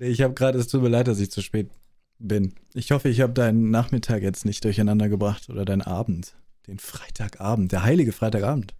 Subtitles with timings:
[0.00, 1.70] Ich habe gerade, es tut mir leid, dass ich zu spät
[2.18, 2.54] bin.
[2.72, 6.36] Ich hoffe, ich habe deinen Nachmittag jetzt nicht durcheinander gebracht oder deinen Abend.
[6.66, 8.74] Den Freitagabend, der heilige Freitagabend.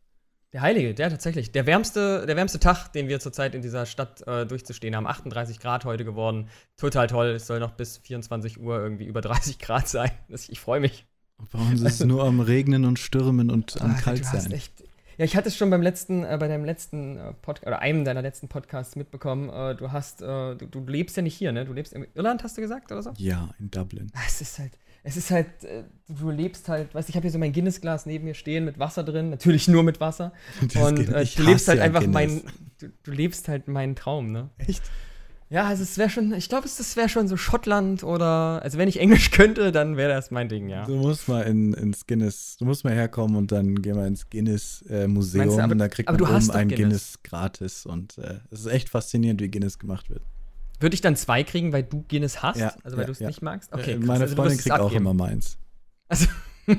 [0.52, 1.52] Der Heilige, der tatsächlich.
[1.52, 5.06] Der wärmste, der wärmste Tag, den wir zurzeit in dieser Stadt äh, durchzustehen haben.
[5.06, 6.48] 38 Grad heute geworden.
[6.76, 7.28] Total toll.
[7.28, 10.10] Es soll noch bis 24 Uhr irgendwie über 30 Grad sein.
[10.28, 11.06] Ich freue mich.
[11.52, 14.50] Bei uns ist es nur am Regnen und Stürmen und am ah, Kalt sein.
[14.50, 14.82] Echt,
[15.20, 18.06] ja, ich hatte es schon beim letzten, äh, bei deinem letzten äh, Podcast, oder einem
[18.06, 19.50] deiner letzten Podcasts mitbekommen.
[19.50, 21.66] Äh, du hast, äh, du, du, lebst ja nicht hier, ne?
[21.66, 23.12] Du lebst in Irland, hast du gesagt, oder so?
[23.18, 24.10] Ja, in Dublin.
[24.14, 24.72] Ah, es ist halt,
[25.02, 28.06] es ist halt, äh, du lebst halt, weißt du, ich habe hier so mein Guinness-Glas
[28.06, 30.32] neben mir stehen mit Wasser drin, natürlich nur mit Wasser.
[30.72, 32.40] Das und äh, du lebst halt einfach mein,
[32.78, 34.48] du, du, lebst halt meinen Traum, ne?
[34.56, 34.90] Echt?
[35.50, 38.88] Ja, also es wäre schon, ich glaube, es wäre schon so Schottland oder, also wenn
[38.88, 40.84] ich Englisch könnte, dann wäre das mein Ding, ja.
[40.84, 44.30] Du musst mal in, ins Guinness, du musst mal herkommen und dann gehen wir ins
[44.30, 46.76] Guinness-Museum äh, und da kriegt man oben ein Guinness.
[46.76, 47.18] Guinness.
[47.24, 50.22] gratis und äh, es ist echt faszinierend, wie Guinness gemacht wird.
[50.78, 52.58] Würde ich dann zwei kriegen, weil du Guinness hast?
[52.58, 53.26] Ja, also weil ja, du es ja.
[53.26, 53.72] nicht magst?
[53.72, 54.06] Okay, krass.
[54.06, 55.58] Meine also Freundin kriegt auch immer meins.
[56.08, 56.26] Also,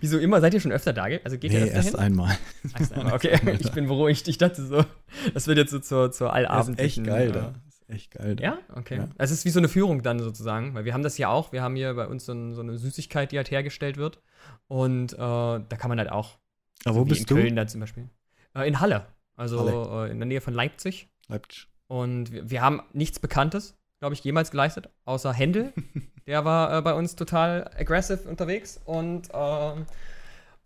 [0.00, 0.42] wieso immer?
[0.42, 1.04] Seid ihr schon öfter da?
[1.24, 1.98] Also geht nee, ihr öfter erst hin?
[1.98, 2.36] einmal.
[2.78, 3.12] Erst einmal.
[3.14, 4.28] Okay, ich bin beruhigt.
[4.28, 4.84] Ich dachte so,
[5.32, 7.04] das wird jetzt so zur, zur allabendlichen...
[7.04, 7.54] Das ist echt geil da.
[7.90, 8.36] Echt geil.
[8.40, 8.58] Ja?
[8.74, 8.98] Okay.
[8.98, 9.08] Ja.
[9.18, 11.52] Also es ist wie so eine Führung dann sozusagen, weil wir haben das ja auch.
[11.52, 14.20] Wir haben hier bei uns so, ein, so eine Süßigkeit, die halt hergestellt wird.
[14.68, 16.38] Und äh, da kann man halt auch...
[16.84, 17.34] Aber wo so bist in du?
[17.34, 18.08] Köln da zum Beispiel.
[18.54, 19.06] Äh, in Halle.
[19.36, 20.08] Also Halle.
[20.08, 21.08] Äh, in der Nähe von Leipzig.
[21.28, 21.68] Leipzig.
[21.88, 25.72] Und wir, wir haben nichts Bekanntes glaube ich, jemals geleistet, außer Händel.
[26.26, 29.72] Der war äh, bei uns total aggressive unterwegs und, äh,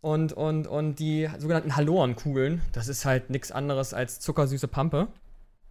[0.02, 5.08] und, und, und die sogenannten Halorenkugeln, das ist halt nichts anderes als zuckersüße Pampe.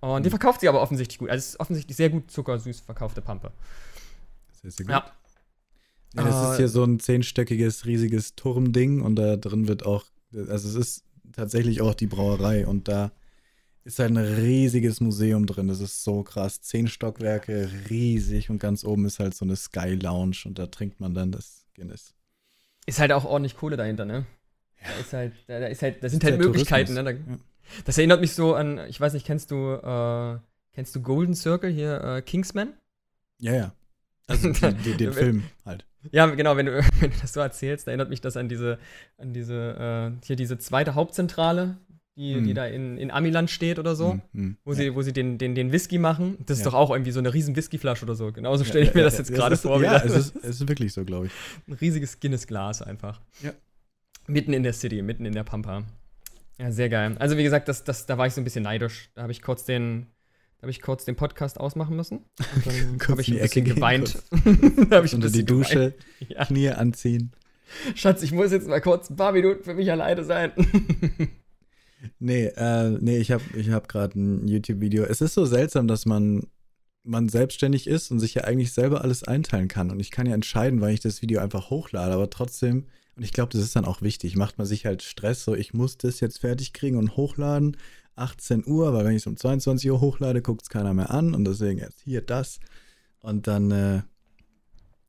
[0.04, 0.32] Und die mhm.
[0.32, 1.30] verkauft sie aber offensichtlich gut.
[1.30, 3.54] Also es ist offensichtlich sehr gut zuckersüß verkaufte Pampe.
[4.62, 4.92] Sehr, sehr gut.
[4.92, 5.06] Ja.
[6.16, 10.04] ja das äh, ist hier so ein zehnstöckiges, riesiges Turmding und da drin wird auch,
[10.34, 13.14] also es ist tatsächlich auch die Brauerei und da
[13.86, 15.70] ist halt ein riesiges Museum drin.
[15.70, 16.60] Das ist so krass.
[16.60, 21.00] Zehn Stockwerke, riesig und ganz oben ist halt so eine Sky Lounge und da trinkt
[21.00, 22.14] man dann das Guinness.
[22.86, 24.26] Ist halt auch ordentlich Kohle dahinter, ne?
[24.82, 24.88] Ja.
[24.90, 27.04] Da ist halt, da, ist halt, da sind halt Möglichkeiten, ne?
[27.06, 27.20] Da, ja.
[27.86, 30.40] Das erinnert mich so an, ich weiß nicht, kennst du, äh,
[30.74, 32.74] kennst du Golden Circle hier, äh, Kingsman?
[33.40, 33.74] Ja, ja.
[34.28, 35.86] Also den, den, den Film halt.
[36.12, 38.80] Ja, genau, wenn du, wenn du das so erzählst, erinnert mich das an diese,
[39.18, 41.78] an diese, äh, hier diese zweite Hauptzentrale,
[42.16, 42.44] die, hm.
[42.44, 44.58] die da in, in Amiland steht oder so, hm, hm.
[44.64, 44.78] wo, ja.
[44.78, 46.38] sie, wo sie den, den, den Whisky machen.
[46.46, 46.72] Das ist ja.
[46.72, 48.32] doch auch irgendwie so eine riesen Whiskyflasche oder so.
[48.32, 49.82] Genauso stelle ich mir das jetzt gerade vor.
[49.82, 51.32] Ja, es ist, es ist wirklich so, glaube ich.
[51.68, 53.20] Ein riesiges Guinness-Glas einfach.
[53.42, 53.52] Ja.
[54.28, 55.84] Mitten in der City, mitten in der Pampa.
[56.64, 57.18] Ja, sehr geil.
[57.20, 59.10] Also wie gesagt, das, das, da war ich so ein bisschen neidisch.
[59.16, 60.08] Da habe ich kurz den,
[60.62, 62.20] habe ich kurz den Podcast ausmachen müssen.
[62.56, 64.24] Und dann habe ich ein bisschen geweint.
[64.90, 65.94] da habe ich unter die Dusche,
[66.26, 66.46] ja.
[66.46, 67.34] Knie anziehen.
[67.96, 70.52] Schatz, ich muss jetzt mal kurz ein paar Minuten für mich alleine sein.
[72.20, 75.06] Nee, äh, nee, ich habe ich hab gerade ein YouTube-Video.
[75.06, 76.44] Es ist so seltsam, dass man,
[77.04, 79.90] man selbstständig ist und sich ja eigentlich selber alles einteilen kann.
[79.90, 83.34] Und ich kann ja entscheiden, wann ich das Video einfach hochlade, aber trotzdem, und ich
[83.34, 86.20] glaube, das ist dann auch wichtig, macht man sich halt Stress, so ich muss das
[86.20, 87.78] jetzt fertig kriegen und hochladen.
[88.16, 91.34] 18 Uhr, weil wenn ich es um 22 Uhr hochlade, guckt es keiner mehr an
[91.34, 92.60] und deswegen jetzt hier das.
[93.22, 94.02] Und dann äh,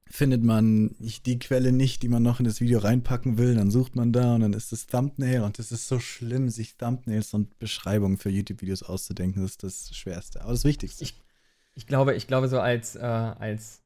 [0.06, 3.97] findet man die Quelle nicht, die man noch in das Video reinpacken will, dann sucht
[3.97, 7.59] man da und dann ist das Thumbnail und es ist so schlimm, sich Thumbnails und
[7.59, 11.04] Beschreibungen für YouTube-Videos auszudenken, das ist das Schwerste, aber das Wichtigste.
[11.04, 11.21] Ich,
[11.75, 13.82] ich glaube, ich glaube so als, äh, als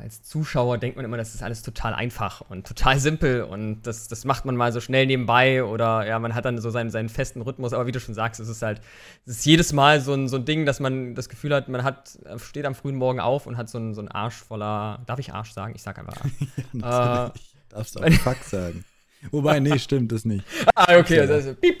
[0.00, 4.08] als Zuschauer denkt man immer, das ist alles total einfach und total simpel und das,
[4.08, 7.08] das macht man mal so schnell nebenbei oder ja, man hat dann so seinen, seinen
[7.08, 8.80] festen Rhythmus, aber wie du schon sagst, es ist halt,
[9.26, 11.84] es ist jedes Mal so ein, so ein Ding, dass man das Gefühl hat, man
[11.84, 15.18] hat, steht am frühen Morgen auf und hat so einen, so einen Arsch voller, darf
[15.18, 15.74] ich Arsch sagen?
[15.74, 17.32] Ich sag einfach Arsch.
[17.34, 17.38] äh,
[17.70, 18.84] Darfst du auch Fuck sagen.
[19.30, 20.44] Wobei, nee, stimmt das nicht.
[20.74, 21.80] ah, okay, also, also piep,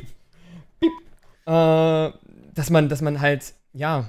[0.78, 0.92] piep.
[1.46, 2.12] Äh,
[2.54, 4.08] dass man, dass man halt, ja,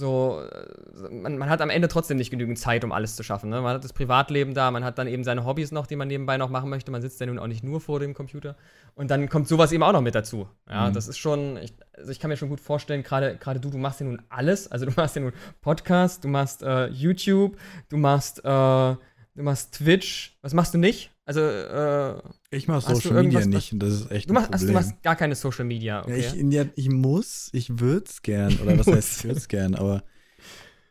[0.00, 3.50] so, äh, man, man, hat am Ende trotzdem nicht genügend Zeit, um alles zu schaffen.
[3.50, 3.60] Ne?
[3.60, 6.38] Man hat das Privatleben da, man hat dann eben seine Hobbys noch, die man nebenbei
[6.38, 6.90] noch machen möchte.
[6.90, 8.56] Man sitzt ja nun auch nicht nur vor dem Computer.
[8.94, 10.48] Und dann kommt sowas eben auch noch mit dazu.
[10.68, 10.94] Ja, mhm.
[10.94, 14.00] das ist schon, ich, also ich kann mir schon gut vorstellen, gerade du, du machst
[14.00, 14.72] ja nun alles.
[14.72, 17.56] Also du machst ja nun Podcast, du machst äh, YouTube,
[17.90, 18.98] du machst, äh, du
[19.36, 20.36] machst Twitch.
[20.42, 21.12] Was machst du nicht?
[21.26, 22.14] Also, äh,
[22.50, 24.76] ich mache Social Media nicht und das ist echt du machst, ein Problem.
[24.76, 26.20] Also, du machst gar keine Social Media, okay?
[26.20, 29.74] Ja, ich, ich muss, ich würde es gern, oder was heißt, ich würde es gern,
[29.74, 30.02] aber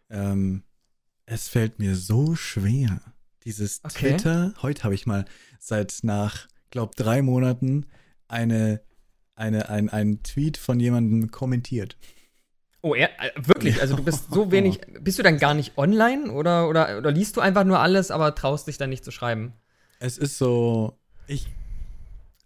[0.09, 0.63] ähm,
[1.25, 3.01] es fällt mir so schwer.
[3.43, 4.11] Dieses okay.
[4.11, 5.25] Twitter, heute habe ich mal
[5.59, 7.85] seit nach, glaube drei Monaten
[8.27, 8.81] eine,
[9.35, 11.97] eine, ein, einen Tweet von jemandem kommentiert.
[12.81, 13.81] Oh, er, äh, wirklich?
[13.81, 17.35] Also du bist so wenig, bist du dann gar nicht online oder, oder, oder liest
[17.35, 19.53] du einfach nur alles, aber traust dich dann nicht zu schreiben?
[19.99, 20.97] Es ist so,
[21.29, 21.47] ich,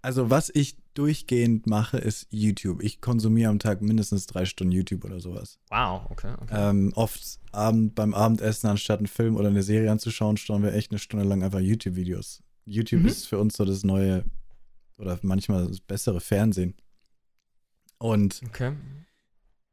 [0.01, 2.83] also was ich durchgehend mache, ist YouTube.
[2.83, 5.59] Ich konsumiere am Tag mindestens drei Stunden YouTube oder sowas.
[5.69, 6.33] Wow, okay.
[6.41, 6.69] okay.
[6.69, 10.91] Ähm, oft Abend, beim Abendessen, anstatt einen Film oder eine Serie anzuschauen, schauen wir echt
[10.91, 12.44] eine Stunde lang einfach YouTube-Videos.
[12.65, 13.07] YouTube Mhm.
[13.07, 14.24] ist für uns so das neue
[14.97, 16.75] oder manchmal das bessere Fernsehen.
[17.97, 18.74] Und okay.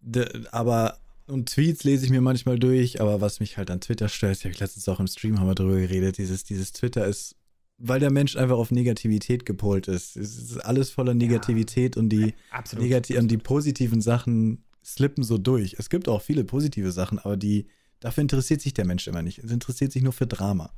[0.01, 4.09] de, aber und Tweets lese ich mir manchmal durch, aber was mich halt an Twitter
[4.09, 7.37] stört, habe ich letztens auch im Stream haben wir drüber geredet, dieses, dieses Twitter ist,
[7.81, 10.17] weil der Mensch einfach auf Negativität gepolt ist.
[10.17, 12.85] Es ist alles voller Negativität und die Absolut.
[12.85, 15.77] Negati und die positiven Sachen slippen so durch.
[15.79, 17.67] Es gibt auch viele positive Sachen, aber die
[18.01, 19.39] dafür interessiert sich der Mensch immer nicht.
[19.39, 20.73] Es interessiert sich nur für Drama.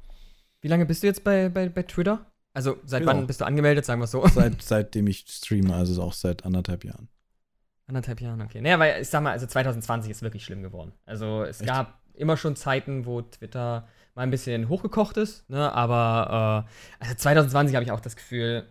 [0.61, 2.33] Wie lange bist du jetzt bei, bei, bei Twitter?
[2.55, 3.13] Also seit Genau.
[3.13, 4.27] wann bist du angemeldet, sagen wir es so?
[4.29, 7.09] Seit, seitdem ich streame, also auch seit anderthalb Jahren.
[7.87, 8.61] Anderthalb Jahren, okay.
[8.61, 10.93] Naja, weil ich sag mal, also 2020 ist wirklich schlimm geworden.
[11.05, 11.69] Also es Echt?
[11.69, 15.73] gab immer schon Zeiten, wo Twitter mal ein bisschen hochgekocht ist, ne?
[15.73, 16.67] Aber
[17.01, 18.67] äh, also 2020 habe ich auch das Gefühl,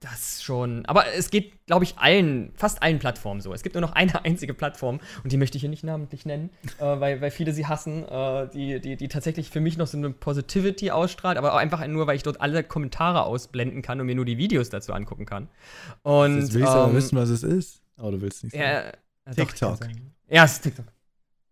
[0.00, 0.86] das schon.
[0.86, 3.52] Aber es geht, glaube ich, allen, fast allen Plattformen so.
[3.52, 6.50] Es gibt nur noch eine einzige Plattform und die möchte ich hier nicht namentlich nennen,
[6.78, 9.96] äh, weil, weil viele sie hassen, äh, die, die, die tatsächlich für mich noch so
[9.98, 14.06] eine Positivity ausstrahlt, aber auch einfach nur, weil ich dort alle Kommentare ausblenden kann und
[14.06, 15.48] mir nur die Videos dazu angucken kann.
[16.02, 17.82] Und Jetzt willst du aber ähm, wissen, was es ist.
[17.96, 18.62] Aber du willst nicht sagen.
[18.62, 18.92] ja,
[19.34, 19.76] doch, TikTok.
[19.78, 20.14] sagen.
[20.28, 20.86] Ja, es ist TikTok.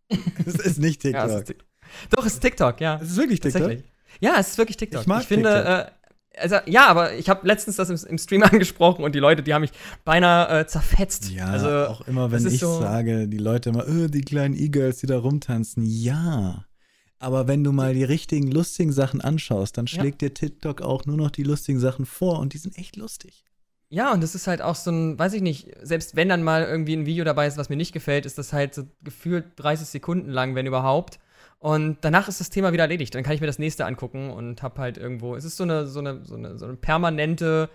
[0.46, 1.38] Es ist nicht Ja, es TikTok.
[1.40, 1.67] ist TikTok.
[2.11, 2.99] Doch, es ist TikTok, ja.
[3.03, 3.73] es ist wirklich TikTok.
[4.21, 5.03] Ja, es ist wirklich TikTok.
[5.03, 5.91] Ich mag finde,
[6.35, 9.43] äh, also, ja, aber ich habe letztens das im, im Stream angesprochen und die Leute,
[9.43, 9.73] die haben mich
[10.05, 11.31] beinahe äh, zerfetzt.
[11.31, 14.99] Ja, also, auch immer, wenn ich so- sage, die Leute immer, "Äh, die kleinen E-Girls,
[14.99, 15.85] die da rumtanzen.
[15.87, 16.65] Ja.
[17.19, 20.00] Aber wenn du mal die richtigen lustigen Sachen anschaust, dann Ja.
[20.00, 23.44] schlägt dir TikTok auch nur noch die lustigen Sachen vor und die sind echt lustig.
[23.88, 26.65] ja, und das ist halt auch so ein, weiß ich nicht, selbst wenn dann mal
[26.65, 29.87] irgendwie ein Video dabei ist, was mir nicht gefällt, ist das halt so gefühlt 30
[29.88, 31.19] Sekunden lang, wenn überhaupt.
[31.58, 33.14] Und danach ist das Thema wieder erledigt.
[33.14, 35.35] Dann kann ich mir das nächste angucken und hab halt irgendwo.
[35.37, 37.69] Es ist so eine, so eine, so eine, so eine permanente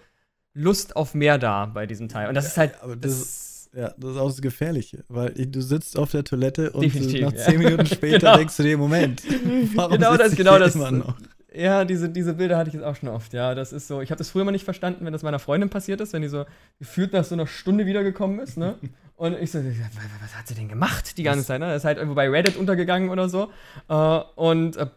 [0.54, 2.28] Lust auf mehr da bei diesem Teil.
[2.30, 2.76] Und das ist halt.
[2.82, 6.84] aber das, Ja, das ist auch das Gefährliche, weil du sitzt auf der Toilette und
[6.94, 7.36] nach ja.
[7.36, 8.38] zehn Minuten später Genau.
[8.38, 9.24] denkst du dir, Moment,
[9.76, 10.76] warum Genau das, ich genau das.
[10.76, 11.18] immer noch?
[11.54, 13.34] Ja, diese, diese Bilder hatte ich jetzt auch schon oft.
[13.34, 14.00] Ja, das ist so.
[14.02, 16.30] Ich habe das früher mal nicht verstanden, wenn das meiner Freundin passiert ist, wenn die
[16.30, 16.46] so
[16.80, 18.76] gefühlt nach so einer Stunde wiedergekommen ist, ne?
[19.22, 21.60] Und ich so, was hat sie denn gemacht die ganze Zeit?
[21.60, 21.68] Ne?
[21.68, 23.52] Das ist halt irgendwo bei Reddit untergegangen oder so.
[23.88, 24.88] Äh, und äh,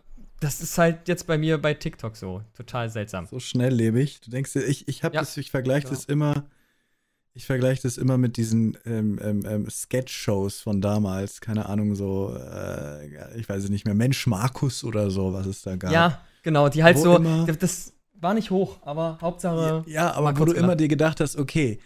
[0.41, 2.41] das ist halt jetzt bei mir bei TikTok so.
[2.56, 3.26] Total seltsam.
[3.26, 4.23] So schnelllebig.
[4.23, 5.94] Du denkst dir, ich, ich habe Ja, das, ich vergleiche genau.
[5.94, 6.47] das immer,
[7.35, 11.43] ich vergleiche das immer mit diesen ähm, ähm, ähm, Sketch-Shows von damals.
[11.43, 15.61] Keine Ahnung, so, äh, ich weiß es nicht mehr, Mensch Markus oder so, was es
[15.61, 15.93] da gab.
[15.93, 16.70] Ja, genau.
[16.70, 17.17] Die halt Wo so.
[17.17, 19.85] immer- Das war nicht hoch, aber Hauptsache.
[19.87, 21.79] Ja, mal aber wo du immer dir gedacht hast, okay,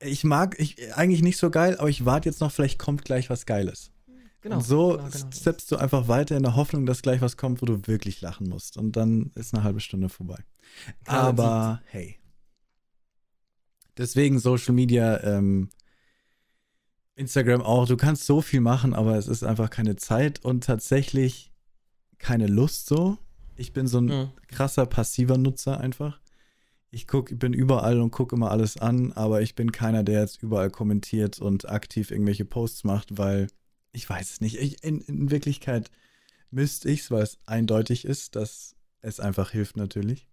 [0.00, 3.30] ich mag, ich eigentlich nicht so geil, aber ich warte jetzt noch, vielleicht kommt gleich
[3.30, 3.90] was Geiles.
[4.42, 4.56] Genau.
[4.56, 5.30] und so genau, genau.
[5.32, 8.48] steppst du einfach weiter in der Hoffnung, dass gleich was kommt, wo du wirklich lachen
[8.48, 8.76] musst.
[8.76, 10.38] Und dann ist eine halbe Stunde vorbei.
[11.04, 12.18] Klar, Aber hey.
[13.96, 15.70] Deswegen Social Media, ähm,
[17.16, 17.86] Instagram auch.
[17.88, 21.50] Du kannst so viel machen, aber es ist einfach keine Zeit und tatsächlich
[22.18, 23.18] keine Lust so.
[23.56, 24.30] Ich bin so ein Mhm.
[24.48, 26.20] krasser passiver Nutzer einfach.
[26.96, 30.42] Ich guck, bin überall und gucke immer alles an, aber ich bin keiner, der jetzt
[30.42, 33.48] überall kommentiert und aktiv irgendwelche Posts macht, weil
[33.92, 34.56] ich weiß es nicht.
[34.56, 35.90] Ich, in, in Wirklichkeit
[36.50, 40.26] müsste ich es, weil es eindeutig ist, dass es einfach hilft natürlich.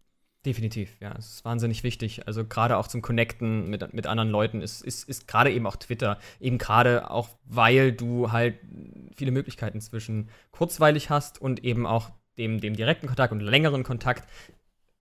[0.46, 1.14] Definitiv, ja.
[1.20, 2.28] Es ist wahnsinnig wichtig.
[2.28, 5.76] Also gerade auch zum Connecten mit, mit anderen Leuten ist, ist, ist gerade eben auch
[5.76, 6.18] Twitter.
[6.40, 8.56] Eben gerade auch, weil du halt
[9.14, 14.30] viele Möglichkeiten zwischen kurzweilig hast und eben auch dem, dem direkten Kontakt und längeren Kontakt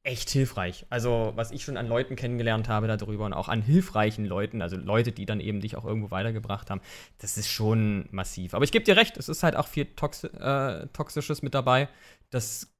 [0.05, 0.87] echt hilfreich.
[0.91, 4.77] Also, was ich schon an Leuten kennengelernt habe darüber und auch an hilfreichen Leuten, also
[4.77, 6.81] Leute, die dann eben dich auch irgendwo weitergebracht haben,
[7.19, 8.55] das ist schon massiv.
[8.55, 11.89] Aber ich gebe dir recht, es ist halt auch viel Toxi äh, Toxisches mit dabei.
[12.31, 12.75] Das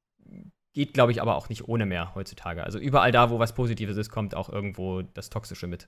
[0.73, 2.63] geht, glaube ich, aber auch nicht ohne mehr heutzutage.
[2.63, 5.87] Also überall da, wo was Positives ist, kommt auch irgendwo das Toxische mit.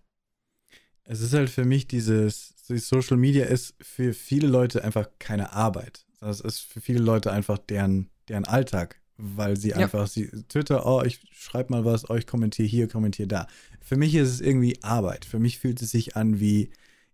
[1.03, 5.53] Es ist halt für mich dieses, die Social Media ist für viele Leute einfach keine
[5.53, 6.05] Arbeit.
[6.19, 9.77] Das ist für viele Leute einfach deren, deren Alltag, weil sie Ja.
[9.77, 13.47] einfach, sie, Twitter, oh, ich schreibe mal was, oh, ich kommentiere hier, kommentiere da.
[13.81, 15.25] Für mich ist es irgendwie Arbeit.
[15.25, 16.69] Für mich fühlt es sich an wie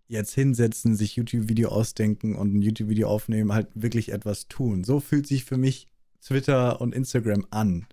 [0.08, 4.84] jetzt hinsetzen, sich YouTube-Video ausdenken und ein YouTube-Video aufnehmen, halt wirklich etwas tun.
[4.84, 5.86] So fühlt sich für mich
[6.20, 7.86] Twitter und Instagram an.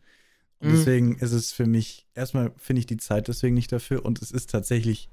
[0.59, 0.71] Und Mhm.
[0.71, 4.31] deswegen ist es für mich, erstmal finde ich die Zeit deswegen nicht dafür und es
[4.31, 5.09] ist tatsächlich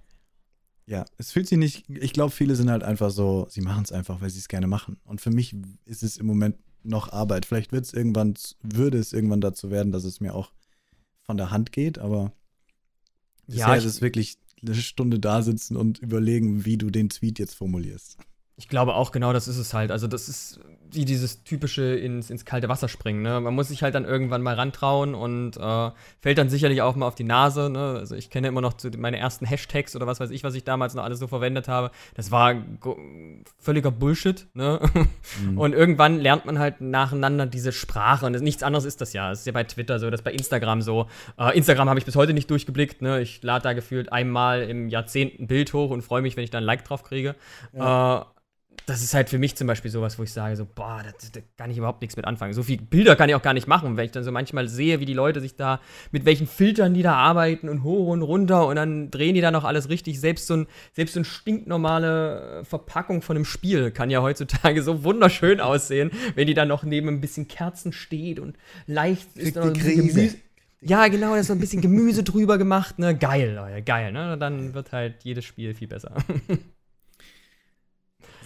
[0.89, 3.91] ja, es fühlt sich nicht, ich glaube, viele sind halt einfach so, sie machen es
[3.91, 4.99] einfach, weil sie es gerne machen.
[5.03, 5.53] Und für mich
[5.85, 7.47] ist es im Moment noch Arbeit.
[7.47, 10.53] Vielleicht wird es irgendwann, würde es irgendwann dazu werden, dass es mir auch
[11.23, 12.33] von der Hand geht, aber
[13.49, 17.09] Ja, bisher ich- ist es wirklich eine Stunde da sitzen und überlegen, wie du den
[17.11, 18.17] Tweet jetzt formulierst.
[18.59, 19.91] Ich glaube auch genau, das ist es halt.
[19.91, 20.61] Also das ist
[20.91, 23.21] wie dieses typische ins, ins kalte Wasser springen.
[23.21, 23.39] Ne?
[23.41, 27.07] Man muss sich halt dann irgendwann mal rantrauen und äh, fällt dann sicherlich auch mal
[27.07, 27.69] auf die Nase.
[27.69, 27.97] Ne?
[27.99, 30.95] Also ich kenne immer noch meine ersten Hashtags oder was weiß ich, was ich damals
[30.95, 31.91] noch alles so verwendet habe.
[32.15, 32.55] Das war
[33.59, 34.47] völliger Bullshit.
[34.55, 34.81] Ne?
[35.43, 35.59] Mhm.
[35.59, 38.25] Und irgendwann lernt man halt nacheinander diese Sprache.
[38.25, 39.31] Und nichts anderes ist das ja.
[39.31, 41.09] Das ist ja bei Twitter so, das ist bei Instagram so.
[41.39, 43.03] Äh, Instagram habe ich bis heute nicht durchgeblickt.
[43.03, 43.21] Ne?
[43.21, 46.51] Ich lade da gefühlt einmal im Jahrzehnt ein Bild hoch und freue mich, wenn ich
[46.51, 47.35] da ein Like drauf kriege.
[47.75, 48.23] Ja.
[48.23, 48.25] Äh,
[48.87, 51.71] das ist halt für mich zum Beispiel sowas, wo ich sage, so, boah, da, kann
[51.71, 52.53] ich überhaupt nichts mit anfangen.
[52.53, 55.01] So viele Bilder kann ich auch gar nicht machen, wenn ich dann so manchmal sehe,
[55.01, 55.81] wie die Leute sich da,
[56.13, 59.51] mit welchen Filtern die da arbeiten und hoch und runter und dann drehen die da
[59.51, 60.21] noch alles richtig.
[60.21, 65.05] Selbst so, ein, selbst so eine stinknormale Verpackung von einem Spiel kann ja heutzutage so
[65.05, 68.57] wunderschön aussehen, wenn die dann noch neben ein bisschen Kerzen steht und
[68.87, 70.37] leicht ist dann Gemüse.
[70.83, 73.17] Ja, genau, da ist so ein bisschen Gemüse drüber gemacht, ne?
[73.17, 74.37] Geil, Leute, geil, ne?
[74.39, 76.13] Dann wird halt jedes Spiel viel besser.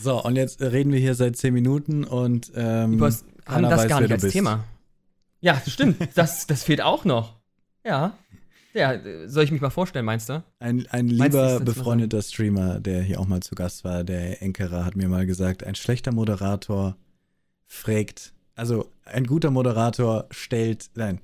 [0.00, 3.12] So, und jetzt reden wir hier seit zehn Minuten und ähm, Über,
[3.46, 4.32] haben das weiß, gar nicht als bist.
[4.32, 4.64] Thema.
[5.40, 5.96] Ja, stimmt.
[6.14, 7.36] das, das fehlt auch noch.
[7.84, 8.14] Ja.
[8.72, 8.94] Ja,
[9.26, 10.44] soll ich mich mal vorstellen, meinst du?
[10.60, 14.94] Ein, ein lieber befreundeter Streamer, der hier auch mal zu Gast war, der Enkerer, hat
[14.94, 16.96] mir mal gesagt, ein schlechter Moderator
[17.66, 21.20] fragt, also ein guter Moderator stellt, nein,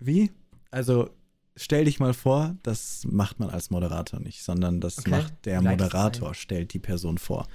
[0.00, 0.32] wie?
[0.72, 1.10] Also
[1.54, 5.10] stell dich mal vor, das macht man als Moderator nicht, sondern das okay.
[5.10, 7.46] macht der Moderator, stellt die Person vor.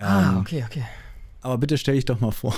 [0.00, 0.84] Ah, ähm, okay, okay.
[1.42, 2.54] Aber bitte stell dich doch mal vor.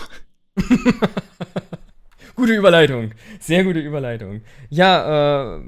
[2.36, 3.12] gute Überleitung.
[3.40, 4.42] Sehr gute Überleitung.
[4.70, 5.60] Ja, äh,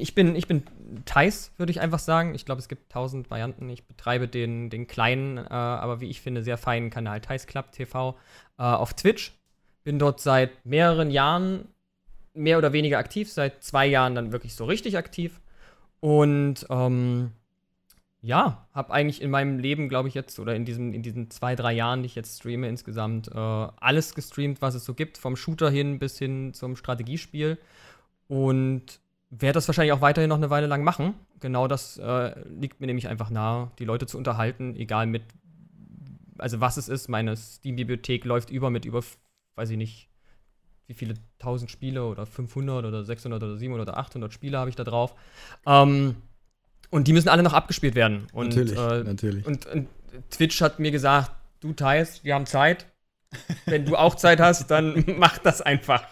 [0.00, 0.62] ich bin, ich bin
[1.04, 2.34] Thais, würde ich einfach sagen.
[2.34, 3.68] Ich glaube, es gibt tausend Varianten.
[3.68, 7.72] Ich betreibe den, den kleinen, äh, aber wie ich finde, sehr feinen Kanal Thais Club
[7.72, 8.16] TV
[8.58, 9.32] äh, auf Twitch.
[9.84, 11.68] Bin dort seit mehreren Jahren
[12.34, 15.40] mehr oder weniger aktiv, seit zwei Jahren dann wirklich so richtig aktiv.
[16.00, 17.32] Und ähm,
[18.22, 21.56] ja, habe eigentlich in meinem Leben, glaube ich, jetzt oder in diesen, in diesen zwei,
[21.56, 25.36] drei Jahren, die ich jetzt streame, insgesamt äh, alles gestreamt, was es so gibt, vom
[25.36, 27.58] Shooter hin bis hin zum Strategiespiel.
[28.28, 29.00] Und
[29.30, 31.14] werde das wahrscheinlich auch weiterhin noch eine Weile lang machen.
[31.40, 35.22] Genau das äh, liegt mir nämlich einfach nahe, die Leute zu unterhalten, egal mit,
[36.36, 37.08] also was es ist.
[37.08, 39.02] Meine Steam-Bibliothek läuft über mit über,
[39.54, 40.08] weiß ich nicht,
[40.88, 44.76] wie viele tausend Spiele oder 500 oder 600 oder 700 oder 800 Spiele habe ich
[44.76, 45.14] da drauf.
[45.64, 46.16] Ähm,
[46.90, 48.26] und die müssen alle noch abgespielt werden.
[48.32, 49.46] Und, natürlich, äh, natürlich.
[49.46, 49.88] Und, und,
[50.30, 52.86] Twitch hat mir gesagt, du Thais, wir haben Zeit.
[53.66, 56.04] Wenn du auch Zeit hast, dann mach das einfach.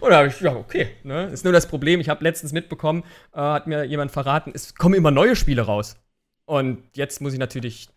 [0.00, 0.88] Und da habe ich, ja, okay.
[1.04, 1.26] Ne?
[1.26, 4.94] Ist nur das Problem, ich habe letztens mitbekommen, äh, hat mir jemand verraten, es kommen
[4.94, 5.96] immer neue Spiele raus.
[6.44, 7.88] Und jetzt muss ich natürlich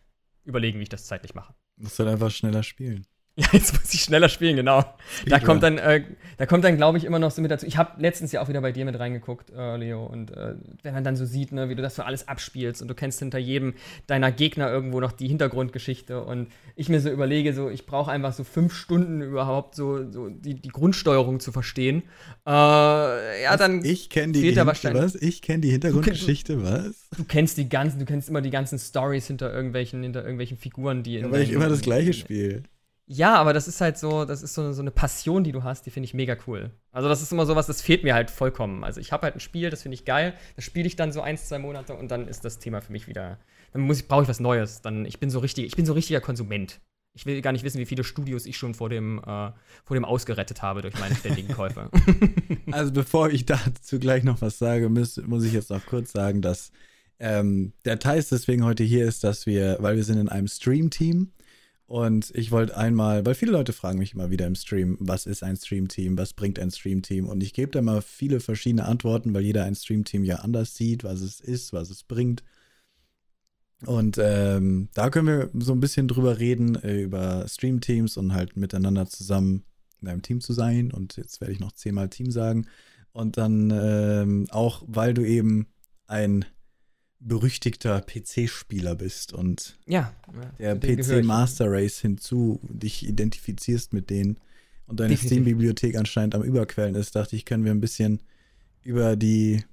[0.46, 1.53] überlegen, wie ich das zeitlich mache.
[1.75, 3.05] Musst du halt einfach schneller spielen.
[3.44, 4.86] Ja, jetzt muss ich schneller spielen, genau.
[5.25, 6.04] Da kommt dann, äh,
[6.38, 7.66] da kommt dann, glaube ich, immer noch so mit dazu.
[7.66, 10.94] Ich habe letztens ja auch wieder bei dir mit reingeguckt, äh, Leo, und äh, wenn
[10.94, 13.40] man dann so sieht, ne, wie du das so alles abspielst und du kennst hinter
[13.40, 13.74] jedem
[14.06, 18.34] deiner Gegner irgendwo noch die Hintergrundgeschichte und ich mir so überlege, so ich brauche einfach
[18.34, 22.04] so fünf Stunden überhaupt so, so die, die Grundsteuerung zu verstehen.
[22.46, 23.58] Äh, ja, was?
[23.58, 25.16] dann ich kenne die was?
[25.16, 27.10] Ich kenne die Hintergrundgeschichte, du, was?
[27.18, 31.02] Du kennst die ganzen, du kennst immer die ganzen Stories hinter irgendwelchen, hinter irgendwelchen Figuren,
[31.02, 32.62] die in ja, weil ich immer das gleiche spiele.
[33.05, 35.86] Ja, aber das ist halt so, das ist so, so eine Passion, die du hast,
[35.86, 36.72] die finde ich mega cool.
[36.91, 38.83] Also das ist immer sowas, das fehlt mir halt vollkommen.
[38.83, 41.22] Also ich habe halt ein Spiel, das finde ich geil, das spiele ich dann so
[41.22, 43.39] ein, zwei Monate und dann ist das Thema für mich wieder,
[43.74, 44.81] dann muss ich, brauche ich was Neues.
[44.81, 46.79] Dann, ich bin so richtig, ich bin so richtiger Konsument.
[47.15, 49.51] Ich will gar nicht wissen, wie viele Studios ich schon vor dem, äh,
[49.83, 51.89] vor dem ausgerettet habe durch meine ständigen Käufe.
[52.72, 56.41] Also bevor ich dazu gleich noch was sage, muss, muss ich jetzt noch kurz sagen,
[56.41, 56.72] dass
[57.19, 61.31] ähm, der Teil deswegen heute hier ist, dass wir, weil wir sind in einem Stream-Team
[61.94, 65.44] und ich wollte einmal, weil viele Leute fragen mich immer wieder im Stream, was ist
[65.44, 67.28] ein Stream-Team, was bringt ein Stream-Team?
[67.28, 71.04] Und ich gebe da mal viele verschiedene Antworten, weil jeder ein Stream-Team ja anders sieht,
[71.04, 72.44] was es ist, was es bringt.
[73.86, 78.58] Und ähm, da können wir so ein bisschen drüber reden, äh, über Stream-Teams und halt
[78.58, 79.64] miteinander zusammen
[80.02, 80.92] in einem Team zu sein.
[80.92, 82.66] Und jetzt werde ich noch zehnmal Team sagen.
[83.12, 85.68] Und dann ähm, auch, weil du eben
[86.08, 86.44] ein
[87.25, 90.13] berüchtigter PC-Spieler bist und ja,
[90.60, 94.38] der PC Master Race hinzu dich identifizierst mit denen
[94.88, 98.22] und deine Steam-Bibliothek anscheinend am Überquellen ist, dachte ich, können wir ein bisschen
[98.84, 99.63] über die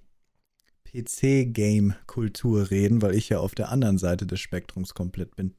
[0.84, 5.54] PC-Game-Kultur reden, weil ich ja auf der anderen Seite des Spektrums komplett bin.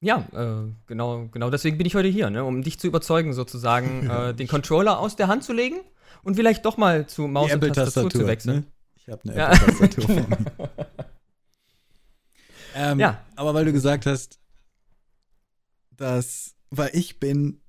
[0.00, 4.08] Ja, äh, genau, genau deswegen bin ich heute hier, ne, um dich zu überzeugen, sozusagen
[4.10, 5.76] äh, den Controller aus der Hand zu legen
[6.22, 8.56] und vielleicht doch mal zu Maus und Tastatur zu wechseln.
[8.56, 8.64] Ne?
[8.96, 9.52] Ich habe eine ja.
[9.52, 10.26] Apple-Tastatur
[12.76, 13.24] ähm, ja.
[13.36, 14.38] Aber weil du gesagt hast,
[15.96, 17.60] dass, weil ich bin,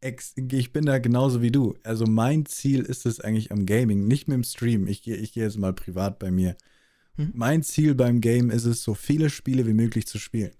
[0.00, 1.76] ich bin da genauso wie du.
[1.84, 4.88] Also mein Ziel ist es eigentlich am Gaming, nicht mit dem Stream.
[4.88, 6.56] Ich gehe ich geh jetzt mal privat bei mir.
[7.16, 7.30] Hm?
[7.34, 10.52] Mein Ziel beim Game ist es, so viele Spiele wie möglich zu spielen.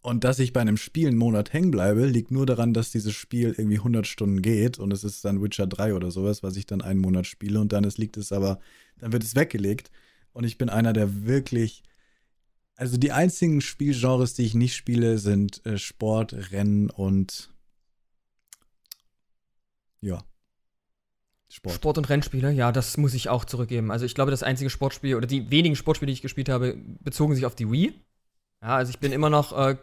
[0.00, 3.14] Und dass ich bei einem Spiel einen Monat hängen bleibe, liegt nur daran, dass dieses
[3.14, 6.66] Spiel irgendwie 100 Stunden geht und es ist dann Witcher 3 oder sowas, was ich
[6.66, 8.58] dann einen Monat spiele und dann ist, liegt es aber,
[8.98, 9.92] dann wird es weggelegt.
[10.32, 11.84] Und ich bin einer, der wirklich,
[12.82, 17.48] also die einzigen Spielgenres, die ich nicht spiele, sind äh, Sport, Rennen und
[20.00, 20.24] ja.
[21.48, 21.76] Sport.
[21.76, 21.98] Sport.
[21.98, 23.92] und Rennspiele, ja, das muss ich auch zurückgeben.
[23.92, 27.36] Also ich glaube, das einzige Sportspiel oder die wenigen Sportspiele, die ich gespielt habe, bezogen
[27.36, 27.94] sich auf die Wii.
[28.62, 29.76] Ja, also ich bin immer noch äh,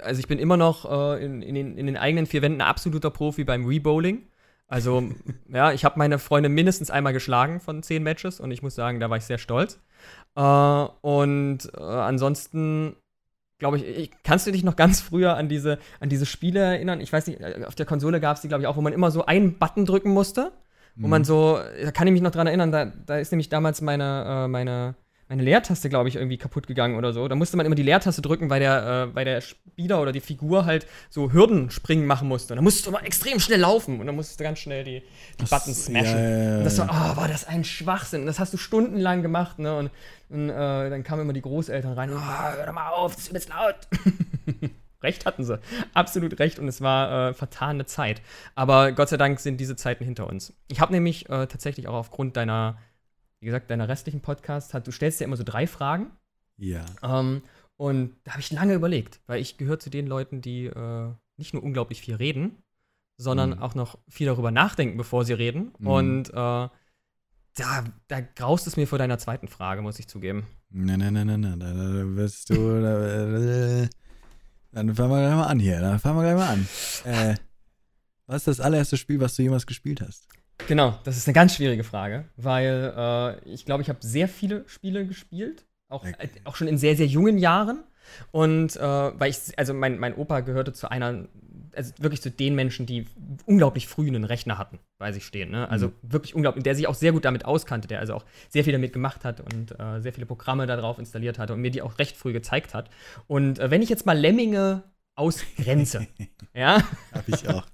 [0.00, 3.10] also ich bin immer noch äh, in, in, den, in, den, eigenen vier Wänden absoluter
[3.10, 4.28] Profi beim Rebowling.
[4.66, 5.04] Also,
[5.48, 8.98] ja, ich habe meine Freunde mindestens einmal geschlagen von zehn Matches und ich muss sagen,
[8.98, 9.78] da war ich sehr stolz.
[10.36, 12.96] Äh, und äh, ansonsten,
[13.58, 17.00] glaube ich, ich, kannst du dich noch ganz früher an diese, an diese Spiele erinnern?
[17.00, 18.92] Ich weiß nicht, äh, auf der Konsole gab es die, glaube ich, auch, wo man
[18.92, 20.52] immer so einen Button drücken musste.
[20.96, 21.10] Wo mhm.
[21.10, 24.44] man so, da kann ich mich noch dran erinnern, da, da ist nämlich damals meine,
[24.44, 24.94] äh, meine
[25.28, 27.26] meine Leertaste, glaube ich, irgendwie kaputt gegangen oder so.
[27.28, 30.20] Da musste man immer die Leertaste drücken, weil der, äh, weil der Spieler oder die
[30.20, 32.52] Figur halt so Hürdenspringen machen musste.
[32.52, 35.02] Und dann musstest du immer extrem schnell laufen und dann musstest du ganz schnell die,
[35.40, 36.18] die Buttons smashen.
[36.18, 38.22] Ja, ja, ja, und das war, oh, war das ein Schwachsinn.
[38.22, 39.76] Und das hast du stundenlang gemacht, ne?
[39.76, 39.90] Und,
[40.28, 43.26] und äh, dann kamen immer die Großeltern rein und, oh, hör doch mal auf, das
[43.26, 43.76] ist jetzt laut.
[45.04, 45.60] recht hatten sie.
[45.92, 48.20] Absolut recht und es war äh, vertane Zeit.
[48.56, 50.52] Aber Gott sei Dank sind diese Zeiten hinter uns.
[50.68, 52.78] Ich habe nämlich äh, tatsächlich auch aufgrund deiner
[53.44, 56.06] wie gesagt, deiner restlichen Podcast hat, du stellst dir immer so drei Fragen.
[56.56, 56.86] Ja.
[57.02, 57.42] Ähm,
[57.76, 61.52] und da habe ich lange überlegt, weil ich gehöre zu den Leuten, die äh, nicht
[61.52, 62.62] nur unglaublich viel reden,
[63.18, 63.58] sondern mhm.
[63.58, 65.72] auch noch viel darüber nachdenken, bevor sie reden.
[65.78, 65.86] Mhm.
[65.86, 66.70] Und äh, da,
[68.08, 70.46] da graust es mir vor deiner zweiten Frage, muss ich zugeben.
[70.70, 72.80] Nein, nein, nein, nein, nein, da, da wirst du.
[72.80, 73.88] Da,
[74.72, 75.80] dann fangen wir gleich mal an hier.
[75.80, 76.68] Dann fangen wir gleich mal an.
[77.04, 77.34] Äh,
[78.24, 80.28] was ist das allererste Spiel, was du jemals gespielt hast?
[80.66, 84.68] Genau, das ist eine ganz schwierige Frage, weil äh, ich glaube, ich habe sehr viele
[84.68, 86.14] Spiele gespielt, auch, okay.
[86.18, 87.84] äh, auch schon in sehr, sehr jungen Jahren.
[88.30, 91.26] Und äh, weil ich, also mein, mein Opa gehörte zu einer,
[91.74, 93.06] also wirklich zu den Menschen, die
[93.46, 95.50] unglaublich früh einen Rechner hatten bei sich stehen.
[95.50, 95.68] Ne?
[95.68, 95.92] Also mhm.
[96.02, 98.92] wirklich unglaublich, der sich auch sehr gut damit auskannte, der also auch sehr viel damit
[98.92, 102.16] gemacht hat und äh, sehr viele Programme darauf installiert hatte und mir die auch recht
[102.16, 102.90] früh gezeigt hat.
[103.26, 104.82] Und äh, wenn ich jetzt mal Lemminge
[105.16, 106.06] ausgrenze,
[106.54, 106.82] ja.
[107.12, 107.64] Hab ich auch.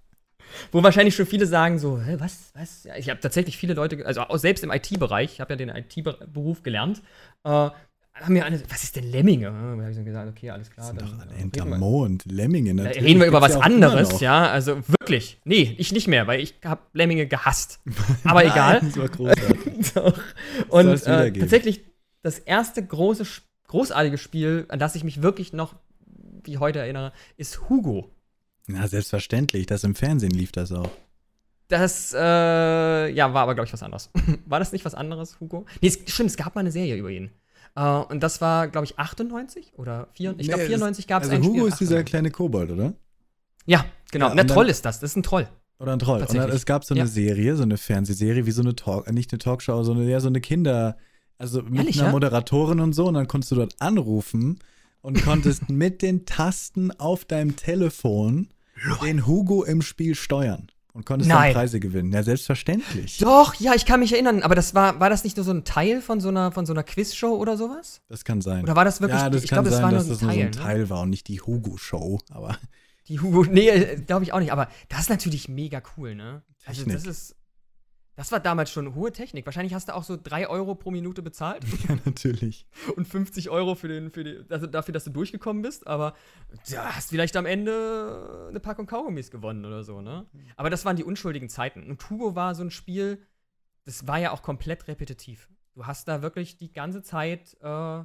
[0.72, 2.84] Wo wahrscheinlich schon viele sagen so, Hä, was, was?
[2.84, 5.68] Ja, ich habe tatsächlich viele Leute, also auch selbst im IT-Bereich, ich habe ja den
[5.68, 7.02] IT-Beruf gelernt,
[7.44, 7.70] äh,
[8.14, 9.46] haben mir alle, was ist denn Lemminge?
[9.46, 10.92] Da habe ich so gesagt, okay, alles klar.
[10.92, 12.74] Das sind doch alle hinterm Mond, Lemminge.
[12.74, 13.08] Natürlich.
[13.08, 15.40] Reden wir über was anderes, ja, also wirklich.
[15.44, 17.80] Nee, ich nicht mehr, weil ich habe Lemminge gehasst.
[18.24, 18.80] Aber Nein, egal.
[18.80, 19.94] Das war großartig.
[20.68, 21.84] Und äh, tatsächlich
[22.22, 23.24] das erste große,
[23.68, 25.74] großartige Spiel, an das ich mich wirklich noch
[26.44, 28.10] wie heute erinnere, ist Hugo.
[28.66, 29.66] Na, selbstverständlich.
[29.66, 30.90] Das im Fernsehen lief das auch.
[31.68, 32.18] Das, äh,
[33.10, 34.10] ja, war aber, glaube ich, was anderes.
[34.46, 35.66] war das nicht was anderes, Hugo?
[35.80, 37.30] Nee, es, stimmt, es gab mal eine Serie über ihn.
[37.78, 40.40] Uh, und das war, glaube ich, 98 oder 94.
[40.40, 42.94] Ich glaube, 94 gab es also ein Hugo Spiel ist dieser kleine Kobold, oder?
[43.64, 44.28] Ja, genau.
[44.28, 44.98] Ja, ein Troll ist das.
[44.98, 45.48] Das ist ein Troll.
[45.78, 46.20] Oder ein Troll.
[46.20, 47.06] Und dann, es gab so eine ja.
[47.06, 50.26] Serie, so eine Fernsehserie, wie so eine Talk, äh, nicht eine Talkshow, sondern eher so
[50.26, 50.96] eine Kinder,
[51.38, 52.12] also mit Ehrlich, einer ja?
[52.12, 53.06] Moderatorin und so.
[53.06, 54.58] Und dann konntest du dort anrufen
[55.02, 58.48] und konntest mit den Tasten auf deinem Telefon
[59.02, 61.52] den Hugo im Spiel steuern und konntest Nein.
[61.52, 62.12] dann Preise gewinnen.
[62.12, 63.18] Ja, selbstverständlich.
[63.18, 64.42] Doch, ja, ich kann mich erinnern.
[64.42, 66.72] Aber das war, war das nicht nur so ein Teil von so einer, von so
[66.72, 68.00] einer Quizshow oder sowas?
[68.08, 68.64] Das kann sein.
[68.64, 69.20] Oder war das wirklich?
[69.20, 70.90] Ja, das ich glaube, das war nur, dass das Teil, nur so ein Teil ne?
[70.90, 72.18] war und nicht die Hugo-Show.
[72.30, 72.58] Aber
[73.08, 74.52] die Hugo, nee, glaube ich auch nicht.
[74.52, 76.42] Aber das ist natürlich mega cool, ne?
[76.66, 77.36] Also das ist
[78.16, 79.46] das war damals schon hohe Technik.
[79.46, 81.64] Wahrscheinlich hast du auch so 3 Euro pro Minute bezahlt.
[81.88, 82.66] Ja, natürlich.
[82.96, 85.86] Und 50 Euro für den, für die, also dafür, dass du durchgekommen bist.
[85.86, 86.14] Aber
[86.68, 90.26] du hast vielleicht am Ende eine Packung Kaugummis gewonnen oder so, ne?
[90.56, 91.88] Aber das waren die unschuldigen Zeiten.
[91.88, 93.22] Und Hugo war so ein Spiel,
[93.84, 95.48] das war ja auch komplett repetitiv.
[95.74, 98.04] Du hast da wirklich die ganze Zeit äh,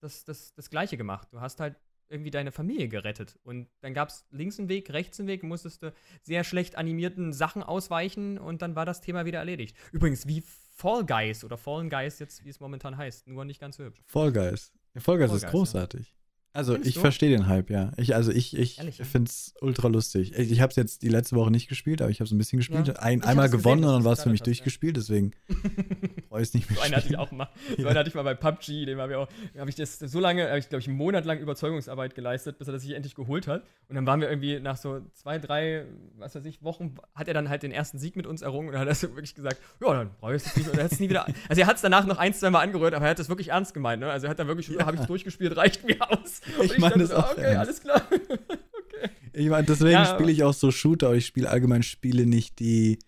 [0.00, 1.28] das, das, das Gleiche gemacht.
[1.32, 1.76] Du hast halt
[2.08, 3.38] irgendwie deine Familie gerettet.
[3.44, 5.92] Und dann gab es links einen Weg, rechts einen Weg, musstest du
[6.22, 9.76] sehr schlecht animierten Sachen ausweichen und dann war das Thema wieder erledigt.
[9.92, 10.42] Übrigens, wie
[10.78, 14.00] Fall Guys oder Fallen Guys jetzt, wie es momentan heißt, nur nicht ganz so hübsch.
[14.06, 14.72] Fall Guys.
[14.96, 16.14] Fall Guys Fall ist Guys, großartig.
[16.58, 17.92] Also Findest ich verstehe den Hype, ja.
[17.98, 20.32] Ich, also ich, ich finde es ultra lustig.
[20.36, 22.38] Ich, ich habe es jetzt die letzte Woche nicht gespielt, aber ich habe es ein
[22.38, 22.88] bisschen gespielt.
[22.88, 22.94] Ja.
[22.94, 25.30] Ein, einmal gewonnen gesehen, und dann war es für mich durchgespielt, deswegen
[26.28, 26.78] freue ich es nicht mehr.
[26.78, 27.48] So einen hatte ich auch mal.
[27.78, 30.18] So einen hatte ich mal bei PUBG, dem habe ich auch, habe ich das so
[30.18, 33.14] lange, habe ich glaube ich einen Monat lang Überzeugungsarbeit geleistet, bis er das sich endlich
[33.14, 33.62] geholt hat.
[33.88, 35.84] Und dann waren wir irgendwie nach so zwei, drei,
[36.16, 38.78] was weiß ich, Wochen, hat er dann halt den ersten Sieg mit uns errungen und
[38.78, 40.68] hat er so wirklich gesagt, ja, dann brauche ich es nicht.
[40.68, 42.62] Und er hat es nie wieder, also er hat es danach noch ein, zwei Mal
[42.62, 44.10] angerührt, aber er hat es wirklich ernst gemeint, ne?
[44.10, 44.84] Also er hat dann wirklich, ja.
[44.84, 46.40] habe ich durchgespielt, reicht mir aus.
[46.62, 47.32] Ich meine das auch.
[47.32, 47.58] Okay, ernst.
[47.58, 48.02] alles klar.
[48.10, 49.10] okay.
[49.32, 52.58] Ich meine, deswegen ja, spiele ich auch so Shooter, aber ich spiele allgemein Spiele nicht,
[52.58, 52.98] die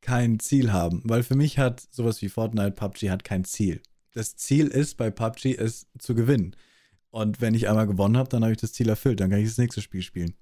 [0.00, 1.02] kein Ziel haben.
[1.04, 3.80] Weil für mich hat sowas wie Fortnite, PUBG hat kein Ziel.
[4.12, 6.54] Das Ziel ist bei PUBG, es zu gewinnen.
[7.10, 9.20] Und wenn ich einmal gewonnen habe, dann habe ich das Ziel erfüllt.
[9.20, 10.34] Dann kann ich das nächste Spiel spielen.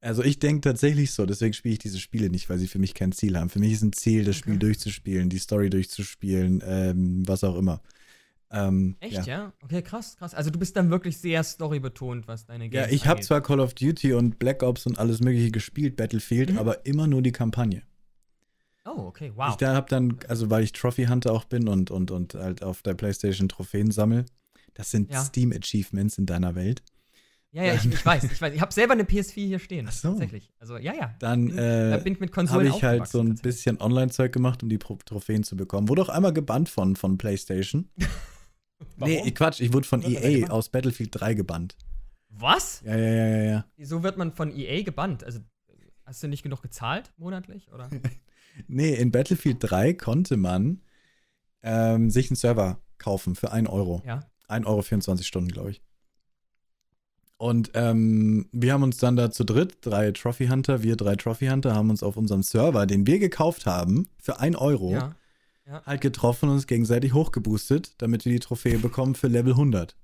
[0.00, 2.94] Also ich denke tatsächlich so, deswegen spiele ich diese Spiele nicht, weil sie für mich
[2.94, 3.50] kein Ziel haben.
[3.50, 7.82] Für mich ist ein Ziel, das Spiel durchzuspielen, die Story durchzuspielen, ähm, was auch immer.
[8.52, 9.22] Ähm, Echt, ja?
[9.24, 9.52] ja?
[9.62, 10.34] Okay, krass, krass.
[10.34, 13.60] Also du bist dann wirklich sehr storybetont, was deine Ja, Games ich habe zwar Call
[13.60, 16.58] of Duty und Black Ops und alles mögliche gespielt, Battlefield, Mhm.
[16.58, 17.82] aber immer nur die Kampagne.
[18.84, 19.50] Oh, okay, wow.
[19.50, 22.64] Ich da habe dann, also weil ich Trophy Hunter auch bin und, und, und halt
[22.64, 24.24] auf der Playstation Trophäen sammel,
[24.74, 25.22] das sind Ja.
[25.22, 26.82] Steam Achievements in deiner Welt.
[27.52, 28.52] ja, ja, ich, ich weiß, ich weiß.
[28.54, 29.86] Ich habe selber eine PS4 hier stehen.
[29.88, 30.08] Ach so.
[30.10, 30.50] Tatsächlich.
[30.58, 31.14] Also, ja, ja.
[31.20, 34.32] Dann Bin- da äh, bin ich mit habe Konsolen ich halt so ein bisschen Online-Zeug
[34.32, 35.88] gemacht, um die Pro Trophäen zu bekommen.
[35.88, 37.88] Wurde auch einmal gebannt von, von PlayStation.
[38.88, 39.24] tatsächlich.
[39.24, 40.50] Nee, Quatsch, ich wurde von Wurde EA gebannt?
[40.52, 41.76] aus Battlefield 3 gebannt.
[42.28, 42.82] Was?
[42.84, 43.64] Ja, ja, ja, ja, ja.
[43.76, 45.24] Wieso wird man von EA gebannt?
[45.24, 45.40] Also,
[46.04, 47.70] hast du nicht genug gezahlt monatlich?
[47.72, 47.88] Oder?
[48.66, 50.82] Nee, in Battlefield 3 konnte man
[51.62, 54.02] ähm, sich einen Server kaufen für 1 Euro.
[54.04, 54.28] Ja.
[54.48, 55.82] 1 Euro 24 Stunden, glaube ich.
[57.38, 61.46] Und ähm, wir haben uns dann da zu dritt, drei Trophy Hunter, wir drei Trophy
[61.46, 65.14] Hunter, haben uns auf unserem Server, den wir gekauft haben, für 1 Euro Ja.
[65.66, 69.96] Halt getroffen und uns gegenseitig hochgeboostet, damit wir die Trophäe bekommen für Level 100.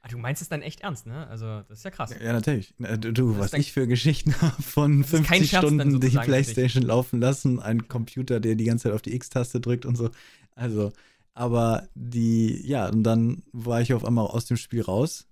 [0.00, 1.26] Ah, du meinst es dann echt ernst, ne?
[1.26, 2.14] Also, das ist ja krass.
[2.22, 2.72] Ja, natürlich.
[3.00, 6.16] Du, was ich für Geschichten habe von Das ist kein 50 Scherz dann Stunden die.
[6.18, 10.10] Playstation laufen lassen, ein Computer, der die ganze Zeit auf die X-Taste drückt und so.
[10.54, 10.92] Also,
[11.34, 15.26] aber die, ja, und dann war ich auf einmal aus dem Spiel raus,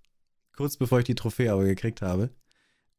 [0.56, 2.30] kurz bevor ich die Trophäe aber gekriegt habe.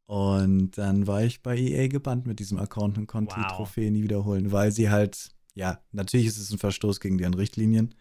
[0.05, 3.57] Und dann war ich bei EA gebannt mit diesem Account und konnte die Wow.
[3.57, 7.95] Trophäe nie wiederholen, weil sie halt, ja, natürlich ist es ein Verstoß gegen deren Richtlinien.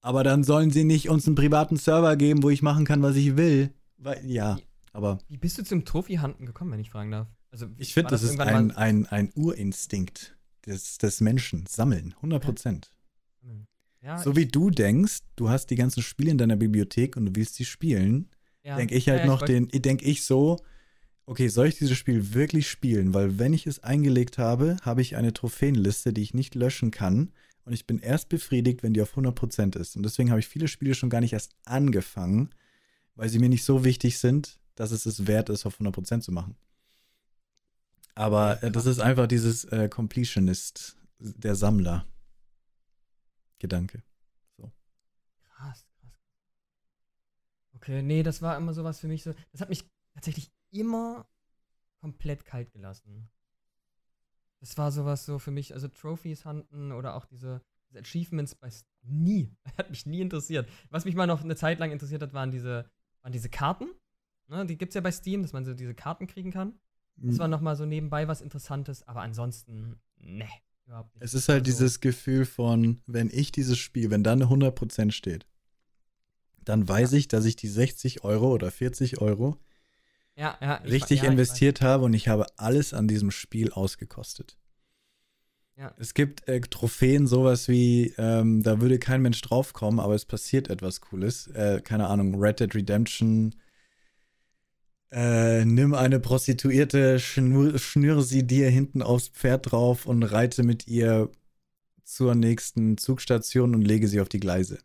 [0.00, 3.16] Aber dann sollen sie nicht uns einen privaten Server geben, wo ich machen kann, was
[3.16, 3.72] ich will.
[3.98, 4.58] Weil, ja,
[4.92, 7.28] aber Wie bist du zum Trophy-Hunten gekommen, wenn ich fragen darf?
[7.50, 11.64] Also, ich finde, war das ist ein, ein, ein Urinstinkt des, des Menschen.
[11.66, 12.90] Sammeln, 100 Prozent.
[14.02, 17.34] Ja, So wie du denkst, du hast die ganzen Spiele in deiner Bibliothek und du
[17.34, 18.28] willst sie spielen,
[18.62, 18.76] ja.
[18.76, 20.58] denke ich halt Ja, ja, noch wollt- den, denke ich so,
[21.26, 23.12] okay, soll ich dieses Spiel wirklich spielen?
[23.12, 27.32] Weil wenn ich es eingelegt habe, habe ich eine Trophäenliste, die ich nicht löschen kann.
[27.64, 29.96] Und ich bin erst befriedigt, wenn die auf 100% ist.
[29.96, 32.50] Und deswegen habe ich viele Spiele schon gar nicht erst angefangen,
[33.16, 36.30] weil sie mir nicht so wichtig sind, dass es es wert ist, auf 100% zu
[36.30, 36.56] machen.
[38.14, 42.06] Aber äh, das ist einfach dieses äh, Completionist, der Sammler.
[43.58, 44.02] Gedanke.
[44.56, 46.12] Krass, krass.
[47.74, 49.34] Okay, nee, das war immer sowas für mich so.
[49.52, 49.84] Das hat mich
[50.14, 51.28] tatsächlich immer
[52.00, 53.28] komplett kalt gelassen.
[54.60, 58.70] Das war sowas so für mich, also Trophies hunten oder auch diese, diese Achievements bei
[59.02, 59.54] nie.
[59.78, 60.68] Hat mich nie interessiert.
[60.90, 62.90] Was mich mal noch eine Zeit lang interessiert hat, waren diese,
[63.22, 63.88] waren diese Karten.
[64.48, 66.78] Ne, die gibt's ja bei Steam, dass man so diese Karten kriegen kann.
[67.18, 67.30] Hm.
[67.30, 70.48] Das war noch mal so nebenbei was Interessantes, aber ansonsten, ne,
[70.86, 71.24] überhaupt nicht.
[71.24, 75.10] Es ist halt Also, dieses Gefühl von, wenn ich dieses Spiel, wenn da eine 100%
[75.10, 75.46] steht,
[76.58, 79.58] dann weiß ich, dass ich die 60 Euro oder 40 Euro
[80.36, 81.28] ja, ja, ich- richtig weiß.
[81.30, 84.56] investiert habe und ich habe alles an diesem Spiel ausgekostet.
[85.78, 85.94] Ja.
[85.98, 90.68] Es gibt äh, Trophäen, sowas wie, ähm, da würde kein Mensch draufkommen, aber es passiert
[90.70, 91.48] etwas Cooles.
[91.48, 93.54] Äh, keine Ahnung, Red Dead Redemption.
[95.10, 100.88] Äh, nimm eine Prostituierte, schnür, schnüre sie dir hinten aufs Pferd drauf und reite mit
[100.88, 101.30] ihr
[102.04, 104.78] zur nächsten Zugstation und lege sie auf die Gleise.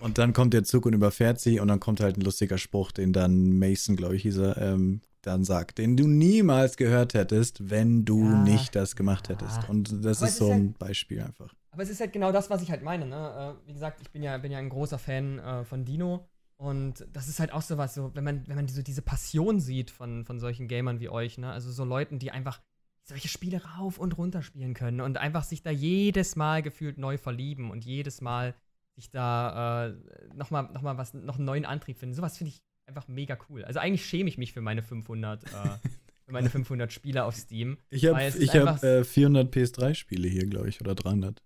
[0.00, 2.90] Und dann kommt der Zug und überfährt sie und dann kommt halt ein lustiger Spruch,
[2.92, 7.70] den dann Mason, glaube ich, hieß er, ähm, dann sagt, den du niemals gehört hättest,
[7.70, 9.34] wenn du Ja, nicht das gemacht ja.
[9.36, 9.68] hättest.
[9.68, 11.54] Und das ist es so ist ein halt- Beispiel einfach.
[11.70, 13.06] Aber es ist halt genau das, was ich halt meine.
[13.06, 13.56] Ne?
[13.64, 16.28] Äh, wie gesagt, ich bin ja, bin ja ein großer Fan äh, von Dino.
[16.56, 19.58] Und das ist halt auch so was, so, wenn man, wenn man so diese Passion
[19.60, 21.50] sieht von, von solchen Gamern wie euch, ne?
[21.50, 22.60] Also so Leuten, die einfach
[23.04, 27.18] solche Spiele rauf und runter spielen können und einfach sich da jedes Mal gefühlt neu
[27.18, 28.54] verlieben und jedes Mal
[28.94, 29.94] sich da äh,
[30.34, 32.14] nochmal noch mal was, noch einen neuen Antrieb finden.
[32.14, 33.64] Sowas finde ich einfach mega cool.
[33.64, 35.48] Also eigentlich schäme ich mich für meine 500, äh,
[36.26, 37.78] für meine 500 Spiele auf Steam.
[37.90, 41.42] Ich habe hab, äh, 400 PS3-Spiele hier, glaube ich, oder 300.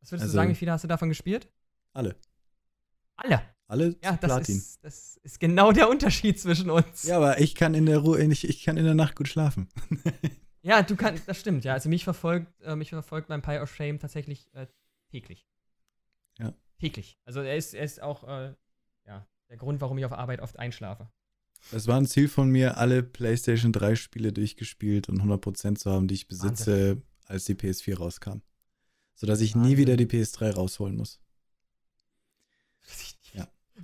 [0.00, 1.48] Was würdest Also- du sagen, wie viele hast du davon gespielt?
[1.92, 2.16] Alle.
[3.16, 3.42] Alle.
[3.66, 4.56] Alle Ja, das Platin.
[4.56, 7.04] ist, das ist genau der Unterschied zwischen uns.
[7.04, 9.68] Ja, aber ich kann in der Ruhe, ich, ich kann in der Nacht gut schlafen.
[10.62, 11.74] Ja, du kannst, das stimmt, ja.
[11.74, 14.66] Also mich verfolgt, äh, mich verfolgt mein Pie of Shame tatsächlich äh,
[15.10, 15.46] täglich.
[16.40, 16.54] Ja.
[16.78, 17.18] Täglich.
[17.24, 18.54] Also er ist, er ist auch, äh,
[19.06, 21.10] ja, der Grund, warum ich auf Arbeit oft einschlafe.
[21.72, 26.08] Es war ein Ziel von mir, alle PlayStation 3 Spiele durchgespielt und 100% zu haben,
[26.08, 28.40] die ich besitze, als die PS4 rauskam.
[29.14, 29.78] Sodass ich nie Wahnsinn.
[29.78, 31.20] wieder die PS3 rausholen muss.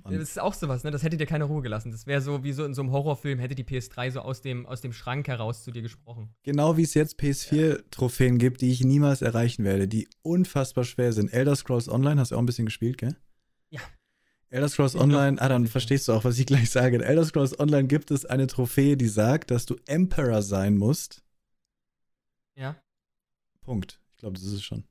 [0.03, 0.11] Ja.
[0.11, 0.91] Und Das ist auch sowas, ne?
[0.91, 1.91] Das hätte dir keine Ruhe gelassen.
[1.91, 4.65] Das wäre so wie so in so einem Horrorfilm, hätte die PS3 so aus dem,
[4.65, 6.29] aus dem Schrank heraus zu dir gesprochen.
[6.43, 11.33] genau wie es jetzt PS4-Trophäen gibt, die ich niemals erreichen werde, die unfassbar schwer sind.
[11.33, 13.15] Elder Scrolls Online hast du auch ein bisschen gespielt, gell?
[13.69, 13.81] Ja.
[14.49, 16.95] Elder Scrolls Online, ah, dann verstehst du auch, was ich gleich sage.
[16.95, 21.21] In Elder Scrolls Online gibt es eine Trophäe, die sagt, dass du Emperor sein musst.
[22.55, 22.75] Ja.
[23.61, 23.99] Punkt.
[24.11, 24.85] Ich glaube, das ist es schon.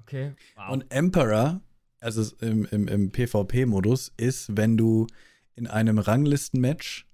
[0.00, 0.34] Okay.
[0.56, 0.70] Wow.
[0.70, 1.62] Und Emperor,
[2.04, 5.06] also im, im, im PvP-Modus, ist, wenn du
[5.56, 7.06] in einem Ranglistenmatch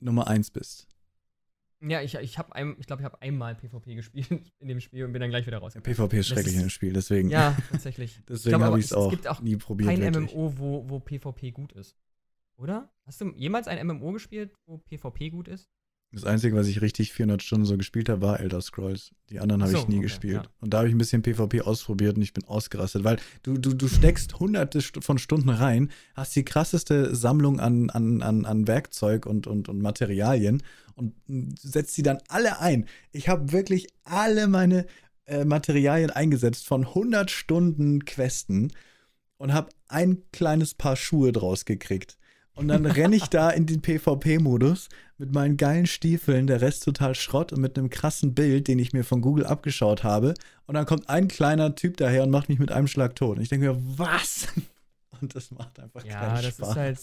[0.00, 0.86] Nummer 1 bist.
[1.80, 5.04] Ja, ich, ich habe ein, ich glaube, ich habe einmal PvP gespielt in dem Spiel
[5.04, 5.74] und bin dann gleich wieder raus.
[5.74, 7.30] Ja, PvP ist schrecklich in dem Spiel, deswegen.
[7.30, 8.20] Ja, tatsächlich.
[8.28, 9.90] deswegen habe ich es auch, auch nie probiert.
[9.90, 10.34] Kein wirklich.
[10.34, 11.96] MMO, wo, wo PvP gut ist.
[12.56, 12.92] Oder?
[13.06, 15.68] Hast du jemals ein MMO gespielt, wo PvP gut ist?
[16.10, 19.10] Das Einzige, was ich richtig 400 Stunden so gespielt habe, war Elder Scrolls.
[19.28, 20.42] Die anderen habe So, ich nie okay, gespielt.
[20.44, 20.50] ja.
[20.60, 23.74] Und da habe ich ein bisschen PvP ausprobiert und ich bin ausgerastet, weil du, du,
[23.74, 29.26] du steckst hunderte von Stunden rein, hast die krasseste Sammlung an, an, an, an Werkzeug
[29.26, 30.62] und, und, und Materialien
[30.94, 31.12] und
[31.60, 32.86] setzt sie dann alle ein.
[33.12, 34.86] Ich habe wirklich alle meine
[35.26, 38.72] äh, Materialien eingesetzt von 100 Stunden Questen
[39.36, 42.16] und habe ein kleines Paar Schuhe draus gekriegt.
[42.58, 47.14] Und dann renne ich da in den PvP-Modus mit meinen geilen Stiefeln, der Rest total
[47.14, 50.34] Schrott und mit einem krassen Bild, den ich mir von Google abgeschaut habe.
[50.66, 53.36] Und dann kommt ein kleiner Typ daher und macht mich mit einem Schlag tot.
[53.36, 54.48] Und ich denke mir, was?
[55.20, 56.68] Und das macht einfach Ja, keinen das Spaß.
[56.70, 56.98] ist halt.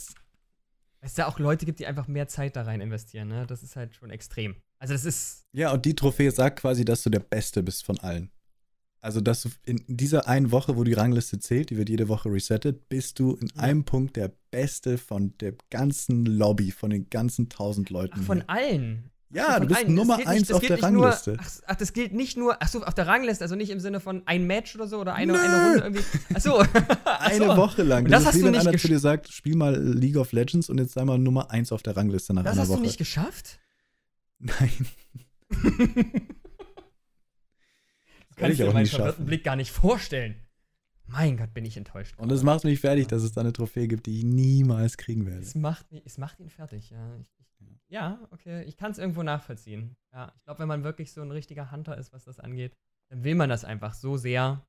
[1.02, 3.46] Es ja auch Leute gibt, die einfach mehr Zeit da rein investieren, ne?
[3.46, 4.56] Das ist halt schon extrem.
[4.80, 5.44] Also das ist.
[5.52, 8.32] Ja, und die Trophäe sagt quasi, dass du der Beste bist von allen.
[9.06, 12.32] Also, dass du in dieser einen Woche, wo die Rangliste zählt, die wird jede Woche
[12.32, 17.48] resettet, bist du in einem Punkt der Beste von der ganzen Lobby, von den ganzen
[17.48, 18.16] tausend Leuten.
[18.20, 18.50] Ach, von hier.
[18.50, 19.12] allen.
[19.30, 19.96] ja, du bist allen.
[19.96, 21.38] Das Nummer eins nicht- das auf der nicht nur- Rangliste.
[21.68, 22.58] Ach, das gilt nicht nur.
[22.60, 25.14] Ach so, auf der Rangliste, also nicht im Sinne von ein Match oder so oder
[25.14, 25.38] eine, Nö.
[25.40, 26.04] eine Runde irgendwie.
[26.34, 26.58] Ach so.
[27.06, 27.58] Ach Eine so.
[27.58, 28.06] Woche lang.
[28.06, 30.32] Und das hast wie du wenn nicht einer zu dir sagt, spiel mal League of
[30.32, 32.78] Legends und jetzt sei mal Nummer eins auf der Rangliste nach Das einer hast Woche.
[32.80, 33.60] du nicht geschafft?
[34.40, 34.72] Nein.
[38.36, 39.26] Kann ich auch meinen verwirrten.
[39.26, 40.36] Blick gar nicht vorstellen.
[41.08, 42.16] Mein Gott, bin ich enttäuscht.
[42.18, 45.26] Und es macht mich fertig, dass es da eine Trophäe gibt, die ich niemals kriegen
[45.26, 45.42] werde.
[45.42, 47.16] Es macht, es macht ihn fertig, ja.
[47.18, 47.48] Ich, ich,
[47.88, 48.64] ja, okay.
[48.64, 49.96] Ich kann es irgendwo nachvollziehen.
[50.12, 52.76] Ja, ich glaube, wenn man wirklich so ein richtiger Hunter ist, was das angeht,
[53.10, 54.66] dann will man das einfach so sehr,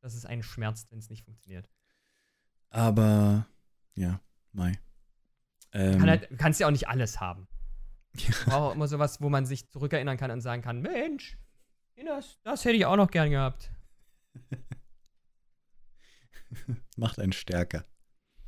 [0.00, 1.68] dass es einen schmerzt, wenn es nicht funktioniert.
[2.68, 3.46] Aber,
[3.94, 4.20] ja,
[4.52, 4.78] Mai.
[5.72, 7.48] Ähm, Kann halt, du kannst ja auch nicht alles haben.
[8.16, 8.28] Ja.
[8.28, 11.36] Ich brauche auch immer sowas, wo man sich zurückerinnern kann und sagen kann: Mensch,
[12.04, 13.70] das, das hätte ich auch noch gern gehabt.
[16.96, 17.84] macht einen stärker.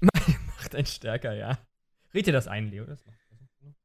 [0.47, 1.59] Macht einen stärker, ja.
[2.15, 2.85] Red dir das ein, Leo.
[2.85, 3.03] Das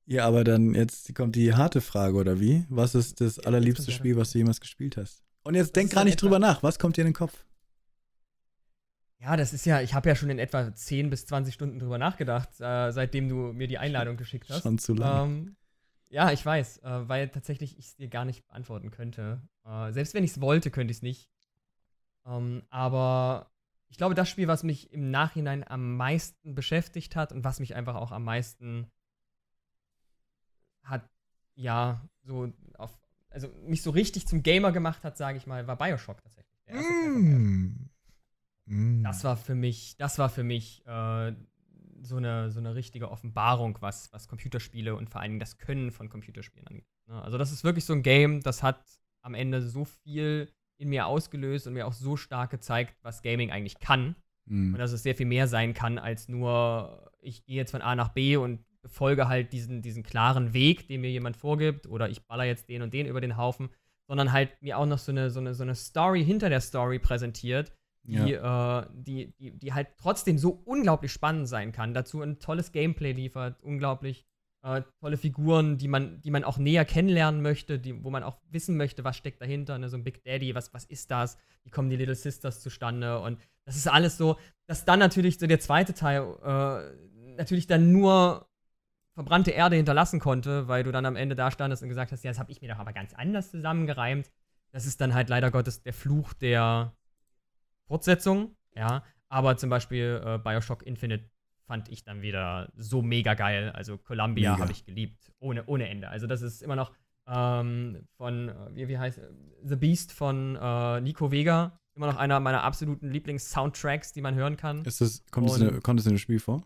[0.05, 2.65] Ja, aber dann jetzt kommt die harte Frage, oder wie?
[2.69, 5.23] Was ist das allerliebste Spiel, was du jemals gespielt hast?
[5.43, 6.63] Und jetzt Das denk gar nicht etwa- drüber nach.
[6.63, 7.45] Was kommt dir in den Kopf?
[9.19, 11.97] Ja, das ist ja, ich habe ja schon in etwa 10 bis 20 Stunden drüber
[11.97, 14.63] nachgedacht, äh, seitdem du mir die Einladung geschickt hast.
[14.63, 15.31] Schon zu lange.
[15.31, 15.55] Ähm,
[16.11, 19.41] ja, ich weiß, äh, weil tatsächlich ich es dir gar nicht beantworten könnte.
[19.65, 21.29] Äh, selbst wenn ich es wollte, könnte ich es nicht.
[22.25, 23.49] Ähm, aber
[23.87, 27.75] ich glaube, das Spiel, was mich im Nachhinein am meisten beschäftigt hat und was mich
[27.75, 28.91] einfach auch am meisten
[30.83, 31.09] hat,
[31.55, 32.91] ja, so auf,
[33.29, 36.59] also mich so richtig zum Gamer gemacht hat, sage ich mal, war Bioshock tatsächlich.
[36.67, 37.91] Der erste Teil von Bioshock.
[38.65, 38.99] Mm.
[38.99, 39.03] Mm.
[39.03, 41.33] Das war für mich, das war für mich äh,
[42.01, 45.91] so, eine, so eine richtige Offenbarung, was, was Computerspiele und vor allen Dingen das Können
[45.91, 46.85] von Computerspielen angeht.
[47.07, 47.21] Ne?
[47.21, 48.81] Also das ist wirklich so ein Game, das hat
[49.21, 53.51] am Ende so viel in mir ausgelöst und mir auch so stark gezeigt, was Gaming
[53.51, 54.15] eigentlich kann.
[54.45, 54.73] Mm.
[54.73, 57.95] Und dass es sehr viel mehr sein kann, als nur, ich gehe jetzt von A
[57.95, 62.25] nach B und folge halt diesen, diesen klaren Weg, den mir jemand vorgibt, oder ich
[62.25, 63.69] baller jetzt den und den über den Haufen,
[64.07, 66.97] sondern halt mir auch noch so eine, so eine, so eine Story hinter der Story
[66.97, 67.71] präsentiert,
[68.03, 71.93] die, äh, die, die, die halt trotzdem so unglaublich spannend sein kann.
[71.93, 74.25] Dazu ein tolles Gameplay liefert, unglaublich
[74.63, 78.37] äh, tolle Figuren, die man, die man auch näher kennenlernen möchte, die, wo man auch
[78.49, 79.89] wissen möchte, was steckt dahinter, ne?
[79.89, 83.39] so ein Big Daddy, was, was ist das, wie kommen die Little Sisters zustande und
[83.65, 84.37] das ist alles so,
[84.67, 88.47] dass dann natürlich so der zweite Teil äh, natürlich dann nur
[89.13, 92.31] verbrannte Erde hinterlassen konnte, weil du dann am Ende da standest und gesagt hast, ja,
[92.31, 94.31] das habe ich mir doch aber ganz anders zusammengereimt.
[94.71, 96.93] Das ist dann halt leider Gottes der Fluch der
[97.91, 99.03] Fortsetzung, ja.
[99.27, 101.29] Aber zum Beispiel äh, Bioshock Infinite
[101.67, 103.69] fand ich dann wieder so mega geil.
[103.71, 106.07] Also Columbia habe ich geliebt, ohne, ohne Ende.
[106.07, 106.93] Also das ist immer noch
[107.27, 109.19] ähm, von, äh, wie, wie heißt
[109.63, 111.79] The Beast von äh, Nico Vega.
[111.95, 114.85] Immer noch einer meiner absoluten Lieblings-Soundtracks, die man hören kann.
[114.85, 116.63] Ist das, kommt, das Und- in, kommt das in dem Spiel vor?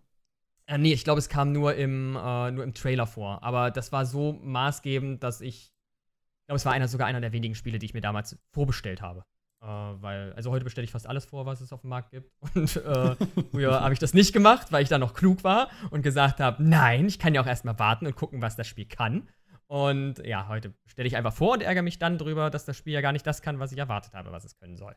[0.67, 3.41] Äh, nee, ich glaube, es kam nur im, äh, nur im Trailer vor.
[3.43, 5.71] Aber das war so maßgebend, dass ich.
[6.41, 9.01] Ich glaube, es war einer, sogar einer der wenigen Spiele, die ich mir damals vorbestellt
[9.01, 9.23] habe.
[9.65, 12.32] Äh, weil, also heute bestelle ich fast alles vor, was es auf dem Markt gibt.
[12.56, 13.15] Und äh,
[13.49, 16.62] früher habe ich das nicht gemacht, weil ich da noch klug war und gesagt habe,
[16.63, 19.28] nein, ich kann ja auch erstmal warten und gucken, was das Spiel kann.
[19.65, 22.93] Und ja, heute stelle ich einfach vor und ärgere mich dann drüber, dass das Spiel
[22.93, 24.95] ja gar nicht das kann, was ich erwartet habe, was es können soll.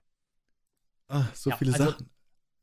[1.08, 2.10] Ah, so Ja, viele also- Sachen.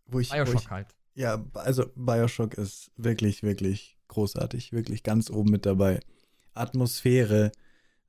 [0.05, 0.95] wo ich, Bioshock wo ich, halt.
[1.15, 4.73] Ja, also Bioshock ist wirklich, wirklich großartig.
[4.73, 6.01] Wirklich ganz oben mit dabei.
[6.53, 7.51] Atmosphäre,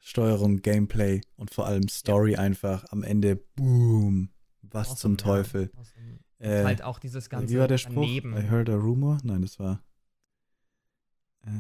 [0.07, 2.39] Steuerung, Gameplay und vor allem Story ja.
[2.39, 2.85] einfach.
[2.91, 4.31] Am Ende, boom,
[4.63, 5.71] was awesome, zum Teufel.
[5.75, 6.61] Ja, awesome.
[6.61, 7.95] äh, halt auch dieses ganze Wie war der Spruch?
[7.95, 8.37] Daneben.
[8.37, 9.19] I heard a rumor?
[9.25, 9.83] Nein, das war.
[11.45, 11.51] Äh,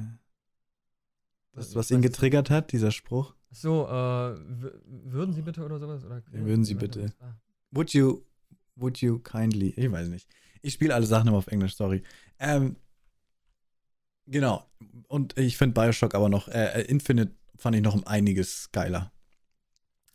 [1.54, 3.34] das, was ihn getriggert hat, dieser Spruch.
[3.50, 6.04] So, äh, würden Sie bitte oder sowas?
[6.04, 7.12] Oder ja, würden Sie bitte.
[7.72, 8.22] Would you,
[8.76, 9.70] would you kindly?
[9.76, 10.28] Ich weiß nicht.
[10.62, 12.04] Ich spiele alle Sachen immer auf Englisch, sorry.
[12.38, 12.76] Ähm,
[14.26, 14.70] genau.
[15.08, 19.12] Und ich finde Bioshock aber noch, äh, äh, Infinite fand ich noch um einiges geiler.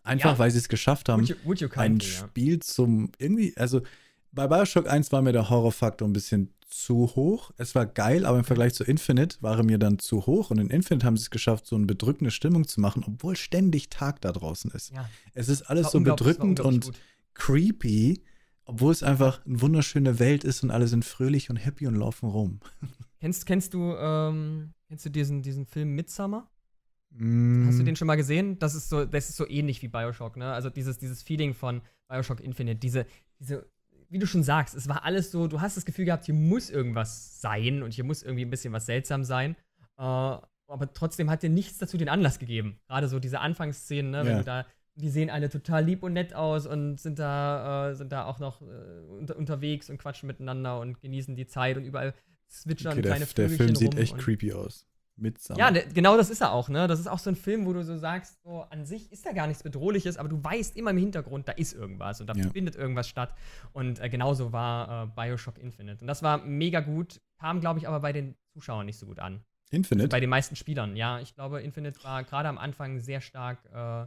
[0.04, 0.39] Einfach, ja.
[0.39, 2.60] weil sie es geschafft haben, would you, would you ein Spiel ja.
[2.60, 3.82] zum irgendwie, also
[4.32, 7.51] bei Bioshock 1 war mir der Horrorfaktor ein bisschen zu hoch.
[7.58, 10.51] Es war geil, aber im Vergleich zu Infinite war er mir dann zu hoch.
[10.51, 13.89] Und in Infinite haben sie es geschafft, so eine bedrückende Stimmung zu machen, obwohl ständig
[13.89, 14.91] Tag da draußen ist.
[14.91, 15.10] Ja.
[15.34, 16.99] Es ist alles so bedrückend und gut.
[17.34, 18.23] creepy,
[18.65, 22.30] obwohl es einfach eine wunderschöne Welt ist und alle sind fröhlich und happy und laufen
[22.30, 22.60] rum.
[23.19, 26.49] Kennst, kennst du, ähm, kennst du diesen, diesen Film Midsummer?
[27.12, 27.67] Mm.
[27.67, 28.58] Hast du den schon mal gesehen?
[28.60, 30.52] Das ist so, das ist so ähnlich wie Bioshock, ne?
[30.54, 33.06] Also dieses, dieses Feeling von Bioshock Infinite, diese,
[33.39, 33.65] diese
[34.12, 36.69] wie du schon sagst, es war alles so, du hast das Gefühl gehabt, hier muss
[36.69, 39.56] irgendwas sein und hier muss irgendwie ein bisschen was seltsam sein.
[39.97, 42.80] Äh, aber trotzdem hat dir nichts dazu den Anlass gegeben.
[42.88, 44.26] Gerade so diese Anfangsszenen, ne, ja.
[44.26, 47.95] wenn du da, die sehen alle total lieb und nett aus und sind da, äh,
[47.95, 48.65] sind da auch noch äh,
[49.17, 52.13] unter, unterwegs und quatschen miteinander und genießen die Zeit und überall
[52.47, 54.86] zwitschern okay, kleine der, der Film sieht echt creepy aus.
[55.17, 55.60] Mitsamt.
[55.60, 56.88] Ja, ne, genau das ist er auch, ne?
[56.88, 59.32] Das ist auch so ein Film, wo du so sagst, so an sich ist da
[59.34, 62.50] gar nichts Bedrohliches, aber du weißt immer im Hintergrund, da ist irgendwas und da ja.
[62.50, 63.36] findet irgendwas statt.
[63.74, 66.02] Und äh, genauso war äh, Bioshock Infinite.
[66.02, 69.19] Und das war mega gut, kam, glaube ich, aber bei den Zuschauern nicht so gut
[69.19, 69.43] an.
[69.69, 70.10] Infinite?
[70.10, 71.19] Bei den meisten Spielern, ja.
[71.19, 74.06] Ich glaube, Infinite war gerade am Anfang sehr stark äh,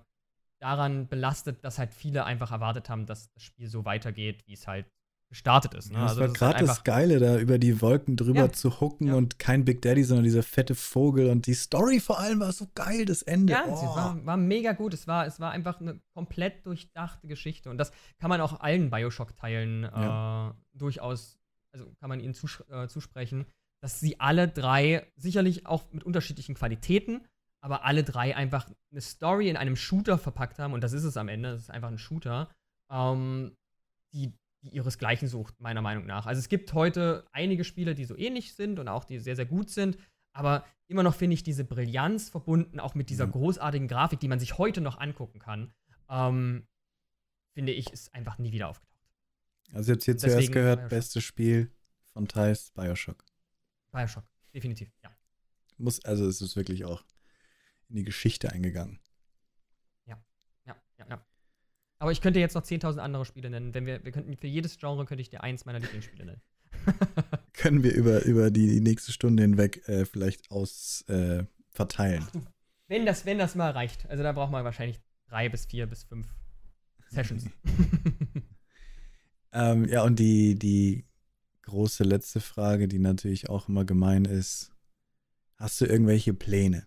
[0.61, 4.67] daran belastet, dass halt viele einfach erwartet haben, dass das Spiel so weitergeht, wie es
[4.67, 4.87] halt
[5.35, 5.91] gestartet ist.
[5.91, 5.99] Ne?
[5.99, 8.53] das also war gerade halt das Geile, da über die Wolken drüber ja.
[8.53, 9.15] zu hucken ja.
[9.15, 12.69] und kein Big Daddy, sondern dieser fette Vogel und die Story vor allem war so
[12.77, 13.53] geil, das Ende.
[13.53, 13.75] Ja, oh.
[13.75, 14.95] sie war, war, mega gut.
[14.95, 18.91] Es war, es war einfach eine komplett durchdachte Geschichte und das kann man auch allen
[18.91, 20.51] Bioshock-Teilen ja.
[20.51, 21.37] äh, durchaus,
[21.73, 23.45] also kann man ihnen zus äh, zusprechen,
[23.83, 27.27] dass sie alle drei sicherlich auch mit unterschiedlichen Qualitäten,
[27.61, 31.17] aber alle drei einfach eine Story in einem Shooter verpackt haben und das ist es
[31.17, 32.51] am Ende, das ist einfach ein Shooter,
[32.89, 33.57] ähm,
[34.13, 34.33] die
[34.65, 36.27] die ihresgleichen sucht, meiner Meinung nach.
[36.27, 39.47] Also es gibt heute einige Spiele, die so ähnlich sind und auch die sehr, sehr
[39.47, 39.99] gut sind.
[40.33, 43.33] Aber immer noch finde ich diese Brillanz verbunden, auch mit dieser mhm.
[43.33, 45.73] großartigen Grafik, die man sich heute noch angucken kann,
[46.09, 46.67] ähm,
[47.53, 48.91] finde ich, ist einfach nie wieder aufgetaucht.
[49.73, 50.91] Also jetzt hier zuerst gehört, Bioshock.
[50.91, 51.73] bestes Spiel
[52.13, 53.25] von Thais, Bioshock.
[53.93, 55.11] Bioshock, definitiv, ja.
[55.79, 57.05] Muss, also es ist wirklich auch
[57.89, 59.01] in die Geschichte eingegangen.
[60.07, 60.23] Ja,
[60.67, 61.27] ja, ja, ja.
[62.05, 63.73] Aber ich könnte jetzt noch 10.000 andere Spiele nennen.
[63.73, 66.43] Wenn wir, wir könnten, für jedes Genre könnte ich dir eins meiner Lieblingsspiele nennen.
[67.55, 72.23] Können wir über, über die nächste Stunde hinweg äh, vielleicht aus äh, verteilen.
[72.29, 72.41] Ach,
[72.89, 74.07] wenn, das, wenn das mal reicht.
[74.11, 76.29] Also da braucht man wahrscheinlich drei bis vier bis fünf
[77.09, 77.47] Sessions.
[79.55, 81.07] ähm, ja, und die, die
[81.63, 84.75] große letzte Frage, die natürlich auch immer gemein ist.
[85.57, 86.87] Hast du irgendwelche Pläne?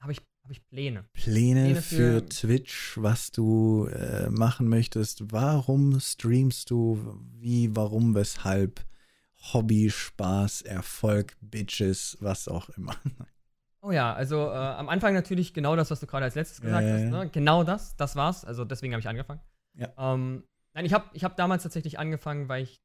[0.00, 1.04] Habe ich habe ich Pläne.
[1.14, 5.32] Pläne, Pläne für, für, Twitch, was du äh, machen möchtest.
[5.32, 7.18] Warum streamst du?
[7.32, 8.84] Wie, warum, weshalb?
[9.52, 12.94] Hobby, Spaß, Erfolg, Bitches, was auch immer.
[13.82, 16.86] Oh ja, also äh, am Anfang natürlich genau das, was du gerade als letztes gesagt
[16.86, 17.04] ja, hast.
[17.04, 17.28] Ne?
[17.30, 18.42] Genau das, das war's.
[18.42, 19.40] Also deswegen habe ich angefangen.
[19.74, 19.92] Ja.
[19.98, 22.80] Ähm, nein, ich habe ich hab damals tatsächlich angefangen, weil ich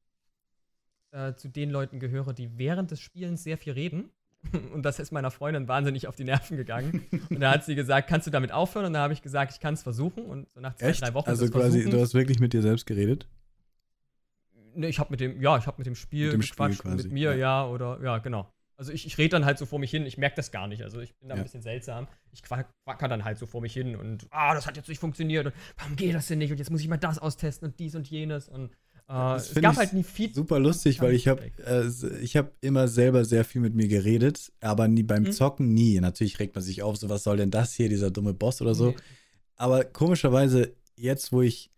[1.12, 4.10] äh, zu den Leuten gehöre, die während des Spielens sehr viel reden.
[4.74, 7.06] Und das ist meiner Freundin wahnsinnig auf die Nerven gegangen.
[7.28, 8.86] Und da hat sie gesagt, kannst du damit aufhören?
[8.86, 10.24] Und da habe ich gesagt, ich kann es versuchen.
[10.24, 11.02] Und so nach zwei, Echt?
[11.02, 11.28] drei Wochen.
[11.28, 11.90] Also quasi, versuchen.
[11.90, 13.28] du hast wirklich mit dir selbst geredet?
[14.74, 16.94] Ne, ich habe mit dem, ja, ich habe mit dem Spiel mit dem gequatscht, Spiel
[16.94, 17.62] mit mir, ja.
[17.62, 18.50] ja, oder, ja, genau.
[18.76, 20.82] Also ich, ich rede dann halt so vor mich hin, ich merke das gar nicht.
[20.82, 21.40] Also ich bin da ja.
[21.40, 22.08] ein bisschen seltsam.
[22.32, 25.44] Ich quacker dann halt so vor mich hin und, ah, das hat jetzt nicht funktioniert
[25.44, 26.50] und warum geht das denn nicht?
[26.50, 28.70] Und jetzt muss ich mal das austesten und dies und jenes und
[29.10, 30.36] Uh, es gab halt nie Feedback.
[30.36, 31.88] Super lustig, weil ich habe äh,
[32.22, 35.32] ich habe immer selber sehr viel mit mir geredet, aber nie beim mhm.
[35.32, 35.98] Zocken nie.
[35.98, 38.76] Natürlich regt man sich auf, so was soll denn das hier, dieser dumme Boss oder
[38.76, 38.90] so.
[38.90, 38.96] Nee.
[39.56, 41.72] Aber komischerweise jetzt, wo ich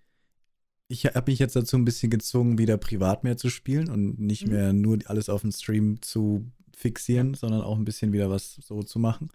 [0.88, 4.46] ich habe mich jetzt dazu ein bisschen gezwungen, wieder privat mehr zu spielen und nicht
[4.46, 4.52] mhm.
[4.52, 8.82] mehr nur alles auf dem Stream zu fixieren, sondern auch ein bisschen wieder was so
[8.82, 9.30] zu machen.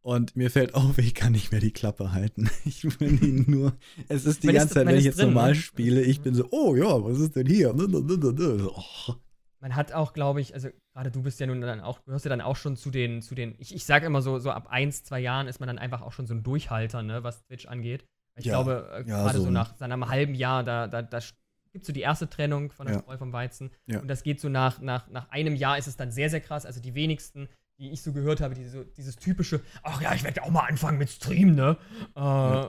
[0.00, 2.50] Und mir fällt auf, ich kann nicht mehr die Klappe halten.
[2.64, 3.76] Ich bin ihn nur.
[4.08, 5.54] Es ist die man ganze ist, Zeit, wenn ich jetzt drin, normal ne?
[5.56, 7.74] spiele, ich bin so, oh ja, was ist denn hier?
[7.74, 9.14] Oh.
[9.60, 12.28] Man hat auch, glaube ich, also gerade du bist ja nun dann auch, gehörst ja
[12.28, 15.02] dann auch schon zu den, zu den, ich, ich sage immer so, so ab eins,
[15.02, 18.04] zwei Jahren ist man dann einfach auch schon so ein Durchhalter, ne, was Twitch angeht.
[18.38, 19.44] Ich ja, glaube, äh, ja, gerade so.
[19.44, 19.50] so.
[19.50, 21.18] nach, nach einem halben Jahr, da, da, da
[21.72, 23.00] gibt so die erste Trennung von der Ja.
[23.00, 23.70] Spreu vom Weizen.
[23.86, 24.00] Ja.
[24.00, 26.64] Und das geht so nach, nach, nach einem Jahr ist es dann sehr, sehr krass.
[26.64, 27.48] Also die wenigsten,
[27.78, 30.66] die ich so gehört habe, die so, dieses typische, ach ja, ich werde auch mal
[30.66, 31.76] anfangen mit Stream, ne?
[32.14, 32.66] Äh,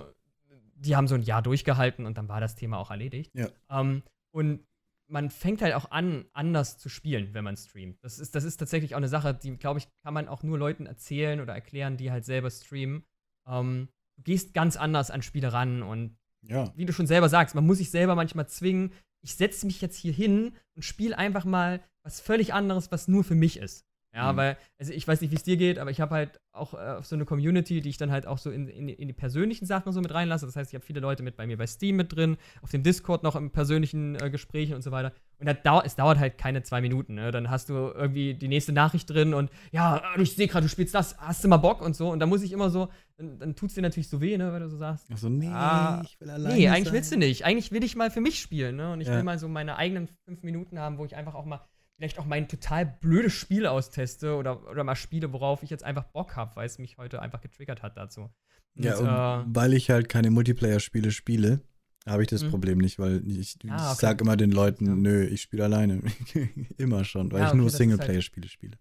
[0.75, 3.31] Die haben so ein Jahr durchgehalten und dann war das Thema auch erledigt.
[3.35, 3.49] Ja.
[3.69, 4.65] Ähm, und
[5.07, 7.97] man fängt halt auch an, anders zu spielen, wenn man streamt.
[8.03, 10.57] Das ist, das ist tatsächlich auch eine Sache, die, glaube ich, kann man auch nur
[10.59, 13.03] Leuten erzählen oder erklären, die halt selber streamen.
[13.47, 16.71] Ähm, du gehst ganz anders an Spiele ran und Ja.
[16.77, 19.97] wie du schon selber sagst, man muss sich selber manchmal zwingen, ich setze mich jetzt
[19.97, 23.85] hier hin und spiele einfach mal was völlig anderes, was nur für mich ist.
[24.11, 24.37] Ja, Mhm.
[24.37, 27.01] weil, also ich weiß nicht, wie es dir geht, aber ich habe halt auch äh,
[27.03, 29.91] so eine Community, die ich dann halt auch so in, in, in die persönlichen Sachen
[29.93, 30.47] so mit reinlasse.
[30.47, 32.81] Das heißt, ich habe viele Leute mit bei mir bei Steam mit drin, auf dem
[32.81, 35.13] Discord noch im persönlichen äh, Gesprächen und so weiter.
[35.37, 37.13] Und das dau es dauert halt keine zwei Minuten.
[37.13, 37.29] Ne?
[37.29, 40.95] Dann hast du irgendwie die nächste Nachricht drin und ja, ich sehe gerade, du spielst
[40.95, 42.09] das, hast du mal Bock und so.
[42.11, 44.51] Und da muss ich immer so, dann, dann tut es dir natürlich so weh, ne,
[44.51, 46.93] weil du so sagst, Also, nee, Ah, ich will alleine Nee, eigentlich sein.
[46.95, 47.45] willst du nicht.
[47.45, 48.91] Eigentlich will ich mal für mich spielen, ne?
[48.91, 49.13] Und ich Ja.
[49.13, 51.61] will mal so meine eigenen fünf Minuten haben, wo ich einfach auch mal
[51.99, 56.05] vielleicht auch mein total blödes Spiel austeste oder, oder mal spiele, worauf ich jetzt einfach
[56.05, 58.29] Bock habe, weil es mich heute einfach getriggert hat dazu.
[58.77, 59.05] Und, Ja, und
[59.49, 61.59] äh, weil ich halt keine Multiplayer-Spiele spiele,
[62.07, 62.51] habe ich das Mhm.
[62.51, 63.99] Problem nicht, weil ich, ich Ah, okay.
[63.99, 64.95] sag immer den Leuten, Ja.
[64.95, 66.01] nö, ich spiele alleine.
[66.77, 68.77] immer schon, weil Ja, ich okay, nur das ist halt- Singleplayer-Spiele spiele.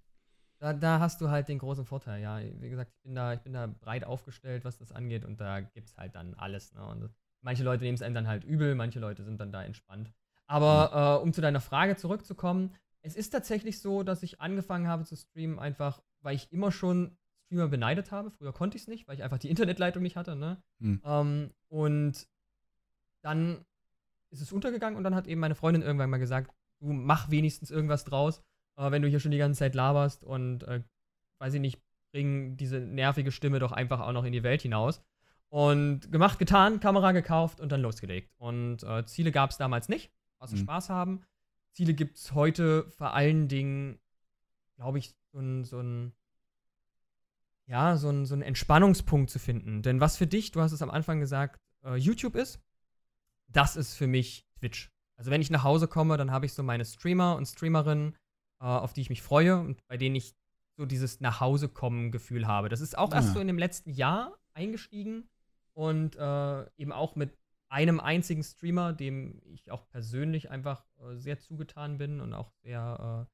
[0.60, 2.40] da, da hast du halt den großen Vorteil, ja.
[2.60, 5.58] Wie gesagt, ich bin da, ich bin da breit aufgestellt, was das angeht, und da
[5.60, 6.86] gibt es halt dann alles, ne?
[6.86, 7.10] Und
[7.42, 10.12] manche Leute nehmen es einem dann halt übel, manche Leute sind dann da entspannt.
[10.46, 15.04] Aber äh, um zu deiner Frage zurückzukommen, es ist tatsächlich so, dass ich angefangen habe
[15.04, 18.30] zu streamen, einfach, weil ich immer schon Streamer beneidet habe.
[18.30, 20.62] Früher konnte ich es nicht, weil ich einfach die Internetleitung nicht hatte, ne?
[20.80, 21.00] Hm.
[21.04, 22.28] Ähm, und
[23.22, 23.64] dann
[24.30, 27.70] ist es untergegangen und dann hat eben meine Freundin irgendwann mal gesagt, du mach wenigstens
[27.70, 28.42] irgendwas draus,
[28.76, 30.82] äh, wenn du hier schon die ganze Zeit laberst und äh,
[31.38, 31.80] weiß ich nicht,
[32.12, 35.02] bring diese nervige Stimme doch einfach auch noch in die Welt hinaus.
[35.50, 38.30] Und gemacht, getan, Kamera gekauft und dann losgelegt.
[38.36, 40.60] Und äh, Ziele gab es damals nicht, außer Mhm.
[40.60, 41.22] Spaß haben.
[41.72, 43.98] Ziele gibt es heute vor allen Dingen,
[44.76, 46.12] glaube ich, so ein, so ein
[47.66, 49.82] ja, so ein, so ein Entspannungspunkt zu finden.
[49.82, 52.60] Denn was für dich, du hast es am Anfang gesagt, äh, YouTube ist,
[53.48, 54.90] das ist für mich Twitch.
[55.16, 58.14] Also wenn ich nach Hause komme, dann habe ich so meine Streamer und Streamerinnen,
[58.60, 60.34] äh, auf die ich mich freue und bei denen ich
[60.78, 62.68] so dieses Nachhausekommen-Gefühl habe.
[62.68, 63.32] Das ist auch erst Ah.
[63.34, 65.28] so in dem letzten Jahr eingestiegen
[65.74, 67.36] und äh, eben auch mit
[67.68, 73.26] einem einzigen Streamer, dem ich auch persönlich einfach äh, sehr zugetan bin und auch sehr,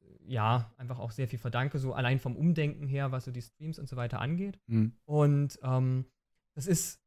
[0.00, 3.42] äh, ja, einfach auch sehr viel verdanke, so allein vom Umdenken her, was so die
[3.42, 4.60] Streams und so weiter angeht.
[4.68, 4.92] Hm.
[5.04, 6.06] Und ähm,
[6.54, 7.00] das ist,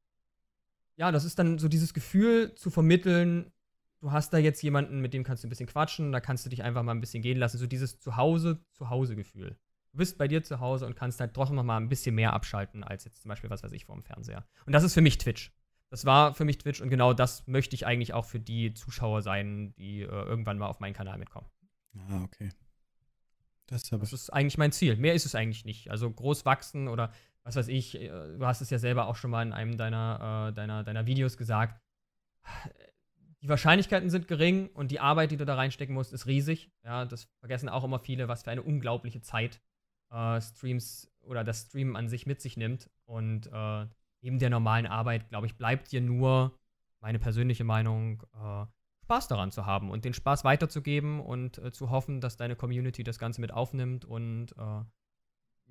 [0.96, 3.52] ja, das ist dann so dieses Gefühl zu vermitteln,
[4.02, 6.50] du hast da jetzt jemanden, mit dem kannst du ein bisschen quatschen, da kannst du
[6.50, 7.58] dich einfach mal ein bisschen gehen lassen.
[7.58, 9.58] So dieses Zuhause, Zuhause-Gefühl.
[9.92, 12.34] Du bist bei dir zu Hause und kannst halt doch noch mal ein bisschen mehr
[12.34, 14.46] abschalten, als jetzt zum Beispiel, was weiß ich, vor dem Fernseher.
[14.66, 15.52] Und das ist für mich Twitch.
[15.90, 19.22] Das war für mich Twitch und genau das möchte ich eigentlich auch für die Zuschauer
[19.22, 21.48] sein, die äh, irgendwann mal auf meinen Kanal mitkommen.
[21.98, 22.50] Ah, okay.
[23.66, 24.96] Das habe Das ist eigentlich mein Ziel.
[24.98, 25.92] Mehr ist es eigentlich nicht.
[25.92, 27.12] Also groß wachsen oder
[27.44, 30.50] was weiß ich, äh, du hast es ja selber auch schon mal in einem deiner,
[30.50, 31.82] äh, deiner, deiner Videos gesagt.
[33.42, 36.72] Die Wahrscheinlichkeiten sind gering und die Arbeit, die du da reinstecken musst, ist riesig.
[36.84, 39.62] Ja, das vergessen auch immer viele, was für eine unglaubliche Zeit
[40.12, 42.90] äh, Streams oder das Streamen an sich mit sich nimmt.
[43.06, 43.88] Und äh,
[44.22, 46.58] neben der normalen Arbeit, glaube ich, bleibt dir nur,
[47.02, 48.66] meine persönliche Meinung, äh,
[49.04, 53.04] Spaß daran zu haben und den Spaß weiterzugeben und äh, zu hoffen, dass deine Community
[53.04, 54.84] das Ganze mit aufnimmt und äh,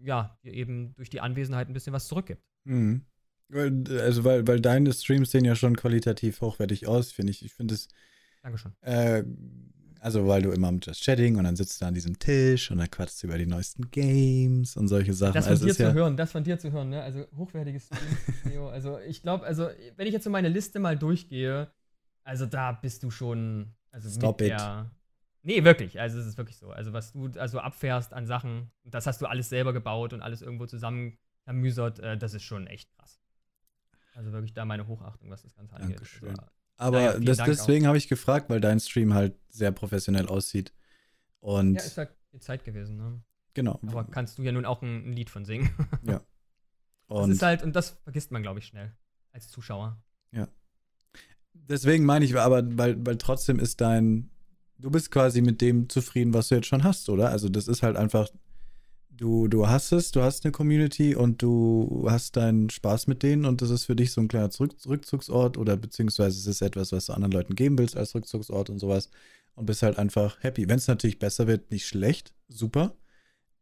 [0.01, 2.43] ja, dir eben durch die Anwesenheit ein bisschen was zurückgibt.
[2.65, 3.05] Mhm.
[3.49, 7.45] Weil, Also, weil, weil deine Streams sehen ja schon qualitativ hochwertig aus, finde ich.
[7.45, 7.89] Ich finde es,
[8.43, 8.73] Dankeschön.
[8.81, 9.23] äh,
[10.01, 12.79] also weil du immer mit Just Chatting und dann sitzt du an diesem Tisch und
[12.79, 15.35] dann quatschst du über die neuesten Games und solche Sachen.
[15.35, 17.03] Das von also dir zu ja, hören, das von dir zu hören, ne?
[17.03, 17.89] Also hochwertiges
[18.45, 18.69] Theo.
[18.79, 21.71] Also ich glaube, also wenn ich jetzt so meine Liste mal durchgehe,
[22.23, 24.59] also da bist du schon, also Stop mit it.
[24.59, 24.91] der.
[25.43, 25.99] Nee, wirklich.
[26.01, 26.71] Also es ist wirklich so.
[26.71, 30.43] Also was du also abfährst an Sachen, das hast du alles selber gebaut und alles
[30.43, 33.21] irgendwo zusammengemüsert, äh, das ist schon echt krass.
[34.15, 35.97] Also wirklich da meine Hochachtung, was das Ganze angeht.
[35.97, 36.31] Dankeschön.
[36.31, 36.43] Also,
[36.79, 40.73] aber Naja, das, deswegen habe ich gefragt, weil dein Stream halt sehr professionell aussieht.
[41.41, 43.21] Und ja, ist halt die Zeit gewesen, ne?
[43.53, 43.81] genau.
[43.87, 45.71] Aber kannst du ja nun auch ein, ein Lied von singen.
[47.11, 48.95] Das und ist halt, und das vergisst man, glaube ich, schnell
[49.33, 49.99] als Zuschauer.
[51.55, 54.31] deswegen meine ich, aber weil, weil trotzdem ist dein,
[54.77, 57.31] du bist quasi mit dem zufrieden, was du jetzt schon hast, oder?
[57.31, 58.29] Also das ist halt einfach,
[59.19, 63.45] du, du hast es, du hast eine Community und du hast deinen Spaß mit denen
[63.45, 66.93] und das ist für dich so ein kleiner Zurück Rückzugsort oder beziehungsweise es ist etwas,
[66.93, 69.11] was du anderen Leuten geben willst als Rückzugsort und sowas
[69.55, 70.69] und bist halt einfach happy.
[70.69, 72.97] Wenn es natürlich besser wird, nicht schlecht, super.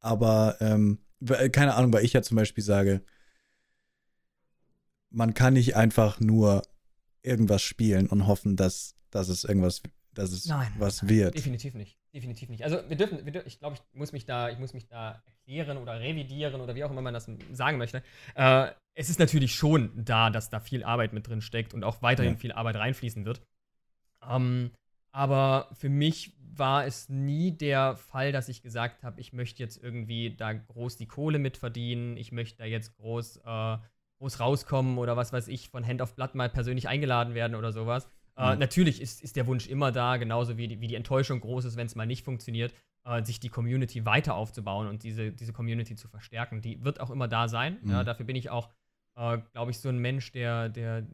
[0.01, 3.03] Aber ähm, weil- keine Ahnung, weil ich ja zum Beispiel sage,
[5.11, 6.63] man kann nicht einfach nur
[7.23, 9.83] irgendwas spielen und hoffen, dass dass es irgendwas,
[10.19, 11.35] dass es Nein, was wird.
[11.35, 11.97] Definitiv nicht.
[12.15, 12.65] Definitiv nicht.
[12.65, 15.23] Also wir dürfen, wir dürfen ich glaube, ich muss mich da, ich muss mich da
[15.27, 18.03] erklären oder revidieren oder wie auch immer man das sagen möchte.
[18.35, 22.03] Äh, es ist natürlich schon da, dass da viel Arbeit mit drin steckt und auch
[22.03, 22.39] weiterhin Ja.
[22.39, 23.43] viel Arbeit reinfließen wird.
[24.29, 24.71] Ähm,
[25.13, 29.83] aber für mich war es nie der Fall, dass ich gesagt habe, ich möchte jetzt
[29.83, 33.77] irgendwie da groß die Kohle mit verdienen, ich möchte da jetzt groß, äh,
[34.19, 37.73] groß rauskommen oder was weiß ich, von Hand of Blood mal persönlich eingeladen werden oder
[37.73, 38.09] sowas.
[38.39, 38.59] Äh, Mhm.
[38.61, 41.77] natürlich ist, ist der Wunsch immer da, genauso wie die, wie die Enttäuschung groß ist,
[41.77, 42.75] wenn es mal nicht funktioniert,
[43.05, 46.61] äh, sich die Community weiter aufzubauen und diese, diese Community zu verstärken.
[46.61, 47.79] Die wird auch immer da sein.
[47.85, 48.07] Ja, Mhm.
[48.07, 48.69] dafür bin ich auch,
[49.17, 51.07] äh, glaube ich, so ein Mensch, der, der,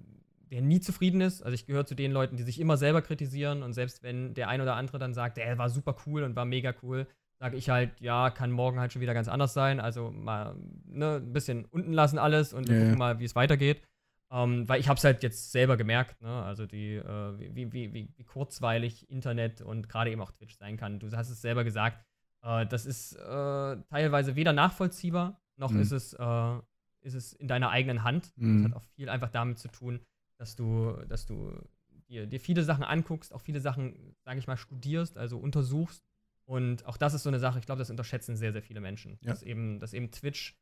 [0.50, 1.42] der nie zufrieden ist.
[1.42, 4.48] Also ich gehöre zu den Leuten, die sich immer selber kritisieren und selbst wenn der
[4.48, 7.06] ein oder andere dann sagt, der war super cool und war mega cool,
[7.38, 9.80] sage ich halt, ja, kann morgen halt schon wieder ganz anders sein.
[9.80, 10.56] Also mal
[10.86, 12.86] ne, ein bisschen unten lassen alles und wir Ja, ja.
[12.86, 13.80] gucken mal, wie es weitergeht.
[14.32, 16.42] Ähm, weil ich habe es halt jetzt selber gemerkt, ne?
[16.42, 20.78] also die, äh, wie, wie, wie, wie kurzweilig Internet und gerade eben auch Twitch sein
[20.78, 20.98] kann.
[20.98, 22.02] Du hast es selber gesagt,
[22.42, 25.80] äh, das ist äh, teilweise weder nachvollziehbar, noch Mhm.
[25.82, 26.58] ist, es, äh,
[27.02, 28.32] ist es in deiner eigenen Hand.
[28.36, 28.62] Mhm.
[28.62, 30.00] Das hat auch viel einfach damit zu tun,
[30.38, 31.52] dass du, dass du
[32.08, 36.02] dir, dir viele Sachen anguckst, auch viele Sachen, sage ich mal, studierst, also untersuchst.
[36.44, 39.18] Und auch das ist so eine Sache, ich glaube, das unterschätzen sehr, sehr viele Menschen.
[39.20, 39.30] Ja.
[39.30, 40.56] Dass, eben, dass eben Twitch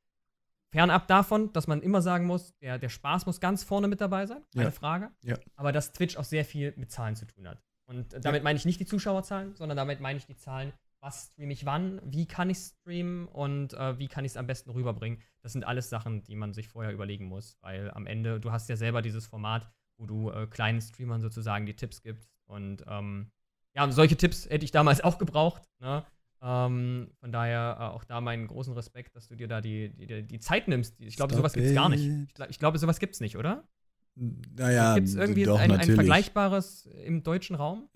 [0.73, 4.27] fernab davon, dass man immer sagen muss, der, der Spaß muss ganz vorne mit dabei
[4.27, 4.71] sein, keine Ja.
[4.71, 5.11] Frage.
[5.23, 5.37] Ja.
[5.57, 7.63] Aber dass Twitch auch sehr viel mit Zahlen zu tun hat.
[7.87, 11.31] Und äh, damit meine ich nicht die Zuschauerzahlen, sondern damit meine ich die Zahlen, was
[11.33, 14.71] streame ich wann, wie kann ich streamen und äh, wie kann ich es am besten
[14.71, 15.21] rüberbringen.
[15.43, 18.69] Das sind alles Sachen, die man sich vorher überlegen muss, weil am Ende, du hast
[18.69, 19.69] ja selber dieses Format,
[19.99, 22.31] wo du äh, kleinen Streamern sozusagen die Tipps gibst.
[22.47, 23.31] Und ähm,
[23.75, 25.63] ja, solche Tipps hätte ich damals auch gebraucht.
[25.81, 26.05] Ne?
[26.43, 30.23] Ähm, von daher äh, auch da meinen großen Respekt, dass du dir da die, die,
[30.23, 30.99] die- Zeit nimmst.
[31.01, 32.07] Ich glaube, sowas gibt es gar nicht.
[32.29, 33.69] Ich, glaub- ich glaube, sowas gibt es nicht, oder?
[34.17, 37.89] Naja, gibt es irgendwie doch, ein, ein vergleichbares im deutschen Raum?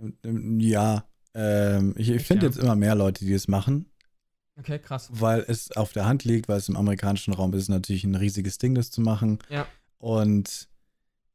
[0.58, 2.50] Ja, ähm, ich, ich finde ja?
[2.52, 3.86] jetzt immer mehr Leute, die es machen,
[4.56, 5.08] Okay, krass.
[5.12, 8.14] weil es auf der Hand liegt, weil es im amerikanischen Raum ist, ist natürlich ein
[8.14, 9.38] riesiges Ding, das zu machen.
[9.48, 9.66] Ja.
[9.98, 10.68] Und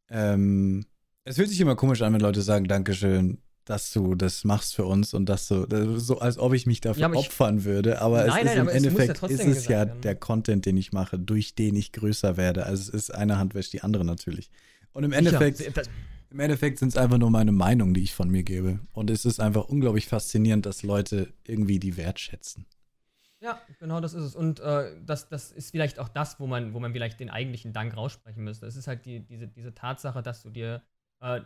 [0.10, 0.86] ähm,
[1.26, 3.40] es fühlt sich immer komisch an, wenn Leute sagen, Dankeschön,
[3.70, 6.66] dass du das machst für uns und dass du, das ist so als ob ich
[6.66, 8.02] mich dafür Ja, aber ich- opfern würde.
[8.02, 10.02] Aber Nein, es ist nein, im aber es ja Endeffekt ist es ja werden.
[10.02, 12.66] der Content, den ich mache, durch den ich größer werde.
[12.66, 14.50] Also es ist eine Hand wäscht die andere natürlich.
[14.94, 15.60] Und im Endeffekt.
[15.78, 15.88] Das,
[16.32, 18.80] im Endeffekt sind es einfach nur meine Meinung, die ich von mir gebe.
[18.94, 22.66] Und es ist einfach unglaublich faszinierend, dass Leute irgendwie die wertschätzen.
[23.42, 24.36] Ja, genau das ist es.
[24.36, 27.72] Und äh, das, das ist vielleicht auch das, wo man, wo man vielleicht den eigentlichen
[27.74, 28.66] Dank raussprechen müsste.
[28.66, 30.84] Es ist halt die, diese, diese Tatsache, dass du dir
[31.22, 31.42] äh,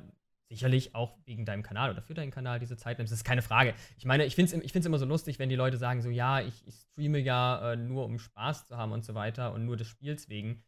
[0.50, 3.12] sicherlich auch wegen deinem Kanal oder für deinen Kanal diese Zeit nimmst.
[3.12, 3.74] Das ist keine Frage.
[3.98, 6.10] Ich meine, ich finde es ich find's immer so lustig, wenn die Leute sagen so,
[6.10, 9.66] ja, ich, ich streame ja äh, nur, um Spaß zu haben und so weiter und
[9.66, 10.64] nur des Spiels wegen.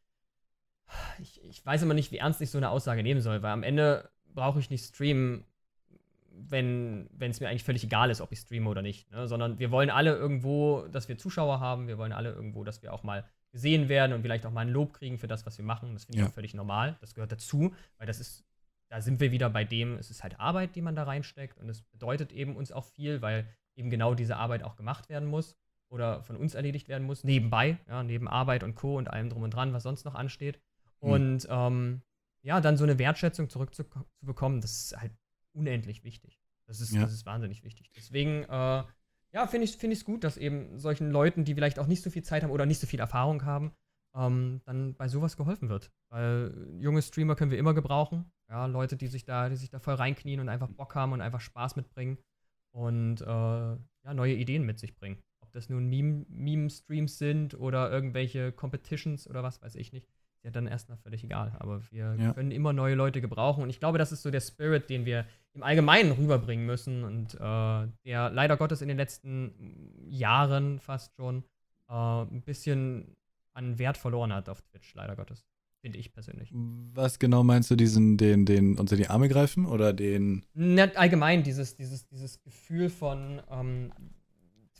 [1.19, 3.63] Ich, ich weiß immer nicht, wie ernst ich so eine Aussage nehmen soll, weil am
[3.63, 5.43] Ende brauche ich nicht streamen,
[6.31, 9.09] wenn es mir eigentlich völlig egal ist, ob ich streame oder nicht.
[9.11, 9.27] Ne?
[9.27, 12.93] Sondern wir wollen alle irgendwo, dass wir Zuschauer haben, wir wollen alle irgendwo, dass wir
[12.93, 15.65] auch mal gesehen werden und vielleicht auch mal ein Lob kriegen für das, was wir
[15.65, 15.93] machen.
[15.93, 16.29] Das finde ich Ja.
[16.29, 16.97] auch völlig normal.
[16.99, 18.43] Das gehört dazu, weil das ist,
[18.95, 21.67] da sind wir wieder bei dem, es ist halt Arbeit, die man da reinsteckt und
[21.67, 25.57] es bedeutet eben uns auch viel, weil eben genau diese Arbeit auch gemacht werden muss
[25.89, 28.97] oder von uns erledigt werden muss, nebenbei, ja, neben Arbeit und Co.
[28.97, 30.61] und allem drum und dran, was sonst noch ansteht.
[31.01, 31.09] Mhm.
[31.09, 32.01] Und ähm,
[32.41, 35.11] ja, dann so eine Wertschätzung zurückzubekommen, das ist halt
[35.51, 36.39] unendlich wichtig.
[36.65, 37.01] Das ist, Ja.
[37.01, 37.91] das ist wahnsinnig wichtig.
[37.97, 41.79] Deswegen, äh, ja, finde ich es find ich's gut, dass eben solchen Leuten, die vielleicht
[41.79, 43.73] auch nicht so viel Zeit haben oder nicht so viel Erfahrung haben,
[44.15, 45.91] ähm, dann bei sowas geholfen wird.
[46.09, 48.25] Weil junge Streamer können wir immer gebrauchen.
[48.49, 51.21] Ja, Leute, die sich da, die sich da voll reinknien und einfach Bock haben und
[51.21, 52.17] einfach Spaß mitbringen
[52.71, 55.17] und äh, ja, neue Ideen mit sich bringen.
[55.41, 60.07] Ob das nun Meme- Meme-Streams sind oder irgendwelche Competitions oder was weiß ich nicht.
[60.35, 61.55] Ist ja dann erstmal völlig egal.
[61.59, 62.33] Aber wir Ja.
[62.33, 63.63] können immer neue Leute gebrauchen.
[63.63, 67.33] Und ich glaube, das ist so der Spirit, den wir im Allgemeinen rüberbringen müssen und
[67.35, 71.43] äh, der leider Gottes in den letzten Jahren fast schon
[71.89, 73.15] äh, ein bisschen
[73.55, 75.45] an Wert verloren hat auf Twitch, leider Gottes.
[75.81, 76.49] Finde ich persönlich.
[76.53, 80.43] Was genau meinst du, diesen, den, den unter die Arme greifen oder den.
[80.53, 83.91] Na, allgemein dieses, dieses, dieses Gefühl von ähm,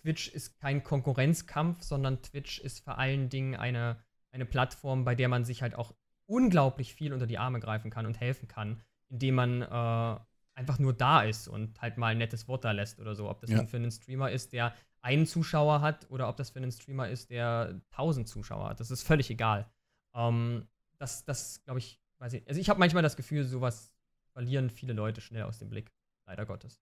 [0.02, 3.98] Twitch ist kein Konkurrenzkampf, sondern Twitch ist vor allen Dingen eine,
[4.32, 5.94] eine Plattform, bei der man sich halt auch
[6.26, 10.20] unglaublich viel unter die Arme greifen kann und helfen kann, indem man äh,
[10.56, 13.30] einfach nur da ist und halt mal ein nettes Wort da lässt oder so.
[13.30, 13.58] Ob das Ja.
[13.58, 14.74] nun für einen Streamer ist, der
[15.06, 18.80] einen Zuschauer hat oder ob das für einen Streamer ist, der tausend Zuschauer hat.
[18.80, 19.70] Das ist völlig egal.
[20.16, 22.48] Ähm, das, das glaube ich, weiß ich.
[22.48, 23.94] Also ich habe manchmal das Gefühl, sowas
[24.34, 25.92] verlieren viele Leute schnell aus dem Blick.
[26.26, 26.82] Leider Gottes.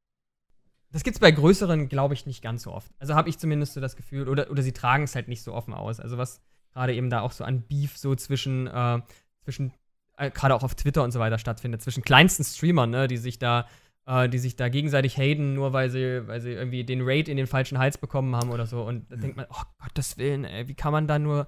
[0.90, 2.94] Das gibt's bei größeren, glaube ich, nicht ganz so oft.
[2.98, 5.54] Also habe ich zumindest so das Gefühl, oder, oder sie tragen es halt nicht so
[5.54, 6.00] offen aus.
[6.00, 6.40] Also was
[6.72, 9.02] gerade eben da auch so an Beef so zwischen, äh,
[9.42, 9.74] zwischen,
[10.16, 13.38] äh, gerade auch auf Twitter und so weiter stattfindet, zwischen kleinsten Streamern, ne, die sich
[13.38, 13.68] da
[14.06, 17.38] äh, die sich da gegenseitig haten, nur weil sie, weil sie irgendwie den Raid in
[17.38, 18.84] den falschen Hals bekommen haben oder so.
[18.84, 19.22] Und da ja.
[19.22, 21.48] denkt man, oh Gottes Willen, ey, wie kann man da nur.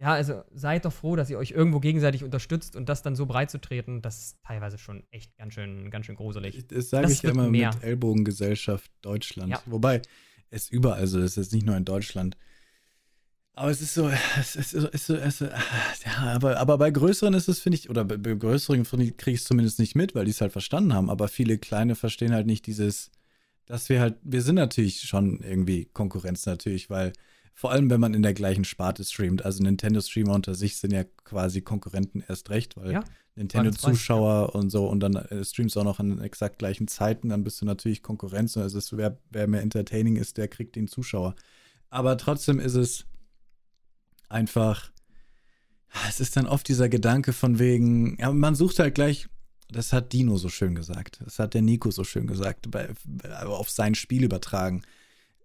[0.00, 3.24] Ja, also seid doch froh, dass ihr euch irgendwo gegenseitig unterstützt und das dann so
[3.26, 6.66] breit zu treten, das ist teilweise schon echt ganz schön, ganz schön gruselig.
[6.66, 7.70] Das sage ich immer mehr.
[7.72, 9.50] mit Ellbogengesellschaft Deutschland.
[9.50, 9.62] Ja.
[9.66, 10.02] Wobei
[10.50, 12.36] es überall so ist, es ist nicht nur in Deutschland.
[13.54, 14.08] Aber es ist so,
[14.40, 15.52] es ist so, es ist so, es ist,
[16.04, 19.40] ja, aber, aber bei größeren ist es, finde ich, oder bei, bei größeren kriege ich
[19.40, 21.10] es zumindest nicht mit, weil die es halt verstanden haben.
[21.10, 23.10] Aber viele kleine verstehen halt nicht dieses,
[23.66, 27.12] dass wir halt, wir sind natürlich schon irgendwie Konkurrenz natürlich, weil
[27.54, 31.04] vor allem, wenn man in der gleichen Sparte streamt, also Nintendo-Streamer unter sich sind ja
[31.24, 33.04] quasi Konkurrenten erst recht, weil ja,
[33.36, 34.58] Nintendo-Zuschauer ja.
[34.58, 37.66] und so und dann äh, streamst auch noch an exakt gleichen Zeiten, dann bist du
[37.66, 38.56] natürlich Konkurrenz.
[38.56, 41.34] Also ist, wer, wer mehr entertaining ist, der kriegt den Zuschauer.
[41.90, 43.04] Aber trotzdem ist es
[44.32, 44.90] einfach,
[46.08, 49.28] es ist dann oft dieser Gedanke von wegen, ja, man sucht halt gleich,
[49.70, 52.90] das hat Dino so schön gesagt, das hat der Nico so schön gesagt, bei,
[53.44, 54.82] auf sein Spiel übertragen.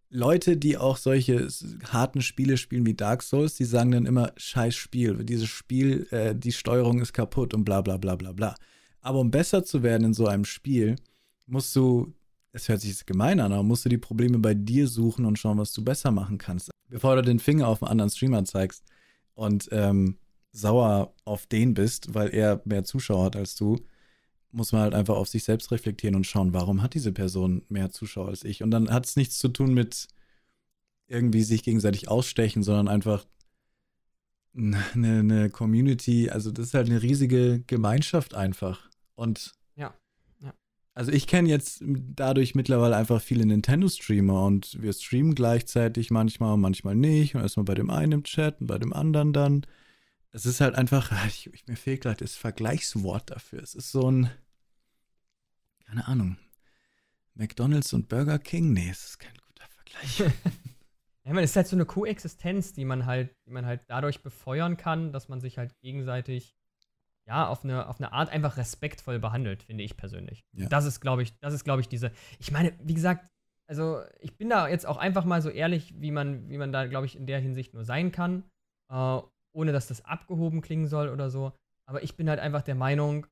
[0.10, 1.48] Leute, die auch solche
[1.92, 6.34] harten Spiele spielen wie Dark Souls, die sagen dann immer, scheiß Spiel, dieses Spiel, äh,
[6.34, 8.56] die Steuerung ist kaputt und bla bla bla bla bla.
[9.02, 10.96] Aber um besser zu werden in so einem Spiel,
[11.46, 12.14] musst du,
[12.54, 15.58] es hört sich gemein an, aber musst du die Probleme bei dir suchen und schauen,
[15.58, 18.84] was du besser machen kannst bevor du den Finger auf einen anderen Streamer zeigst
[19.34, 20.18] und ähm,
[20.52, 23.78] sauer auf den bist, weil er mehr Zuschauer hat als du,
[24.52, 27.91] muss man halt einfach auf sich selbst reflektieren und schauen, warum hat diese Person mehr
[27.91, 28.64] Zuschauer als ich?
[28.64, 30.08] Und dann hat es nichts zu tun mit
[31.08, 33.26] irgendwie sich gegenseitig ausstechen, sondern einfach
[34.56, 38.89] eine, eine Community, also das ist halt eine riesige Gemeinschaft einfach.
[39.16, 39.54] Und
[40.98, 46.62] also ich kenne jetzt dadurch mittlerweile einfach viele Nintendo-Streamer und wir streamen gleichzeitig manchmal und
[46.62, 49.68] manchmal nicht und erstmal bei dem einen im Chat und bei dem anderen dann.
[50.32, 53.62] Es ist halt einfach, ich, mir fehlt gerade das Vergleichswort dafür.
[53.62, 54.32] Es ist so ein,
[55.86, 56.39] keine Ahnung,
[57.36, 60.18] McDonald's und Burger King, nee, es ist kein guter Vergleich.
[61.26, 64.78] ja, man, ist halt so eine Koexistenz, die man halt, die man halt dadurch befeuern
[64.78, 66.57] kann, dass man sich halt gegenseitig
[67.28, 70.45] ja, auf eine, auf eine Art einfach respektvoll behandelt, finde ich persönlich.
[70.53, 70.67] Ja.
[70.69, 72.11] Das ist, glaube ich, das ist, glaube ich, diese.
[72.39, 73.28] Ich meine, wie gesagt,
[73.67, 76.86] also ich bin da jetzt auch einfach mal so ehrlich, wie man, wie man da,
[76.86, 78.43] glaube ich, in der Hinsicht nur sein kann,
[78.89, 79.19] äh,
[79.51, 81.51] ohne dass das abgehoben klingen soll oder so.
[81.86, 83.28] Aber ich bin halt einfach der Meinung,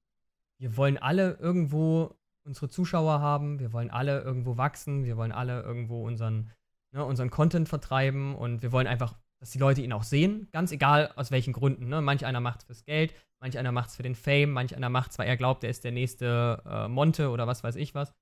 [0.59, 2.15] wir wollen alle irgendwo
[2.45, 6.51] unsere Zuschauer haben, wir wollen alle irgendwo wachsen, wir wollen alle irgendwo unseren,
[6.93, 10.71] ne, unseren Content vertreiben und wir wollen einfach, dass die Leute ihn auch sehen, ganz
[10.71, 11.87] egal aus welchen Gründen.
[11.87, 12.01] Ne?
[12.01, 13.13] Manch einer macht es fürs Geld,
[13.45, 15.69] Manch einer macht es für den Fame, manch einer macht es, weil er glaubt, er
[15.69, 18.13] ist der nächste äh, Monte oder was weiß ich was.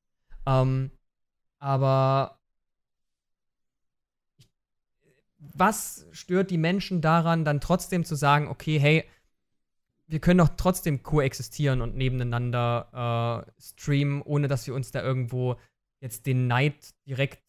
[0.45, 0.91] Ähm,
[1.59, 2.39] aber
[5.37, 9.09] was stört die Menschen daran, dann trotzdem zu sagen, okay, hey,
[10.07, 15.55] wir können doch trotzdem koexistieren und nebeneinander äh, streamen, ohne dass wir uns da irgendwo
[16.01, 17.42] jetzt den Neid direkt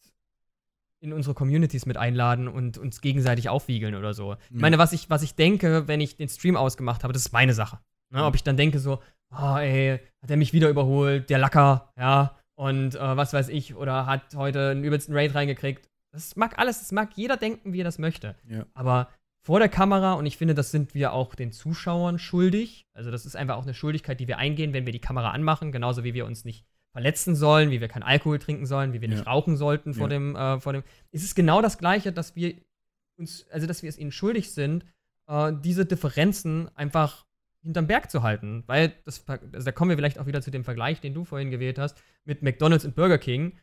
[1.05, 4.35] in unsere Communities mit einladen und uns gegenseitig aufwiegeln oder so.
[4.49, 7.31] Ich meine, was ich, was ich denke, wenn ich den Stream ausgemacht habe, das ist
[7.31, 7.79] meine Sache.
[8.11, 8.25] Ne?
[8.25, 8.99] Ob ich dann denke so,
[9.31, 13.75] oh ey, hat er mich wieder überholt, der Lacker, ja, und äh, was weiß ich,
[13.75, 15.89] oder hat heute einen übelsten Raid reingekriegt.
[16.11, 18.35] Das mag alles, das mag jeder denken, wie er das möchte.
[18.47, 18.65] Ja.
[18.73, 19.09] Aber
[19.45, 22.87] vor der Kamera, und ich finde, das sind wir auch den Zuschauern schuldig.
[22.93, 25.71] Also, das ist einfach auch eine Schuldigkeit, die wir eingehen, wenn wir die Kamera anmachen,
[25.71, 26.65] genauso wie wir uns nicht
[26.95, 29.29] verletzen sollen, wie wir keinen Alkohol trinken sollen, wie wir nicht ja.
[29.29, 30.15] rauchen sollten vor, ja.
[30.17, 30.81] dem, äh, vor dem.
[31.11, 32.55] Es ist genau das Gleiche, dass wir
[33.17, 34.85] uns, also dass wir es ihnen schuldig sind,
[35.27, 37.25] äh, diese Differenzen einfach
[37.63, 38.63] hinterm Berg zu halten.
[38.67, 41.51] Weil, das, also da kommen wir vielleicht auch wieder zu dem Vergleich, den du vorhin
[41.51, 43.57] gewählt hast, mit McDonalds und Burger King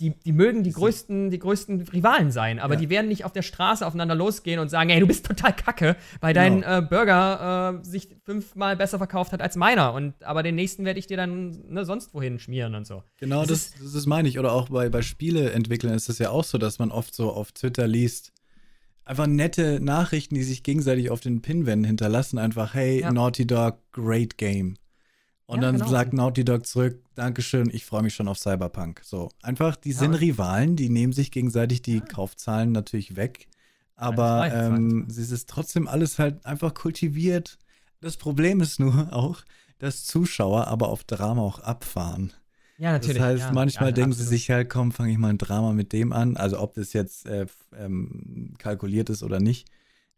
[0.00, 2.80] die, die mögen die größten, die größten Rivalen sein, aber ja.
[2.80, 5.96] die werden nicht auf der Straße aufeinander losgehen und sagen, ey, du bist total kacke,
[6.20, 6.78] weil dein genau.
[6.78, 9.92] äh, Burger äh, sich fünfmal besser verkauft hat als meiner.
[9.94, 13.02] Und aber den nächsten werde ich dir dann ne, sonst wohin schmieren und so.
[13.18, 14.38] Genau, das, das, das meine ich.
[14.38, 17.50] Oder auch bei, bei Spieleentwicklern ist es ja auch so, dass man oft so auf
[17.50, 18.32] Twitter liest,
[19.04, 22.38] einfach nette Nachrichten, die sich gegenseitig auf den Pinwänden hinterlassen.
[22.38, 23.12] Einfach, hey, ja.
[23.12, 24.76] Naughty Dog, great game.
[25.48, 25.88] Und ja, dann genau.
[25.88, 29.00] sagt Naughty Dog zurück, Dankeschön, ich freue mich schon auf Cyberpunk.
[29.02, 29.98] So, einfach, die ja.
[29.98, 32.00] sind Rivalen, die nehmen sich gegenseitig die ja.
[32.00, 33.48] Kaufzahlen natürlich weg.
[33.96, 37.58] Aber ähm, es ist trotzdem alles halt einfach kultiviert.
[38.02, 39.40] Das Problem ist nur auch,
[39.78, 42.34] dass Zuschauer aber auf Drama auch abfahren.
[42.76, 43.16] Ja, natürlich.
[43.16, 44.28] Das heißt, manchmal denken absolut.
[44.28, 46.36] sie sich halt, komm, fange ich mal ein Drama mit dem an.
[46.36, 49.66] Also ob das jetzt äh, ähm, kalkuliert ist oder nicht.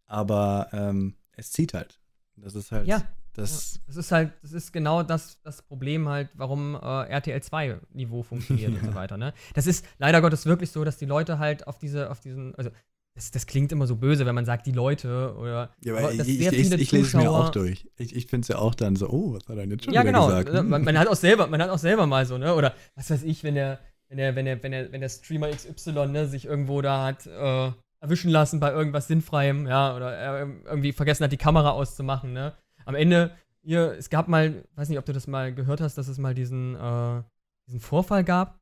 [0.06, 2.00] Aber ähm, es zieht halt.
[2.34, 2.88] Das ist halt.
[2.88, 3.04] Ja,
[3.34, 7.42] das, ja, das ist halt, das ist genau das, das Problem halt, warum äh, RTL
[7.42, 9.16] 2 Niveau funktioniert und so weiter.
[9.16, 9.32] Ne?
[9.54, 12.70] Das ist leider Gottes wirklich so, dass die Leute halt auf diese, auf diesen, also
[13.14, 15.70] das, das, klingt immer so böse, wenn man sagt, die Leute oder.
[15.84, 17.88] Ja, aber ich, ich, ich, ich lese es mir auch durch.
[17.96, 19.94] Ich, ich finde es ja auch dann so, oh, was hat er denn jetzt schon
[19.94, 20.26] ja, genau.
[20.26, 20.48] gesagt?
[20.48, 20.68] Ja, genau.
[20.68, 22.54] Man, man, hat auch selber, man hat auch selber mal so, ne?
[22.54, 25.50] Oder was weiß ich, wenn der, wenn der, wenn der, wenn der, wenn der Streamer
[25.50, 30.48] XY ne, sich irgendwo da hat äh, erwischen lassen bei irgendwas Sinnfreiem, ja, oder er
[30.66, 32.54] irgendwie vergessen hat, die Kamera auszumachen, ne?
[32.90, 33.30] Am Ende,
[33.62, 36.34] hier, es gab mal, weiß nicht, ob du das mal gehört hast, dass es mal
[36.34, 37.22] diesen, äh,
[37.68, 38.58] diesen Vorfall gab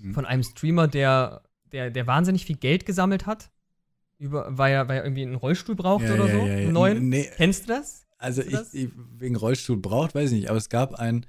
[0.00, 0.14] hm.
[0.14, 1.42] von einem Streamer, der,
[1.72, 3.50] der, der wahnsinnig viel Geld gesammelt hat
[4.18, 6.46] über, weil, er, weil er irgendwie einen Rollstuhl braucht ja, oder ja, so.
[6.46, 7.08] Ja, einen neuen.
[7.08, 8.06] Nee, Kennst du das?
[8.16, 8.74] Also du ich, das?
[8.74, 11.26] ich, wegen Rollstuhl braucht, weiß ich nicht, aber es gab einen,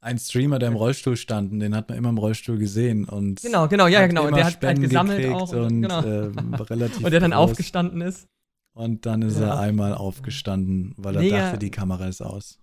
[0.00, 3.04] einen Streamer, der im Rollstuhl stand und den hat man immer im Rollstuhl gesehen.
[3.04, 4.26] Und genau, genau, ja, genau.
[4.26, 5.52] Und der hat halt gesammelt auch.
[5.52, 6.02] Und, genau.
[6.02, 6.30] äh,
[6.68, 7.50] relativ und der dann groß.
[7.50, 8.28] aufgestanden ist.
[8.74, 11.38] Und dann ist er einmal aufgestanden, weil er Mega.
[11.38, 12.60] dachte, die Kamera ist aus.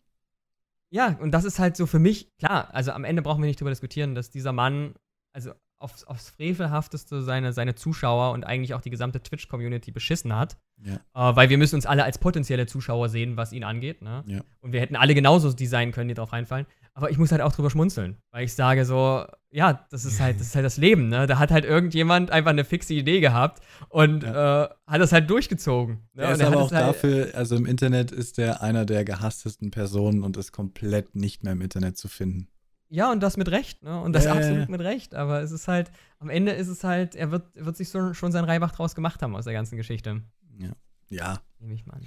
[0.89, 3.59] Ja, und das ist halt so für mich, klar, also am Ende brauchen wir nicht
[3.59, 4.93] darüber diskutieren, dass dieser Mann,
[5.32, 10.57] also aufs, aufs Frevelhafteste seine, seine Zuschauer und eigentlich auch die gesamte Twitch-Community beschissen hat.
[10.84, 10.95] Ja.
[10.95, 14.01] Äh, weil wir müssen uns alle als potenzielle Zuschauer sehen, was ihn angeht.
[14.01, 14.24] Ne?
[14.28, 14.41] Ja.
[14.59, 16.68] Und wir hätten alle genauso designen können, die drauf reinfallen.
[16.94, 20.39] Aber ich muss halt auch drüber schmunzeln, weil ich sage so, ja, das ist halt
[20.39, 21.08] das, ist halt das Leben.
[21.08, 21.26] Ne?
[21.26, 24.66] Da hat halt irgendjemand einfach eine fixe Idee gehabt und ja.
[24.66, 26.00] äh, hat das halt durchgezogen.
[26.14, 26.24] Ne?
[26.24, 30.24] Er ist aber auch halt dafür, also im Internet ist er einer der gehasstesten Personen
[30.24, 32.48] und ist komplett nicht mehr im Internet zu finden.
[32.94, 34.02] Ja, und das mit Recht, ne?
[34.02, 34.30] Und das äh.
[34.30, 35.16] absolut mit Recht.
[35.16, 38.34] Aber es ist halt, am Ende ist es halt, er wird, wird sich so, schon
[38.34, 40.22] sein Reibach draus gemacht haben aus der ganzen Geschichte.
[40.60, 40.72] Ja.
[41.10, 41.42] Ja.
[41.60, 42.06] Nehme ich mal an.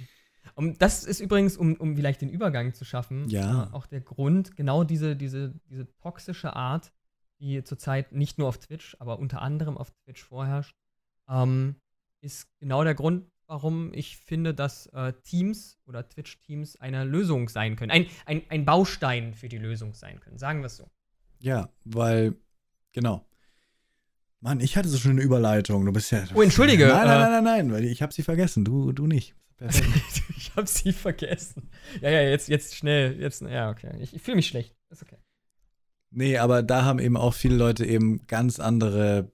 [0.55, 3.65] Und das ist übrigens, um, um vielleicht den Übergang zu schaffen, ja.
[3.65, 6.93] äh, auch der Grund, genau diese, diese, diese toxische Art,
[7.39, 10.75] die zurzeit nicht nur auf Twitch, aber unter anderem auf Twitch vorherrscht,
[11.29, 11.75] ähm,
[12.21, 17.75] ist genau der Grund, warum ich finde, dass äh, Teams oder Twitch-Teams eine Lösung sein
[17.75, 17.91] können.
[17.91, 20.37] Ein, ein, ein Baustein für die Lösung sein können.
[20.37, 20.89] Sagen wir es so.
[21.39, 22.33] Ja, weil,
[22.93, 23.27] genau.
[24.39, 25.85] Mann, ich hatte so schon eine Überleitung.
[25.85, 26.23] Du bist ja.
[26.33, 26.87] Oh, entschuldige.
[26.87, 28.63] Nein, nein, nein, nein, nein, weil ich habe sie vergessen.
[28.63, 29.35] Du, du nicht.
[30.45, 31.69] ich habe sie vergessen.
[32.01, 33.19] Ja, ja, jetzt, jetzt schnell.
[33.19, 33.91] Jetzt, ja, okay.
[33.99, 34.75] Ich, ich fühle mich schlecht.
[34.89, 35.17] Ist okay.
[36.11, 39.31] Nee, aber da haben eben auch viele Leute eben ganz andere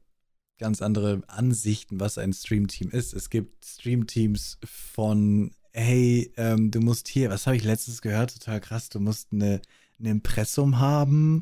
[0.62, 3.14] ganz andere Ansichten, was ein Streamteam ist.
[3.14, 8.62] Es gibt Streamteams von, hey, ähm, du musst hier, was habe ich letztens gehört, total
[8.62, 9.59] krass, du musst eine,
[9.99, 11.41] ein Impressum haben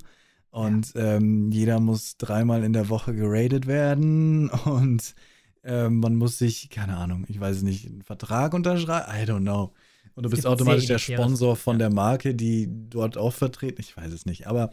[0.52, 1.18] und ja.
[1.18, 5.16] ähm, jeder muss dreimal in der Woche geradet werden und
[5.64, 9.74] ähm, man muss sich, keine Ahnung, ich weiß nicht, einen Vertrag unterschreiben, I don't know.
[10.16, 11.88] Und du bist automatisch der Sponsor von ja.
[11.88, 14.70] der Marke, die dort auch vertreten, ich weiß es nicht, aber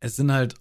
[0.00, 0.54] es sind halt,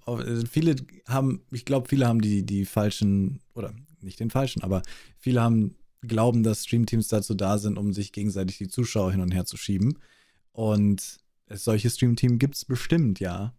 [0.49, 0.75] viele
[1.07, 4.81] haben, ich glaube, viele haben die, die falschen, oder nicht den falschen, aber
[5.17, 5.75] viele haben,
[6.07, 9.57] glauben, dass Streamteams dazu da sind, um sich gegenseitig die Zuschauer hin und her zu
[9.57, 9.99] schieben.
[10.51, 11.17] Und
[11.49, 13.53] solche Streamteams gibt es bestimmt, ja.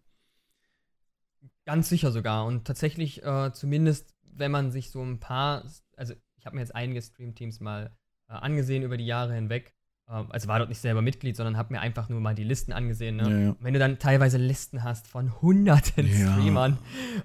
[1.65, 2.45] Ganz sicher sogar.
[2.45, 5.63] Und tatsächlich, äh, zumindest, wenn man sich so ein paar,
[5.95, 7.91] also ich habe mir jetzt einige Streamteams mal
[8.29, 9.73] äh, angesehen über die Jahre hinweg
[10.09, 12.71] ähm, also war dort nicht selber Mitglied, sondern habe mir einfach nur mal die Listen
[12.71, 13.17] angesehen.
[13.17, 13.29] Ne?
[13.29, 13.55] Ja, ja.
[13.59, 16.31] Wenn du dann teilweise Listen hast von hunderten ja.
[16.33, 16.77] Streamern,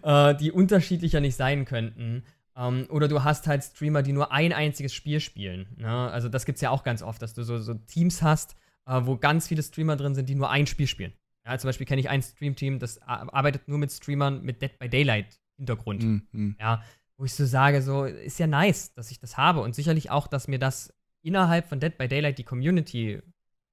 [0.02, 2.24] äh, die unterschiedlicher nicht sein könnten,
[2.56, 5.68] ähm, oder du hast halt Streamer, die nur ein einziges Spiel spielen.
[5.76, 5.88] Ne?
[5.88, 8.56] Also das gibt es ja auch ganz oft, dass du so, so Teams hast,
[8.86, 11.12] äh, wo ganz viele Streamer drin sind, die nur ein Spiel spielen.
[11.46, 14.88] Ja, zum Beispiel kenne ich ein Streamteam, das arbeitet nur mit Streamern mit Dead by
[14.88, 16.02] Daylight Hintergrund.
[16.32, 16.56] Mhm.
[16.60, 16.82] Ja,
[17.22, 20.26] wo ich so sage, so ist ja nice, dass ich das habe und sicherlich auch,
[20.26, 20.92] dass mir das
[21.22, 23.22] innerhalb von Dead by Daylight die Community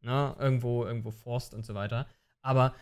[0.02, 2.06] ne, irgendwo, irgendwo forst und so weiter.
[2.44, 2.76] Aber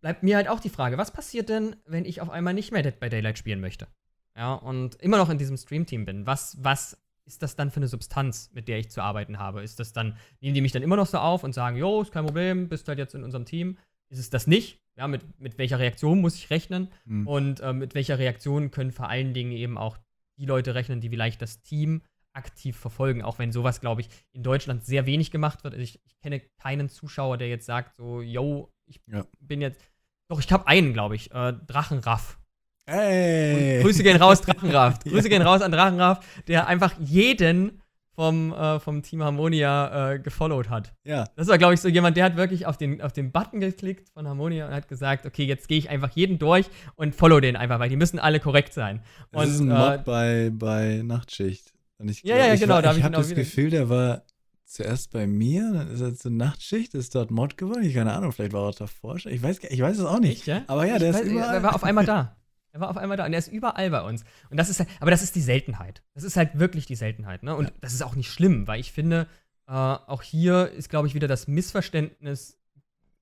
[0.00, 2.82] bleibt mir halt auch die Frage, was passiert denn, wenn ich auf einmal nicht mehr
[2.82, 3.88] Dead by Daylight spielen möchte?
[4.34, 6.26] Ja, und immer noch in diesem Stream-Team bin.
[6.26, 6.96] Was, was
[7.26, 9.62] ist das dann für eine Substanz, mit der ich zu arbeiten habe?
[9.62, 12.10] Ist das dann, nehmen die mich dann immer noch so auf und sagen, jo, ist
[12.10, 13.76] kein Problem, bist halt jetzt in unserem Team?
[14.10, 14.80] Ist es das nicht?
[14.96, 16.88] Ja, mit, mit welcher Reaktion muss ich rechnen?
[17.04, 17.26] Mhm.
[17.26, 19.98] Und äh, mit welcher Reaktion können vor allen Dingen eben auch
[20.38, 22.02] die Leute rechnen, die vielleicht das Team
[22.32, 25.74] aktiv verfolgen, auch wenn sowas, glaube ich, in Deutschland sehr wenig gemacht wird.
[25.74, 29.26] Ich, ich kenne keinen Zuschauer, der jetzt sagt, so, yo, ich ja.
[29.40, 29.80] bin jetzt.
[30.28, 32.38] Doch, ich habe einen, glaube ich, äh, Drachenraff.
[32.86, 33.78] Hey.
[33.78, 35.00] Und Grüße gehen raus, Drachenraff.
[35.04, 37.82] Grüße gehen raus an Drachenraff, der einfach jeden
[38.18, 40.92] vom, äh, vom Team Harmonia äh, gefollowt hat.
[41.04, 41.28] Ja.
[41.36, 44.08] Das war, glaube ich, so jemand, der hat wirklich auf den, auf den Button geklickt
[44.08, 46.66] von Harmonia und hat gesagt, okay, jetzt gehe ich einfach jeden durch
[46.96, 49.02] und follow den einfach, weil die müssen alle korrekt sein.
[49.30, 51.72] Das und, ist ein Mod äh, bei, bei Nachtschicht.
[51.98, 52.74] Und ich, ja, ja, ich genau.
[52.74, 54.24] War, da ich habe hab das Gefühl, der war
[54.64, 57.84] zuerst bei mir, dann ist er zur Nachtschicht, ist dort Mod geworden.
[57.84, 59.14] Ich keine Ahnung, vielleicht war er auch davor.
[59.26, 60.40] Ich weiß, ich weiß es auch nicht.
[60.40, 60.62] Ich, ja?
[60.66, 61.54] Aber ja, der ich ist weiß, überall.
[61.54, 62.34] Er war auf einmal da.
[62.78, 64.24] Er war auf einmal da und er ist überall bei uns.
[64.50, 66.02] Und das ist halt, aber das ist die Seltenheit.
[66.14, 67.42] Das ist halt wirklich die Seltenheit.
[67.42, 67.56] Ne?
[67.56, 67.74] Und ja.
[67.80, 69.26] das ist auch nicht schlimm, weil ich finde,
[69.66, 72.58] äh, auch hier ist, glaube ich, wieder das Missverständnis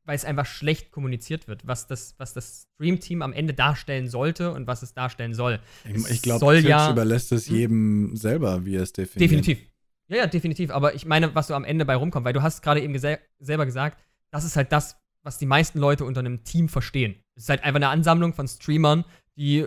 [0.06, 4.52] weil es einfach schlecht kommuniziert wird, was das, was das Stream-Team am Ende darstellen sollte
[4.52, 5.58] und was es darstellen soll.
[5.84, 7.56] Ich, ich glaube, Twitch ja, überlässt es hm?
[7.56, 9.30] jedem selber, wie er es definiert.
[9.32, 9.58] Definitiv.
[10.06, 10.70] Ja, ja, definitiv.
[10.70, 13.18] Aber ich meine, was so am Ende bei rumkommt, weil du hast gerade eben gese
[13.40, 14.00] selber gesagt,
[14.30, 17.16] das ist halt das, was die meisten Leute unter einem Team verstehen.
[17.34, 19.04] Es ist halt einfach eine Ansammlung von Streamern,
[19.36, 19.66] die,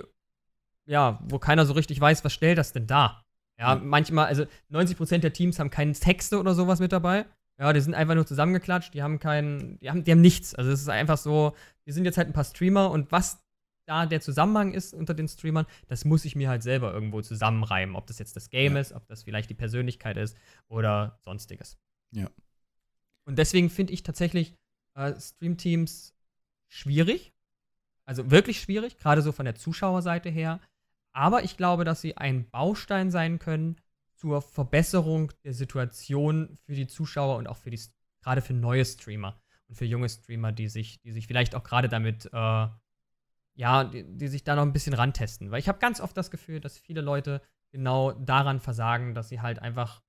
[0.86, 3.24] ja, wo keiner so richtig weiß, was stellt das denn da?
[3.57, 3.88] Ja, mhm.
[3.88, 7.26] manchmal, also 90% der Teams haben keine Texte oder sowas mit dabei.
[7.59, 10.55] Ja, die sind einfach nur zusammengeklatscht, die haben keinen, die haben, die haben nichts.
[10.55, 11.53] Also es ist einfach so,
[11.84, 13.43] wir sind jetzt halt ein paar Streamer und was
[13.86, 17.95] da der Zusammenhang ist unter den Streamern, das muss ich mir halt selber irgendwo zusammenreimen.
[17.95, 18.82] Ob das jetzt das Game ja.
[18.82, 21.78] ist, ob das vielleicht die Persönlichkeit ist oder sonstiges.
[22.11, 22.30] Ja.
[23.26, 24.53] Und deswegen finde ich tatsächlich
[24.95, 26.13] äh, Streamteams
[26.67, 27.34] schwierig.
[28.10, 30.60] Also wirklich schwierig, gerade so von der Zuschauerseite her.
[31.12, 33.80] Aber ich glaube, dass sie ein Baustein sein können
[34.16, 37.80] zur Verbesserung der Situation für die Zuschauer und auch für die,
[38.24, 41.88] gerade für neue Streamer und für junge Streamer, die sich, die sich vielleicht auch gerade
[41.88, 42.68] damit, äh,
[43.53, 45.51] ja, die, die, sich da noch ein bisschen rantesten.
[45.51, 49.41] Weil ich habe ganz oft das Gefühl, dass viele Leute genau daran versagen, dass sie
[49.41, 50.01] halt einfach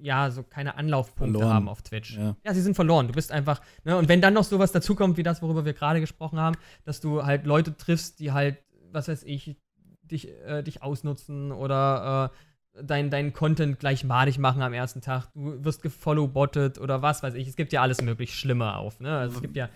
[0.00, 1.54] ja, so keine Anlaufpunkte verloren.
[1.54, 2.16] haben auf Twitch.
[2.16, 2.36] Ja.
[2.44, 2.54] ja.
[2.54, 3.06] sie sind verloren.
[3.06, 6.00] Du bist einfach, ne, und wenn dann noch sowas dazukommt, wie das, worüber wir gerade
[6.00, 8.58] gesprochen haben, dass du halt Leute triffst, die halt,
[8.90, 9.56] was weiß ich,
[10.02, 12.30] dich, äh, dich ausnutzen oder
[12.74, 15.28] äh, deinen dein Content gleich madig machen am ersten Tag.
[15.34, 17.48] Du wirst gefollowbottet oder was weiß ich.
[17.48, 19.00] Es gibt ja alles möglich Schlimme auf.
[19.00, 19.16] Ne?
[19.16, 19.68] Also es gibt ja.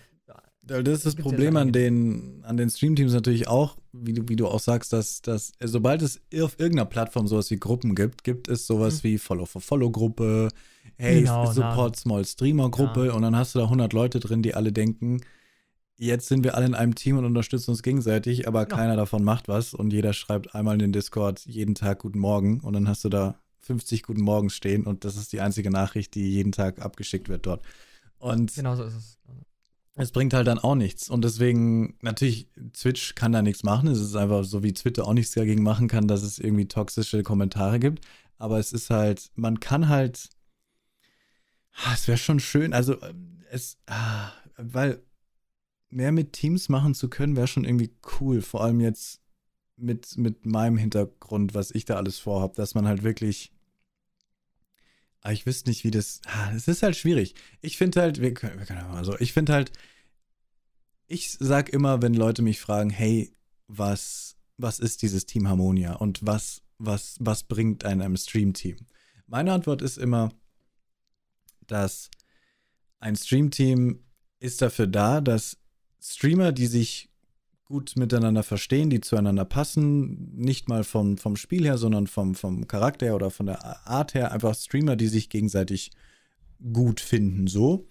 [0.63, 4.47] Das ist das Problem an den, an den Streamteams natürlich auch, wie du, wie du
[4.47, 8.67] auch sagst, dass, dass sobald es auf irgendeiner Plattform sowas wie Gruppen gibt, gibt es
[8.67, 9.07] sowas mhm.
[9.07, 10.49] wie Follow-for-Follow-Gruppe,
[10.97, 13.13] hey, genau, Support na, Small Streamer-Gruppe ja.
[13.13, 15.21] und dann hast du da 100 Leute drin, die alle denken,
[15.97, 18.65] jetzt sind wir alle in einem Team und unterstützen uns gegenseitig, aber ja.
[18.65, 22.59] keiner davon macht was und jeder schreibt einmal in den Discord jeden Tag Guten Morgen
[22.61, 26.15] und dann hast du da 50 Guten Morgens stehen und das ist die einzige Nachricht,
[26.15, 27.63] die jeden Tag abgeschickt wird dort.
[28.19, 29.17] Und genau so ist es.
[29.99, 31.09] Es bringt halt dann auch nichts.
[31.09, 33.87] Und deswegen, natürlich, Twitch kann da nichts machen.
[33.87, 37.23] Es ist einfach so, wie Twitter auch nichts dagegen machen kann, dass es irgendwie toxische
[37.23, 38.05] Kommentare gibt.
[38.37, 40.29] Aber es ist halt, man kann halt,
[41.83, 42.95] ah, es wäre schon schön, also
[43.49, 45.01] es, ah, weil
[45.89, 48.41] mehr mit Teams machen zu können, wäre schon irgendwie cool.
[48.43, 49.19] Vor allem jetzt
[49.77, 53.51] mit, mit meinem Hintergrund, was ich da alles vorhabe, dass man halt wirklich.
[55.27, 56.21] Aber ich wüsste nicht, wie das.
[56.55, 57.35] Es ist halt schwierig.
[57.59, 59.73] Ich finde halt, wir können, wir können mal so, ich finde halt,
[61.07, 63.33] ich sag immer, wenn Leute mich fragen, hey,
[63.67, 68.77] was, was ist dieses Team Harmonia und was, was, was bringt einem Stream-Team?
[69.25, 70.31] Meine Antwort ist immer,
[71.67, 72.09] dass
[72.99, 74.05] ein Stream-Team
[74.39, 75.57] ist dafür da, dass
[75.99, 77.06] Streamer, die sich
[77.67, 82.67] gut miteinander verstehen, die zueinander passen, nicht mal vom, vom Spiel her, sondern vom, vom
[82.67, 85.91] Charakter oder von der Art her, einfach Streamer, die sich gegenseitig
[86.73, 87.87] gut finden, so,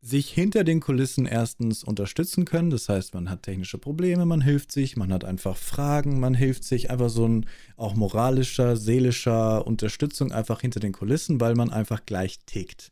[0.00, 2.70] sich hinter den Kulissen erstens unterstützen können.
[2.70, 6.64] Das heißt, man hat technische Probleme, man hilft sich, man hat einfach Fragen, man hilft
[6.64, 7.46] sich, einfach so ein
[7.76, 12.88] auch moralischer, seelischer Unterstützung einfach hinter den Kulissen, weil man einfach gleich tickt.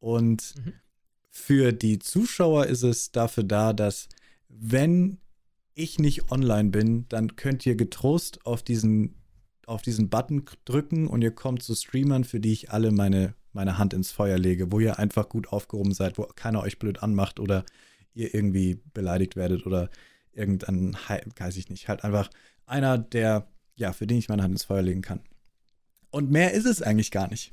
[0.00, 0.72] Und mhm.
[1.36, 4.08] Für die Zuschauer ist es dafür da, dass
[4.48, 5.18] wenn
[5.74, 9.16] ich nicht online bin, dann könnt ihr getrost auf diesen,
[9.66, 13.78] auf diesen Button drücken und ihr kommt zu Streamern, für die ich alle meine, meine
[13.78, 17.40] Hand ins Feuer lege, wo ihr einfach gut aufgehoben seid, wo keiner euch blöd anmacht
[17.40, 17.64] oder
[18.14, 19.90] ihr irgendwie beleidigt werdet oder
[20.32, 20.96] irgendein,
[21.36, 22.30] weiß ich nicht, halt einfach
[22.66, 25.20] einer, der, ja, für den ich meine Hand ins Feuer legen kann.
[26.10, 27.52] Und mehr ist es eigentlich gar nicht.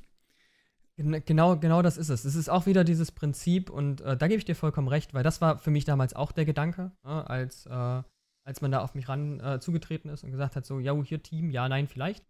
[1.02, 2.26] Genau, genau das ist es.
[2.26, 5.24] Es ist auch wieder dieses Prinzip und äh, da gebe ich dir vollkommen recht, weil
[5.24, 8.04] das war für mich damals auch der Gedanke, äh, als, äh,
[8.44, 11.22] als man da auf mich ran äh, zugetreten ist und gesagt hat, so, ja, hier
[11.22, 12.26] Team, ja, nein, vielleicht.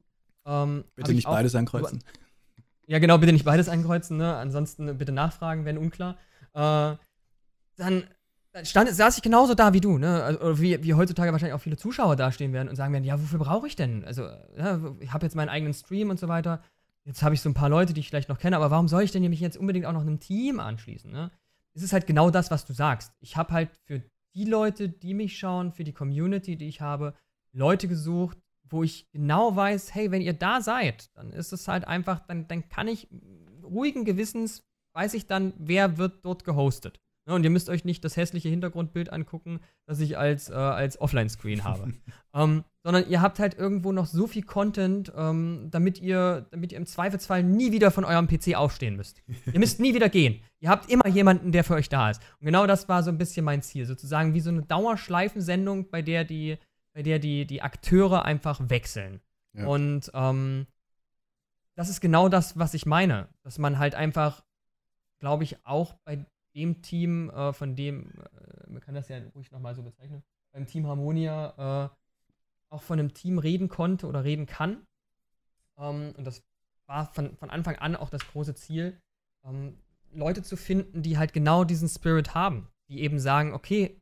[0.46, 2.04] Ähm, bitte nicht auch, beides ankreuzen.
[2.88, 4.36] Ja, genau, bitte nicht beides ankreuzen, ne?
[4.36, 6.18] Ansonsten bitte nachfragen, wenn unklar.
[6.54, 6.96] Äh,
[7.78, 8.04] dann
[8.64, 10.24] stand, saß ich genauso da wie du, ne?
[10.24, 13.40] Also, wie, wie heutzutage wahrscheinlich auch viele Zuschauer dastehen werden und sagen werden, ja, wofür
[13.40, 14.04] brauche ich denn?
[14.04, 14.24] Also,
[14.58, 16.62] ja, ich habe jetzt meinen eigenen Stream und so weiter
[17.06, 19.04] jetzt habe ich so ein paar Leute, die ich vielleicht noch kenne, aber warum soll
[19.04, 21.12] ich denn mich jetzt unbedingt auch noch einem Team anschließen?
[21.12, 21.32] Ne?
[21.74, 23.14] Es ist halt genau das, was du sagst.
[23.20, 24.04] Ich habe halt für
[24.36, 27.16] die Leute, die mich schauen, für die Community, die ich habe,
[27.54, 31.86] Leute gesucht, wo ich genau weiß, hey, wenn ihr da seid, dann ist es halt
[31.86, 33.10] einfach, dann, dann kann ich
[33.64, 37.01] ruhigen Gewissens, weiß ich dann, wer wird dort gehostet.
[37.28, 41.00] Ne, und ihr müsst euch nicht das hässliche Hintergrundbild angucken, das ich als, äh, als
[41.00, 41.94] Offline-Screen habe.
[42.34, 46.80] ähm, sondern ihr habt halt irgendwo noch so viel Content, ähm, damit, ihr, damit ihr
[46.80, 49.22] im Zweifelsfall nie wieder von eurem PC aufstehen müsst.
[49.54, 50.42] ihr müsst nie wieder gehen.
[50.60, 52.22] Ihr habt immer jemanden, der für euch da ist.
[52.40, 53.86] Und genau das war so ein bisschen mein Ziel.
[53.86, 56.58] Sozusagen wie so eine Dauerschleifensendung, bei der die,
[56.94, 59.22] bei der die, die Akteure einfach wechseln.
[59.54, 59.68] Ja.
[59.68, 60.66] Und ähm,
[61.76, 63.28] das ist genau das, was ich meine.
[63.44, 64.44] Dass man halt einfach,
[65.20, 69.52] glaube ich, auch bei dem Team, äh, von dem, äh, man kann das ja ruhig
[69.52, 71.96] nochmal so bezeichnen, beim Team Harmonia äh,
[72.70, 74.86] auch von einem Team reden konnte oder reden kann.
[75.78, 76.44] Ähm, und das
[76.86, 79.00] war von, von Anfang an auch das große Ziel,
[79.44, 79.78] ähm,
[80.14, 82.68] Leute zu finden, die halt genau diesen Spirit haben.
[82.90, 84.02] Die eben sagen, okay,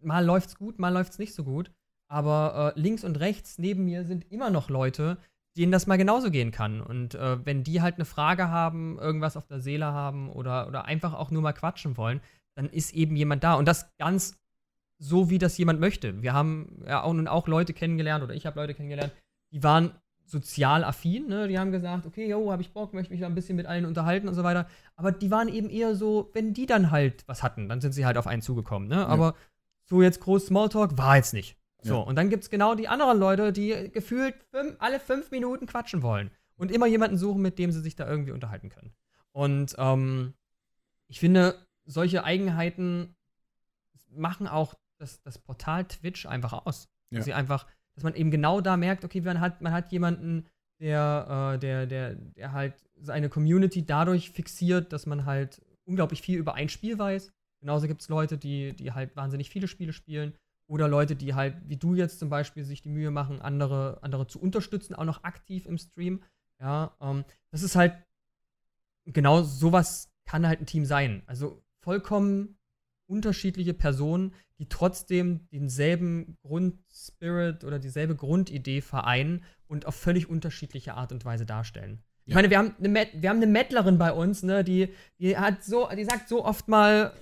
[0.00, 1.70] mal läuft's gut, mal läuft's nicht so gut.
[2.08, 5.18] Aber äh, links und rechts neben mir sind immer noch Leute,
[5.56, 6.80] denen das mal genauso gehen kann.
[6.80, 10.84] Und äh, wenn die halt eine Frage haben, irgendwas auf der Seele haben oder, oder
[10.84, 12.20] einfach auch nur mal quatschen wollen,
[12.54, 13.54] dann ist eben jemand da.
[13.54, 14.38] Und das ganz
[14.98, 16.22] so, wie das jemand möchte.
[16.22, 19.12] Wir haben ja auch nun auch Leute kennengelernt oder ich habe Leute kennengelernt,
[19.50, 19.92] die waren
[20.26, 21.48] sozial affin, ne?
[21.48, 23.84] Die haben gesagt, okay, yo, habe ich Bock, möchte mich da ein bisschen mit allen
[23.84, 24.68] unterhalten und so weiter.
[24.94, 28.06] Aber die waren eben eher so, wenn die dann halt was hatten, dann sind sie
[28.06, 28.96] halt auf einen zugekommen, ne?
[28.96, 29.06] Ja.
[29.06, 29.34] Aber
[29.86, 31.56] so jetzt groß Smalltalk war jetzt nicht.
[31.82, 32.00] So, ja.
[32.00, 36.02] und dann gibt es genau die anderen Leute, die gefühlt fünf, alle fünf Minuten quatschen
[36.02, 38.92] wollen und immer jemanden suchen, mit dem sie sich da irgendwie unterhalten können.
[39.32, 40.34] Und ähm,
[41.08, 41.54] ich finde,
[41.86, 43.14] solche Eigenheiten
[44.10, 46.88] machen auch das, das Portal Twitch einfach aus.
[47.10, 47.18] Ja.
[47.18, 50.46] Dass sie einfach, dass man eben genau da merkt, okay, man hat, man hat jemanden,
[50.80, 56.38] der, äh, der, der, der halt seine Community dadurch fixiert, dass man halt unglaublich viel
[56.38, 57.32] über ein Spiel weiß.
[57.60, 60.34] Genauso gibt es Leute, die, die halt wahnsinnig viele Spiele spielen
[60.70, 64.28] oder Leute, die halt, wie du jetzt zum Beispiel, sich die Mühe machen, andere, andere
[64.28, 66.22] zu unterstützen, auch noch aktiv im Stream.
[66.60, 67.94] Ja, ähm, das ist halt
[69.04, 71.22] genau sowas kann halt ein Team sein.
[71.26, 72.56] Also vollkommen
[73.08, 81.10] unterschiedliche Personen, die trotzdem denselben Grundspirit oder dieselbe Grundidee vereinen und auf völlig unterschiedliche Art
[81.10, 81.98] und Weise darstellen.
[82.26, 82.30] Ja.
[82.30, 85.36] Ich meine, wir haben eine, Met wir haben eine Mettlerin bei uns, ne, die, die
[85.36, 87.12] hat so, die sagt so oft mal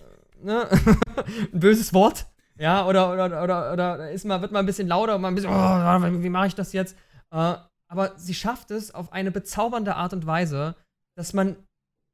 [0.42, 0.68] ne,
[1.55, 2.26] ein böses Wort.
[2.59, 5.35] Ja, oder, oder, oder, oder ist mal, wird mal ein bisschen lauter und mal ein
[5.35, 6.97] bisschen, oh, wie mache ich das jetzt?
[7.31, 7.55] Äh,
[7.89, 10.75] aber sie schafft es auf eine bezaubernde Art und Weise,
[11.17, 11.57] dass man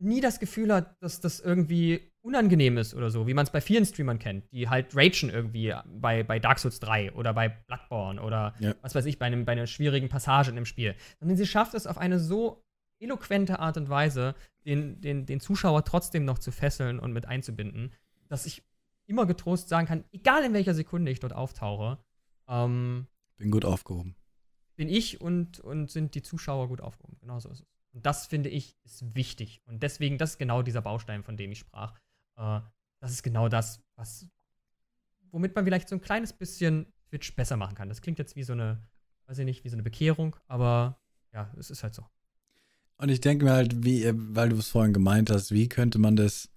[0.00, 3.60] nie das Gefühl hat, dass das irgendwie unangenehm ist oder so, wie man es bei
[3.60, 8.20] vielen Streamern kennt, die halt ragen irgendwie bei, bei Dark Souls 3 oder bei Bloodborne
[8.20, 8.74] oder ja.
[8.82, 10.94] was weiß ich, bei, einem, bei einer schwierigen Passage in dem Spiel.
[11.20, 12.64] Sondern sie schafft es auf eine so
[13.00, 14.34] eloquente Art und Weise,
[14.64, 17.92] den, den, den Zuschauer trotzdem noch zu fesseln und mit einzubinden,
[18.28, 18.62] dass ich
[19.06, 21.98] immer getrost sagen kann, egal in welcher Sekunde ich dort auftauche,
[22.48, 24.16] ähm, bin gut aufgehoben.
[24.76, 27.16] Bin ich und, und sind die Zuschauer gut aufgehoben.
[27.20, 27.66] Genau so ist es.
[27.92, 29.62] Und das finde ich ist wichtig.
[29.66, 31.94] Und deswegen, das ist genau dieser Baustein, von dem ich sprach.
[32.36, 32.60] Äh,
[33.00, 34.28] das ist genau das, was,
[35.30, 37.88] womit man vielleicht so ein kleines bisschen Twitch besser machen kann.
[37.88, 38.82] Das klingt jetzt wie so eine,
[39.26, 41.00] weiß ich nicht, wie so eine Bekehrung, aber
[41.32, 42.04] ja, es ist halt so.
[42.96, 46.16] Und ich denke mir halt, wie, weil du es vorhin gemeint hast, wie könnte man
[46.16, 46.50] das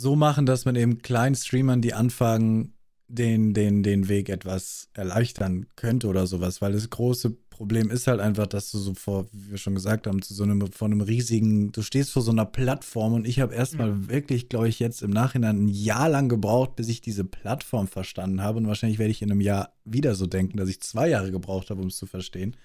[0.00, 2.74] so machen, dass man eben kleinen Streamern, die anfangen,
[3.08, 7.30] den, den, den Weg etwas erleichtern könnte oder sowas, weil das große
[7.60, 10.44] Problem ist halt einfach, dass du so vor, wie wir schon gesagt haben, zu so
[10.44, 14.08] einem, vor einem riesigen, du stehst vor so einer Plattform und ich habe erstmal mhm.
[14.08, 18.40] wirklich, glaube ich, jetzt im Nachhinein ein Jahr lang gebraucht, bis ich diese Plattform verstanden
[18.42, 21.32] habe und wahrscheinlich werde ich in einem Jahr wieder so denken, dass ich zwei Jahre
[21.32, 22.56] gebraucht habe, um es zu verstehen.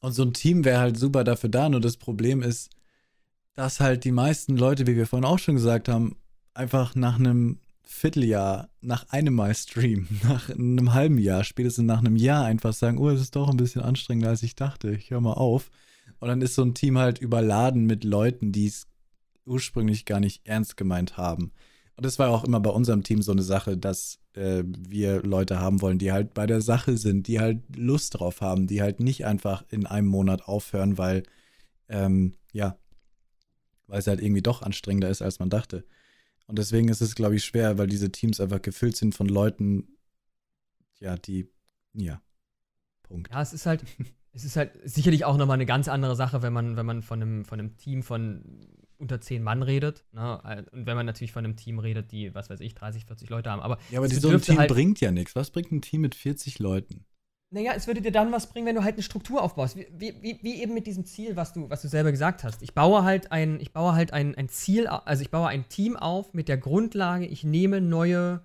[0.00, 2.70] Und so ein Team wäre halt super dafür da, nur das Problem ist,
[3.54, 6.16] dass halt die meisten Leute, wie wir vorhin auch schon gesagt haben,
[6.54, 12.16] einfach nach einem Vierteljahr, nach einem Mal Stream, nach einem halben Jahr, spätestens nach einem
[12.16, 15.20] Jahr einfach sagen, oh, es ist doch ein bisschen anstrengender, als ich dachte, ich höre
[15.20, 15.70] mal auf.
[16.18, 18.86] Und dann ist so ein Team halt überladen mit Leuten, die es
[19.44, 21.52] ursprünglich gar nicht ernst gemeint haben.
[21.96, 25.58] Und das war auch immer bei unserem Team so eine Sache, dass äh, wir Leute
[25.58, 29.00] haben wollen, die halt bei der Sache sind, die halt Lust drauf haben, die halt
[29.00, 31.24] nicht einfach in einem Monat aufhören, weil,
[31.88, 32.78] ähm, ja,
[33.86, 35.84] weil es halt irgendwie doch anstrengender ist, als man dachte.
[36.46, 39.88] Und deswegen ist es, glaube ich, schwer, weil diese Teams einfach gefüllt sind von Leuten,
[41.00, 41.48] ja, die,
[41.94, 42.20] ja,
[43.02, 43.30] Punkt.
[43.30, 43.84] Ja, es ist halt,
[44.32, 47.20] es ist halt sicherlich auch nochmal eine ganz andere Sache, wenn man, wenn man von
[47.22, 48.66] einem, von einem Team von
[48.98, 50.04] unter zehn Mann redet.
[50.12, 50.66] Ne?
[50.72, 53.50] Und wenn man natürlich von einem Team redet, die, was weiß ich, 30, 40 Leute
[53.50, 53.60] haben.
[53.60, 55.34] Aber ja, aber so ein Team halt bringt ja nichts.
[55.34, 57.04] Was bringt ein Team mit 40 Leuten?
[57.54, 59.76] Naja, es würde dir dann was bringen, wenn du halt eine Struktur aufbaust.
[59.76, 62.62] Wie, wie, wie eben mit diesem Ziel, was du, was du selber gesagt hast.
[62.62, 65.94] Ich baue halt ein, ich baue halt ein, ein Ziel, also ich baue ein Team
[65.98, 68.40] auf mit der Grundlage, ich nehme neue,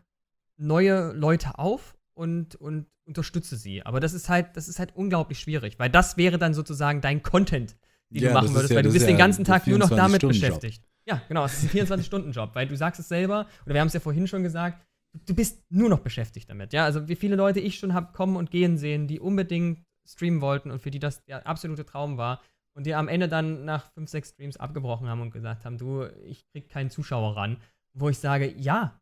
[0.57, 3.85] neue Leute auf und, und unterstütze sie.
[3.85, 7.23] Aber das ist halt, das ist halt unglaublich schwierig, weil das wäre dann sozusagen dein
[7.23, 7.77] Content,
[8.09, 9.89] den ja, du machen würdest, ja, weil du bist ja den ganzen Tag nur noch
[9.89, 10.83] damit beschäftigt.
[11.05, 13.93] Ja, genau, es ist ein 24-Stunden-Job, weil du sagst es selber, oder wir haben es
[13.93, 16.73] ja vorhin schon gesagt, du bist nur noch beschäftigt damit.
[16.73, 20.41] Ja, also wie viele Leute ich schon habe kommen und gehen sehen, die unbedingt streamen
[20.41, 22.41] wollten und für die das der absolute Traum war
[22.73, 26.05] und die am Ende dann nach fünf, sechs Streams abgebrochen haben und gesagt haben, du,
[26.23, 27.57] ich krieg keinen Zuschauer ran.
[27.93, 29.01] Wo ich sage, ja,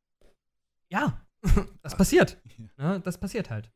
[0.90, 1.22] ja,
[1.82, 2.38] das passiert.
[2.78, 3.70] Ja, ne, das passiert halt.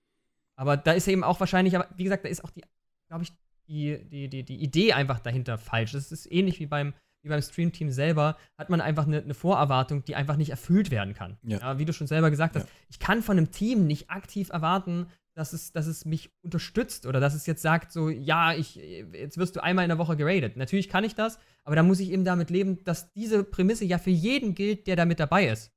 [0.55, 2.63] Aber da ist eben auch wahrscheinlich, aber wie gesagt, da ist auch die,
[3.09, 3.33] glaube ich,
[3.67, 5.91] die, die, die, die Idee einfach dahinter falsch.
[5.91, 10.03] Das ist ähnlich wie beim, wie beim Stream-Team selber, hat man einfach eine, eine, Vorerwartung,
[10.05, 11.37] die einfach nicht erfüllt werden kann.
[11.43, 11.59] Ja.
[11.59, 12.71] ja wie du schon selber gesagt hast, ja.
[12.89, 17.19] ich kann von einem Team nicht aktiv erwarten, dass es, dass es mich unterstützt oder
[17.19, 20.57] dass es jetzt sagt, so, ja, ich, jetzt wirst du einmal in der Woche geradet.
[20.57, 23.97] Natürlich kann ich das, aber da muss ich eben damit leben, dass diese Prämisse ja
[23.97, 25.71] für jeden gilt, der da mit dabei ist.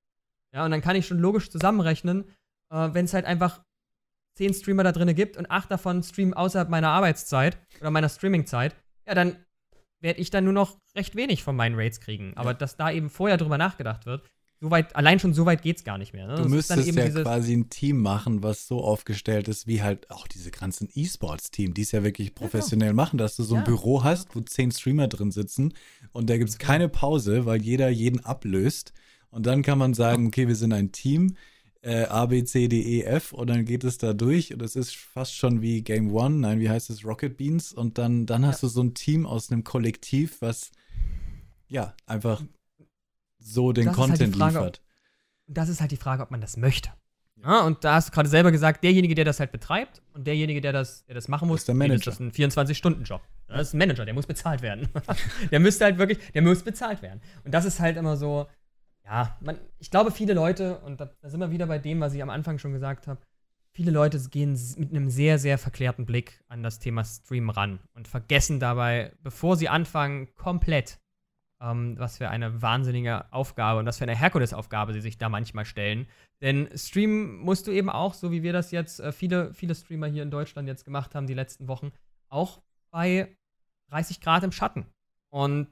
[0.53, 2.25] Ja, und dann kann ich schon logisch zusammenrechnen,
[2.71, 3.65] äh, wenn es halt einfach
[4.37, 8.75] zehn Streamer da drin gibt und acht davon streamen außerhalb meiner Arbeitszeit oder meiner Streamingzeit,
[9.07, 9.37] ja, dann
[10.03, 12.33] werde ich dann nur noch recht wenig von meinen Rates kriegen.
[12.37, 12.55] Aber ja.
[12.55, 14.23] dass da eben vorher drüber nachgedacht wird,
[14.61, 16.29] so weit, allein schon so weit geht es gar nicht mehr.
[16.29, 16.37] Ne?
[16.37, 20.29] Du das müsstest ja quasi ein Team machen, was so aufgestellt ist, wie halt auch
[20.29, 23.65] diese ganzen E-Sports-Team, die es ja wirklich professionell ja, machen, dass du so ein ja.
[23.65, 25.75] Büro hast, wo zehn Streamer drin sitzen
[26.13, 28.93] und da gibt es keine Pause, weil jeder jeden ablöst.
[29.31, 31.37] Und dann kann man sagen, okay, wir sind ein Team,
[31.83, 34.77] äh, A, B, C, D, E, F und dann geht es da durch und es
[34.77, 38.47] ist fast schon wie Game One, nein, wie heißt es, Rocket Beans und dann, dann
[38.47, 40.71] hast du so ein Team aus einem Kollektiv, was
[41.69, 42.43] ja einfach
[43.39, 44.83] so den halt Content halt Frage, liefert.
[45.49, 46.91] Und das ist halt die Frage, ob man das möchte.
[47.45, 50.61] Ja, und da hast du gerade selber gesagt, derjenige, der das halt betreibt und derjenige,
[50.61, 52.05] der das, der das machen muss, ist der Manager.
[52.05, 53.21] das ist ein 24-Stunden-Job.
[53.49, 54.89] Das ist ein Manager, der muss bezahlt werden.
[55.51, 57.21] der müsste halt wirklich, der muss bezahlt werden.
[57.45, 58.47] Und das ist halt immer so,
[59.05, 62.15] ja, man, ich glaube, viele Leute, und da, da sind wir wieder bei dem, was
[62.15, 63.21] ich am Anfang schon gesagt habe,
[63.73, 68.07] viele Leute gehen mit einem sehr, sehr verklärten Blick an das Thema Stream ran und
[68.07, 71.01] vergessen dabei, bevor sie anfangen, komplett
[71.63, 75.65] ähm, was für eine wahnsinnige Aufgabe und was für eine Herkulesaufgabe sie sich da manchmal
[75.65, 76.07] stellen.
[76.41, 80.09] Denn Stream musst du eben auch, so wie wir das jetzt, äh, viele, viele Streamer
[80.09, 81.93] hier in Deutschland jetzt gemacht haben, die letzten Wochen,
[82.29, 83.37] auch bei
[83.91, 84.87] 30 Grad im Schatten.
[85.31, 85.69] Und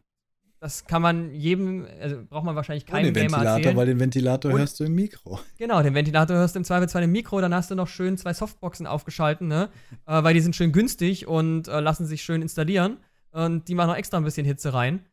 [0.60, 3.76] das kann man jedem, also braucht man wahrscheinlich keinen und den Gamer Ventilator, erzählen.
[3.76, 5.40] weil den Ventilator und, hörst du im Mikro.
[5.58, 8.34] Genau, den Ventilator hörst du im Zweifelsfall im Mikro, dann hast du noch schön zwei
[8.34, 9.70] Softboxen aufgeschalten, ne?
[10.06, 12.98] äh, weil die sind schön günstig und äh, lassen sich schön installieren.
[13.32, 15.04] Und die machen noch extra ein bisschen Hitze rein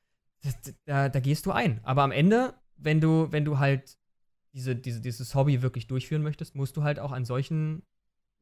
[0.86, 1.80] da, da gehst du ein.
[1.84, 3.98] Aber am Ende, wenn du, wenn du halt
[4.54, 7.84] diese, diese, dieses Hobby wirklich durchführen möchtest, musst du halt auch an solchen,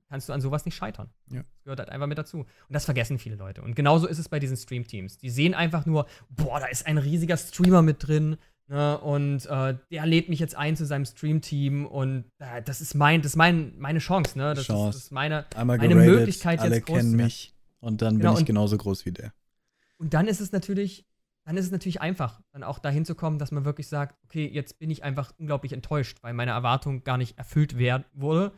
[0.09, 1.09] kannst du an sowas nicht scheitern.
[1.31, 1.41] Ja.
[1.41, 2.39] Das gehört halt einfach mit dazu.
[2.39, 3.61] Und das vergessen viele Leute.
[3.61, 5.17] Und genauso ist es bei diesen Stream-Teams.
[5.17, 8.37] Die sehen einfach nur, boah, da ist ein riesiger Streamer mit drin.
[8.67, 12.95] Ne, und äh, der lädt mich jetzt ein zu seinem Stream-Team und äh, das ist
[12.95, 14.55] mein, das ist mein, meine Chance, ne?
[14.55, 14.89] Das, Chance.
[14.89, 18.17] Ist, das ist meine, Einmal meine geradet, Möglichkeit alle jetzt groß kennen mich und dann
[18.17, 19.33] genau, bin ich und, genauso groß wie der.
[19.97, 21.05] Und dann ist es natürlich
[21.45, 24.49] dann ist es natürlich einfach, dann auch dahin zu kommen, dass man wirklich sagt, okay,
[24.51, 28.51] jetzt bin ich einfach unglaublich enttäuscht, weil meine Erwartung gar nicht erfüllt werden wurde.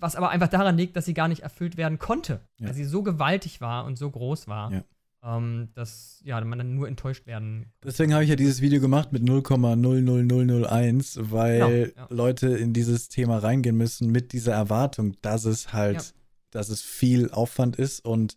[0.00, 2.68] Was aber einfach daran liegt, dass sie gar nicht erfüllt werden konnte, ja.
[2.68, 4.84] weil sie so gewaltig war und so groß war, ja.
[5.22, 7.70] ähm, dass ja, man dann nur enttäuscht werden konnte.
[7.84, 12.06] Deswegen habe ich ja dieses Video gemacht mit 0,00001, weil genau, ja.
[12.10, 16.14] Leute in dieses Thema reingehen müssen mit dieser Erwartung, dass es halt,
[16.50, 18.36] dass es viel Aufwand ist und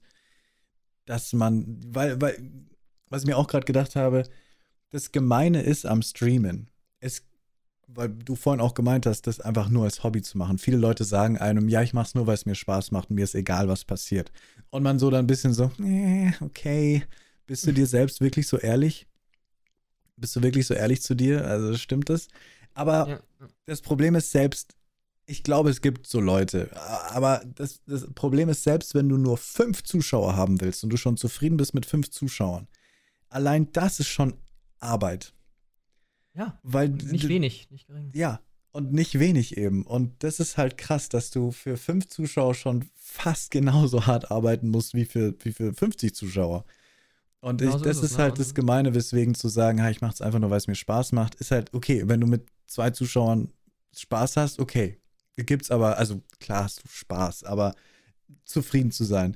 [1.05, 2.37] dass man, weil, weil
[3.09, 4.23] was ich mir auch gerade gedacht habe,
[4.89, 6.69] das Gemeine ist am Streamen.
[6.99, 7.23] Es,
[7.87, 10.57] weil du vorhin auch gemeint hast, das einfach nur als Hobby zu machen.
[10.57, 13.23] Viele Leute sagen einem, ja, ich mach's nur, weil es mir Spaß macht und mir
[13.23, 14.31] ist egal, was passiert.
[14.69, 17.03] Und man so dann ein bisschen so, äh, okay,
[17.45, 19.07] bist du dir selbst wirklich so ehrlich?
[20.15, 21.45] Bist du wirklich so ehrlich zu dir?
[21.45, 22.27] Also stimmt das?
[22.73, 23.19] Aber ja.
[23.65, 24.75] das Problem ist selbst,
[25.25, 26.69] ich glaube, es gibt so Leute.
[27.09, 30.97] Aber das, das Problem ist selbst, wenn du nur fünf Zuschauer haben willst und du
[30.97, 32.67] schon zufrieden bist mit fünf Zuschauern,
[33.29, 34.33] allein das ist schon
[34.79, 35.33] Arbeit.
[36.35, 36.59] Ja.
[36.63, 38.11] Weil nicht wenig, nicht gering.
[38.13, 39.85] Ja, und nicht wenig eben.
[39.85, 44.69] Und das ist halt krass, dass du für fünf Zuschauer schon fast genauso hart arbeiten
[44.69, 46.65] musst wie für, wie für 50 Zuschauer.
[47.39, 48.37] Und ich, das ist, ist halt ne?
[48.39, 51.11] das Gemeine, weswegen zu sagen, ha, ich mache es einfach nur, weil es mir Spaß
[51.11, 52.03] macht, ist halt okay.
[52.07, 53.51] Wenn du mit zwei Zuschauern
[53.95, 54.97] Spaß hast, okay.
[55.35, 57.75] Gibt's aber, also klar hast du Spaß, aber
[58.45, 59.35] zufrieden zu sein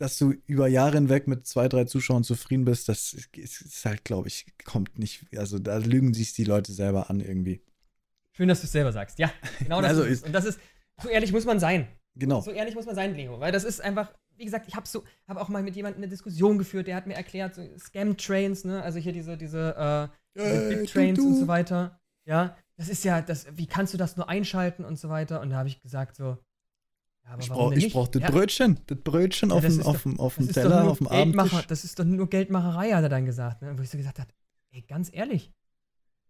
[0.00, 4.28] dass du über Jahre hinweg mit zwei, drei Zuschauern zufrieden bist, das ist halt, glaube
[4.28, 5.26] ich, kommt nicht.
[5.36, 7.62] Also da lügen sich die Leute selber an irgendwie.
[8.32, 9.18] Schön, dass du es selber sagst.
[9.18, 10.24] Ja, genau das also ist.
[10.24, 10.58] Und das ist,
[11.02, 11.86] so ehrlich muss man sein.
[12.14, 12.40] Genau.
[12.40, 13.40] So ehrlich muss man sein, Leo.
[13.40, 16.08] Weil das ist einfach, wie gesagt, ich habe so, habe auch mal mit jemandem eine
[16.08, 18.82] Diskussion geführt, der hat mir erklärt, so Scam-Trains, ne?
[18.82, 22.00] Also hier diese, diese, äh, äh Bit-Trains und so weiter.
[22.24, 25.42] Ja, das ist ja, das, wie kannst du das nur einschalten und so weiter?
[25.42, 26.38] Und da habe ich gesagt, so,
[27.38, 28.30] ich brauche brauch das ja.
[28.30, 31.66] Brötchen, das Brötchen ja, auf, dem, auf, auf dem Teller, auf dem Abendtisch.
[31.66, 33.62] Das ist doch nur Geldmacherei, hat er dann gesagt.
[33.62, 33.78] Ne?
[33.78, 34.30] Wo ich so gesagt habe,
[34.72, 35.52] ey, ganz ehrlich,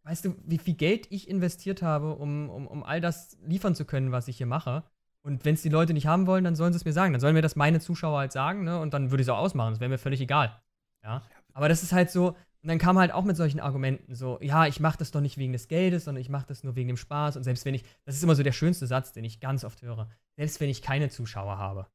[0.04, 3.84] weißt du, wie viel Geld ich investiert habe, um, um, um all das liefern zu
[3.84, 4.84] können, was ich hier mache?
[5.22, 7.12] Und wenn es die Leute nicht haben wollen, dann sollen sie es mir sagen.
[7.12, 8.80] Dann sollen mir das meine Zuschauer halt sagen, ne?
[8.80, 9.72] Und dann würde ich es auch ausmachen.
[9.72, 10.60] Das wäre mir völlig egal.
[11.02, 11.22] Ja.
[11.52, 14.66] Aber das ist halt so, und dann kam halt auch mit solchen Argumenten so, ja,
[14.66, 16.96] ich mache das doch nicht wegen des Geldes, sondern ich mache das nur wegen dem
[16.96, 17.36] Spaß.
[17.36, 19.80] Und selbst wenn ich, das ist immer so der schönste Satz, den ich ganz oft
[19.82, 21.86] höre, selbst wenn ich keine Zuschauer habe,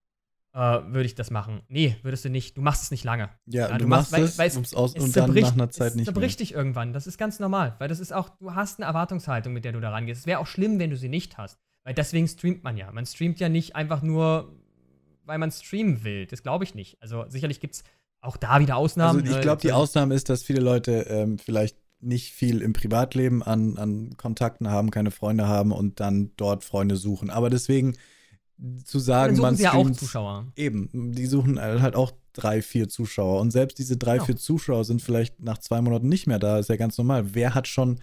[0.54, 1.62] äh, würde ich das machen.
[1.68, 2.56] Nee, würdest du nicht.
[2.58, 3.30] Du machst es nicht lange.
[3.46, 5.70] Ja, Ja, du, du machst machst- es, weil es- aus, Es und dann nach einer
[5.70, 6.14] Zeit es nicht mehr.
[6.14, 6.94] zerbricht dich irgendwann.
[6.94, 9.82] Das ist ganz normal, weil das ist auch, du hast eine Erwartungshaltung, mit der du
[9.82, 10.22] da rangehst.
[10.22, 11.60] Es wäre auch schlimm, wenn du sie nicht hast.
[11.84, 12.92] Weil deswegen streamt man ja.
[12.92, 14.52] Man streamt ja nicht einfach nur,
[15.26, 16.26] weil man streamen will.
[16.26, 17.00] Das glaube ich nicht.
[17.02, 17.84] Also sicherlich gibt es
[18.26, 19.22] auch da wieder Ausnahmen.
[19.22, 19.42] Also ich ne?
[19.42, 24.18] glaube, die Ausnahme ist, dass viele Leute ähm, vielleicht nicht viel im Privatleben an, an
[24.18, 27.30] Kontakten haben, keine Freunde haben und dann dort Freunde suchen.
[27.30, 27.96] Aber deswegen
[28.86, 30.48] zu sagen, man ja auch Zuschauer.
[30.56, 33.42] Eben, die suchen halt auch drei, vier Zuschauer.
[33.42, 34.26] Und selbst diese drei, Genau.
[34.26, 36.60] vier Zuschauer sind vielleicht nach zwei Monaten nicht mehr da.
[36.60, 37.34] Ist ja ganz normal.
[37.34, 38.00] Wer hat schon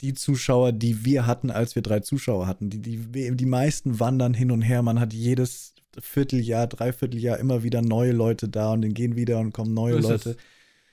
[0.00, 2.70] die Zuschauer, die wir hatten, als wir drei Zuschauer hatten?
[2.70, 4.82] Die, die, die meisten wandern hin und her.
[4.82, 9.52] Man hat jedes Vierteljahr, Dreivierteljahr immer wieder neue Leute da und dann gehen wieder und
[9.52, 10.36] kommen neue So Leute.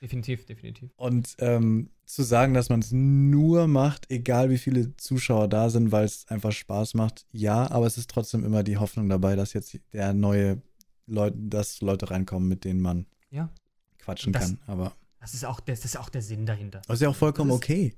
[0.02, 0.92] Definitiv, definitiv.
[0.96, 5.92] Und ähm, zu sagen, dass man es nur macht, egal wie viele Zuschauer da sind,
[5.92, 9.52] weil es einfach Spaß macht, ja, aber es ist trotzdem immer die Hoffnung dabei, dass
[9.54, 10.62] jetzt der neue
[11.06, 13.50] Leute, dass Leute reinkommen, mit denen man Ja.
[13.98, 14.60] quatschen Das- kann.
[14.68, 16.82] Aber Das ist auch, das ist auch der Sinn dahinter.
[16.88, 17.94] das ist ja auch vollkommen ist- okay.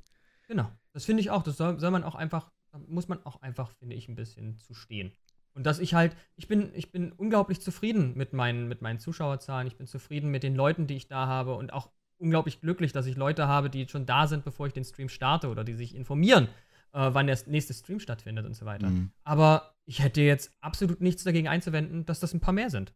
[0.47, 0.69] Genau.
[0.93, 1.43] Das finde ich auch.
[1.43, 2.51] Das soll, soll man auch einfach,
[2.87, 5.11] muss man auch einfach, finde ich, ein bisschen zu stehen.
[5.53, 9.67] Und dass ich halt, ich bin, ich bin unglaublich zufrieden mit meinen, mit meinen Zuschauerzahlen.
[9.67, 13.05] Ich bin zufrieden mit den Leuten, die ich da habe und auch unglaublich glücklich, dass
[13.05, 15.95] ich Leute habe, die schon da sind, bevor ich den Stream starte oder die sich
[15.95, 16.45] informieren,
[16.93, 18.89] äh, wann der nächste Stream stattfindet und so weiter.
[18.89, 19.11] Mhm.
[19.23, 22.93] Aber ich hätte jetzt absolut nichts dagegen einzuwenden, dass das ein paar mehr sind.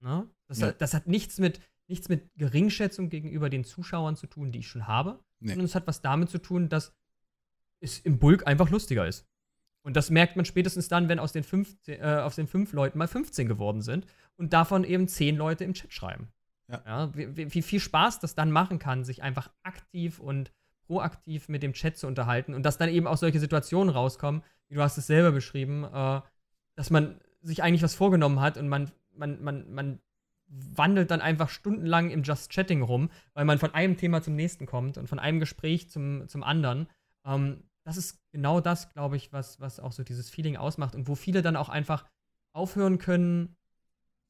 [0.00, 0.28] Ne?
[0.48, 0.68] Das, Ja.
[0.68, 4.68] hat, das hat nichts mit, nichts mit Geringschätzung gegenüber den Zuschauern zu tun, die ich
[4.68, 5.48] schon habe, Nee.
[5.50, 6.94] sondern es hat was damit zu tun, dass
[7.80, 9.26] es im Bulk einfach lustiger ist.
[9.82, 12.98] Und das merkt man spätestens dann, wenn aus den, 15, äh, aus den fünf Leuten
[12.98, 14.06] mal 15 geworden sind
[14.36, 16.28] und davon eben zehn Leute im Chat schreiben.
[16.68, 17.14] Ja.
[17.14, 20.52] wie, wie, wie viel Spaß das dann machen kann, sich einfach aktiv und
[20.86, 24.76] proaktiv mit dem Chat zu unterhalten und dass dann eben auch solche Situationen rauskommen, wie
[24.76, 26.20] du hast es selber beschrieben, äh,
[26.74, 30.00] dass man sich eigentlich was vorgenommen hat und man, man, man, man
[30.48, 34.66] wandelt dann einfach stundenlang im Just Chatting rum, weil man von einem Thema zum nächsten
[34.66, 36.88] kommt und von einem Gespräch zum, zum anderen.
[37.24, 41.08] Ähm, das ist genau das, glaube ich, was, was auch so dieses Feeling ausmacht und
[41.08, 42.06] wo viele dann auch einfach
[42.52, 43.56] aufhören können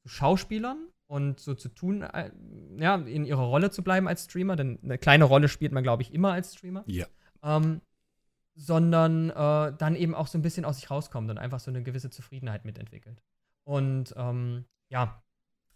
[0.03, 2.31] zu Schauspielern und so zu tun, äh,
[2.79, 6.03] ja, in ihrer Rolle zu bleiben als Streamer, denn eine kleine Rolle spielt man, glaube
[6.03, 6.85] ich, immer als Streamer.
[6.87, 7.07] Ja.
[7.43, 7.83] Ähm,
[8.55, 11.83] sondern äh, dann eben auch so ein bisschen aus sich rauskommt und einfach so eine
[11.83, 13.23] gewisse Zufriedenheit mitentwickelt.
[13.65, 15.23] Und ähm, ja,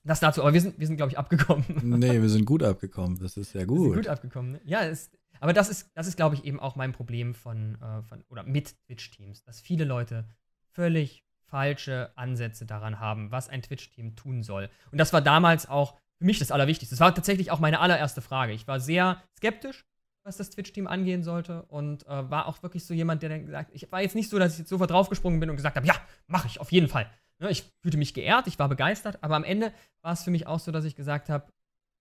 [0.05, 0.43] das dazu.
[0.43, 1.65] Aber wir sind, wir sind glaube ich, abgekommen.
[1.82, 3.19] Nee, wir sind gut abgekommen.
[3.19, 3.94] Das ist ja Wir sind gut.
[3.97, 4.53] gut abgekommen.
[4.53, 4.61] Ne?
[4.65, 8.02] Ja, es, aber das ist, das ist, glaube ich, eben auch mein Problem von, äh,
[8.02, 10.24] von oder mit Twitch-Teams, dass viele Leute
[10.72, 14.68] völlig falsche Ansätze daran haben, was ein Twitch-Team tun soll.
[14.90, 16.94] Und das war damals auch für mich das Allerwichtigste.
[16.94, 18.52] Das war tatsächlich auch meine allererste Frage.
[18.52, 19.84] Ich war sehr skeptisch,
[20.24, 23.70] was das Twitch-Team angehen sollte und äh, war auch wirklich so jemand, der dann gesagt
[23.72, 25.94] ich war jetzt nicht so, dass ich jetzt sofort draufgesprungen bin und gesagt habe, ja,
[26.26, 27.08] mache ich auf jeden Fall.
[27.38, 29.72] Ne, ich fühlte mich geehrt, ich war begeistert, aber am Ende
[30.02, 31.46] war es für mich auch so, dass ich gesagt habe,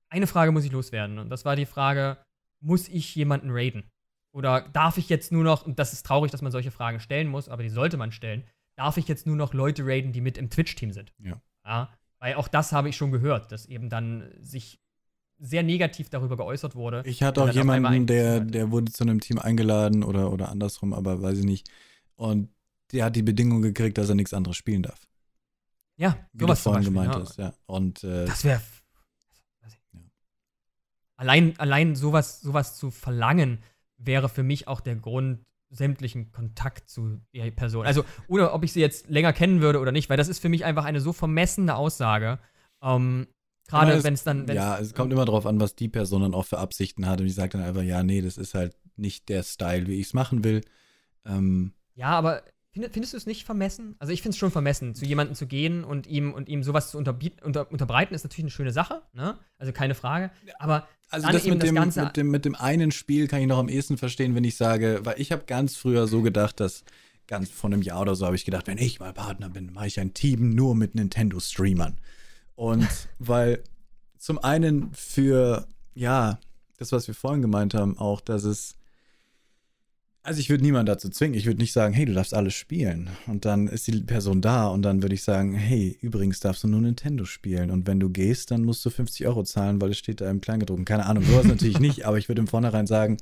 [0.10, 2.18] eine Frage muss ich loswerden und das war die Frage,
[2.60, 3.84] muss ich jemanden raiden?
[4.32, 7.28] Oder darf ich jetzt nur noch, und das ist traurig, dass man solche Fragen stellen
[7.28, 8.44] muss, aber die sollte man stellen,
[8.76, 11.14] darf ich jetzt nur noch Leute raiden, die mit im Twitch-Team sind?
[11.20, 11.42] Ja.
[11.66, 11.90] ja.
[12.20, 14.82] Weil auch das habe ich schon gehört, dass eben dann sich
[15.38, 17.04] sehr negativ darüber geäußert wurde.
[17.06, 21.22] Ich hatte auch jemanden, der, der wurde zu einem Team eingeladen oder, oder andersrum, aber
[21.22, 21.70] weiß ich nicht.
[22.16, 22.50] Und
[22.92, 25.08] der hat die Bedingung gekriegt, dass er nichts anderes spielen darf.
[25.98, 27.22] Ja, Wie du sowas vorhin gemeint ja.
[27.22, 27.54] hast, ja.
[27.66, 28.62] Und äh, Das wäre.
[31.18, 33.60] Allein, allein sowas, sowas zu verlangen,
[33.98, 37.86] wäre für mich auch der Grund, sämtlichen Kontakt zu der Person.
[37.86, 40.50] Also, oder ob ich sie jetzt länger kennen würde oder nicht, weil das ist für
[40.50, 42.40] mich einfach eine so vermessene Aussage.
[42.82, 43.28] Ähm,
[43.68, 44.48] Gerade wenn es dann.
[44.48, 47.20] ja, es kommt immer drauf an, was die Person dann auch für Absichten hat.
[47.20, 50.08] Und ich sage dann einfach, ja, nee, das ist halt nicht der Style, wie ich
[50.08, 50.62] es machen will.
[51.26, 52.44] Ähm, Ja, aber
[52.92, 53.96] findest du es nicht vermessen?
[54.00, 56.92] Also ich finde es schon vermessen, zu jemandem zu gehen und ihm und ihm sowas
[56.92, 59.38] zu unterbiet, unter, unterbreiten, ist natürlich eine schöne Sache, ne?
[59.58, 60.32] Also keine Frage.
[60.60, 63.60] Aber also das, mit, das dem, mit, dem, mit dem einen Spiel kann ich noch
[63.60, 66.84] am ehesten verstehen, wenn ich sage, weil ich habe ganz früher so gedacht, dass
[67.28, 69.88] ganz vor einem Jahr oder so habe ich gedacht, wenn ich mal Partner bin, mache
[69.88, 71.98] ich ein Team nur mit Nintendo-Streamern.
[72.56, 72.88] Und
[73.20, 73.64] weil
[74.18, 76.40] zum einen für, ja,
[76.78, 78.76] das, was wir vorhin gemeint haben, auch, dass es
[80.26, 81.36] also ich würde niemanden dazu zwingen.
[81.36, 83.10] Ich würde nicht sagen, hey, du darfst alles spielen.
[83.28, 86.68] Und dann ist die Person da und dann würde ich sagen, hey, übrigens darfst du
[86.68, 87.70] nur Nintendo spielen.
[87.70, 90.42] Und wenn du gehst, dann musst du 50 Euro zahlen, weil es steht da im
[90.42, 90.84] Kleingedruckten.
[90.84, 93.18] Keine Ahnung, sowas natürlich nicht, aber ich würde im Vornherein sagen,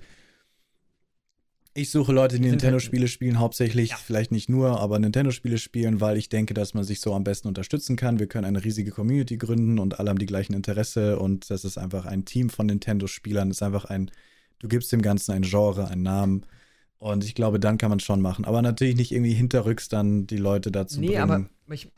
[1.76, 3.98] ich suche Leute, die Nintendo-Spiele spielen, hauptsächlich, Ja.
[3.98, 7.48] vielleicht nicht nur, aber Nintendo-Spiele spielen, weil ich denke, dass man sich so am besten
[7.48, 8.20] unterstützen kann.
[8.20, 11.78] Wir können eine riesige Community gründen und alle haben die gleichen Interesse und das ist
[11.78, 13.50] einfach ein Team von Nintendo-Spielern.
[13.50, 14.12] Ist einfach ein,
[14.60, 16.46] du gibst dem Ganzen ein Genre, einen Namen.
[17.04, 18.46] Und ich glaube, dann kann man es schon machen.
[18.46, 21.22] Aber natürlich nicht irgendwie hinterrücks dann die Leute dazu nee, bringen.
[21.22, 21.92] aber ich,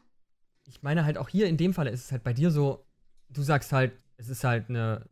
[0.63, 2.87] ich meine halt auch hier in dem Fall ist es halt bei dir so,
[3.29, 5.07] du sagst halt, es ist halt eine,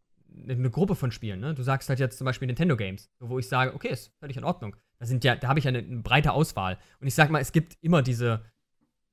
[0.49, 1.53] eine Gruppe von Spielen, ne?
[1.53, 4.43] Du sagst halt jetzt zum Beispiel Nintendo Games, wo ich sage, okay, ist völlig in
[4.43, 4.75] Ordnung.
[4.97, 6.79] Da sind ja, da habe ich ja eine, eine, breite Auswahl.
[6.99, 8.43] Und ich sag mal, es gibt immer diese,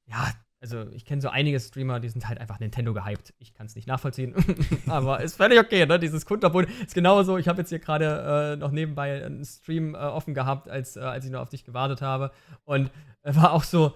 [0.06, 3.32] ja, also ich kenne so einige Streamer, die sind halt einfach Nintendo gehypt.
[3.38, 4.34] Ich kann es nicht nachvollziehen,
[4.86, 5.98] aber ist völlig okay, ne?
[5.98, 7.38] Dieses Kunterbunt ist genauso.
[7.38, 11.00] Ich habe jetzt hier gerade äh, noch nebenbei einen Stream äh, offen gehabt, als, äh,
[11.00, 12.30] als ich noch auf dich gewartet habe.
[12.64, 12.90] Und
[13.22, 13.94] war auch so,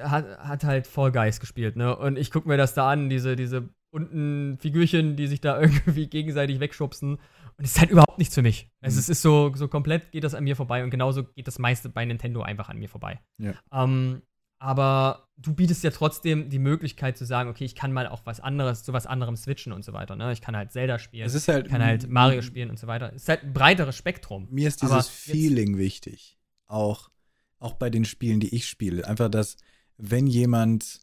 [0.00, 1.94] hat, hat halt Fall Guys gespielt, ne?
[1.94, 6.06] Und ich gucke mir das da an, diese, diese bunten Figürchen, die sich da irgendwie
[6.06, 7.18] gegenseitig wegschubsen.
[7.58, 8.70] Und es ist halt überhaupt nichts für mich.
[8.80, 9.00] Also mhm.
[9.00, 11.88] es ist so, so komplett geht das an mir vorbei und genauso geht das meiste
[11.88, 13.20] bei Nintendo einfach an mir vorbei.
[13.38, 13.54] Ja.
[13.72, 14.22] Ähm,
[14.58, 18.40] aber du bietest ja trotzdem die Möglichkeit zu sagen, okay, ich kann mal auch was
[18.40, 20.16] anderes, zu was anderem switchen und so weiter.
[20.16, 20.32] Ne?
[20.32, 22.86] Ich kann halt Zelda spielen, es ist halt, ich kann halt Mario spielen und so
[22.86, 23.12] weiter.
[23.14, 24.48] Es ist halt ein breiteres Spektrum.
[24.50, 26.38] Mir ist dieses Feeling wichtig.
[26.66, 27.10] Auch,
[27.58, 29.06] auch bei den Spielen, die ich spiele.
[29.06, 29.56] Einfach, dass,
[29.96, 31.00] wenn jemand,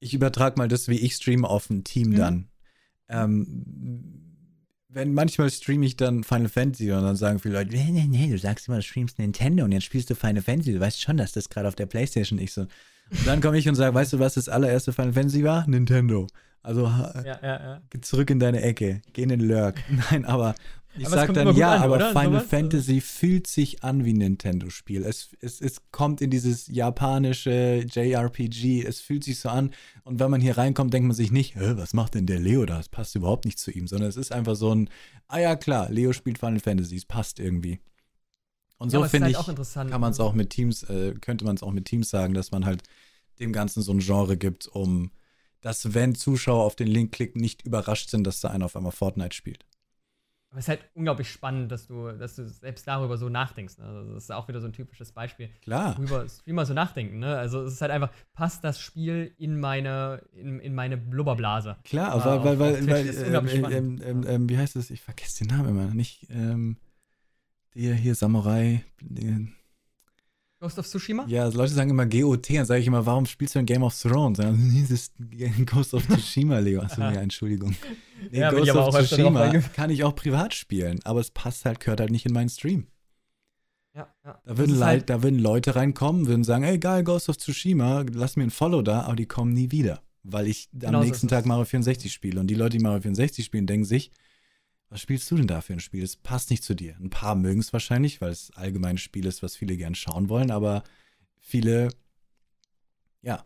[0.00, 2.16] ich übertrage mal das, wie ich streame auf ein Team mhm.
[2.16, 2.48] dann.
[3.08, 4.27] Ähm,
[4.88, 8.30] wenn manchmal streame ich dann Final Fantasy und dann sagen viele Leute, nee, nee, nee,
[8.30, 11.18] du sagst immer, du streamst Nintendo und jetzt spielst du Final Fantasy, du weißt schon,
[11.18, 12.54] dass das gerade auf der Playstation ist.
[12.54, 12.62] So.
[12.62, 15.66] Und dann komme ich und sage, weißt du, was das allererste Final Fantasy war?
[15.68, 16.26] Nintendo.
[16.62, 17.80] Also ja, ja, ja.
[17.90, 19.82] geh zurück in deine Ecke, geh in den Lurk.
[20.10, 20.54] Nein, aber
[20.96, 22.08] ich aber sag dann ja, an, aber oder?
[22.10, 22.46] Final Sowas?
[22.46, 25.04] Fantasy fühlt sich an wie ein Nintendo-Spiel.
[25.04, 29.72] Es, es, es kommt in dieses japanische JRPG, es fühlt sich so an.
[30.04, 32.78] Und wenn man hier reinkommt, denkt man sich nicht, was macht denn der Leo da?
[32.78, 34.88] Das passt überhaupt nicht zu ihm, sondern es ist einfach so ein,
[35.28, 37.80] ah ja klar, Leo spielt Final Fantasy, es passt irgendwie.
[38.78, 40.24] Und so ja, finde halt ich, kann man es ne?
[40.24, 42.82] auch mit Teams, äh, könnte man es auch mit Teams sagen, dass man halt
[43.40, 45.10] dem Ganzen so ein Genre gibt, um
[45.60, 48.92] dass, wenn Zuschauer auf den Link klicken, nicht überrascht sind, dass da einer auf einmal
[48.92, 49.64] Fortnite spielt.
[50.50, 53.76] Aber es ist halt unglaublich spannend, dass du, dass du selbst darüber so nachdenkst.
[53.78, 53.84] Ne?
[53.84, 55.50] Also das ist auch wieder so ein typisches Beispiel.
[55.62, 55.96] Klar.
[55.98, 57.18] Worüber Streamer so nachdenken.
[57.18, 57.36] Ne?
[57.36, 61.76] Also es ist halt einfach, passt das Spiel in meine, in, in meine Blubberblase.
[61.84, 64.90] Klar, äh, weil, weil, weil, weil ähm, ähm, ähm, wie heißt das?
[64.90, 65.94] Ich vergesse den Namen immer.
[65.94, 66.78] Nicht, ähm,
[67.74, 68.84] der hier Samurai.
[69.02, 69.54] Den,
[70.60, 71.24] Ghost of Tsushima?
[71.28, 73.84] Ja, also Leute sagen immer GOT, dann sage ich immer, warum spielst du ein Game
[73.84, 74.38] of Thrones?
[74.38, 75.12] Dann, nee, das ist
[75.66, 76.82] Ghost of Tsushima, Leo.
[76.82, 77.74] Achso, ja, Entschuldigung.
[78.32, 82.00] Nee, ja, Ghost of Tsushima kann ich auch privat spielen, aber es passt halt, gehört
[82.00, 82.88] halt nicht in meinen Stream.
[83.94, 84.40] Ja, ja.
[84.44, 88.34] Da würden, halt da würden Leute reinkommen, würden sagen, ey, geil, Ghost of Tsushima, lass
[88.34, 91.34] mir ein Follow da, aber die kommen nie wieder, weil ich genau am nächsten so
[91.34, 92.40] Tag Mario 64 spiele.
[92.40, 94.10] Und die Leute, die Mario 64 spielen, denken sich,
[94.90, 96.02] was spielst du denn da für ein Spiel?
[96.02, 96.96] Es passt nicht zu dir.
[96.98, 100.28] Ein paar mögen es wahrscheinlich, weil es allgemein ein Spiel ist, was viele gern schauen
[100.28, 100.82] wollen, aber
[101.38, 101.88] viele,
[103.22, 103.44] ja.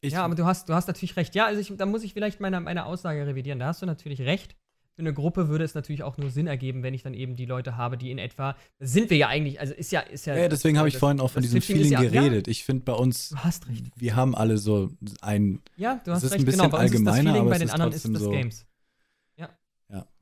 [0.00, 1.34] Ich ja, aber du hast, du hast natürlich recht.
[1.34, 3.58] Ja, also ich, da muss ich vielleicht meine, meine Aussage revidieren.
[3.58, 4.54] Da hast du natürlich recht.
[4.94, 7.44] Für eine Gruppe würde es natürlich auch nur Sinn ergeben, wenn ich dann eben die
[7.44, 10.34] Leute habe, die in etwa, sind wir ja eigentlich, also ist ja, ist ja.
[10.34, 12.46] Ja, deswegen habe ich vorhin auch von diesem Feeling ja, geredet.
[12.46, 13.84] Ja, ich finde bei uns, du hast recht.
[13.96, 16.42] wir haben alle so ein, ja, du hast es ist recht.
[16.42, 18.64] ein bisschen genau, allgemeiner, aber bei den anderen ist das so, Games.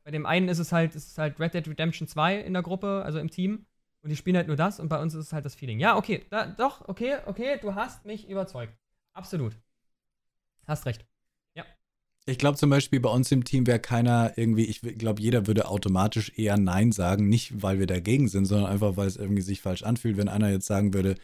[0.04, 2.62] Bei dem einen ist es halt, ist es halt Red Dead Redemption 2 in der
[2.62, 3.66] Gruppe, also im Team.
[4.02, 5.80] Und die spielen halt nur das und bei uns ist es halt das Feeling.
[5.80, 8.74] Ja, okay, da, doch, okay, okay, du hast mich überzeugt.
[9.14, 9.56] Absolut.
[10.66, 11.06] Hast recht.
[11.54, 11.64] Ja.
[12.26, 15.68] Ich glaube zum Beispiel bei uns im Team wäre keiner irgendwie, ich glaube, jeder würde
[15.68, 17.30] automatisch eher Nein sagen.
[17.30, 20.18] Nicht, weil wir dagegen sind, sondern einfach, weil es irgendwie sich falsch anfühlt.
[20.18, 21.14] Wenn einer jetzt sagen würde,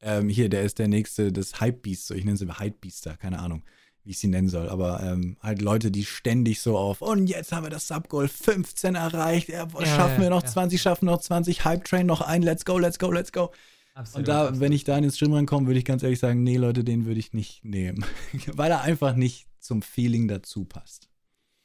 [0.00, 3.62] ähm, hier, der ist der nächste des Hype-Beast, so ich nenne sie Hype-Beaster, keine Ahnung
[4.06, 7.52] wie ich sie nennen soll, aber ähm, halt Leute, die ständig so auf, und jetzt
[7.52, 10.48] haben wir das Subgoal 15 erreicht, ja, ja, schaffen wir noch ja.
[10.48, 13.52] 20, schaffen noch 20, Hype Train noch ein, let's go, let's go, let's go.
[13.94, 14.60] Absolut, und da, absolut.
[14.60, 17.04] wenn ich da in den Stream reinkomme, würde ich ganz ehrlich sagen, nee, Leute, den
[17.04, 18.04] würde ich nicht nehmen,
[18.52, 21.08] weil er einfach nicht zum Feeling dazu passt.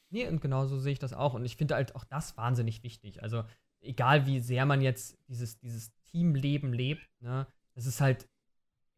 [0.09, 1.35] Nee, und genauso sehe ich das auch.
[1.35, 3.22] Und ich finde halt auch das wahnsinnig wichtig.
[3.22, 3.43] Also,
[3.81, 8.27] egal wie sehr man jetzt dieses, dieses Teamleben lebt, ne, es ist halt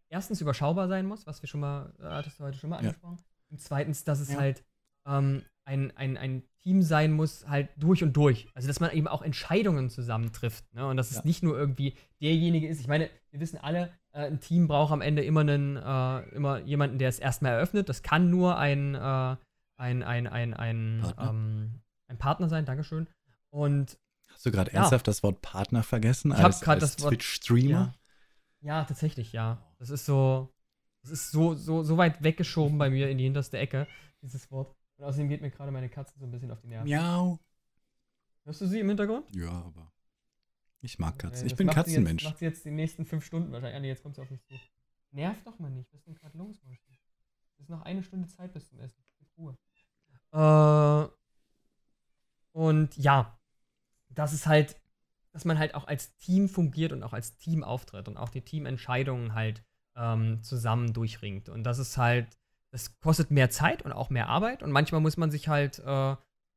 [0.09, 3.17] erstens überschaubar sein muss, was wir schon mal, äh, hattest du heute schon mal angesprochen.
[3.17, 3.32] Ja.
[3.53, 4.39] Und zweitens, dass es ja.
[4.39, 4.63] halt
[5.05, 8.47] ähm, ein, ein, ein Team sein muss, halt durch und durch.
[8.55, 10.65] Also, dass man eben auch Entscheidungen zusammentrifft.
[10.73, 10.87] Ne?
[10.87, 11.19] Und dass ja.
[11.19, 12.79] es nicht nur irgendwie derjenige ist.
[12.79, 16.61] Ich meine, wir wissen alle, äh, ein Team braucht am Ende immer, einen, äh, immer
[16.61, 17.89] jemanden, der es erstmal eröffnet.
[17.89, 19.35] Das kann nur ein, äh,
[19.77, 21.29] ein, ein, ein, ein, Partner.
[21.29, 22.65] Ähm, ein Partner sein.
[22.65, 23.07] Dankeschön.
[23.51, 23.99] Und.
[24.31, 24.79] Hast du gerade ja.
[24.79, 26.31] ernsthaft das Wort Partner vergessen?
[26.31, 27.09] Ich habe gerade das Wort.
[27.09, 27.93] Twitch-Streamer?
[28.61, 28.79] Ja.
[28.79, 29.61] ja, tatsächlich, ja.
[29.77, 30.52] Das ist so.
[31.03, 33.87] Es ist so, so, so weit weggeschoben bei mir in die hinterste Ecke,
[34.21, 34.75] dieses Wort.
[34.97, 36.89] Und außerdem geht mir gerade meine Katze so ein bisschen auf die Nerven.
[36.89, 37.39] Miau.
[38.45, 39.25] Hörst du sie im Hintergrund?
[39.35, 39.91] Ja, aber
[40.81, 41.47] ich mag Katzen.
[41.47, 42.23] ich bin Katzenmensch.
[42.23, 43.77] Das macht sie jetzt die nächsten fünf Stunden wahrscheinlich.
[43.77, 44.53] Ah, nee, jetzt kommt sie auf mich zu.
[45.11, 45.91] Nerv doch mal nicht.
[45.93, 46.99] Was ist denn gerade los, Moshi?
[47.55, 49.03] Es ist noch eine Stunde Zeit bis zum Essen.
[49.19, 49.57] Mit Ruhe.
[50.31, 51.07] Äh,
[52.51, 53.39] und ja,
[54.09, 54.75] das ist halt,
[55.31, 58.41] dass man halt auch als Team fungiert und auch als Team auftritt und auch die
[58.41, 59.63] Teamentscheidungen halt
[59.95, 61.49] ähm, zusammen durchringt.
[61.49, 62.37] Und das ist halt
[62.73, 66.15] das kostet mehr Zeit und auch mehr Arbeit und manchmal muss man sich halt äh,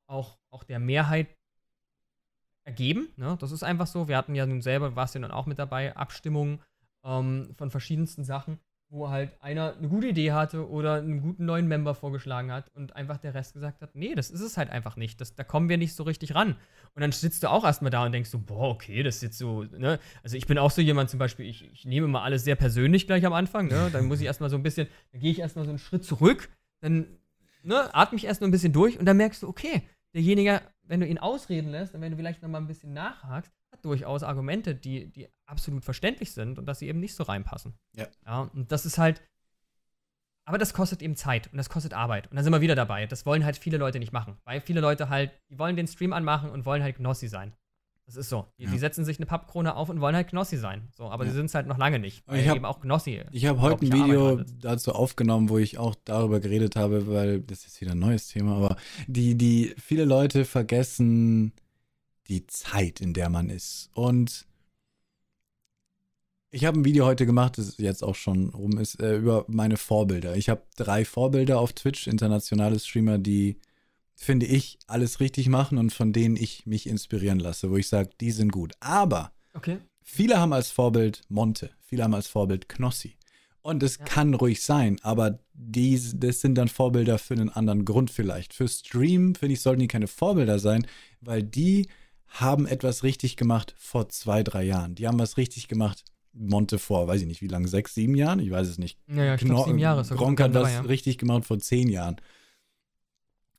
[0.08, 1.36] auch, auch der Mehrheit
[2.66, 3.12] ergeben.
[3.16, 3.36] Ne?
[3.38, 4.08] Das ist einfach so.
[4.08, 6.62] Wir hatten ja nun selber, warst ja dann auch mit dabei, Abstimmungen
[7.04, 8.58] ähm, von verschiedensten Sachen
[8.88, 12.94] wo halt einer eine gute Idee hatte oder einen guten neuen Member vorgeschlagen hat und
[12.94, 15.20] einfach der Rest gesagt hat, nee, das ist es halt einfach nicht.
[15.20, 16.56] Das, da kommen wir nicht so richtig ran.
[16.94, 19.38] Und dann sitzt du auch erstmal da und denkst so, boah, okay, das ist jetzt
[19.38, 19.98] so, ne?
[20.22, 23.06] Also ich bin auch so jemand zum Beispiel, ich, ich nehme mal alles sehr persönlich
[23.06, 23.90] gleich am Anfang, ne?
[23.92, 26.48] Dann muss ich erstmal so ein bisschen, dann gehe ich erstmal so einen Schritt zurück,
[26.80, 27.18] dann
[27.66, 29.82] ne, atme ich erstmal ein bisschen durch und dann merkst du, okay,
[30.14, 33.84] derjenige, wenn du ihn ausreden lässt und wenn du vielleicht nochmal ein bisschen nachhakst, hat
[33.84, 37.74] durchaus Argumente, die, die absolut verständlich sind und dass sie eben nicht so reinpassen.
[37.94, 38.06] Ja.
[38.24, 38.42] ja.
[38.42, 39.22] Und das ist halt.
[40.48, 42.30] Aber das kostet eben Zeit und das kostet Arbeit.
[42.30, 43.06] Und da sind wir wieder dabei.
[43.06, 44.36] Das wollen halt viele Leute nicht machen.
[44.44, 47.52] Weil viele Leute halt, die wollen den Stream anmachen und wollen halt Gnossi sein.
[48.06, 48.46] Das ist so.
[48.56, 48.70] Die, ja.
[48.70, 50.88] die setzen sich eine Pappkrone auf und wollen halt Knossi sein.
[50.96, 51.30] So, aber ja.
[51.30, 52.22] sie sind es halt noch lange nicht.
[52.28, 53.22] Weil ich hab, eben auch Knossi.
[53.32, 57.66] Ich habe heute ein Video dazu aufgenommen, wo ich auch darüber geredet habe, weil das
[57.66, 58.76] ist wieder ein neues Thema, aber
[59.08, 61.52] die, die viele Leute vergessen
[62.28, 63.90] die Zeit, in der man ist.
[63.94, 64.46] Und
[66.50, 69.76] ich habe ein Video heute gemacht, das jetzt auch schon rum ist, äh, über meine
[69.76, 70.36] Vorbilder.
[70.36, 73.58] Ich habe drei Vorbilder auf Twitch, internationale Streamer, die,
[74.14, 78.10] finde ich, alles richtig machen und von denen ich mich inspirieren lasse, wo ich sage,
[78.20, 78.72] die sind gut.
[78.80, 79.78] Aber okay.
[80.02, 83.16] viele haben als Vorbild Monte, viele haben als Vorbild Knossi.
[83.60, 84.04] Und es ja.
[84.04, 88.54] kann ruhig sein, aber die, das sind dann Vorbilder für einen anderen Grund vielleicht.
[88.54, 90.86] Für Stream, finde ich, sollten die keine Vorbilder sein,
[91.20, 91.88] weil die
[92.28, 94.94] haben etwas richtig gemacht vor zwei, drei Jahren.
[94.94, 96.04] Die haben was richtig gemacht.
[96.32, 98.40] Monte vor, weiß ich nicht, wie lange, sechs, sieben Jahren?
[98.40, 98.98] Ich weiß es nicht.
[99.08, 100.02] Ja, ja ich glaub, sieben Jahre.
[100.02, 100.80] Gronk hat was ja.
[100.82, 102.16] richtig gemacht vor zehn Jahren.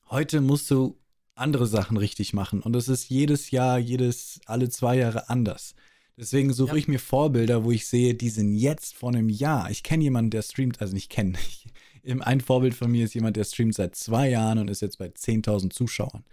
[0.10, 0.98] Heute musst du
[1.34, 2.62] andere Sachen richtig machen.
[2.62, 5.76] Und das ist jedes Jahr, jedes, alle zwei Jahre anders.
[6.18, 6.78] Deswegen suche ja.
[6.78, 9.70] ich mir Vorbilder, wo ich sehe, die sind jetzt vor einem Jahr.
[9.70, 11.38] Ich kenne jemanden, der streamt, also nicht kennen.
[12.22, 15.08] Ein Vorbild von mir ist jemand, der streamt seit zwei Jahren und ist jetzt bei
[15.08, 16.24] 10.000 Zuschauern.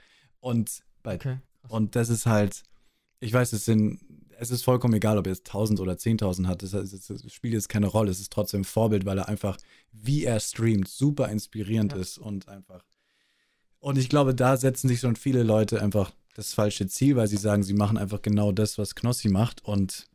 [0.40, 1.39] Und bei okay.
[1.69, 2.62] Und das ist halt,
[3.20, 4.01] ich weiß, es sind,
[4.39, 6.62] es ist vollkommen egal, ob er jetzt 1000 oder 10.000 hat.
[6.62, 8.11] Das, das, das, spielt jetzt keine Rolle.
[8.11, 9.57] Es ist trotzdem ein Vorbild, weil er einfach,
[9.93, 11.99] wie er streamt, super inspirierend ja.
[11.99, 12.85] ist und einfach.
[13.78, 17.36] Und ich glaube, da setzen sich schon viele Leute einfach das falsche Ziel, weil sie
[17.36, 19.65] sagen, sie machen einfach genau das, was Knossi macht.
[19.65, 20.07] Und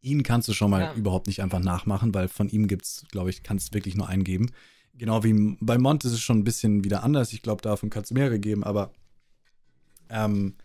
[0.00, 0.94] ihn kannst du schon mal ja.
[0.94, 4.24] überhaupt nicht einfach nachmachen, weil von ihm gibt es, glaube ich, kannst wirklich nur einen
[4.24, 4.50] geben.
[4.94, 7.32] Genau wie bei Mont ist es schon ein bisschen wieder anders.
[7.32, 8.92] Ich glaube, davon kann es mehrere geben, aber
[10.10, 10.56] ähm,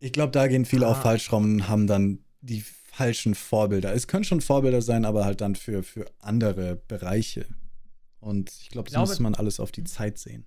[0.00, 0.90] ich glaube, da gehen viele ah.
[0.90, 3.94] auf falsch rum und haben dann die falschen Vorbilder.
[3.94, 7.46] Es können schon Vorbilder sein, aber halt dann für, für andere Bereiche.
[8.20, 10.46] Und ich glaube, so muss man alles auf die Zeit sehen.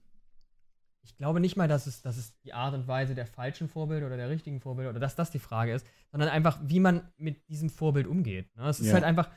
[1.03, 4.07] Ich glaube nicht mal, dass es, dass es die Art und Weise der falschen Vorbilder
[4.07, 7.47] oder der richtigen Vorbilder oder dass das die Frage ist, sondern einfach, wie man mit
[7.49, 8.55] diesem Vorbild umgeht.
[8.55, 8.67] Ne?
[8.67, 8.93] Es ist ja.
[8.93, 9.29] halt einfach,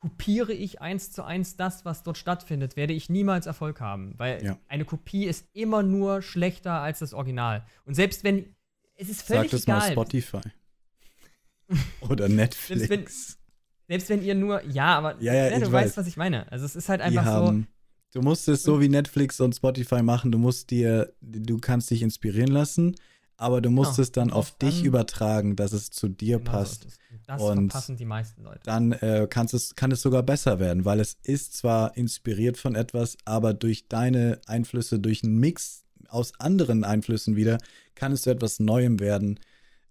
[0.00, 4.14] kopiere ich eins zu eins das, was dort stattfindet, werde ich niemals Erfolg haben.
[4.18, 4.58] Weil ja.
[4.68, 7.66] eine Kopie ist immer nur schlechter als das Original.
[7.84, 8.54] Und selbst wenn,
[8.96, 9.78] es ist völlig Sag das egal.
[9.78, 10.40] mal Spotify.
[12.08, 12.86] Oder Netflix.
[12.86, 13.38] selbst,
[13.88, 16.50] wenn, selbst wenn ihr nur, ja, aber ja, ja, ja du weißt, was ich meine.
[16.52, 17.66] Also es ist halt einfach haben,
[18.12, 18.20] so.
[18.20, 20.32] Du musst es so wie Netflix und Spotify machen.
[20.32, 22.96] Du musst dir, du kannst dich inspirieren lassen
[23.36, 26.82] aber du musst oh, es dann auf dich übertragen, dass es zu dir genau passt.
[26.82, 28.60] So das und verpassen die meisten Leute.
[28.64, 33.16] Dann äh, es, kann es sogar besser werden, weil es ist zwar inspiriert von etwas,
[33.24, 37.58] aber durch deine Einflüsse, durch einen Mix aus anderen Einflüssen wieder,
[37.94, 39.40] kann es zu etwas Neuem werden,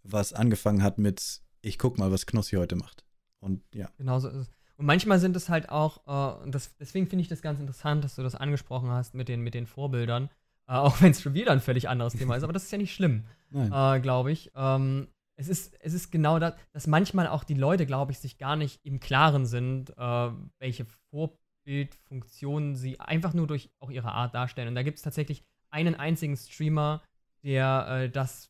[0.03, 3.03] was angefangen hat mit, ich guck mal, was Knossi heute macht.
[3.39, 3.89] Und ja.
[3.97, 4.49] Genau so ist es.
[4.77, 8.15] Und manchmal sind es halt auch, äh, das, deswegen finde ich das ganz interessant, dass
[8.15, 10.29] du das angesprochen hast mit den, mit den Vorbildern
[10.67, 12.77] äh, auch wenn es schon wieder ein völlig anderes Thema ist, aber das ist ja
[12.77, 14.51] nicht schlimm, äh, glaube ich.
[14.55, 15.07] Ähm,
[15.37, 18.55] es, ist, es ist genau das, dass manchmal auch die Leute, glaube ich, sich gar
[18.55, 24.69] nicht im Klaren sind, äh, welche Vorbildfunktionen sie einfach nur durch auch ihre Art darstellen.
[24.69, 27.03] Und da gibt es tatsächlich einen einzigen Streamer,
[27.43, 28.49] der äh, das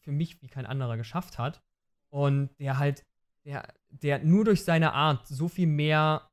[0.00, 1.62] für mich wie kein anderer geschafft hat.
[2.08, 3.04] Und der halt,
[3.44, 6.28] der, der nur durch seine Art so viel mehr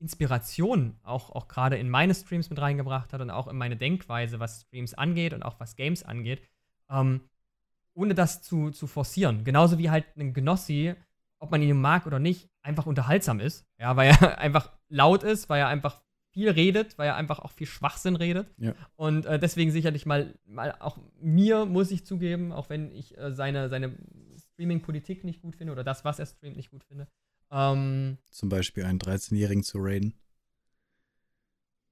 [0.00, 4.38] Inspiration auch, auch gerade in meine Streams mit reingebracht hat und auch in meine Denkweise,
[4.38, 6.42] was Streams angeht und auch was Games angeht,
[6.88, 7.28] ähm,
[7.98, 9.44] ohne das zu, zu forcieren.
[9.44, 10.94] Genauso wie halt ein Genossi,
[11.38, 13.66] ob man ihn mag oder nicht, einfach unterhaltsam ist.
[13.78, 16.00] Ja, weil er einfach laut ist, weil er einfach
[16.30, 18.54] viel redet, weil er einfach auch viel Schwachsinn redet.
[18.58, 18.74] Ja.
[18.94, 23.34] Und äh, deswegen sicherlich mal, mal auch mir, muss ich zugeben, auch wenn ich äh,
[23.34, 23.96] seine, seine
[24.52, 27.08] Streaming-Politik nicht gut finde oder das, was er streamt, nicht gut finde,
[27.50, 30.14] ähm, Zum Beispiel einen 13-Jährigen zu raiden?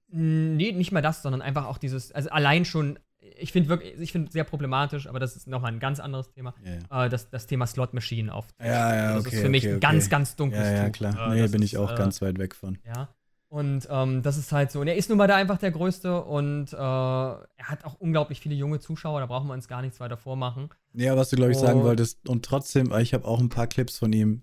[0.09, 2.99] Nee, nicht mal das, sondern einfach auch dieses, also allein schon,
[3.39, 6.55] ich finde wirklich, ich finde sehr problematisch, aber das ist nochmal ein ganz anderes Thema.
[6.65, 7.07] Ja, ja.
[7.07, 8.47] Äh, das, das Thema Slot Machine auf.
[8.61, 11.35] Ja, ja, Das okay, ist für mich okay, ein ganz, ganz dunkles Ja, ja, klar.
[11.35, 12.79] Nee, bin ist, ich auch äh, ganz weit weg von.
[12.85, 13.09] Ja.
[13.49, 14.81] Und ähm, das ist halt so.
[14.81, 18.41] Und er ist nun mal da einfach der Größte und äh, er hat auch unglaublich
[18.41, 20.69] viele junge Zuschauer, da brauchen wir uns gar nichts weiter vormachen.
[20.95, 22.29] Ja, was du, glaube ich, sagen wolltest.
[22.29, 24.43] Und trotzdem, ich habe auch ein paar Clips von ihm.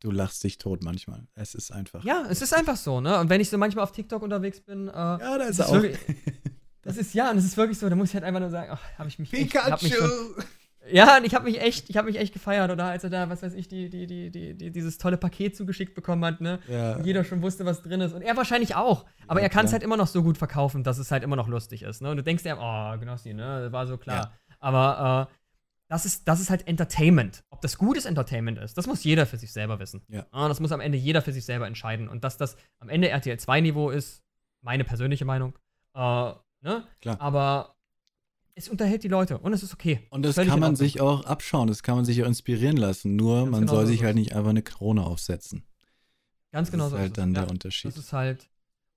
[0.00, 1.26] Du lachst dich tot manchmal.
[1.34, 2.04] Es ist einfach.
[2.04, 3.18] Ja, es ist einfach so, ne?
[3.18, 5.72] Und wenn ich so manchmal auf TikTok unterwegs bin, äh, ja, da ist er auch.
[5.72, 5.98] Wirklich,
[6.86, 8.70] das ist ja, und es ist wirklich so, da muss ich halt einfach nur sagen,
[8.72, 9.30] ach, habe ich mich.
[9.30, 9.74] Pikachu!
[9.74, 10.08] Echt, mich schon,
[10.90, 13.42] ja, ich habe mich echt, ich habe mich echt gefeiert, oder als er da, was
[13.42, 16.60] weiß ich, die, die, die, die, dieses tolle Paket zugeschickt bekommen hat, ne?
[16.68, 16.94] Ja.
[16.94, 18.12] Und jeder schon wusste, was drin ist.
[18.12, 19.04] Und er wahrscheinlich auch.
[19.26, 21.36] Aber ja, er kann es halt immer noch so gut verkaufen, dass es halt immer
[21.36, 22.10] noch lustig ist, ne?
[22.10, 23.62] Und du denkst dir, oh, Genossi, ne?
[23.62, 24.16] Das war so klar.
[24.16, 24.56] Ja.
[24.60, 25.34] Aber äh,
[25.88, 27.44] das ist, das ist halt Entertainment.
[27.50, 30.02] Ob das gutes Entertainment ist, das muss jeder für sich selber wissen.
[30.08, 30.26] Ja.
[30.30, 32.08] Ah, das muss am Ende jeder für sich selber entscheiden.
[32.08, 34.22] Und dass das am Ende RTL 2-Niveau ist,
[34.62, 35.58] meine persönliche Meinung.
[35.94, 36.32] Äh,
[36.66, 36.84] ne?
[37.00, 37.20] Klar.
[37.20, 37.76] Aber
[38.54, 40.00] es unterhält die Leute und es ist okay.
[40.10, 43.16] Und das Völlig kann man sich auch abschauen, das kann man sich auch inspirieren lassen.
[43.16, 45.64] Nur Ganz man genau soll so sich halt nicht einfach eine Krone aufsetzen.
[46.52, 46.96] Ganz genau so.
[46.96, 47.90] Das ist halt dann der Unterschied.
[47.90, 48.48] Das ist halt.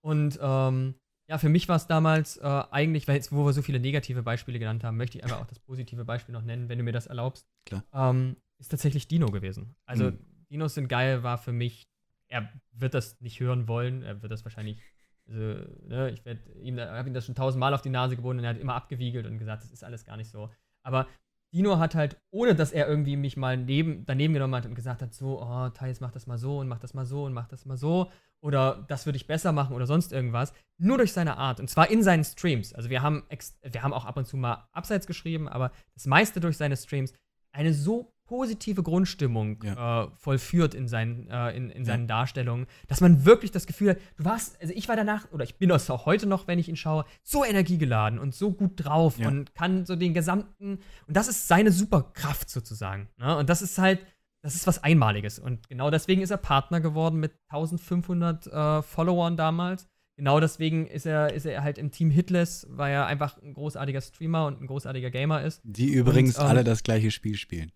[0.02, 0.96] Und ähm,
[1.28, 4.24] ja, für mich war es damals äh, eigentlich, weil jetzt, wo wir so viele negative
[4.24, 6.94] Beispiele genannt haben, möchte ich einfach auch das positive Beispiel noch nennen, wenn du mir
[6.94, 7.48] das erlaubst.
[7.66, 7.84] Klar.
[7.94, 9.76] Ähm, ist tatsächlich Dino gewesen.
[9.86, 10.18] Also, mhm.
[10.50, 11.88] Dinos sind geil, war für mich,
[12.30, 14.82] er wird das nicht hören wollen, er wird das wahrscheinlich
[15.30, 18.60] also, ne, ich habe ihm das schon tausendmal auf die Nase gebunden und er hat
[18.60, 20.50] immer abgewiegelt und gesagt, das ist alles gar nicht so.
[20.84, 21.08] Aber
[21.54, 25.02] Dino hat halt, ohne dass er irgendwie mich mal neben, daneben genommen hat und gesagt
[25.02, 27.48] hat, so, oh, Thais, mach das mal so und mach das mal so und mach
[27.48, 28.12] das mal so
[28.42, 31.90] oder das würde ich besser machen oder sonst irgendwas, nur durch seine Art und zwar
[31.90, 32.74] in seinen Streams.
[32.74, 33.24] Also wir haben,
[33.62, 37.14] wir haben auch ab und zu mal abseits geschrieben, aber das meiste durch seine Streams.
[37.52, 40.04] Eine so positive Grundstimmung ja.
[40.04, 42.08] äh, vollführt in seinen, äh, in, in seinen ja.
[42.10, 45.58] Darstellungen, dass man wirklich das Gefühl hat, du warst, also ich war danach, oder ich
[45.58, 49.18] bin das auch heute noch, wenn ich ihn schaue, so energiegeladen und so gut drauf
[49.18, 49.28] ja.
[49.28, 50.78] und kann so den gesamten,
[51.08, 53.10] und das ist seine Superkraft sozusagen.
[53.18, 53.36] Ne?
[53.36, 54.00] Und das ist halt,
[54.44, 55.40] das ist was Einmaliges.
[55.40, 59.90] Und genau deswegen ist er Partner geworden mit 1500 äh, Followern damals.
[60.18, 64.02] Genau deswegen ist er, ist er halt im Team Hitless, weil er einfach ein großartiger
[64.02, 65.62] Streamer und ein großartiger Gamer ist.
[65.64, 67.72] Die übrigens und, ähm, alle das gleiche Spiel spielen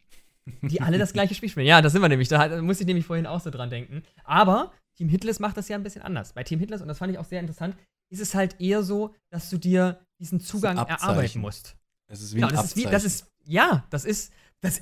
[0.62, 1.66] die alle das gleiche Spiel spielen.
[1.66, 2.28] Ja, das sind wir nämlich.
[2.28, 4.04] Da, da muss ich nämlich vorhin auch so dran denken.
[4.24, 6.34] Aber Team Hitless macht das ja ein bisschen anders.
[6.34, 7.76] Bei Team Hitless, und das fand ich auch sehr interessant,
[8.10, 11.76] ist es halt eher so, dass du dir diesen Zugang erarbeiten musst.
[12.08, 14.82] Es ist wie genau, ein das ist wie, das ist, ja, das ist, das,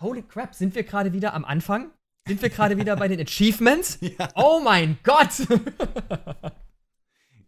[0.00, 1.90] holy crap, sind wir gerade wieder am Anfang?
[2.26, 3.98] Sind wir gerade wieder bei den Achievements?
[4.00, 4.30] Ja.
[4.34, 5.46] Oh mein Gott!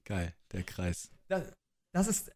[0.05, 1.11] Geil, der Kreis.
[1.29, 1.53] Das,
[1.95, 2.33] das, ist,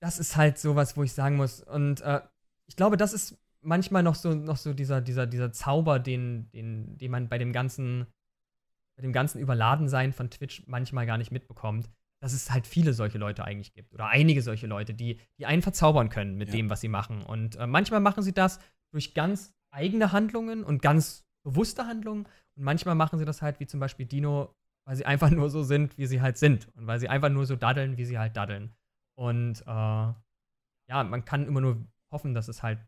[0.00, 1.62] das ist halt sowas, wo ich sagen muss.
[1.62, 2.20] Und äh,
[2.66, 6.96] ich glaube, das ist manchmal noch so, noch so dieser, dieser, dieser Zauber, den, den,
[6.98, 8.06] den man bei dem ganzen,
[8.96, 13.18] bei dem ganzen Überladensein von Twitch manchmal gar nicht mitbekommt, dass es halt viele solche
[13.18, 13.92] Leute eigentlich gibt.
[13.92, 16.54] Oder einige solche Leute, die, die einen verzaubern können mit ja.
[16.54, 17.22] dem, was sie machen.
[17.22, 18.60] Und äh, manchmal machen sie das
[18.92, 22.26] durch ganz eigene Handlungen und ganz bewusste Handlungen.
[22.56, 24.54] Und manchmal machen sie das halt, wie zum Beispiel Dino,
[24.86, 26.68] weil sie einfach nur so sind, wie sie halt sind.
[26.76, 28.72] Und weil sie einfach nur so daddeln, wie sie halt daddeln.
[29.16, 30.12] Und äh,
[30.88, 32.78] ja, man kann immer nur hoffen, dass es halt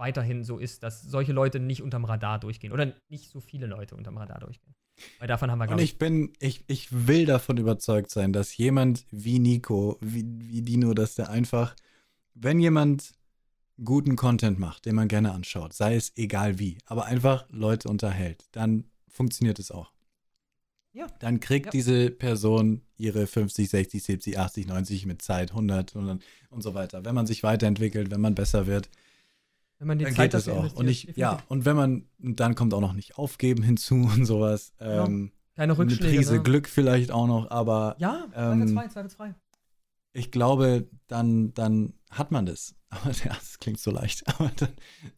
[0.00, 3.94] weiterhin so ist, dass solche Leute nicht unterm Radar durchgehen oder nicht so viele Leute
[3.94, 4.74] unterm Radar durchgehen.
[5.18, 5.90] Weil davon haben wir, glaube ich.
[5.90, 10.62] Und ich bin, ich, ich will davon überzeugt sein, dass jemand wie Nico, wie, wie
[10.62, 11.76] Dino, dass der einfach,
[12.34, 13.12] wenn jemand
[13.82, 18.44] guten Content macht, den man gerne anschaut, sei es egal wie, aber einfach Leute unterhält,
[18.52, 19.92] dann funktioniert es auch.
[20.92, 21.06] Ja.
[21.20, 21.70] Dann kriegt ja.
[21.70, 27.04] diese Person ihre 50, 60, 70, 80, 90 mit Zeit, 100 und, und so weiter.
[27.04, 28.90] Wenn man sich weiterentwickelt, wenn man besser wird,
[29.80, 30.74] wenn man die dann Zeit geht es auch.
[30.74, 34.74] Und ich, ja, und wenn man, dann kommt auch noch nicht aufgeben hinzu und sowas.
[34.78, 36.04] Ähm, Keine Rückschläge.
[36.04, 36.42] Eine Prise ne?
[36.42, 37.96] Glück vielleicht auch noch, aber.
[37.98, 39.34] Ja, zweifelsfrei, ähm, zweifelsfrei.
[40.12, 42.74] Ich glaube, dann, dann hat man das.
[42.90, 44.26] Aber ja, es klingt so leicht.
[44.38, 44.68] Aber dann,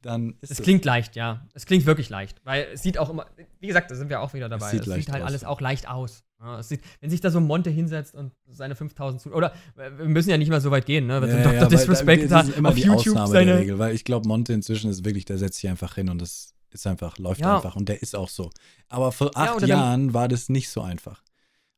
[0.03, 0.59] dann ist es.
[0.59, 1.47] Es klingt leicht, ja.
[1.55, 2.41] Es klingt wirklich leicht.
[2.45, 3.27] Weil es sieht auch immer,
[3.61, 4.67] wie gesagt, da sind wir auch wieder dabei.
[4.67, 5.29] Es sieht, es sieht halt aus.
[5.29, 6.25] alles auch leicht aus.
[6.41, 9.33] Ja, sieht, wenn sich da so Monte hinsetzt und seine 5000 zu.
[9.33, 11.23] Oder wir müssen ja nicht mal so weit gehen, ne?
[11.23, 11.55] Wenn ja, Dr.
[11.55, 13.53] Ja, Disrespect da, immer auf die YouTube Ausnahme seine.
[13.53, 16.21] Der Regel, weil ich glaube, Monte inzwischen ist wirklich, der setzt sich einfach hin und
[16.21, 17.57] das ist einfach, läuft ja.
[17.57, 18.51] einfach und der ist auch so.
[18.89, 21.23] Aber vor acht Jahren war das nicht so einfach.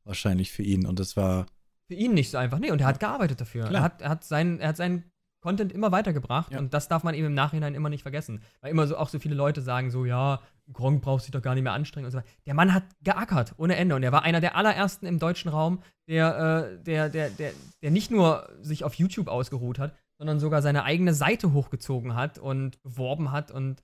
[0.04, 0.86] Wahrscheinlich für ihn.
[0.86, 1.46] Und das war
[1.86, 2.58] für ihn nicht so einfach.
[2.58, 3.70] Nee, und er hat gearbeitet dafür.
[3.70, 5.04] Er hat, er hat, sein, er hat seinen
[5.40, 6.58] Content immer weitergebracht ja.
[6.58, 8.40] und das darf man eben im Nachhinein immer nicht vergessen.
[8.62, 10.40] Weil immer so auch so viele Leute sagen so, ja,
[10.72, 12.28] Gronk braucht sich doch gar nicht mehr anstrengen und so weiter.
[12.46, 15.82] Der Mann hat geackert ohne Ende und er war einer der allerersten im deutschen Raum,
[16.08, 17.52] der, äh, der, der, der,
[17.82, 22.38] der nicht nur sich auf YouTube ausgeruht hat, sondern sogar seine eigene Seite hochgezogen hat
[22.38, 23.82] und beworben hat und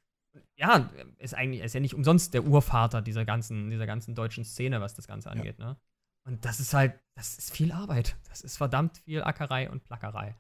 [0.57, 4.81] ja, ist eigentlich ist ja nicht umsonst der Urvater dieser ganzen, dieser ganzen deutschen Szene,
[4.81, 5.71] was das Ganze angeht, ja.
[5.71, 5.77] ne?
[6.25, 8.17] Und das ist halt, das ist viel Arbeit.
[8.29, 10.37] Das ist verdammt viel Ackerei und Plackerei.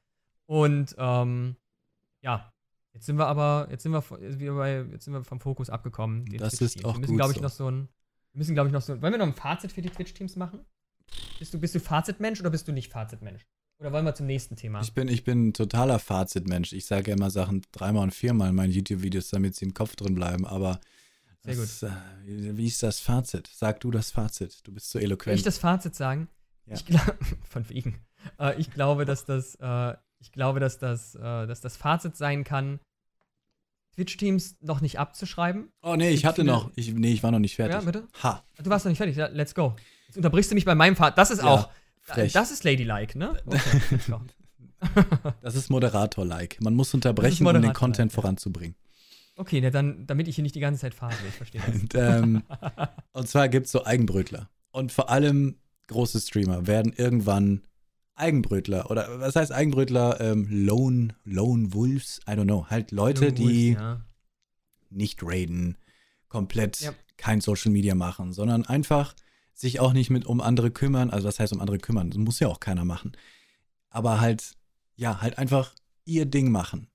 [0.46, 1.56] Und ähm,
[2.22, 2.52] ja,
[2.92, 6.26] jetzt sind wir aber, jetzt sind wir, jetzt sind wir vom Fokus abgekommen.
[6.36, 7.42] Das ist auch wir müssen, gut ich, so.
[7.42, 7.88] noch so ein,
[8.32, 9.00] wir müssen, glaube ich, noch so.
[9.00, 10.64] Wollen wir noch ein Fazit für die Twitch-Teams machen?
[11.38, 13.46] Bist du, bist du Fazitmensch oder bist du nicht Fazitmensch?
[13.80, 14.82] Oder wollen wir zum nächsten Thema?
[14.82, 16.72] Ich bin, ich bin ein totaler Fazitmensch.
[16.72, 19.96] Ich sage ja immer Sachen dreimal und viermal in meinen YouTube-Videos, damit sie im Kopf
[19.96, 20.46] drin bleiben.
[20.46, 20.80] Aber
[21.42, 21.90] Sehr das, äh,
[22.26, 23.48] wie ist das Fazit?
[23.52, 24.60] Sag du das Fazit.
[24.66, 25.36] Du bist so Will eloquent.
[25.38, 26.28] ich das Fazit sagen?
[26.66, 26.74] Ja.
[26.74, 27.16] Ich glaube,
[27.48, 27.98] von wegen.
[28.38, 32.44] Äh, ich glaube, dass das, äh, ich glaube, dass das, äh, dass das Fazit sein
[32.44, 32.78] kann,
[33.94, 35.70] Twitch-Teams noch nicht abzuschreiben.
[35.82, 36.70] oh nee, ich hatte noch.
[36.76, 37.74] Ich, nee, ich war noch nicht fertig.
[37.74, 38.06] Ja, bitte?
[38.22, 39.16] Ha, Du warst noch nicht fertig.
[39.16, 39.74] Let's go.
[40.06, 41.18] Jetzt unterbrichst du mich bei meinem Fazit.
[41.18, 41.70] Das ist Ja, auch.
[42.00, 42.32] frech.
[42.32, 43.36] Das ist ladylike, ne?
[43.46, 43.98] Okay.
[45.42, 46.58] Das ist Moderator-like.
[46.62, 48.76] Man muss unterbrechen, um den Content voranzubringen.
[49.40, 51.16] Okay, ne, dann, damit ich hier nicht die ganze Zeit phase.
[51.26, 51.74] Ich verstehe das.
[51.74, 52.42] Und, ähm,
[53.12, 54.50] und zwar gibt es so Eigenbrötler.
[54.70, 55.56] Und vor allem
[55.86, 57.62] große Streamer werden irgendwann
[58.16, 58.90] Eigenbrötler.
[58.90, 60.20] Oder was heißt Eigenbrötler?
[60.20, 62.20] Ähm, Lone, Lone Wolves?
[62.28, 62.66] I don't know.
[62.68, 64.04] Halt Leute, Lone die Wolves, ja.
[64.90, 65.78] nicht raiden,
[66.28, 66.92] komplett Ja.
[67.16, 69.14] kein Social Media machen, sondern einfach
[69.54, 71.08] sich auch nicht mit um andere kümmern.
[71.08, 72.10] Also was heißt um andere kümmern?
[72.10, 73.12] Das muss ja auch keiner machen.
[73.88, 74.52] Aber halt,
[74.96, 76.88] ja, halt einfach ihr Ding machen.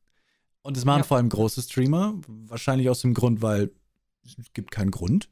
[0.66, 1.04] Und das machen Ja.
[1.04, 3.70] vor allem große Streamer, wahrscheinlich aus dem Grund, weil
[4.26, 5.30] es gibt keinen Grund.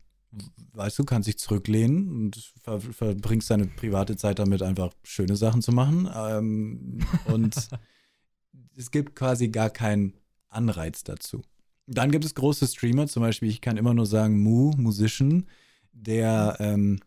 [0.73, 5.64] Weißt du, kannst dich zurücklehnen und ver verbringst deine private Zeit damit, einfach schöne Sachen
[5.64, 6.07] zu machen.
[6.15, 7.55] Ähm, und
[8.77, 10.14] es gibt quasi gar keinen
[10.49, 11.41] Anreiz dazu.
[11.88, 15.47] Dann gibt es große Streamer, zum Beispiel, ich kann immer nur sagen, Mu, Musician,
[15.93, 16.99] der ähm,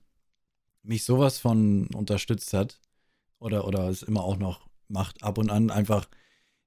[0.82, 2.80] mich sowas von unterstützt hat
[3.38, 6.08] oder, oder es immer auch noch macht, ab und an einfach,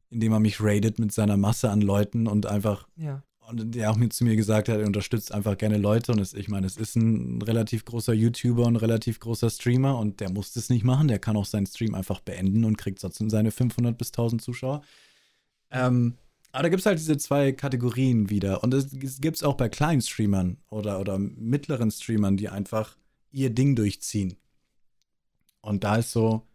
[0.10, 3.24] indem er mich raidet mit seiner Masse an Leuten und einfach, ja.
[3.48, 6.34] und der auch mir zu mir gesagt hat, er unterstützt einfach gerne Leute und es,
[6.34, 10.54] ich meine, es ist ein relativ großer YouTuber und relativ großer Streamer und der muss
[10.54, 13.98] das nicht machen, der kann auch seinen Stream einfach beenden und kriegt trotzdem seine 500
[13.98, 14.82] bis 1000 Zuschauer.
[15.72, 16.16] Ähm,
[16.52, 18.64] aber da gibt es halt diese zwei Kategorien wieder.
[18.64, 18.90] Und es
[19.22, 22.98] gibt es auch bei kleinen Streamern oder, oder mittleren Streamern, die einfach
[23.32, 24.36] ihr Ding durchziehen.
[25.62, 26.48] Und da ist so,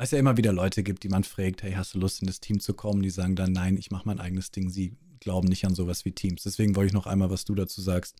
[0.00, 2.26] weil es ja immer wieder Leute gibt, die man fragt, hey, hast du Lust in
[2.26, 3.02] das Team zu kommen?
[3.02, 4.70] Die sagen dann, nein, ich mache mein eigenes Ding.
[4.70, 6.42] Sie glauben nicht an sowas wie Teams.
[6.42, 8.16] Deswegen wollte ich noch einmal, was du dazu sagst.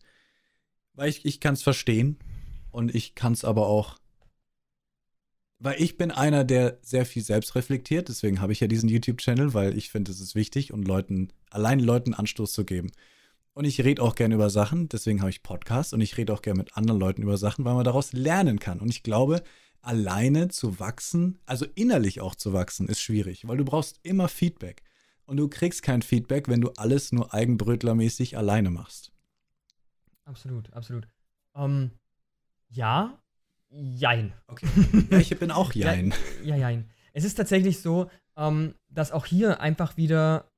[0.93, 2.19] Weil ich, ich kann es verstehen
[2.69, 3.97] und ich kann es aber auch
[5.57, 9.55] weil ich bin einer, der sehr viel selbst reflektiert, deswegen habe ich ja diesen YouTube-Channel,
[9.55, 12.91] weil ich finde, es ist wichtig und Leuten, allein Leuten Anstoß zu geben.
[13.53, 16.43] Und ich rede auch gerne über Sachen, deswegen habe ich Podcasts und ich rede auch
[16.43, 18.79] gerne mit anderen Leuten über Sachen, weil man daraus lernen kann.
[18.79, 19.41] Und ich glaube,
[19.81, 24.83] alleine zu wachsen, also innerlich auch zu wachsen, ist schwierig, weil du brauchst immer Feedback.
[25.25, 29.11] Und du kriegst kein Feedback, wenn du alles nur eigenbrötlermäßig alleine machst.
[30.25, 31.07] Absolut, absolut.
[31.55, 31.91] Ähm,
[32.69, 33.21] ja,
[33.69, 34.33] jein.
[34.47, 34.67] Okay.
[35.09, 36.13] Ja, ich bin auch Jein.
[36.43, 36.89] Ja, jein.
[37.13, 40.51] Es ist tatsächlich so, ähm, dass auch hier einfach wieder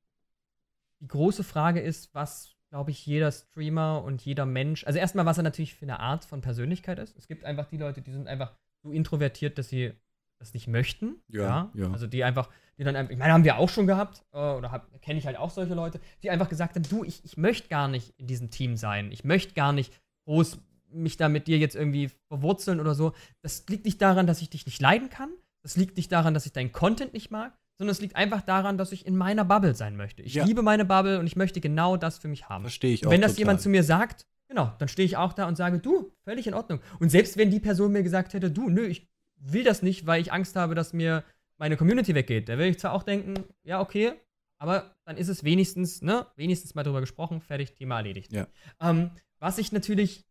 [1.00, 5.38] die große Frage ist, was, glaube ich, jeder Streamer und jeder Mensch, also erstmal, was
[5.38, 7.18] er natürlich für eine Art von Persönlichkeit ist.
[7.18, 9.94] Es gibt einfach die Leute, die sind einfach so introvertiert, dass sie
[10.40, 11.16] das nicht möchten.
[11.30, 11.92] Ja, ja.
[11.92, 14.86] Also die einfach, die dann einfach, ich meine, haben wir auch schon gehabt, äh, oder
[15.02, 17.88] kenne ich halt auch solche Leute, die einfach gesagt haben, du, ich, ich möchte gar
[17.88, 19.12] nicht in diesem Team sein.
[19.12, 19.94] Ich möchte gar nicht
[20.26, 20.60] groß
[20.92, 23.14] mich da mit dir jetzt irgendwie verwurzeln oder so.
[23.42, 25.30] Das liegt nicht daran, dass ich dich nicht leiden kann.
[25.64, 28.78] Das liegt nicht daran, dass ich deinen Content nicht mag, sondern es liegt einfach daran,
[28.78, 30.22] dass ich in meiner Bubble sein möchte.
[30.22, 30.46] Ich Ja.
[30.46, 32.64] liebe meine Bubble und ich möchte genau das für mich haben.
[32.66, 33.12] Verstehe ich Und auch.
[33.12, 33.40] wenn das total.
[33.40, 36.54] jemand zu mir sagt, genau, dann stehe ich auch da und sage, du, völlig in
[36.54, 36.80] Ordnung.
[37.00, 40.22] Und selbst wenn die Person mir gesagt hätte, du, nö, ich will das nicht, weil
[40.22, 41.24] ich Angst habe, dass mir
[41.58, 44.14] meine Community weggeht, da würde ich zwar auch denken, ja, okay,
[44.60, 48.32] aber dann ist es wenigstens, ne, wenigstens mal drüber gesprochen, fertig, Thema erledigt.
[48.32, 48.48] Ja.
[48.80, 50.26] Ähm, was ich natürlich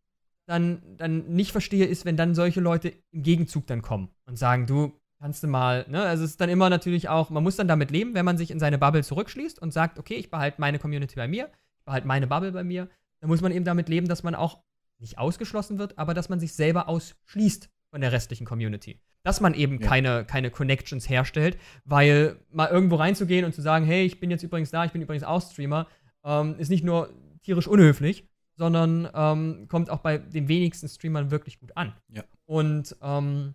[0.47, 4.67] dann, dann nicht verstehe, ist, wenn dann solche Leute im Gegenzug dann kommen und sagen,
[4.67, 7.69] du, kannst du mal, ne, also es ist dann immer natürlich auch, man muss dann
[7.69, 10.79] damit leben, wenn man sich in seine Bubble zurückschließt und sagt, okay, ich behalte meine
[10.79, 12.89] Community bei mir, ich behalte meine Bubble bei mir,
[13.23, 14.59] dann muss man eben damit leben, dass man auch
[14.99, 19.01] nicht ausgeschlossen wird, aber dass man sich selber ausschließt von der restlichen Community.
[19.23, 19.89] Dass man eben Ja.
[19.89, 24.43] keine, keine Connections herstellt, weil mal irgendwo reinzugehen und zu sagen, hey, ich bin jetzt
[24.43, 25.87] übrigens da, ich bin übrigens auch Streamer,
[26.25, 27.11] ähm, ist nicht nur
[27.43, 31.95] tierisch unhöflich, sondern ähm, kommt auch bei den wenigsten Streamern wirklich gut an.
[32.09, 32.25] Ja.
[32.45, 33.55] Und ähm,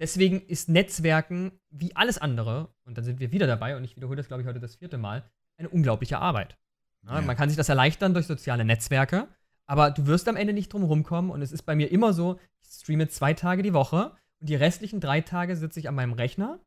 [0.00, 4.16] deswegen ist Netzwerken wie alles andere, und dann sind wir wieder dabei, und ich wiederhole
[4.16, 5.22] das, glaube ich, heute das vierte Mal,
[5.58, 6.58] eine unglaubliche Arbeit.
[7.06, 7.20] Ja, Ja.
[7.20, 9.28] Man kann sich das erleichtern durch soziale Netzwerke,
[9.66, 11.30] aber du wirst am Ende nicht drum rumkommen.
[11.30, 14.56] Und es ist bei mir immer so, ich streame zwei Tage die Woche und die
[14.56, 16.60] restlichen drei Tage sitze ich an meinem Rechner,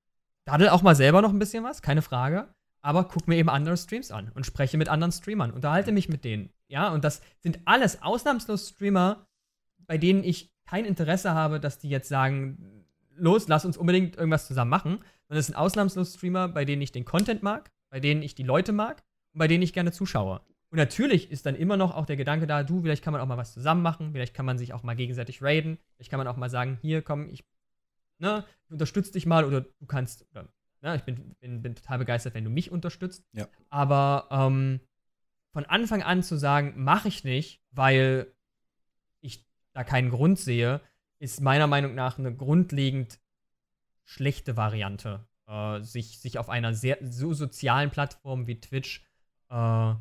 [0.45, 2.47] daddel auch mal selber noch ein bisschen was, keine Frage,
[2.81, 6.23] aber guck mir eben andere Streams an und spreche mit anderen Streamern, unterhalte mich mit
[6.23, 6.49] denen.
[6.67, 9.25] Ja, und das sind alles ausnahmslos Streamer,
[9.85, 12.85] bei denen ich kein Interesse habe, dass die jetzt sagen,
[13.15, 14.99] los, lass uns unbedingt irgendwas zusammen machen.
[15.27, 18.43] Sondern es sind ausnahmslos Streamer, bei denen ich den Content mag, bei denen ich die
[18.43, 19.03] Leute mag
[19.33, 20.41] bei denen ich gerne zuschaue.
[20.71, 23.27] Und natürlich ist dann immer noch auch der Gedanke da, du, vielleicht kann man auch
[23.27, 26.27] mal was zusammen machen, vielleicht kann man sich auch mal gegenseitig raiden, vielleicht kann man
[26.27, 27.43] auch mal sagen, hier, komm, ich,
[28.19, 30.47] ne, unterstütze dich mal oder du kannst, oder,
[30.81, 33.25] ne, ich bin, bin, bin total begeistert, wenn du mich unterstützt.
[33.33, 33.49] Ja.
[33.69, 34.79] Aber ähm,
[35.51, 38.33] von Anfang an zu sagen, mache ich nicht, weil
[39.19, 40.79] ich da keinen Grund sehe,
[41.19, 43.19] ist meiner Meinung nach eine grundlegend
[44.05, 49.05] schlechte Variante, äh, sich, sich auf einer sehr so sozialen Plattform wie Twitch
[49.52, 49.94] äh,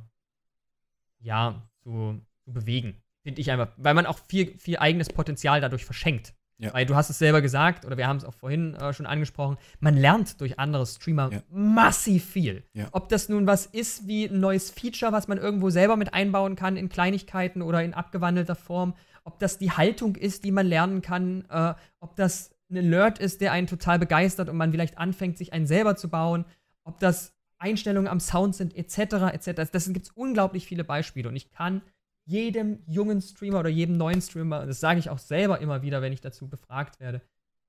[1.23, 2.97] ja, zu, zu bewegen.
[3.23, 6.35] Finde ich einfach, weil man auch viel, viel eigenes Potenzial dadurch verschenkt.
[6.59, 6.75] Ja.
[6.75, 9.57] Weil du hast es selber gesagt, oder wir haben es auch vorhin äh, schon angesprochen,
[9.81, 11.43] man lernt durch andere Streamer Ja.
[11.51, 12.65] massiv viel.
[12.75, 12.89] Ja.
[12.93, 16.57] Ob das nun was ist wie ein neues Feature, was man irgendwo selber mit einbauen
[16.57, 18.95] kann in Kleinigkeiten oder in abgewandelter Form,
[19.25, 23.41] ob das die Haltung ist, die man lernen kann, äh, ob das ein Alert ist,
[23.41, 26.45] der einen total begeistert und man vielleicht anfängt, sich einen selber zu bauen,
[26.85, 29.71] ob das Einstellungen am Sound sind, etc., etc.
[29.71, 31.83] Das gibt es unglaublich viele Beispiele und ich kann
[32.25, 36.01] jedem jungen Streamer oder jedem neuen Streamer, und das sage ich auch selber immer wieder,
[36.03, 37.23] wenn ich dazu befragt werde,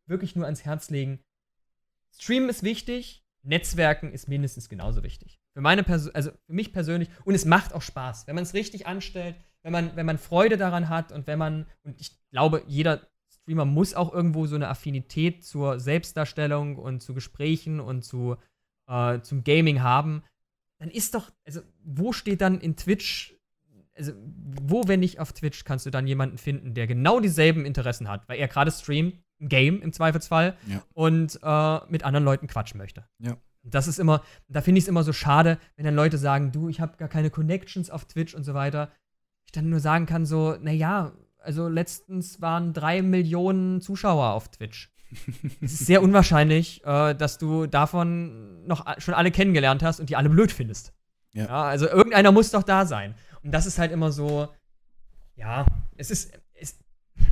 [0.08, 1.20] wirklich nur ans Herz legen.
[2.14, 5.40] Streamen ist wichtig, Netzwerken ist mindestens genauso wichtig.
[5.54, 8.54] Für meine Person, also für mich persönlich, und es macht auch Spaß, wenn man es
[8.54, 12.64] richtig anstellt, wenn man, wenn man Freude daran hat und wenn man, und ich glaube,
[12.68, 18.38] jeder Streamer muss auch irgendwo so eine Affinität zur Selbstdarstellung und zu Gesprächen und zu,
[18.92, 20.24] äh, zum Gaming haben,
[20.80, 23.36] dann ist doch, also wo steht dann in Twitch,
[23.96, 24.14] also
[24.64, 28.28] wo, wenn nicht auf Twitch, kannst du dann jemanden finden, der genau dieselben Interessen hat,
[28.28, 30.84] weil er gerade streamt, ein Game im Zweifelsfall, Ja.
[30.94, 33.06] und äh, mit anderen Leuten quatschen möchte.
[33.20, 33.38] Ja.
[33.64, 36.52] Und Das ist immer, da finde ich es immer so schade, wenn dann Leute sagen,
[36.52, 38.92] du, ich habe gar keine Connections auf Twitch und so weiter.
[39.46, 44.91] Ich dann nur sagen kann, so, naja, also letztens waren drei Millionen Zuschauer auf Twitch.
[45.62, 50.16] Es ist sehr unwahrscheinlich, äh, dass du davon noch schon alle kennengelernt hast und die
[50.16, 50.94] alle blöd findest.
[51.34, 51.48] Ja.
[51.48, 53.16] also irgendeiner muss doch da sein.
[53.44, 54.50] Und das ist halt immer so,
[55.36, 55.66] ja,
[55.96, 56.78] es ist, es,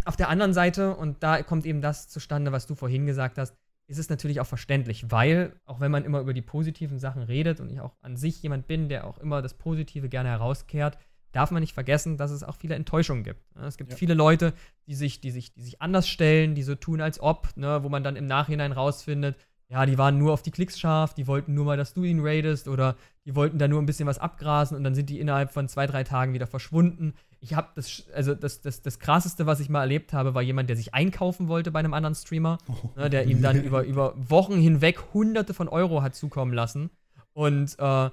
[0.06, 3.56] auf der anderen Seite, und da kommt eben das zustande, was du vorhin gesagt hast,
[3.88, 7.60] ist es natürlich auch verständlich, weil, auch wenn man immer über die positiven Sachen redet
[7.60, 10.98] und ich auch an sich jemand bin, der auch immer das Positive gerne herauskehrt,
[11.32, 13.56] darf man nicht vergessen, dass es auch viele Enttäuschungen gibt.
[13.56, 13.66] ne?
[13.68, 13.98] Es gibt Ja.
[13.98, 14.54] viele Leute,
[14.88, 17.90] die sich, die, sich, die sich anders stellen, die so tun, als ob, ne, wo
[17.90, 19.36] man dann im Nachhinein rausfindet,
[19.72, 22.22] ja, die waren nur auf die Klicks scharf, die wollten nur mal, dass du ihn
[22.26, 22.96] raidest oder
[23.26, 25.86] die wollten da nur ein bisschen was abgrasen und dann sind die innerhalb von zwei,
[25.86, 27.14] drei Tagen wieder verschwunden.
[27.40, 30.70] Ich habe das, also das, das, das krasseste, was ich mal erlebt habe, war jemand,
[30.70, 32.58] der sich einkaufen wollte bei einem anderen Streamer,
[32.96, 36.90] ne, der ihm dann über, über Wochen hinweg hunderte von Euro hat zukommen lassen
[37.34, 38.10] und äh,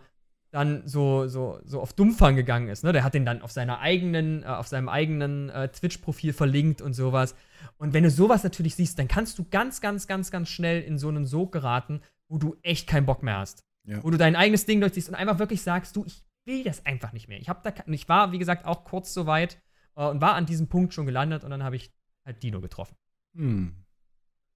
[0.57, 2.83] dann so, so, so auf Dummfang gegangen ist.
[2.83, 2.93] Ne?
[2.93, 6.95] Der hat den dann auf seiner eigenen, äh, auf seinem eigenen äh, Twitch-Profil verlinkt und
[6.95, 7.35] sowas.
[7.77, 10.99] Und wenn du sowas natürlich siehst, dann kannst du ganz, ganz, ganz, ganz schnell in
[10.99, 13.65] so einen Sog geraten, wo du echt keinen Bock mehr hast.
[13.85, 14.03] Ja.
[14.03, 17.12] Wo du dein eigenes Ding durchziehst und einfach wirklich sagst, du, ich will das einfach
[17.12, 17.39] nicht mehr.
[17.39, 19.61] Ich, hab da, ich war, wie gesagt, auch kurz so weit
[19.95, 21.93] äh, und war an diesem Punkt schon gelandet und dann habe ich
[22.24, 22.97] halt Dino getroffen.
[23.37, 23.74] Hm.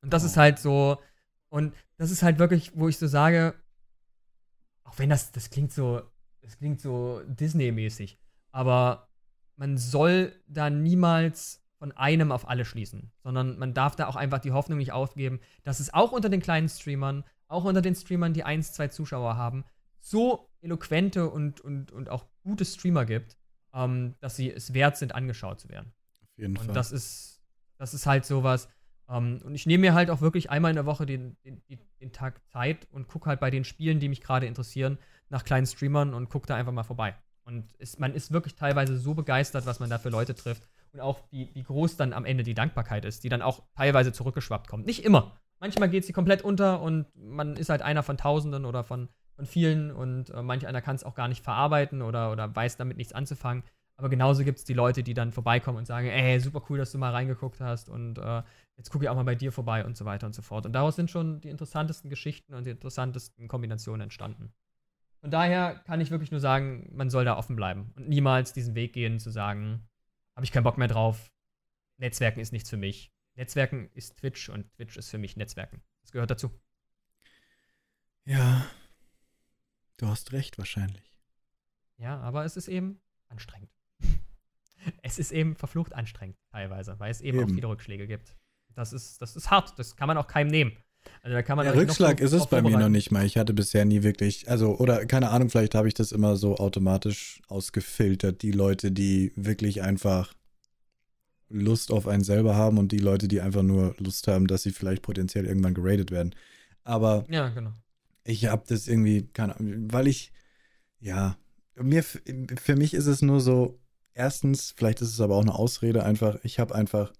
[0.02, 0.26] Und das Oh.
[0.26, 0.98] ist halt so,
[1.50, 3.54] und das ist halt wirklich, wo ich so sage,
[4.90, 6.02] auch wenn das, das klingt so,
[6.40, 8.18] das klingt so Disney-mäßig,
[8.50, 9.08] aber
[9.56, 14.40] man soll da niemals von einem auf alle schließen, sondern man darf da auch einfach
[14.40, 18.34] die Hoffnung nicht aufgeben, dass es auch unter den kleinen Streamern, auch unter den Streamern,
[18.34, 19.64] die eins, zwei Zuschauer haben,
[20.00, 23.36] so eloquente und, und, und auch gute Streamer gibt,
[23.72, 25.92] ähm, dass sie es wert sind, angeschaut zu werden.
[26.22, 26.68] Auf jeden Fall.
[26.68, 27.40] Und das ist,
[27.78, 28.68] das ist halt sowas.
[29.10, 32.12] Ähm, und ich nehme mir halt auch wirklich einmal in der Woche den, den, den-
[32.12, 36.12] Tag Zeit und gucke halt bei den Spielen, die mich gerade interessieren, nach kleinen Streamern
[36.14, 37.14] und gucke da einfach mal vorbei.
[37.44, 40.66] Und es, man ist wirklich teilweise so begeistert, was man da für Leute trifft.
[40.92, 44.12] Und auch wie, wie groß dann am Ende die Dankbarkeit ist, die dann auch teilweise
[44.12, 44.86] zurückgeschwappt kommt.
[44.86, 45.38] Nicht immer.
[45.60, 49.46] Manchmal geht sie komplett unter und man ist halt einer von Tausenden oder von, von
[49.46, 52.96] vielen und äh, manch einer kann es auch gar nicht verarbeiten oder, oder weiß damit
[52.96, 53.62] nichts anzufangen.
[54.00, 56.90] Aber genauso gibt es die Leute, die dann vorbeikommen und sagen, ey, super cool, dass
[56.90, 58.42] du mal reingeguckt hast und äh,
[58.78, 60.64] jetzt gucke ich auch mal bei dir vorbei und so weiter und so fort.
[60.64, 64.54] Und daraus sind schon die interessantesten Geschichten und die interessantesten Kombinationen entstanden.
[65.20, 68.74] Von daher kann ich wirklich nur sagen, man soll da offen bleiben und niemals diesen
[68.74, 69.86] Weg gehen zu sagen,
[70.34, 71.30] habe ich keinen Bock mehr drauf,
[71.98, 73.12] Netzwerken ist nichts für mich.
[73.34, 75.82] Netzwerken ist Twitch und Twitch ist für mich Netzwerken.
[76.00, 76.50] Das gehört dazu.
[78.24, 78.66] ja.
[79.98, 81.20] Du hast recht, wahrscheinlich.
[81.98, 83.70] Ja, aber es ist eben anstrengend.
[85.02, 87.54] es ist eben verflucht anstrengend teilweise, weil es eben, auch Eben.
[87.54, 88.36] viele Rückschläge gibt.
[88.74, 90.72] Das ist, das ist hart, das kann man auch keinem nehmen.
[91.22, 93.24] Also da kann man noch Rückschlag so ist es bei mir noch nicht mal.
[93.24, 96.56] Ich hatte bisher nie wirklich, also, oder keine Ahnung, vielleicht habe ich das immer so
[96.56, 98.42] automatisch ausgefiltert.
[98.42, 100.34] Die Leute, die wirklich einfach
[101.48, 104.72] Lust auf einen selber haben und die Leute, die einfach nur Lust haben, dass sie
[104.72, 106.34] vielleicht potenziell irgendwann geradet werden.
[106.84, 107.72] Aber Ja, genau.
[108.24, 110.32] ich habe das irgendwie, keine Ahnung, weil ich,
[111.00, 111.36] ja,
[111.76, 113.79] mir, für mich ist es nur so,
[114.14, 117.12] erstens, vielleicht ist es aber auch eine Ausrede einfach, ich habe einfach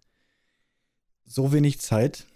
[1.24, 2.26] so wenig Zeit,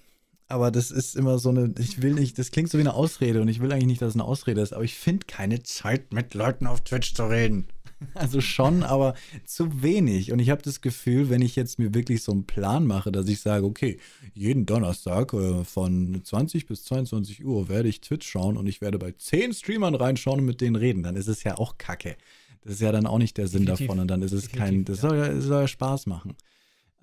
[0.49, 3.41] aber das ist immer so eine, ich will nicht, das klingt so wie eine Ausrede
[3.41, 6.13] und ich will eigentlich nicht, dass es eine Ausrede ist, aber ich finde keine Zeit,
[6.13, 7.67] mit Leuten auf Twitch zu reden.
[8.15, 9.15] Also schon, aber
[9.47, 10.33] zu wenig.
[10.33, 13.29] Und ich habe das Gefühl, wenn ich jetzt mir wirklich so einen Plan mache, dass
[13.29, 13.99] ich sage, okay,
[14.35, 18.99] jeden Donnerstag äh, von 20 bis 22 Uhr werde ich Twitch schauen und ich werde
[18.99, 22.17] bei 10 Streamern reinschauen und mit denen reden, dann ist es ja auch Kacke.
[22.65, 23.87] Das ist ja dann auch nicht der Sinn Definitiv.
[23.89, 26.35] davon und dann ist es Definitiv, kein, das soll ja, soll ja Spaß machen.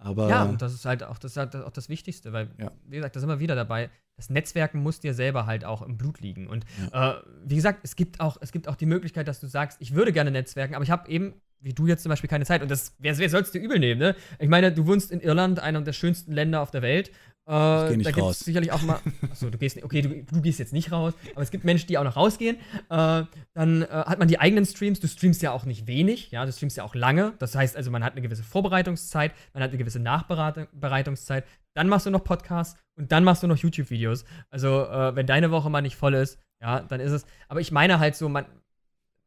[0.03, 2.71] Aber ja, und das ist halt auch das, halt auch das Wichtigste, weil, ja.
[2.87, 3.91] wie gesagt, da sind wir wieder dabei.
[4.15, 6.47] Das Netzwerken muss dir selber halt auch im Blut liegen.
[6.47, 7.19] Und ja.
[7.19, 9.93] äh, wie gesagt, es gibt, auch, es gibt auch die Möglichkeit, dass du sagst, ich
[9.93, 12.63] würde gerne netzwerken, aber ich habe eben, wie du jetzt zum Beispiel, keine Zeit.
[12.63, 14.15] Und das, wer, wer soll es dir übel nehmen, ne?
[14.39, 17.11] Ich meine, du wohnst in Irland, einem der schönsten Länder auf der Welt.
[17.51, 18.99] Äh, ich geh nicht da es sicherlich auch mal.
[19.29, 21.97] Achso, du gehst okay, du, du, gehst jetzt nicht raus, aber es gibt Menschen, die
[21.97, 22.55] auch noch rausgehen.
[22.89, 23.23] Äh,
[23.53, 25.01] dann äh, hat man die eigenen Streams.
[25.01, 27.33] Du streamst ja auch nicht wenig, ja, du streamst ja auch lange.
[27.39, 31.45] Das heißt also, man hat eine gewisse Vorbereitungszeit, man hat eine gewisse Nachbereitungszeit.
[31.73, 34.23] Dann machst du noch Podcasts und dann machst du noch YouTube-Videos.
[34.49, 37.25] Also, äh, wenn deine Woche mal nicht voll ist, ja, dann ist es.
[37.49, 38.45] Aber ich meine halt so, man,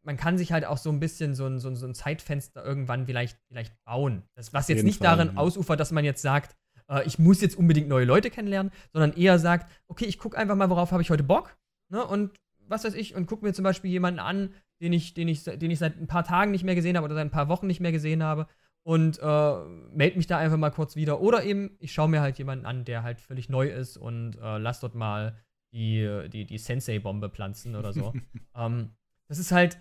[0.03, 2.65] man kann sich halt auch so ein bisschen so ein, so ein, so ein Zeitfenster
[2.65, 4.23] irgendwann vielleicht, vielleicht bauen.
[4.35, 5.41] Das, was jetzt nicht Fall, darin ja.
[5.41, 6.57] ausufert, dass man jetzt sagt,
[6.91, 10.57] äh, ich muss jetzt unbedingt neue Leute kennenlernen, sondern eher sagt, okay, ich gucke einfach
[10.57, 11.57] mal, worauf habe ich heute Bock.
[11.89, 12.05] Ne?
[12.05, 12.33] Und
[12.67, 15.71] was weiß ich, und gucke mir zum Beispiel jemanden an, den ich, den, ich, den
[15.71, 17.81] ich seit ein paar Tagen nicht mehr gesehen habe oder seit ein paar Wochen nicht
[17.81, 18.47] mehr gesehen habe
[18.83, 21.21] und äh, melde mich da einfach mal kurz wieder.
[21.21, 24.59] Oder eben, ich schaue mir halt jemanden an, der halt völlig neu ist und äh,
[24.59, 25.39] lass dort mal
[25.73, 28.13] die, die, die Sensei-Bombe pflanzen oder so.
[28.57, 28.91] ähm,
[29.29, 29.79] das ist halt,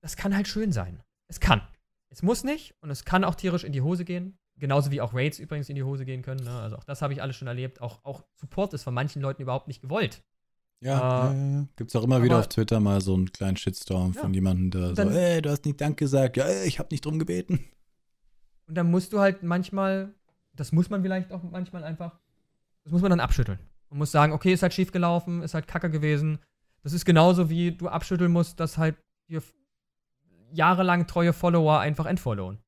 [0.00, 1.02] das kann halt schön sein.
[1.28, 1.62] Es kann.
[2.08, 4.38] Es muss nicht und es kann auch tierisch in die Hose gehen.
[4.60, 6.44] Genauso wie auch Raids übrigens in die Hose gehen können.
[6.44, 6.52] Ne?
[6.52, 7.80] Also auch das habe ich alles schon erlebt.
[7.80, 10.22] Auch, auch Support ist von manchen Leuten überhaupt nicht gewollt.
[10.82, 14.20] Ja, äh, gibt es auch immer wieder auf Twitter mal so einen kleinen Shitstorm ja.
[14.20, 16.36] von jemandem, der dann, so, ey, du hast nicht Dank gesagt.
[16.36, 17.66] Ja, ey, ich habe nicht drum gebeten.
[18.66, 20.14] Und dann musst du halt manchmal,
[20.54, 22.18] das muss man vielleicht auch manchmal einfach,
[22.84, 23.58] das muss man dann abschütteln.
[23.90, 26.38] Man muss sagen, okay, ist halt schief gelaufen, ist halt kacke gewesen.
[26.82, 28.96] Das ist genauso wie du abschütteln musst, dass halt
[29.28, 29.42] dir
[30.52, 32.58] jahrelang treue Follower einfach entfollowen.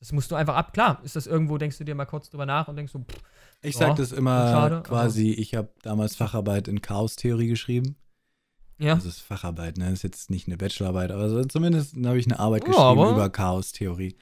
[0.00, 0.72] Das musst du einfach ab.
[0.72, 3.20] Klar, ist das irgendwo, denkst du dir mal kurz drüber nach und denkst so, pff,
[3.62, 7.96] Ich sag das immer schade, quasi, ich habe damals Facharbeit in Chaostheorie geschrieben.
[8.78, 8.94] Ja.
[8.94, 9.86] Das ist Facharbeit, ne?
[9.86, 13.10] Das ist jetzt nicht eine Bachelorarbeit, aber so, zumindest habe ich eine Arbeit ja, geschrieben
[13.10, 14.16] über Chaostheorie.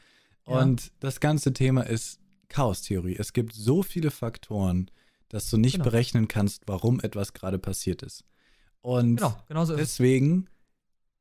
[0.44, 0.90] Und ja.
[1.00, 3.16] das ganze Thema ist Chaostheorie.
[3.18, 4.90] Es gibt so viele Faktoren,
[5.28, 5.84] dass du nicht genau.
[5.84, 8.24] berechnen kannst, warum etwas gerade passiert ist.
[8.80, 10.48] Und genau, genau so deswegen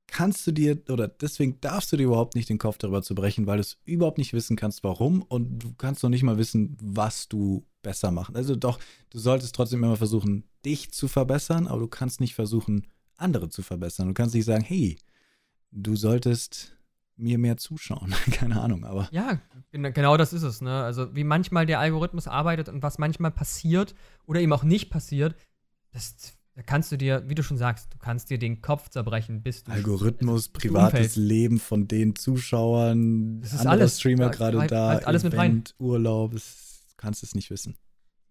[0.07, 3.48] kannst du dir oder deswegen darfst du dir überhaupt nicht den Kopf darüber zu brechen,
[3.48, 6.77] weil du es überhaupt nicht wissen kannst, warum und du kannst noch nicht mal wissen,
[6.82, 8.36] was du besser machen.
[8.36, 8.80] Also doch,
[9.10, 12.88] du solltest trotzdem immer versuchen, dich zu verbessern, aber du kannst nicht versuchen,
[13.18, 14.07] andere zu verbessern.
[14.07, 14.98] Du kannst nicht sagen, hey,
[15.72, 16.76] du solltest
[17.18, 18.14] mir mehr zuschauen.
[18.32, 19.07] Keine Ahnung, aber.
[19.11, 19.40] Ja,
[19.72, 20.84] genau das ist es, ne?
[20.84, 23.95] Also wie manchmal der Algorithmus arbeitet und was manchmal passiert
[24.26, 25.36] oder eben auch nicht passiert,
[25.91, 29.41] das da kannst du dir, wie du schon sagst, du kannst dir den Kopf zerbrechen,
[29.41, 29.73] bis du.
[29.73, 35.23] Algorithmus, privates Leben von den Zuschauern, das ist alles, Streamer gerade halt, da, halt alles
[35.23, 35.64] Event, mit rein.
[35.80, 36.40] Urlaub, du
[36.95, 37.76] kannst es nicht wissen.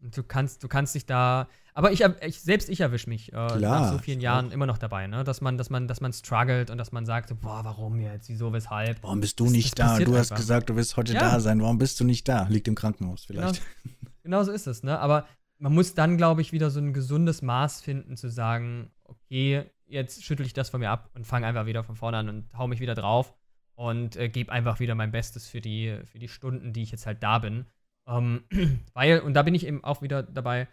[0.01, 1.48] Du kannst, du kannst dich da.
[1.72, 5.06] Aber ich, ich selbst ich erwische mich äh, nach so vielen Jahren immer noch dabei,
[5.06, 5.24] ne?
[5.24, 8.28] Dass man, dass man, dass man struggelt und dass man sagt, boah, warum jetzt?
[8.28, 9.02] Wieso, weshalb?
[9.02, 10.05] Warum bist du das, nicht das da?
[10.05, 10.42] Du hast einfach.
[10.42, 11.20] gesagt, du wirst heute ja.
[11.20, 11.60] da sein.
[11.62, 12.46] Warum bist du nicht da?
[12.48, 13.62] Liegt im Krankenhaus vielleicht.
[13.82, 14.98] Genau, genau so ist es, ne?
[14.98, 15.26] Aber
[15.65, 20.23] man muss dann, glaube ich, wieder so ein gesundes Maß finden, zu sagen, okay, jetzt
[20.23, 22.66] schüttel ich das von mir ab und fange einfach wieder von vorne an und hau
[22.66, 23.35] mich wieder drauf
[23.74, 27.07] und äh, gebe einfach wieder mein Bestes für die, für die Stunden, die ich jetzt
[27.07, 27.65] halt da bin.
[28.07, 28.45] Ähm,
[28.93, 30.69] weil, und da bin ich eben auch wieder dabei,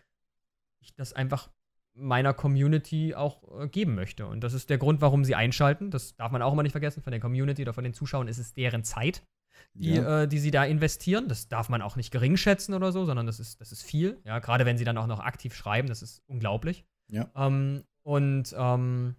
[0.82, 1.50] ich das einfach
[1.94, 4.28] meiner Community auch äh, geben möchte.
[4.28, 5.90] Und das ist der Grund, warum sie einschalten.
[5.90, 7.02] Das darf man auch immer nicht vergessen.
[7.02, 9.24] Von der Community oder von den Zuschauern ist es deren Zeit
[9.74, 10.24] die, ja.
[10.24, 11.28] äh, die sie da investieren.
[11.28, 14.20] Das darf man auch nicht gering schätzen oder so, sondern das ist, das ist viel.
[14.26, 16.86] Ja, gerade wenn sie dann auch noch aktiv schreiben, das ist unglaublich.
[17.10, 17.30] Ja.
[17.36, 19.16] Ähm, und ähm,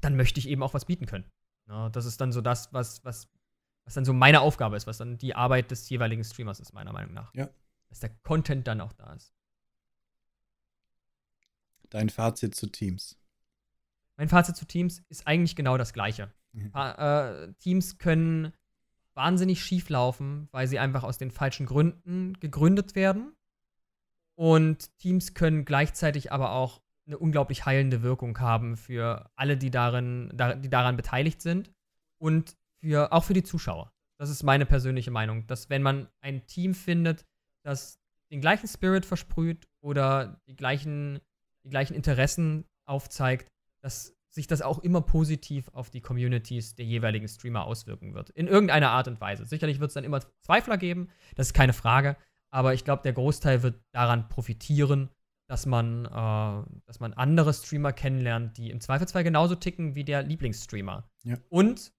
[0.00, 1.24] dann möchte ich eben auch was bieten können.
[1.68, 3.28] Ja, das ist dann so das, was, was,
[3.84, 6.92] was dann so meine Aufgabe ist, was dann die Arbeit des jeweiligen Streamers ist, meiner
[6.92, 7.34] Meinung nach.
[7.34, 7.48] Ja.
[7.88, 9.34] Dass der Content dann auch da ist.
[11.90, 13.18] Dein Fazit zu Teams.
[14.16, 16.32] Mein Fazit zu Teams ist eigentlich genau das gleiche.
[16.52, 16.72] Mhm.
[16.74, 18.52] Äh, Teams können
[19.18, 23.34] wahnsinnig schief laufen, weil sie einfach aus den falschen Gründen gegründet werden.
[24.36, 30.30] Und Teams können gleichzeitig aber auch eine unglaublich heilende Wirkung haben für alle, die darin,
[30.62, 31.72] die daran beteiligt sind
[32.18, 33.92] und für, auch für die Zuschauer.
[34.18, 37.26] Das ist meine persönliche Meinung, dass wenn man ein Team findet,
[37.64, 37.98] das
[38.30, 41.20] den gleichen Spirit versprüht oder die gleichen,
[41.64, 43.50] die gleichen Interessen aufzeigt,
[43.82, 48.30] dass sich das auch immer positiv auf die Communities der jeweiligen Streamer auswirken wird.
[48.30, 49.44] In irgendeiner Art und Weise.
[49.44, 52.16] Sicherlich wird es dann immer Zweifler geben, das ist keine Frage.
[52.50, 55.10] Aber ich glaube, der Großteil wird daran profitieren,
[55.48, 60.22] dass man, äh, dass man andere Streamer kennenlernt, die im Zweifelsfall genauso ticken wie der
[60.22, 61.10] Lieblingsstreamer.
[61.24, 61.36] Ja.
[61.48, 61.92] Und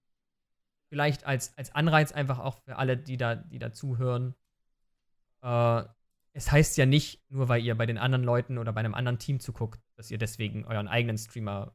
[0.88, 4.34] vielleicht als, als Anreiz einfach auch für alle, die da, die da zuhören,
[5.42, 5.82] äh,
[6.32, 9.18] es heißt ja nicht, nur weil ihr bei den anderen Leuten oder bei einem anderen
[9.18, 11.74] Team zuguckt, dass ihr deswegen euren eigenen Streamer,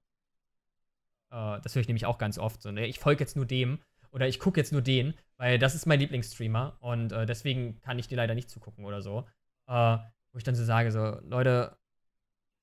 [1.32, 2.86] äh, das höre ich nämlich auch ganz oft, so, ne?
[2.86, 3.80] ich folge jetzt nur dem
[4.12, 8.00] oder ich gucke jetzt nur den, weil das ist mein Lieblingsstreamer und äh, deswegen kann
[8.00, 9.26] ich dir leider nicht zugucken oder so.
[9.68, 9.98] Äh,
[10.32, 11.78] wo ich dann so sage, so, Leute,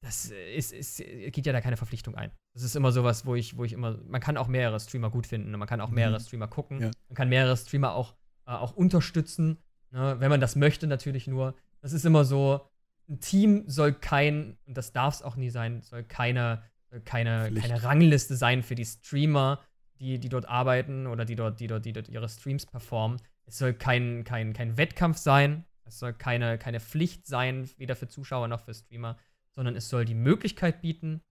[0.02, 2.30] das ist, ist, geht ja da keine Verpflichtung ein.
[2.54, 5.26] Das ist immer sowas, wo ich, wo ich immer, man kann auch mehrere Streamer gut
[5.26, 6.22] finden man kann auch mehrere mhm.
[6.22, 6.80] Streamer gucken.
[6.80, 6.90] Ja.
[7.08, 8.14] Man kann mehrere Streamer auch,
[8.46, 9.58] äh, auch unterstützen,
[9.90, 10.16] ne?
[10.18, 11.54] wenn man das möchte natürlich nur.
[11.80, 12.68] Das ist immer so,
[13.08, 16.62] ein Team soll kein, und das darf es auch nie sein, soll keine,
[17.00, 19.60] keine, keine Rangliste sein für die Streamer,
[19.98, 23.20] die, die dort arbeiten oder die dort, die dort, die dort ihre Streams performen.
[23.46, 25.64] Es soll kein, kein, kein Wettkampf sein.
[25.84, 29.16] Es soll keine, keine Pflicht sein, weder für Zuschauer noch für Streamer,
[29.50, 31.22] sondern es soll die Möglichkeit bieten,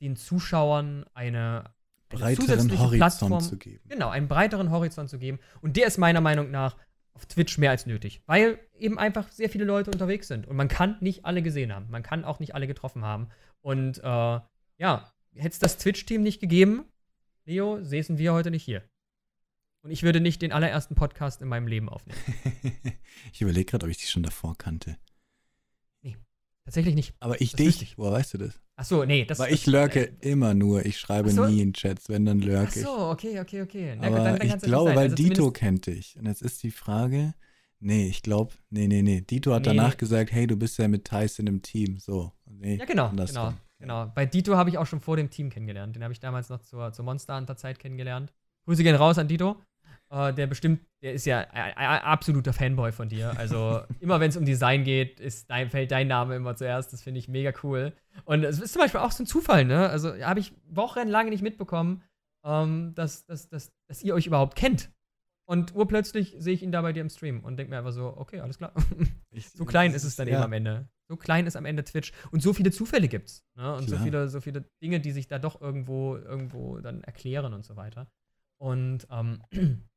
[0.00, 1.72] den Zuschauern eine,
[2.10, 3.80] eine breiteren Horizont Plattform, zu geben.
[3.88, 5.38] Genau, einen breiteren Horizont zu geben.
[5.60, 6.76] Und der ist meiner Meinung nach
[7.18, 10.68] auf Twitch mehr als nötig, weil eben einfach sehr viele Leute unterwegs sind und man
[10.68, 13.28] kann nicht alle gesehen haben, man kann auch nicht alle getroffen haben.
[13.60, 16.84] Und äh, ja, hätte es das Twitch-Team nicht gegeben,
[17.44, 18.82] Leo, säßen wir heute nicht hier.
[19.82, 22.18] Und ich würde nicht den allerersten Podcast in meinem Leben aufnehmen.
[23.32, 24.98] ich überlege gerade, ob ich dich schon davor kannte.
[26.02, 26.16] Nee,
[26.64, 27.14] tatsächlich nicht.
[27.20, 27.82] Aber ich das dich?
[27.82, 27.98] Ich.
[27.98, 28.60] Woher weißt du das?
[28.76, 30.84] Ach so, nee, das Weil ich lurke äh, immer nur.
[30.84, 31.46] Ich schreibe so?
[31.46, 32.86] nie in Chats, wenn dann lurke ich.
[32.86, 33.96] Ach so, okay, okay, okay.
[33.98, 36.16] Na, Aber dann, dann ich glaube, weil also Dito kennt dich.
[36.18, 37.34] Und jetzt ist die Frage,
[37.80, 39.20] nee, ich glaube, nee, nee, nee.
[39.20, 41.98] Dito hat nee, danach gesagt, hey, du bist ja mit Tyson im Team.
[41.98, 42.32] So.
[42.46, 43.54] Nee, ja, genau, genau.
[43.80, 44.10] Genau.
[44.14, 45.94] Bei Dito habe ich auch schon vor dem Team kennengelernt.
[45.94, 48.32] Den habe ich damals noch zur, zur Monster Hunter Zeit kennengelernt.
[48.66, 49.56] Grüße gehen raus an Dito.
[50.10, 53.38] Uh, der bestimmt, der ist ja ein, ein absoluter Fanboy von dir.
[53.38, 56.94] Also immer wenn es um Design geht, ist dein, fällt dein Name immer zuerst.
[56.94, 57.92] Das finde ich mega cool.
[58.24, 59.90] Und es ist zum Beispiel auch so ein Zufall, ne?
[59.90, 62.02] Also habe ich wochenlang nicht mitbekommen,
[62.42, 64.90] ähm, dass, dass, dass, dass ihr euch überhaupt kennt.
[65.48, 68.14] Und urplötzlich sehe ich ihn da bei dir im Stream und denke mir einfach so,
[68.18, 68.74] okay, alles klar.
[69.54, 70.34] so klein ist es dann ja.
[70.34, 70.90] eben am Ende.
[71.08, 72.12] So klein ist am Ende Twitch.
[72.30, 73.46] Und so viele Zufälle gibt's.
[73.54, 73.74] Ne?
[73.74, 77.64] Und so viele, so viele Dinge, die sich da doch irgendwo, irgendwo dann erklären und
[77.64, 78.10] so weiter.
[78.58, 79.42] Und ähm,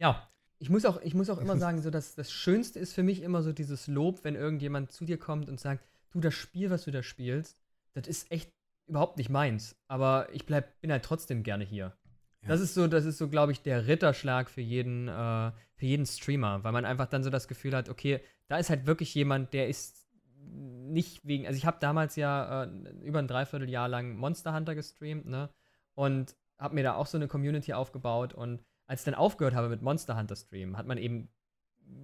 [0.00, 3.04] ja, ich muss auch, ich muss auch immer sagen, so dass das Schönste ist für
[3.04, 6.70] mich immer so dieses Lob, wenn irgendjemand zu dir kommt und sagt, du, das Spiel,
[6.70, 7.56] was du da spielst,
[7.92, 8.52] das ist echt
[8.88, 9.76] überhaupt nicht meins.
[9.86, 11.96] Aber ich bleib, bin halt trotzdem gerne hier.
[12.42, 12.48] Ja.
[12.48, 16.06] Das ist so, das ist so, glaube ich, der Ritterschlag für jeden, äh, für jeden
[16.06, 19.52] Streamer, weil man einfach dann so das Gefühl hat, okay, da ist halt wirklich jemand,
[19.52, 20.08] der ist
[20.40, 22.68] nicht wegen, also ich habe damals ja äh,
[23.02, 25.50] über ein Dreivierteljahr lang Monster Hunter gestreamt, ne?
[25.94, 29.68] Und habe mir da auch so eine Community aufgebaut und als ich dann aufgehört habe
[29.68, 31.28] mit Monster Hunter Stream, hat man eben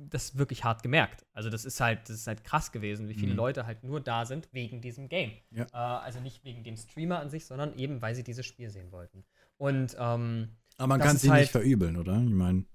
[0.09, 1.27] das wirklich hart gemerkt.
[1.33, 3.39] Also das ist halt, das ist halt krass gewesen, wie viele mhm.
[3.39, 5.33] Leute halt nur da sind wegen diesem Game.
[5.51, 5.65] Ja.
[5.73, 8.93] Äh, also nicht wegen dem Streamer an sich, sondern eben, weil sie dieses Spiel sehen
[8.93, 9.25] wollten.
[9.65, 12.23] Und ähm, aber man kann sie halt, nicht verübeln, oder?
[12.23, 12.67] Ich meine.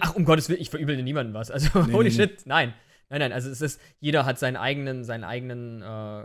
[0.00, 1.50] Ach, um Gottes Willen, ich verübel niemandem was.
[1.50, 2.42] Also, nee, holy nee, shit, nee.
[2.44, 2.74] nein.
[3.08, 6.24] Nein, nein, also es ist, jeder hat seinen eigenen, seinen eigenen, äh,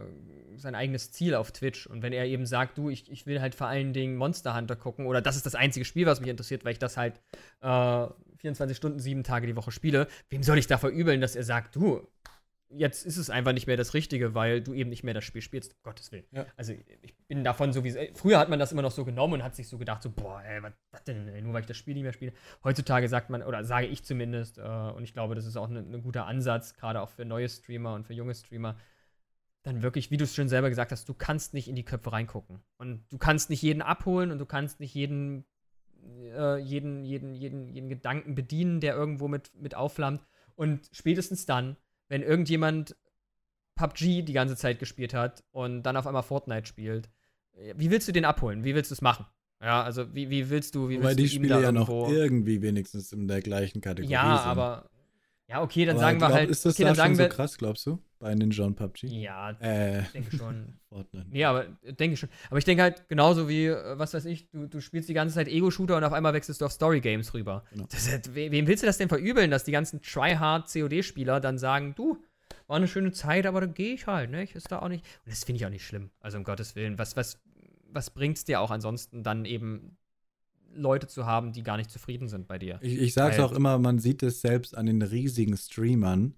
[0.57, 1.87] sein eigenes Ziel auf Twitch.
[1.87, 4.75] Und wenn er eben sagt, du, ich, ich will halt vor allen Dingen Monster Hunter
[4.75, 7.21] gucken, oder das ist das einzige Spiel, was mich interessiert, weil ich das halt
[7.61, 11.43] äh, 24 Stunden, sieben Tage die Woche spiele, wem soll ich da verübeln, dass er
[11.43, 12.07] sagt, du,
[12.69, 15.41] jetzt ist es einfach nicht mehr das Richtige, weil du eben nicht mehr das Spiel
[15.41, 15.73] spielst.
[15.73, 16.25] Um Gottes Willen.
[16.31, 16.45] Ja.
[16.55, 17.99] Also ich bin davon sowieso.
[18.13, 20.41] Früher hat man das immer noch so genommen und hat sich so gedacht, so, boah,
[20.43, 22.33] ey, was, was denn, ey, nur weil ich das Spiel nicht mehr spiele.
[22.63, 25.73] Heutzutage sagt man, oder sage ich zumindest, äh, und ich glaube, das ist auch ein
[25.73, 28.77] ne, ne guter Ansatz, gerade auch für neue Streamer und für junge Streamer,
[29.63, 32.11] dann wirklich, wie du es schon selber gesagt hast, du kannst nicht in die Köpfe
[32.13, 32.61] reingucken.
[32.77, 35.43] Und du kannst nicht jeden abholen und du kannst nicht jeden,
[36.03, 40.23] äh, jeden, jeden, jeden, jeden Gedanken bedienen, der irgendwo mit, mit aufflammt.
[40.55, 41.77] Und spätestens dann
[42.09, 42.95] wenn irgendjemand
[43.75, 47.09] PUBG die ganze Zeit gespielt hat und dann auf einmal Fortnite spielt,
[47.75, 48.63] wie willst du den abholen?
[48.63, 49.25] Wie willst du es machen?
[49.61, 53.11] Ja, also wie, wie willst du, wie Wobei willst die Spiele ja noch irgendwie wenigstens
[53.11, 54.47] in der gleichen Kategorie ja, sind.
[54.47, 54.89] aber
[55.49, 56.49] ja, okay, dann aber sagen glaub, wir halt.
[56.51, 57.99] Ist das okay, dann da sagen schon so krass, glaubst du?
[58.19, 59.07] Bei Ninja und PUBG?
[59.07, 60.77] Ja, äh, ich denke schon.
[60.89, 61.25] Fortnite.
[61.29, 62.29] Nee, aber denke schon.
[62.49, 65.33] Aber ich denke halt genauso wie, äh, was weiß ich, du, du spielst die ganze
[65.35, 67.63] Zeit Ego-Shooter und auf einmal wechselst du auf Story-Games rüber.
[67.71, 67.87] Genau.
[68.07, 72.17] Halt, wem willst du das denn verübeln, dass die ganzen Tryhard-COD-Spieler dann sagen, du,
[72.67, 74.43] war eine schöne Zeit, aber dann gehe ich halt, ne?
[74.43, 75.03] Ich ist da auch nicht.
[75.25, 76.11] Und das finde ich auch nicht schlimm.
[76.19, 76.99] Also um Gottes Willen.
[76.99, 77.39] Was, was,
[77.91, 79.97] was bringt es dir auch ansonsten dann eben
[80.73, 82.79] Leute zu haben, die gar nicht zufrieden sind bei dir?
[82.81, 86.35] Ich, ich sage es auch immer, man sieht es selbst an den riesigen Streamern.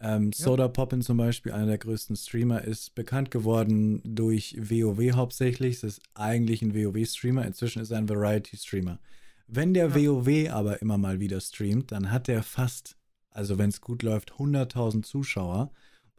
[0.00, 5.80] Ähm, Soda Poppin zum Beispiel, einer der größten Streamer, ist bekannt geworden durch WoW hauptsächlich.
[5.80, 7.44] Das ist eigentlich ein WoW-Streamer.
[7.44, 9.00] Inzwischen ist er ein Variety-Streamer.
[9.48, 9.94] Wenn der ja.
[9.94, 12.96] WoW aber immer mal wieder streamt, dann hat er fast,
[13.30, 15.72] also wenn es gut läuft, 100.000 Zuschauer.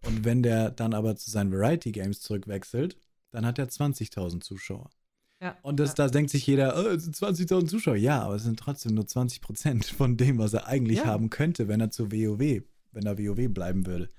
[0.06, 2.98] Und wenn der dann aber zu seinen Variety-Games zurückwechselt,
[3.32, 4.90] dann hat er 20.000 Zuschauer.
[5.42, 5.96] Ja, und das, ja.
[5.96, 7.96] da denkt sich jeder, oh, es sind 20.000 Zuschauer.
[7.96, 11.06] Ja, aber es sind trotzdem nur 20 Prozent von dem, was er eigentlich ja.
[11.06, 14.10] haben könnte, wenn er zu WoW, wenn er WoW bleiben würde.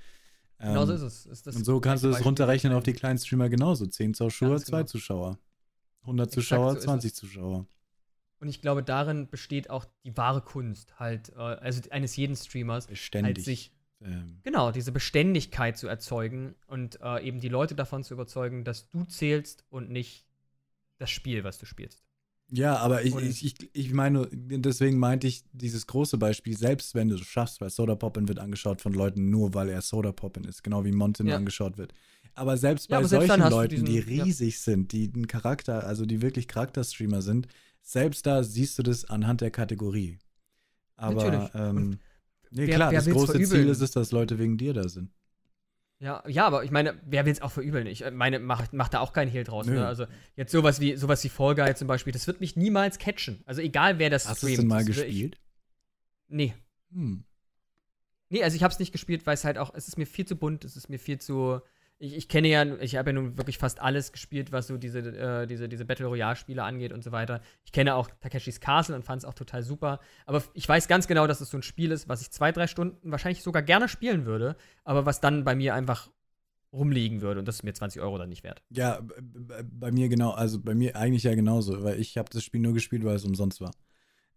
[0.58, 1.46] Genau ähm, so ist es.
[1.46, 3.86] Ist und so kannst du es runterrechnen auf die kleinen Streamer genauso.
[3.86, 4.86] 10 Zuschauer, 2 genau.
[4.86, 5.38] Zuschauer.
[6.02, 7.66] 100 Exakt Zuschauer, so 20 Zuschauer.
[8.40, 12.86] Und ich glaube, darin besteht auch die wahre Kunst, halt, äh, also eines jeden Streamers,
[12.86, 13.36] Beständig.
[13.36, 13.72] halt sich
[14.02, 14.38] ähm.
[14.42, 19.04] Genau, diese Beständigkeit zu erzeugen und äh, eben die Leute davon zu überzeugen, dass du
[19.04, 20.26] zählst und nicht
[21.00, 22.02] das Spiel, was du spielst.
[22.52, 27.08] Ja, aber ich, ich, ich, ich, meine, deswegen meinte ich dieses große Beispiel, selbst wenn
[27.08, 30.44] du es schaffst, weil Soda Poppin wird angeschaut von Leuten nur, weil er Soda Poppin
[30.44, 31.36] ist, genau wie Monte ja.
[31.36, 31.94] angeschaut wird.
[32.34, 34.60] Aber selbst bei ja, aber selbst solchen Leuten, diesen, die riesig ja.
[34.60, 37.46] sind, die einen Charakter, also die wirklich Charakterstreamer sind,
[37.82, 40.18] selbst da siehst du das anhand der Kategorie.
[40.96, 41.98] Aber ähm,
[42.50, 45.10] nee, wer, klar, wer das große Ziel ist es, dass Leute wegen dir da sind.
[46.00, 47.86] Ja, ja, aber ich meine, wer will es auch verübeln?
[47.86, 49.66] Ich äh, meine, macht mach da auch keinen Hehl draus.
[49.66, 49.86] Ne?
[49.86, 53.42] Also jetzt sowas wie sowas wie Fall Guy zum Beispiel, das wird mich niemals catchen.
[53.44, 54.52] Also egal wer das Hast streamt.
[54.52, 55.34] Hast du denn mal gespielt?
[55.36, 55.40] Ich,
[56.28, 56.54] nee.
[56.90, 57.24] Hm.
[58.30, 60.24] Nee, also ich habe es nicht gespielt, weil es halt auch, es ist mir viel
[60.24, 61.60] zu bunt, es ist mir viel zu,
[62.00, 65.00] ich, ich kenne ja, ich habe ja nun wirklich fast alles gespielt, was so diese,
[65.00, 67.42] äh, diese, diese Battle Royale-Spiele angeht und so weiter.
[67.62, 70.00] Ich kenne auch Takeshis Castle und fand es auch total super.
[70.24, 72.66] Aber ich weiß ganz genau, dass es so ein Spiel ist, was ich zwei, drei
[72.66, 76.10] Stunden wahrscheinlich sogar gerne spielen würde, aber was dann bei mir einfach
[76.72, 78.62] rumliegen würde und das ist mir 20 Euro dann nicht wert.
[78.70, 79.00] Ja,
[79.70, 82.72] bei mir genau, also bei mir eigentlich ja genauso, weil ich habe das Spiel nur
[82.72, 83.72] gespielt, weil es umsonst war.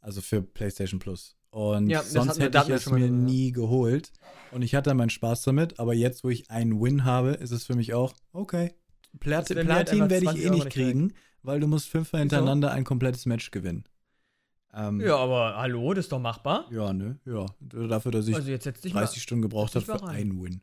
[0.02, 1.38] Also für PlayStation Plus.
[1.54, 4.12] Und ja, sonst hätte ich es mir nie geholt.
[4.52, 5.80] Und ich hatte meinen Spaß damit.
[5.80, 8.74] Aber jetzt, wo ich einen Win habe, ist es für mich auch, okay.
[9.20, 12.84] Plat halt Platin werde ich eh nicht kriegen, nicht weil du musst fünfmal hintereinander ein
[12.84, 13.84] komplettes Match gewinnen.
[14.74, 16.66] Ähm, ja, aber hallo, das ist doch machbar.
[16.72, 17.20] Ja, ne?
[17.26, 17.46] Ja.
[17.60, 20.62] Dafür, dass ich also 30 mal, Stunden gebraucht habe für einen Win.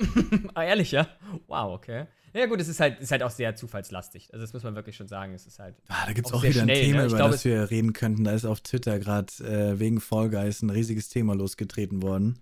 [0.54, 1.06] ah, ehrlich, ja?
[1.46, 2.06] Wow, okay.
[2.34, 4.32] Ja gut, es ist halt, ist halt auch sehr zufallslastig.
[4.32, 5.34] Also das muss man wirklich schon sagen.
[5.34, 5.76] Es ist halt.
[5.88, 7.06] Ah, da gibt es auch, auch wieder schnell, ein Thema, ne?
[7.06, 8.24] über glaub, das wir reden könnten.
[8.24, 12.38] Da ist auf Twitter gerade äh, wegen Fall Guys ein riesiges Thema losgetreten worden.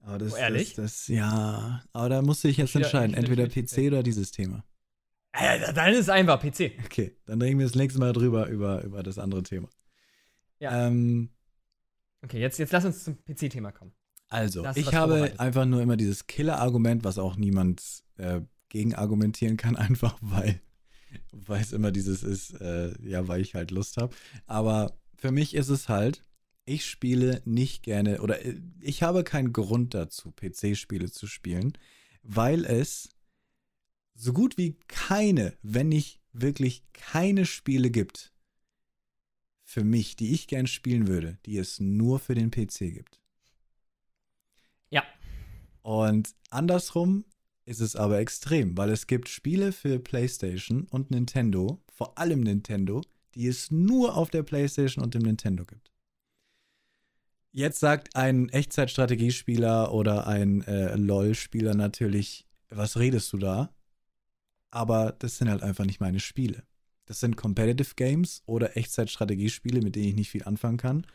[0.00, 0.74] Aber das, oh, ehrlich?
[0.74, 3.14] Das, das, ja, aber da musste ich jetzt wieder, entscheiden.
[3.14, 4.64] Entweder PC oder dieses Thema.
[5.38, 6.72] Ja, dann ist es einfach PC.
[6.84, 9.68] Okay, dann reden wir das nächste Mal drüber, über, über das andere Thema.
[10.58, 10.86] Ja.
[10.86, 11.30] Ähm,
[12.22, 13.92] okay, jetzt, jetzt lass uns zum PC-Thema kommen.
[14.30, 17.82] Also, ich habe einfach nur immer dieses Killer-Argument, was auch niemand
[18.16, 20.60] äh, gegen argumentieren kann, einfach weil
[21.32, 24.14] weil es immer dieses ist, äh, ja, weil ich halt Lust habe.
[24.46, 26.22] Aber für mich ist es halt,
[26.64, 31.72] ich spiele nicht gerne oder äh, ich habe keinen Grund dazu, PC-Spiele zu spielen,
[32.22, 33.08] weil es
[34.14, 38.32] so gut wie keine, wenn nicht wirklich keine Spiele gibt,
[39.64, 43.20] für mich, die ich gern spielen würde, die es nur für den PC gibt.
[44.90, 45.04] Ja.
[45.82, 47.24] Und andersrum
[47.68, 53.02] ist es aber extrem, weil es gibt Spiele für PlayStation und Nintendo, vor allem Nintendo,
[53.34, 55.92] die es nur auf der PlayStation und dem Nintendo gibt.
[57.52, 63.74] Jetzt sagt ein Echtzeitstrategiespieler oder ein äh, LOL-Spieler natürlich, was redest du da?
[64.70, 66.62] Aber das sind halt einfach nicht meine Spiele.
[67.06, 71.06] Das sind Competitive Games oder Echtzeitstrategiespiele, mit denen ich nicht viel anfangen kann.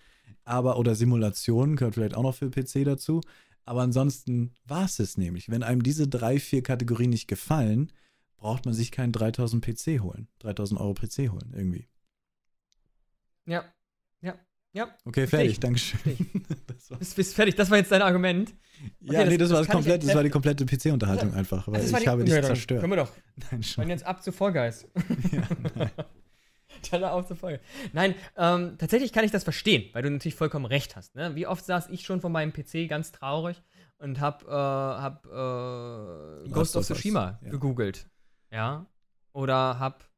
[0.43, 3.21] Aber, oder Simulationen, gehört vielleicht auch noch für PC dazu.
[3.65, 5.49] Aber ansonsten war es es nämlich.
[5.49, 7.91] Wenn einem diese drei, vier Kategorien nicht gefallen,
[8.37, 10.27] braucht man sich keinen 3000 PC holen.
[10.39, 11.87] 3000 Euro PC holen, irgendwie.
[13.45, 13.63] Ja,
[14.21, 14.35] ja,
[14.73, 14.93] ja.
[15.05, 16.17] Okay, fertig, Dankeschön.
[16.99, 18.53] Bist, bist fertig, das war jetzt dein Argument.
[19.01, 21.75] Okay, ja, nee, das, das, war, das, komplett, das war die komplette PC-Unterhaltung einfach, weil
[21.75, 22.81] also ich habe dich zerstört.
[22.81, 23.11] Können wir doch.
[23.51, 23.89] Nein, schon.
[23.89, 24.87] jetzt ab zu Vollgeist.
[25.31, 25.91] ja, nein.
[26.83, 27.59] Zur Folge.
[27.93, 31.15] Nein, ähm, tatsächlich kann ich das verstehen, weil du natürlich vollkommen recht hast.
[31.15, 31.35] Ne?
[31.35, 33.61] Wie oft saß ich schon vor meinem PC ganz traurig
[33.97, 37.49] und hab, äh, hab äh, Ghost of Tsushima ja.
[37.49, 38.09] gegoogelt.
[38.51, 38.85] Ja.
[39.31, 40.09] Oder hab,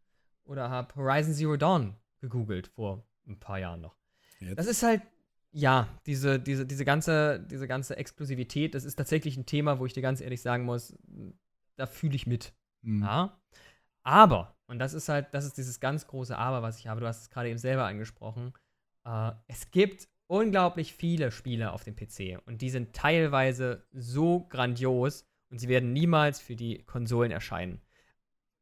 [0.43, 3.95] oder hab Horizon Zero Dawn gegoogelt vor ein paar Jahren noch.
[4.39, 4.57] Jetzt.
[4.57, 5.01] Das ist halt,
[5.51, 9.93] ja, diese, diese, diese, ganze, diese ganze Exklusivität, das ist tatsächlich ein Thema, wo ich
[9.93, 10.97] dir ganz ehrlich sagen muss,
[11.77, 12.53] da fühle ich mit.
[12.81, 13.03] Mhm.
[13.03, 13.39] Ja.
[14.03, 17.01] Aber und das ist halt, das ist dieses ganz große Aber, was ich habe.
[17.01, 18.53] Du hast es gerade eben selber angesprochen.
[19.05, 25.27] Äh, es gibt unglaublich viele Spiele auf dem PC und die sind teilweise so grandios
[25.51, 27.81] und sie werden niemals für die Konsolen erscheinen.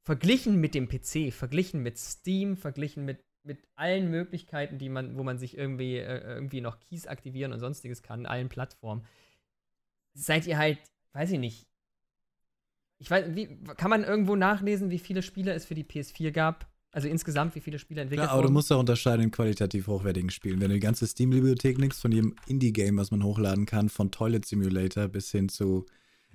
[0.06, 5.24] Verglichen mit dem PC, verglichen mit Steam, verglichen mit, mit allen Möglichkeiten, die man, wo
[5.24, 9.06] man sich irgendwie, äh, irgendwie noch Keys aktivieren und sonstiges kann, allen Plattformen,
[10.14, 10.80] seid ihr halt
[11.14, 11.68] weiß ich nicht.
[13.00, 13.48] Ich weiß, wie,
[13.78, 16.68] kann man irgendwo nachlesen, wie viele Spiele es für die PS4 gab?
[16.92, 18.48] Also insgesamt, wie viele Spiele entwickelt Ja, aber wurden?
[18.50, 20.62] du musst auch unterscheiden in qualitativ hochwertigen Spielen.
[20.62, 24.46] Wenn du die ganze Steam-Bibliothek nimmst, von jedem Indie-Game, was man hochladen kann, von Toilet
[24.46, 25.86] Simulator bis hin zu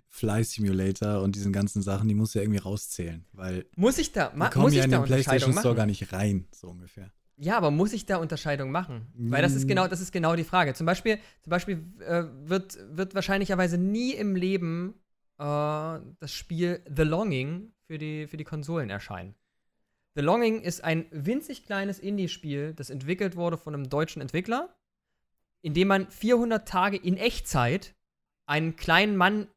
[0.09, 4.13] Fly Simulator und diesen ganzen Sachen, die musst du ja irgendwie rauszählen, weil muss ich
[4.13, 5.91] da, die ma, kommen muss ja ich in da den PlayStation Unterscheidung Store gar machen?
[5.91, 7.13] nicht rein, so ungefähr.
[7.37, 9.07] Ja, aber muss ich da Unterscheidung machen?
[9.17, 9.69] Weil das ist Mm.
[9.69, 10.75] genau, das ist genau die Frage.
[10.75, 14.95] Zum Beispiel, zum Beispiel äh, wird, wird wahrscheinlicherweise nie im Leben
[15.39, 19.35] äh, das Spiel The Longing für die, für die Konsolen erscheinen.
[20.15, 24.77] The Longing ist ein winzig kleines Indie-Spiel, das entwickelt wurde von einem deutschen Entwickler,
[25.63, 27.95] in dem man 400 Tage in Echtzeit
[28.47, 29.49] einen kleinen Mann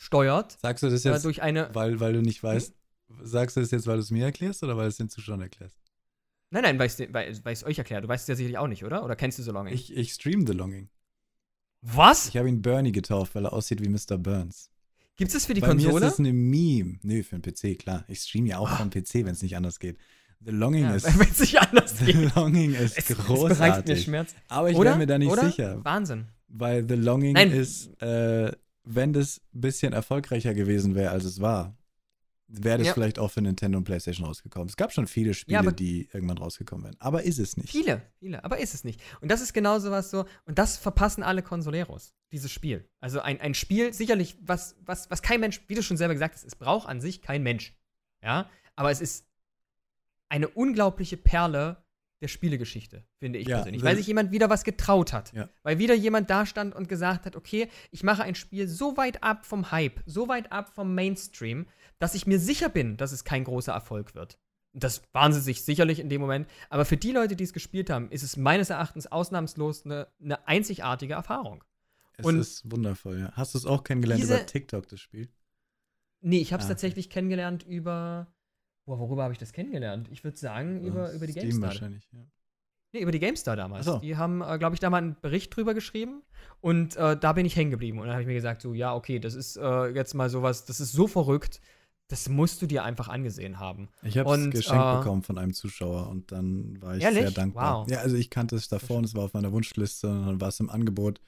[0.00, 1.74] steuert Sagst du das äh, jetzt, durch eine.
[1.74, 2.74] weil, weil du nicht weißt,
[3.22, 5.42] sagst du das jetzt, weil du es mir erklärst oder weil du es den Zuschauern
[5.42, 5.78] erklärst?
[6.52, 8.02] Nein, nein, weil ich es euch erkläre.
[8.02, 9.04] Du weißt es ja sicherlich auch nicht, oder?
[9.04, 9.74] Oder kennst du The Longing?
[9.74, 10.88] Ich, ich stream The Longing.
[11.82, 12.28] Was?
[12.28, 14.18] Ich habe ihn Bernie getauft, weil er aussieht wie Mr.
[14.18, 14.69] Burns.
[15.20, 15.92] Gibt es für die Bei Konsole?
[15.92, 16.98] mir ist das eine Meme.
[17.02, 18.04] Nö, für den PC, klar.
[18.08, 18.76] Ich stream ja auch Ah.
[18.76, 19.98] vom PC, wenn es nicht anders geht.
[20.42, 22.34] The Longing Ja, ist, wenn es nicht anders The geht.
[22.34, 24.02] Longing ist Es, es bereitet mir großartig.
[24.04, 24.34] Schmerz.
[24.48, 24.90] Aber ich Oder?
[24.92, 25.44] bin mir da nicht Oder?
[25.50, 26.24] sicher, Wahnsinn.
[26.48, 27.50] weil The Longing Nein.
[27.50, 28.50] ist, äh,
[28.84, 31.76] wenn das ein bisschen erfolgreicher gewesen wäre, als es war,
[32.52, 32.94] wäre das Ja.
[32.94, 34.68] vielleicht auch für Nintendo und PlayStation rausgekommen.
[34.68, 36.96] Es gab schon viele Spiele, aber- die irgendwann rausgekommen wären.
[36.98, 37.70] Aber ist es nicht.
[37.70, 39.00] Viele, viele, aber ist es nicht.
[39.20, 42.88] Und das ist genau sowas so, und das verpassen alle Consoleros, dieses Spiel.
[43.00, 46.34] Also ein, ein Spiel, sicherlich, was, was, was kein Mensch, wie du schon selber gesagt
[46.34, 47.74] hast, es braucht an sich kein Mensch.
[48.22, 49.26] Ja, aber es ist
[50.28, 51.84] eine unglaubliche Perle
[52.20, 53.82] der Spielegeschichte, finde ich Ja, persönlich.
[53.82, 55.32] Weil sich jemand wieder was getraut hat.
[55.32, 55.48] Ja.
[55.62, 59.22] Weil wieder jemand da stand und gesagt hat, okay, ich mache ein Spiel so weit
[59.22, 61.66] ab vom Hype, so weit ab vom Mainstream,
[61.98, 64.38] dass ich mir sicher bin, dass es kein großer Erfolg wird.
[64.72, 66.46] Das waren sie sich sicherlich in dem Moment.
[66.68, 70.46] Aber für die Leute, die es gespielt haben, ist es meines Erachtens ausnahmslos eine, eine
[70.46, 71.64] einzigartige Erfahrung.
[72.16, 73.32] Es Und ist wundervoll, ja.
[73.32, 75.28] Hast du es auch kennengelernt diese- über TikTok, das Spiel?
[76.20, 76.74] Nee, ich habe es Ah, okay.
[76.74, 78.26] tatsächlich kennengelernt über.
[78.86, 80.08] Boah, worüber habe ich das kennengelernt?
[80.10, 81.68] Ich würde sagen, über, Äh, über die Steam GameStar.
[81.68, 82.20] wahrscheinlich, ja.
[82.92, 83.86] Nee, über die GameStar damals.
[83.86, 83.98] So.
[83.98, 86.22] Die haben, äh, glaube ich, da mal einen Bericht drüber geschrieben
[86.60, 87.98] und äh, da bin ich hängen geblieben.
[87.98, 90.64] Und dann habe ich mir gesagt, so, ja, okay, das ist äh, jetzt mal sowas,
[90.64, 91.60] das ist so verrückt,
[92.08, 93.88] das musst du dir einfach angesehen haben.
[94.02, 97.22] Ich habe es geschenkt äh, bekommen von einem Zuschauer und dann war ich Ehrlich?
[97.22, 97.82] sehr dankbar.
[97.82, 97.90] Wow.
[97.92, 100.48] Ja, also ich kannte es davor und es war auf meiner Wunschliste und dann war
[100.48, 101.20] es im Angebot.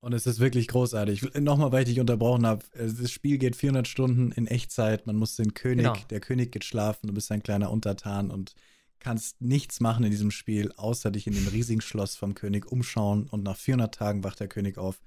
[0.00, 1.34] Und es ist wirklich großartig.
[1.34, 2.64] Nochmal, weil ich dich unterbrochen habe.
[2.74, 5.06] Das Spiel geht 400 Stunden in Echtzeit.
[5.06, 5.96] Man muss den König, Genau.
[6.08, 8.54] der König geht schlafen, du bist ein kleiner Untertan und
[8.98, 13.26] kannst nichts machen in diesem Spiel, außer dich in dem riesigen Schloss vom König umschauen.
[13.30, 15.00] Und nach 400 Tagen wacht der König auf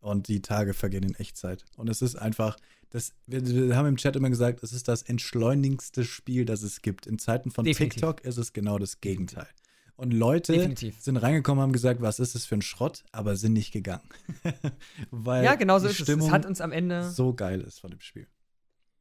[0.00, 1.64] und die Tage vergehen in Echtzeit.
[1.76, 2.56] Und es ist einfach,
[2.90, 6.82] das, wir, wir haben im Chat immer gesagt, es ist das entschleunigste Spiel, das es
[6.82, 7.06] gibt.
[7.06, 8.00] In Zeiten von Definitiv.
[8.02, 9.48] TikTok ist es genau das Gegenteil.
[9.96, 11.00] Und Leute Definitiv.
[11.00, 14.02] sind reingekommen, haben gesagt, was ist es für ein Schrott, aber sind nicht gegangen.
[15.10, 16.04] Weil ja, genau so die ist es.
[16.04, 17.10] Stimmung Es hat uns am Ende.
[17.10, 18.26] so geil ist von dem Spiel.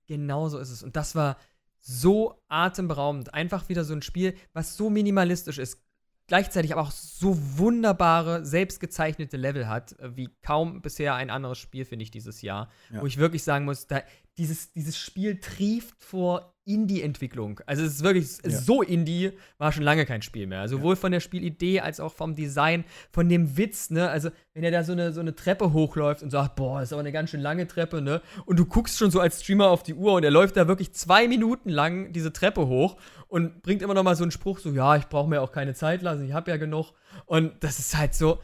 [0.08, 0.84] Genau so ist es.
[0.84, 1.38] Und das war
[1.80, 3.34] so atemberaubend.
[3.34, 5.84] Einfach wieder so ein Spiel, was so minimalistisch ist,
[6.28, 11.86] gleichzeitig aber auch so wunderbare, selbstgezeichnete Level hat, äh, wie kaum bisher ein anderes Spiel,
[11.86, 12.70] finde ich, dieses Jahr.
[12.92, 13.02] Ja.
[13.02, 14.02] Wo ich wirklich sagen muss, da,
[14.38, 17.62] dieses, dieses Spiel trieft vor Indie-Entwicklung.
[17.66, 18.50] Also es ist wirklich Ja.
[18.50, 20.68] so Indie, war schon lange kein Spiel mehr.
[20.68, 24.10] Sowohl von der Spielidee als auch vom Design, von dem Witz, ne?
[24.10, 26.94] Also, wenn er da so eine, so eine Treppe hochläuft und sagt, boah, das ist
[26.94, 28.22] aber eine ganz schön lange Treppe, ne?
[28.46, 30.94] Und du guckst schon so als Streamer auf die Uhr und er läuft da wirklich
[30.94, 32.98] zwei Minuten lang diese Treppe hoch
[33.28, 35.74] und bringt immer noch mal so einen Spruch, so, ja, ich brauche mir auch keine
[35.76, 36.94] Zeit lassen, ich habe ja genug.
[37.26, 38.42] Und das ist halt so,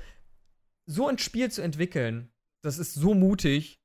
[0.86, 2.32] so ein Spiel zu entwickeln,
[2.62, 3.80] das ist so mutig.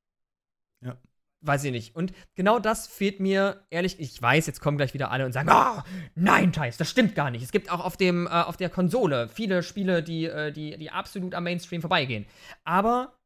[0.85, 0.99] Ja.
[1.47, 1.94] Weiß ich nicht.
[1.94, 5.48] Und genau das fehlt mir, ehrlich, ich weiß, jetzt kommen gleich wieder alle und sagen,
[5.48, 5.85] ah,
[6.16, 7.43] nein, Thais, das stimmt gar nicht.
[7.43, 10.90] Es gibt auch auf, dem, äh, auf der Konsole viele Spiele, die, äh, die, die
[10.90, 12.27] absolut am Mainstream vorbeigehen.
[12.64, 13.16] Aber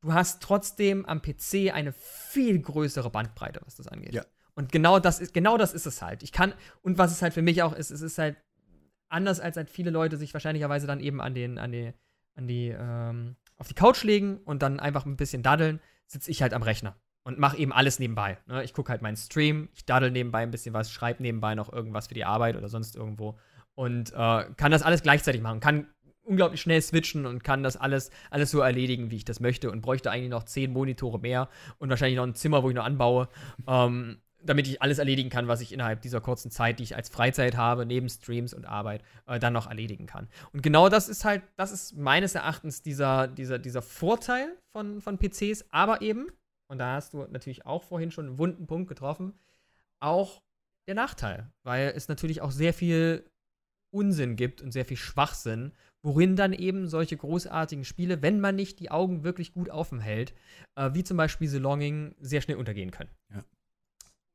[0.00, 4.14] du hast trotzdem am PC eine viel größere Bandbreite, was das angeht.
[4.14, 4.24] Ja.
[4.54, 6.22] Und genau das ist, genau das ist es halt.
[6.22, 8.36] Ich kann, und was es halt für mich auch ist, es ist halt
[9.10, 11.92] anders als halt viele Leute sich wahrscheinlicherweise dann eben an den, an die,
[12.34, 16.40] an die, ähm, auf die Couch legen und dann einfach ein bisschen daddeln, sitze ich
[16.40, 16.96] halt am Rechner
[17.28, 18.38] und mache eben alles nebenbei.
[18.46, 18.64] Ne?
[18.64, 22.06] Ich gucke halt meinen Stream, ich daddel nebenbei ein bisschen was, schreibe nebenbei noch irgendwas
[22.06, 23.38] für die Arbeit oder sonst irgendwo
[23.74, 25.88] und äh, kann das alles gleichzeitig machen, kann
[26.22, 29.82] unglaublich schnell switchen und kann das alles, alles so erledigen, wie ich das möchte und
[29.82, 33.28] bräuchte eigentlich noch zehn Monitore mehr und wahrscheinlich noch ein Zimmer, wo ich noch anbaue,
[33.68, 37.10] ähm, damit ich alles erledigen kann, was ich innerhalb dieser kurzen Zeit, die ich als
[37.10, 40.28] Freizeit habe, neben Streams und Arbeit, äh, dann noch erledigen kann.
[40.54, 45.18] Und genau das ist halt, das ist meines Erachtens dieser, dieser, dieser Vorteil von, von
[45.18, 46.28] PCs, aber eben,
[46.68, 49.34] und da hast du natürlich auch vorhin schon einen wunden Punkt getroffen,
[50.00, 50.42] auch
[50.86, 53.24] der Nachteil, weil es natürlich auch sehr viel
[53.90, 55.72] Unsinn gibt und sehr viel Schwachsinn,
[56.02, 60.34] worin dann eben solche großartigen Spiele, wenn man nicht die Augen wirklich gut offen hält,
[60.76, 63.10] äh, wie zum Beispiel The Longing, sehr schnell untergehen können.
[63.34, 63.44] Ja.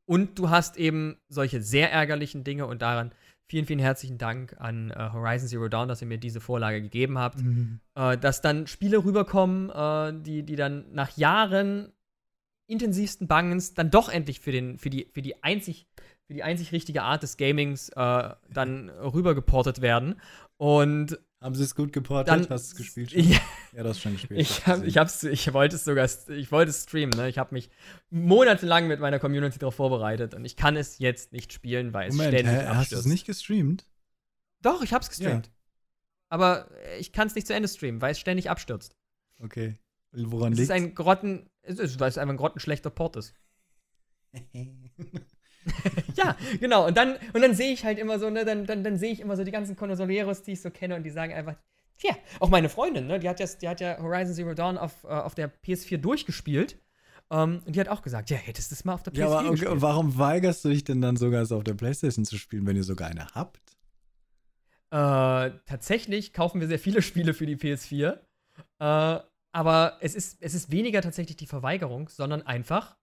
[0.06, 3.14] Und du hast eben solche sehr ärgerlichen Dinge und daran
[3.46, 7.18] vielen, vielen herzlichen Dank an äh, Horizon Zero Dawn, dass ihr mir diese Vorlage gegeben
[7.18, 7.42] habt.
[7.42, 7.80] Mhm.
[7.96, 11.94] Äh, dass dann Spiele rüberkommen, äh, die, die dann nach Jahren
[12.68, 15.88] intensivsten Bangens dann doch endlich für, den, für, die, für, die, einzig,
[16.28, 20.20] für die einzig richtige Art des Gamings äh, dann rübergeportet werden.
[20.58, 22.30] Und Haben sie es gut geportet?
[22.30, 23.12] Dann- Hast du es gespielt?
[23.12, 23.22] schon?
[23.32, 23.40] ja,
[23.74, 24.40] Ja, das schon gespielt.
[24.40, 27.28] ich, hab, ich, hab's, ich wollte es sogar, ich wollte es streamen, ne?
[27.28, 27.70] Ich habe mich
[28.10, 32.16] monatelang mit meiner Community darauf vorbereitet und ich kann es jetzt nicht spielen, weil es
[32.16, 33.08] Moment, ständig hä, hast du es abstürzt.
[33.08, 33.86] nicht gestreamt?
[34.62, 35.52] Doch, ich hab's gestreamt.
[36.30, 38.96] Aber äh, ich kann es nicht zu Ende streamen, weil es ständig abstürzt.
[39.40, 39.76] Okay.
[40.14, 43.34] Woran Es liegt ist ein Grotten, es ist, weil es einfach ein grottenschlechter Port ist.
[46.16, 46.88] ja, genau.
[46.88, 49.20] Und dann, und dann sehe ich halt immer so, ne, dann, dann, dann sehe ich
[49.20, 51.56] immer so die ganzen Consoleros, die ich so kenne, und die sagen einfach,
[51.98, 55.04] tja, auch meine Freundin, ne, die hat ja, die hat ja Horizon Zero Dawn auf,
[55.04, 56.80] äh, auf der PS4 durchgespielt.
[57.32, 59.28] Ähm, und die hat auch gesagt, ja, hättest du es mal auf der PS4 Ja,
[59.28, 59.82] aber okay, gespielt.
[59.82, 62.84] warum weigerst du dich denn dann sogar, es auf der Playstation zu spielen, wenn ihr
[62.84, 63.60] sogar eine habt?
[64.92, 68.20] Äh, tatsächlich kaufen wir sehr viele Spiele für die PS4.
[68.80, 69.20] Äh,
[69.54, 72.98] aber es ist, es ist weniger tatsächlich die Verweigerung, sondern einfach,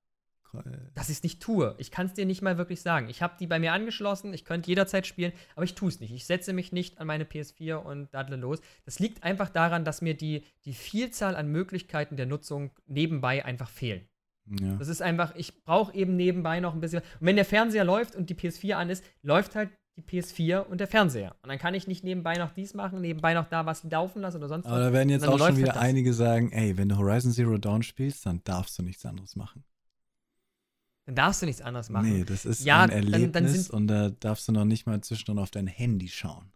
[0.95, 1.77] dass ich es nicht tue.
[1.79, 3.09] Ich kann es dir nicht mal wirklich sagen.
[3.09, 6.13] Ich habe die bei mir angeschlossen, ich könnte jederzeit spielen, aber ich tue es nicht.
[6.13, 8.61] Ich setze mich nicht an meine PS4 und daddle los.
[8.85, 13.71] Das liegt einfach daran, dass mir die, die Vielzahl an Möglichkeiten der Nutzung nebenbei einfach
[13.71, 14.09] fehlen.
[14.61, 14.75] Ja.
[14.75, 17.03] Das ist einfach, ich brauche eben nebenbei noch ein bisschen.
[17.21, 19.71] Und wenn der Fernseher läuft und die PS4 an ist, läuft halt
[20.09, 21.37] die PS4 und der Fernseher.
[21.43, 24.39] Und dann kann ich nicht nebenbei noch dies machen, nebenbei noch da was laufen lassen
[24.39, 24.87] oder sonst Aber was.
[24.87, 25.77] da werden jetzt Dann auch schon wieder das.
[25.77, 29.65] einige sagen, ey, wenn du Horizon Zero Dawn spielst, dann darfst du nichts anderes machen.
[31.07, 32.09] Dann darfst du nichts anderes machen.
[32.13, 34.87] Nee, das ist Ja, ein dann- dann Erlebnis sind- und da darfst du noch nicht
[34.87, 36.53] mal zwischendurch auf dein Handy schauen.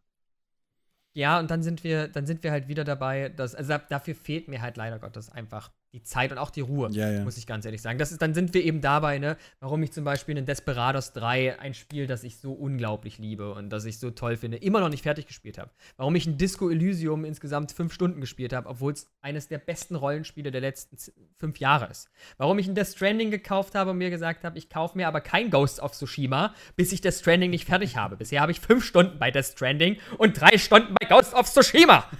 [1.15, 4.15] Ja, und dann sind wir, dann sind wir halt wieder dabei, dass, also da- dafür
[4.15, 7.23] fehlt mir halt leider Gottes einfach die Zeit und auch die Ruhe, Ja, ja.
[7.23, 7.99] muss ich ganz ehrlich sagen.
[7.99, 11.61] Das ist, dann sind wir eben dabei, ne, warum ich zum Beispiel in Desperados 3
[11.61, 14.89] ein Spiel, das ich so unglaublich liebe und das ich so toll finde, immer noch
[14.89, 15.71] nicht fertig gespielt habe.
[15.97, 19.95] Warum ich ein Disco Elysium insgesamt fünf Stunden gespielt habe, obwohl es eines der besten
[19.95, 20.97] Rollenspiele der letzten
[21.37, 22.11] fünf Jahre ist.
[22.39, 25.21] Warum ich ein Death Stranding gekauft habe und mir gesagt habe, ich kaufe mir aber
[25.21, 28.17] kein Ghost of Tsushima, bis ich Death Stranding nicht fertig habe.
[28.17, 32.11] Bisher habe ich fünf Stunden bei Death Stranding und drei Stunden bei Ghost of Tsushima.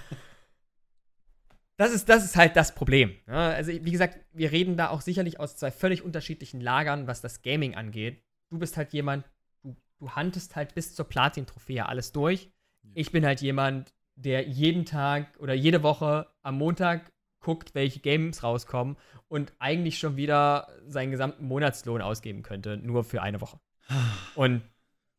[1.77, 3.15] Das ist, das ist halt das Problem.
[3.27, 7.21] Ja, also, wie gesagt, wir reden da auch sicherlich aus zwei völlig unterschiedlichen Lagern, was
[7.21, 8.21] das Gaming angeht.
[8.49, 9.25] Du bist halt jemand,
[9.61, 12.49] du, du hantest halt bis zur Platin-Trophäe alles durch.
[12.93, 17.11] Ich bin halt jemand, der jeden Tag oder jede Woche am Montag
[17.41, 18.95] guckt, welche Games rauskommen
[19.27, 23.59] und eigentlich schon wieder seinen gesamten Monatslohn ausgeben könnte, nur für eine Woche.
[24.35, 24.61] Und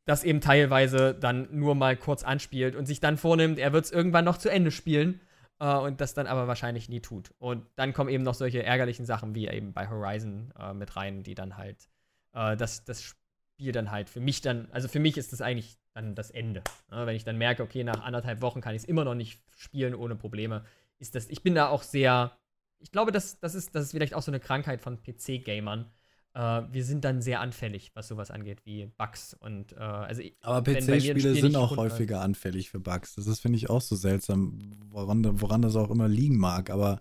[0.06, 3.90] das eben teilweise dann nur mal kurz anspielt und sich dann vornimmt, er wird es
[3.90, 5.20] irgendwann noch zu Ende spielen
[5.60, 7.32] äh, und das dann aber wahrscheinlich nie tut.
[7.38, 11.22] Und dann kommen eben noch solche ärgerlichen Sachen wie eben bei Horizon äh, mit rein,
[11.22, 11.88] die dann halt
[12.32, 15.76] äh, das, das Spiel dann halt für mich dann, also für mich ist das eigentlich
[15.94, 16.62] dann das Ende.
[16.90, 17.06] Ne?
[17.06, 19.94] Wenn ich dann merke, okay, nach anderthalb Wochen kann ich es immer noch nicht spielen
[19.94, 20.64] ohne Probleme,
[20.98, 22.36] ist das, ich bin da auch sehr,
[22.78, 25.90] ich glaube, das, das, ist, das ist vielleicht auch so eine Krankheit von PC-Gamern.
[26.36, 30.62] Äh, wir sind dann sehr anfällig, was sowas angeht, wie Bugs und äh, also Aber
[30.62, 33.14] PC-Spiele Spiel sind auch häufiger anfällig für Bugs.
[33.14, 34.58] Das ist, finde ich, auch so seltsam,
[34.90, 36.68] woran, woran das auch immer liegen mag.
[36.68, 37.00] Aber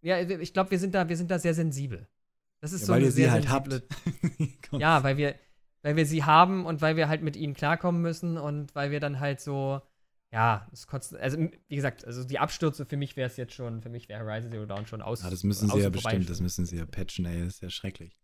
[0.00, 2.08] Ja, ich glaube, wir sind da, wir sind da sehr sensibel.
[2.62, 3.82] Das ist ja, so weil ihr sie halt sensible
[4.70, 4.80] habt.
[4.80, 5.34] Ja, weil wir,
[5.82, 9.00] weil wir sie haben und weil wir halt mit ihnen klarkommen müssen und weil wir
[9.00, 9.82] dann halt so,
[10.32, 11.38] ja, es kotzt, also
[11.68, 14.50] wie gesagt, also die Abstürze für mich wäre es jetzt schon, für mich wäre Horizon
[14.50, 15.22] Zero Dawn schon aus.
[15.22, 17.70] Ja, das müssen sie ja bestimmt, das müssen sie ja patchen, ey, das ist ja
[17.70, 18.16] schrecklich.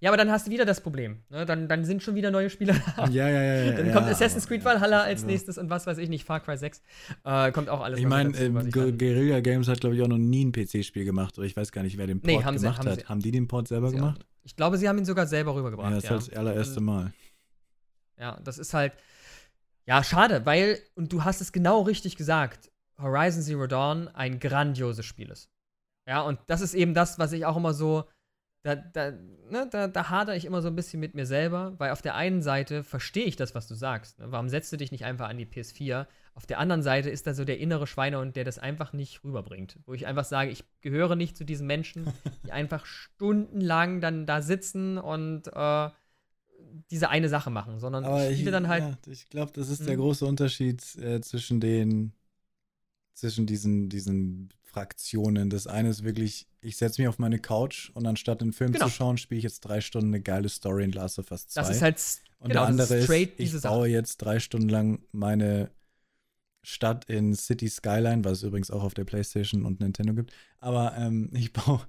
[0.00, 1.24] Ja, aber dann hast du wieder das Problem.
[1.28, 1.44] Ne?
[1.44, 3.06] Dann, dann sind schon wieder neue Spieler da.
[3.08, 3.64] Ja, ja, ja.
[3.64, 5.88] ja Dann ja, kommt Assassin's aber- Creed ja, Valhalla das als also- nächstes und was
[5.88, 6.82] weiß ich nicht, Far Cry 6.
[7.24, 10.44] Äh, kommt auch alles Ich meine, äh, Guerilla Games hat, glaube ich, auch noch nie
[10.44, 11.36] ein PC-Spiel gemacht.
[11.36, 13.00] Oder ich weiß gar nicht, wer den Port Nee, haben sie- gemacht haben hat.
[13.00, 14.20] sie- haben die den Port selber gemacht?
[14.22, 15.92] auch- Ich glaube, sie haben ihn sogar selber Ja, rübergebracht.
[15.92, 16.10] das ja.
[16.16, 17.12] ist halt das allererste Und- Mal.
[18.20, 18.92] Ja, das ist halt,
[19.88, 25.06] ja, schade, weil, und du hast es genau richtig gesagt, Horizon Zero Dawn ein grandioses
[25.06, 25.50] Spiel ist.
[26.06, 28.04] Ja, und das ist eben das, was ich auch immer so,
[28.64, 31.92] da, da, ne, da, da hadere ich immer so ein bisschen mit mir selber, weil
[31.92, 34.18] auf der einen Seite verstehe ich das, was du sagst.
[34.18, 34.26] Ne?
[34.30, 36.06] Warum setzt du dich nicht einfach an die PS4?
[36.34, 39.78] Auf der anderen Seite ist da so der innere Schweinehund, der das einfach nicht rüberbringt.
[39.86, 42.12] Wo ich einfach sage, ich gehöre nicht zu diesen Menschen,
[42.44, 45.88] die einfach stundenlang dann da sitzen und äh,
[46.90, 49.68] diese eine Sache machen, sondern Aber ich ich, spiele dann halt ja, ich glaube, das
[49.68, 50.00] ist der Mhm.
[50.00, 52.12] große Unterschied äh, zwischen den
[53.14, 55.50] zwischen diesen, diesen Fraktionen.
[55.50, 58.86] Das eine ist wirklich, ich setze mich auf meine Couch und anstatt einen Film Genau.
[58.86, 61.60] zu schauen, spiele ich jetzt drei Stunden eine geile Story in Last of Us 2.
[61.60, 61.96] Das ist halt.
[62.38, 65.70] und genau, der andere ist, straight ich baue jetzt drei Stunden lang meine
[66.62, 70.32] Stadt in City Skyline, was es übrigens auch auf der Playstation und Nintendo gibt.
[70.58, 71.80] Aber ähm, ich baue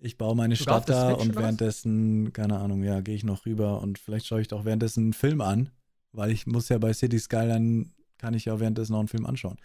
[0.00, 1.42] ich baue meine auf Stadt da und oder was?
[1.42, 5.12] währenddessen, keine Ahnung, ja, gehe ich noch rüber und vielleicht schaue ich doch währenddessen einen
[5.12, 5.70] Film an,
[6.12, 9.58] weil ich muss ja bei City Skyline, kann ich ja währenddessen noch einen Film anschauen.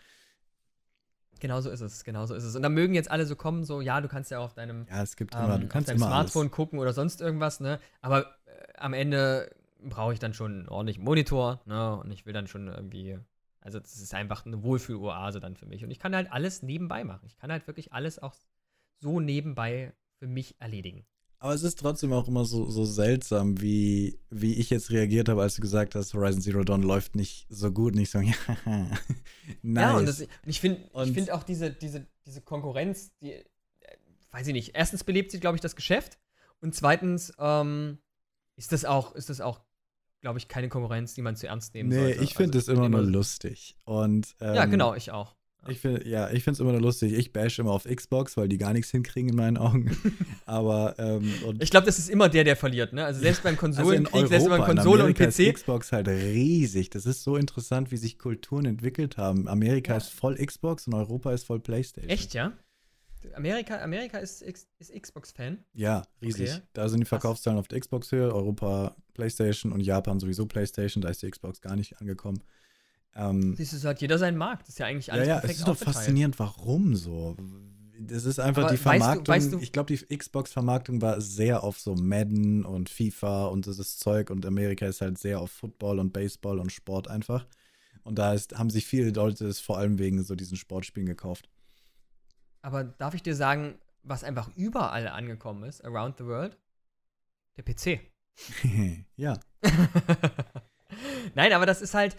[1.39, 2.55] Genau so ist es, genau so ist es.
[2.55, 5.03] Und da mögen jetzt alle so kommen, so, ja, du kannst ja auf deinem, Ja,
[5.03, 6.51] es gibt ähm, immer, du auf kannst deinem immer Smartphone alles.
[6.51, 7.79] gucken oder sonst irgendwas, ne?
[8.01, 9.53] Aber äh, am Ende
[9.83, 11.97] brauche ich dann schon einen ordentlichen Monitor, ne?
[11.97, 13.19] Und ich will dann schon irgendwie,
[13.59, 15.83] also das ist einfach eine Wohlfühl-Oase dann für mich.
[15.83, 17.25] Und ich kann halt alles nebenbei machen.
[17.27, 18.33] Ich kann halt wirklich alles auch
[19.01, 21.05] so nebenbei für mich erledigen.
[21.39, 25.41] Aber es ist trotzdem auch immer so, so seltsam, wie, wie ich jetzt reagiert habe,
[25.41, 27.93] als du gesagt hast, Horizon Zero Dawn läuft nicht so gut.
[27.93, 28.33] Nicht so, ja,
[28.65, 29.83] nice.
[29.83, 33.43] Ja, und, das, und ich finde find auch diese, diese, diese Konkurrenz, die, äh,
[34.31, 36.17] weiß ich nicht, erstens belebt sie, glaube ich, das Geschäft
[36.61, 37.99] und zweitens ähm,
[38.55, 39.61] ist das auch, ist das auch,
[40.21, 42.23] glaube ich, keine Konkurrenz, die man zu ernst nehmen nee, sollte.
[42.23, 43.77] ich finde Also, es immer bin nur lustig.
[43.83, 45.35] Und, ähm, Ja, genau, ich auch.
[45.67, 47.13] Ich find, ja, ich finde es immer nur lustig.
[47.13, 49.97] Ich bash immer auf Xbox, weil die gar nichts hinkriegen in meinen Augen.
[50.45, 53.05] Aber, ähm, Ich glaube, das ist immer der, der verliert, ne?
[53.05, 55.53] Also selbst beim also in Konsolenkrieg, selbst beim Konsole und Amerika ist PC.
[55.53, 56.89] Xbox halt riesig.
[56.91, 59.47] Das ist so interessant, wie sich Kulturen entwickelt haben.
[59.47, 59.97] Amerika Ja.
[59.97, 62.09] ist voll Xbox und Europa ist voll PlayStation.
[62.09, 62.53] Echt, ja?
[63.33, 65.63] Amerika, Amerika ist, ist Xbox-Fan.
[65.73, 66.51] Ja, riesig.
[66.51, 66.61] Okay.
[66.73, 67.05] Da sind die.
[67.05, 71.01] Verkaufszahlen auf der Xbox höher, Europa PlayStation und Japan sowieso PlayStation.
[71.01, 72.43] Da ist die Xbox gar nicht angekommen.
[73.15, 74.63] Ähm, Siehst du, so hat jeder seinen Markt.
[74.63, 77.35] Das ist ja eigentlich ja, alles ja, es perfekt ist doch faszinierend, warum so.
[77.97, 79.27] Das ist einfach Aber die weißt du- Vermarktung.
[79.27, 83.97] weißt du- ich glaube, die Xbox-Vermarktung war sehr auf so Madden und FIFA und dieses
[83.97, 87.47] Zeug und Amerika ist halt sehr auf Football und Baseball und Sport einfach.
[88.03, 91.49] Und da ist, haben sich viele Leute es vor allem wegen so diesen Sportspielen gekauft.
[92.61, 96.57] Aber darf ich dir sagen, was einfach überall angekommen ist, around the world?
[97.57, 98.01] Der PC.
[99.15, 99.39] ja.
[101.33, 102.15] Nein, aber das ist halt,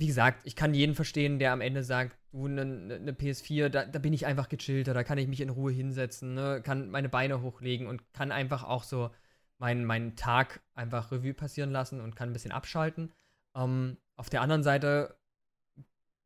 [0.00, 3.84] wie gesagt, ich kann jeden verstehen, der am Ende sagt, du, eine ne PS4, da,
[3.84, 7.10] da bin ich einfach gechillter, da kann ich mich in Ruhe hinsetzen, ne, kann meine
[7.10, 9.10] Beine hochlegen und kann einfach auch so
[9.58, 13.12] meinen, meinen Tag einfach Revue passieren lassen und kann ein bisschen abschalten.
[13.54, 15.18] Ähm, auf der anderen Seite,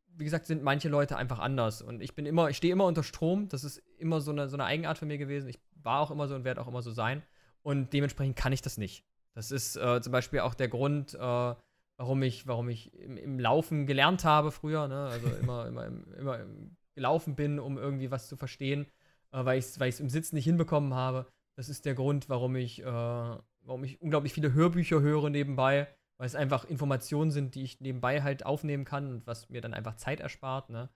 [0.06, 1.82] wie gesagt, sind manche Leute einfach anders.
[1.82, 3.48] Und ich bin immer, ich stehe immer unter Strom.
[3.48, 5.48] Das ist immer so eine, so eine Eigenart von mir gewesen.
[5.48, 7.24] Ich war auch immer so und werde auch immer so sein.
[7.62, 9.04] Und dementsprechend kann ich das nicht.
[9.34, 11.54] Das ist äh, zum Beispiel auch der Grund, äh,
[11.96, 15.06] warum ich, warum ich im, im Laufen gelernt habe früher, ne?
[15.06, 18.86] Also immer, immer, im, immer im gelaufen bin, um irgendwie was zu verstehen,
[19.32, 21.26] äh, weil ich es weil ich's im Sitzen nicht hinbekommen habe.
[21.56, 25.88] Das ist der Grund, warum ich, äh, warum ich unglaublich viele Hörbücher höre nebenbei,
[26.18, 29.74] weil es einfach Informationen sind, die ich nebenbei halt aufnehmen kann und was mir dann
[29.74, 30.88] einfach Zeit erspart, ne?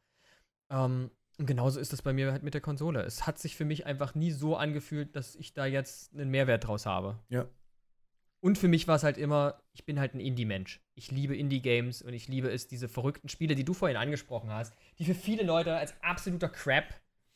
[0.70, 3.02] Ähm, und genauso ist das bei mir halt mit der Konsole.
[3.02, 6.66] Es hat sich für mich einfach nie so angefühlt, dass ich da jetzt einen Mehrwert
[6.66, 7.16] draus habe.
[7.28, 7.46] Ja.
[8.40, 10.80] Und für mich war es halt immer, ich bin halt ein Indie-Mensch.
[10.94, 14.72] Ich liebe Indie-Games und ich liebe es, diese verrückten Spiele, die du vorhin angesprochen hast,
[14.98, 16.84] die für viele Leute als absoluter Crap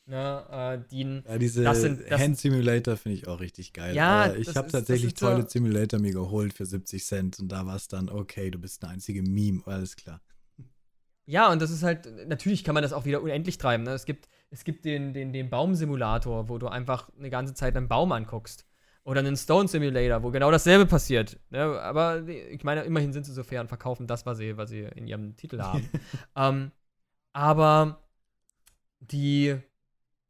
[0.07, 0.47] ne,
[0.85, 1.25] äh, dienen.
[1.27, 3.95] Ja, diese Das sind- das- Hand Simulator finde ich auch richtig geil.
[3.97, 7.67] Ja, Aber ich das habe tatsächlich Toilet Simulator mir geholt für 70 Cent und da
[7.67, 10.21] war es dann, okay, du bist eine einzige Meme, alles klar.
[11.25, 13.85] Ja, und das ist halt, natürlich kann man das auch wieder unendlich treiben.
[13.85, 13.91] Ne?
[13.93, 17.89] Es gibt, es gibt den, den, den Baumsimulator, wo du einfach eine ganze Zeit einen
[17.89, 18.67] Baum anguckst.
[19.05, 21.41] Oder einen Stone Simulator, wo genau dasselbe passiert.
[21.51, 21.61] Ne?
[21.61, 24.83] Aber ich meine, immerhin sind sie so fair und verkaufen das, was sie, was sie
[24.95, 25.89] in ihrem Titel haben.
[26.37, 26.71] ähm,
[27.33, 28.05] aber
[29.01, 29.57] die,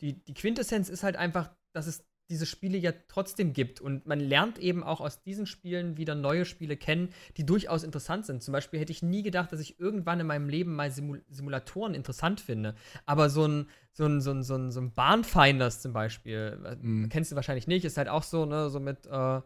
[0.01, 3.81] die, die Quintessenz ist halt einfach, dass es diese Spiele ja trotzdem gibt.
[3.81, 8.25] Und man lernt eben auch aus diesen Spielen wieder neue Spiele kennen, die durchaus interessant
[8.27, 8.43] sind.
[8.43, 11.95] Zum Beispiel hätte ich nie gedacht, dass ich irgendwann in meinem Leben mal Simul Simulatoren
[11.95, 12.75] interessant finde.
[13.07, 16.77] Aber so ein, so ein, so ein, so ein, so ein Bahnfinders zum Beispiel, äh,
[16.81, 17.09] Mhm.
[17.11, 19.41] kennst du wahrscheinlich nicht, ist halt auch so, ne, so mit, äh,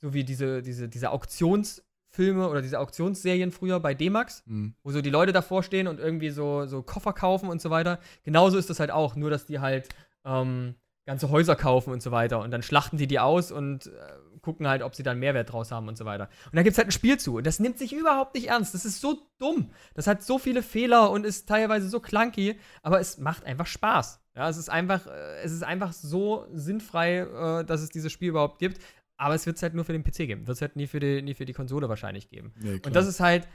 [0.00, 4.74] so wie diese, diese, diese Auktionsfilme oder diese Auktionsserien früher bei D-Max Hm.
[4.82, 8.00] wo so die Leute davor stehen und irgendwie so, so Koffer kaufen und so weiter.
[8.24, 9.88] Genauso ist das halt auch, nur dass die halt
[10.24, 10.74] ähm,
[11.06, 12.40] ganze Häuser kaufen und so weiter.
[12.40, 13.90] Und dann schlachten die die aus und äh,
[14.40, 16.28] gucken halt, ob sie dann Mehrwert draus haben und so weiter.
[16.46, 17.36] Und da gibt es halt ein Spiel zu.
[17.36, 18.74] Und das nimmt sich überhaupt nicht ernst.
[18.74, 19.70] Das ist so dumm.
[19.94, 24.20] Das hat so viele Fehler und ist teilweise so clunky, aber es macht einfach Spaß.
[24.36, 28.30] Ja, es ist einfach, äh, es ist einfach so sinnfrei, äh, dass es dieses Spiel
[28.30, 28.80] überhaupt gibt.
[29.16, 30.46] Aber es wird es halt nur für den PC geben.
[30.46, 32.52] Wird es halt nie für, die, nie für die Konsole wahrscheinlich geben.
[32.58, 32.80] Nee.
[32.84, 33.46] Und das ist halt,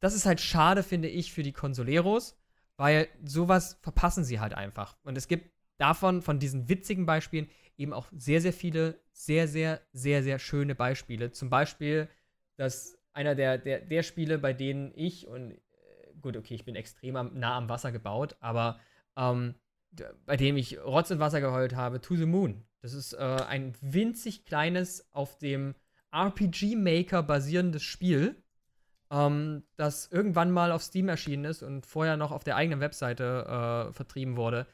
[0.00, 2.36] das ist halt schade, finde ich, für die Consoleros,
[2.76, 4.96] weil sowas verpassen sie halt einfach.
[5.04, 9.80] Und es gibt davon, von diesen witzigen Beispielen, eben auch sehr, sehr viele, sehr, sehr,
[9.92, 11.32] sehr, sehr schöne Beispiele.
[11.32, 12.08] Zum Beispiel,
[12.56, 15.58] dass einer der, der, der Spiele, bei denen ich und äh,
[16.20, 18.80] gut, okay, ich bin extrem am, nah am Wasser gebaut, aber
[19.16, 19.54] ähm,
[20.26, 22.64] bei dem ich Rotz und Wasser geheult habe, To the Moon.
[22.82, 25.74] Das ist äh, ein winzig kleines, auf dem
[26.12, 28.42] RPG Maker basierendes Spiel,
[29.10, 33.88] ähm, das irgendwann mal auf Steam erschienen ist und vorher noch auf der eigenen Webseite
[33.88, 34.66] äh, vertrieben wurde,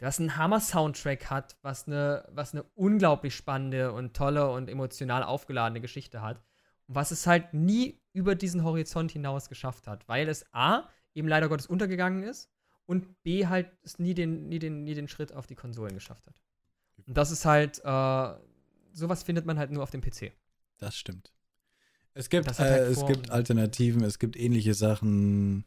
[0.00, 5.80] das einen Hammer-Soundtrack hat, was eine, was eine unglaublich spannende und tolle und emotional aufgeladene
[5.80, 6.42] Geschichte hat.
[6.86, 11.28] Und was es halt nie über diesen Horizont hinaus geschafft hat, weil es A, eben
[11.28, 12.50] leider Gottes untergegangen ist
[12.86, 16.26] und B, halt es nie den, nie den, nie den Schritt auf die Konsolen geschafft
[16.26, 16.40] hat.
[17.06, 18.34] Und das ist halt, äh,
[18.92, 20.32] sowas findet man halt nur auf dem PC.
[20.78, 21.32] Das stimmt.
[22.14, 25.64] Es gibt, Das äh, halt es gibt Alternativen, es gibt ähnliche Sachen.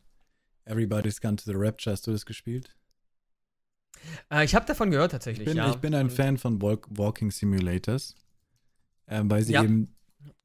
[0.65, 2.75] Everybody's Gone to the Rapture, hast du das gespielt?
[4.31, 5.69] Äh, ich habe davon gehört Ich tatsächlich, bin, ja.
[5.69, 8.15] ich bin ein Fan von Walk Walking Simulators,
[9.07, 9.63] äh, weil sie Ja.
[9.63, 9.95] eben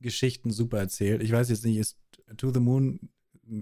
[0.00, 1.22] Geschichten super erzählt.
[1.22, 1.98] Ich weiß jetzt nicht, ist
[2.36, 3.00] To the Moon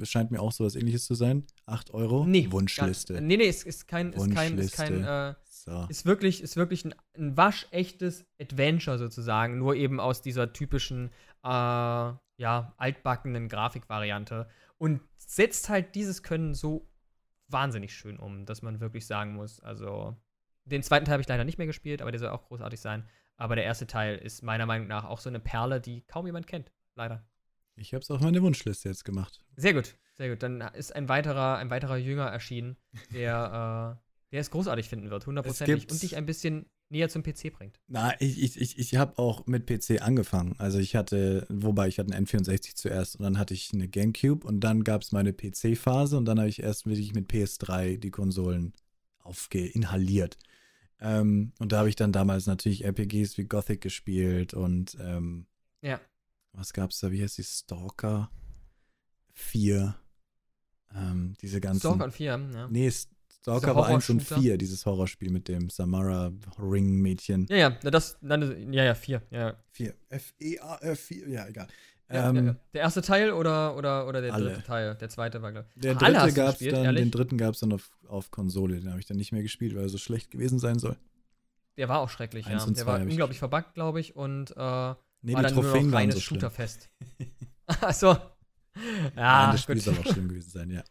[0.02, 1.44] scheint mir auch sowas ähnliches zu sein.
[1.66, 2.26] 8 Euro?
[2.26, 2.48] Nee.
[2.50, 3.14] Wunschliste.
[3.14, 5.86] Gar, nee, nee, ist, ist kein, ist kein, ist kein, äh, So.
[5.88, 11.10] ist wirklich, ist wirklich ein, ein waschechtes Adventure sozusagen, nur eben aus dieser typischen,
[11.44, 14.48] äh, ja, altbackenen Grafikvariante
[14.78, 16.88] und setzt halt dieses Können so
[17.48, 20.16] wahnsinnig schön um, dass man wirklich sagen muss, also
[20.64, 23.08] den zweiten Teil habe ich leider nicht mehr gespielt, aber der soll auch großartig sein.
[23.36, 26.46] Aber der erste Teil ist meiner Meinung nach auch so eine Perle, die kaum jemand
[26.46, 27.26] kennt, leider.
[27.76, 29.44] Ich habe es auf meine Wunschliste jetzt gemacht.
[29.56, 30.42] Sehr gut, sehr gut.
[30.42, 32.76] Dann ist ein weiterer, ein weiterer Jünger erschienen,
[33.12, 35.90] der, äh, der es großartig finden wird, hundertprozentig.
[35.90, 37.80] Und dich ein bisschen näher zum PC bringt.
[37.88, 40.54] Na, ich, ich, ich, ich habe auch mit PC angefangen.
[40.58, 44.46] Also ich hatte, wobei ich hatte einen N64 zuerst und dann hatte ich eine Gamecube
[44.46, 48.10] und dann gab es meine PC-Phase und dann habe ich erst wirklich mit PS3 die
[48.10, 48.72] Konsolen
[49.18, 50.38] aufgeinhaliert.
[51.00, 55.46] Ähm, und da habe ich dann damals natürlich RPGs wie Gothic gespielt und ähm,
[55.82, 56.00] Ja.
[56.52, 57.10] was gab's da?
[57.10, 57.42] Wie heißt die?
[57.44, 58.30] Stalker
[59.34, 59.94] 4.
[60.94, 61.80] Ähm, diese ganzen.
[61.80, 62.68] Stalker und 4, ja.
[62.68, 62.90] Nee,
[63.46, 64.40] Stalker war 1 und Horror-Shooter?
[64.40, 67.46] 4, dieses Horrorspiel mit dem Samara Ring-Mädchen.
[67.48, 69.22] Ja, ja, na, das, nein, ja, ja, 4.
[69.30, 69.54] Ja, ja.
[69.70, 69.94] 4.
[70.08, 71.68] F-E-A-R 4, ja, egal.
[72.10, 72.56] Ja, ähm, ja, ja.
[72.74, 74.50] Der erste Teil oder, oder, oder der alle.
[74.50, 74.94] dritte Teil?
[74.96, 75.80] Der zweite war, glaube ich.
[75.80, 77.02] Der Ach, dritte gab's gespielt, dann, ehrlich?
[77.02, 78.80] den dritten gab es dann auf, auf Konsole.
[78.80, 80.96] Den habe ich dann nicht mehr gespielt, weil er so schlecht gewesen sein soll.
[81.76, 82.72] Der war auch schrecklich, Eins ja.
[82.72, 85.92] Der war unglaublich verbuggt, glaube ich, und äh, war Nee, dann die nur Trophäen noch
[85.92, 86.20] waren reines so.
[86.20, 86.88] Shooterfest.
[87.66, 88.16] Achso.
[88.74, 90.82] Nein, Ja, das Spiel soll auch schlimm gewesen sein, ja.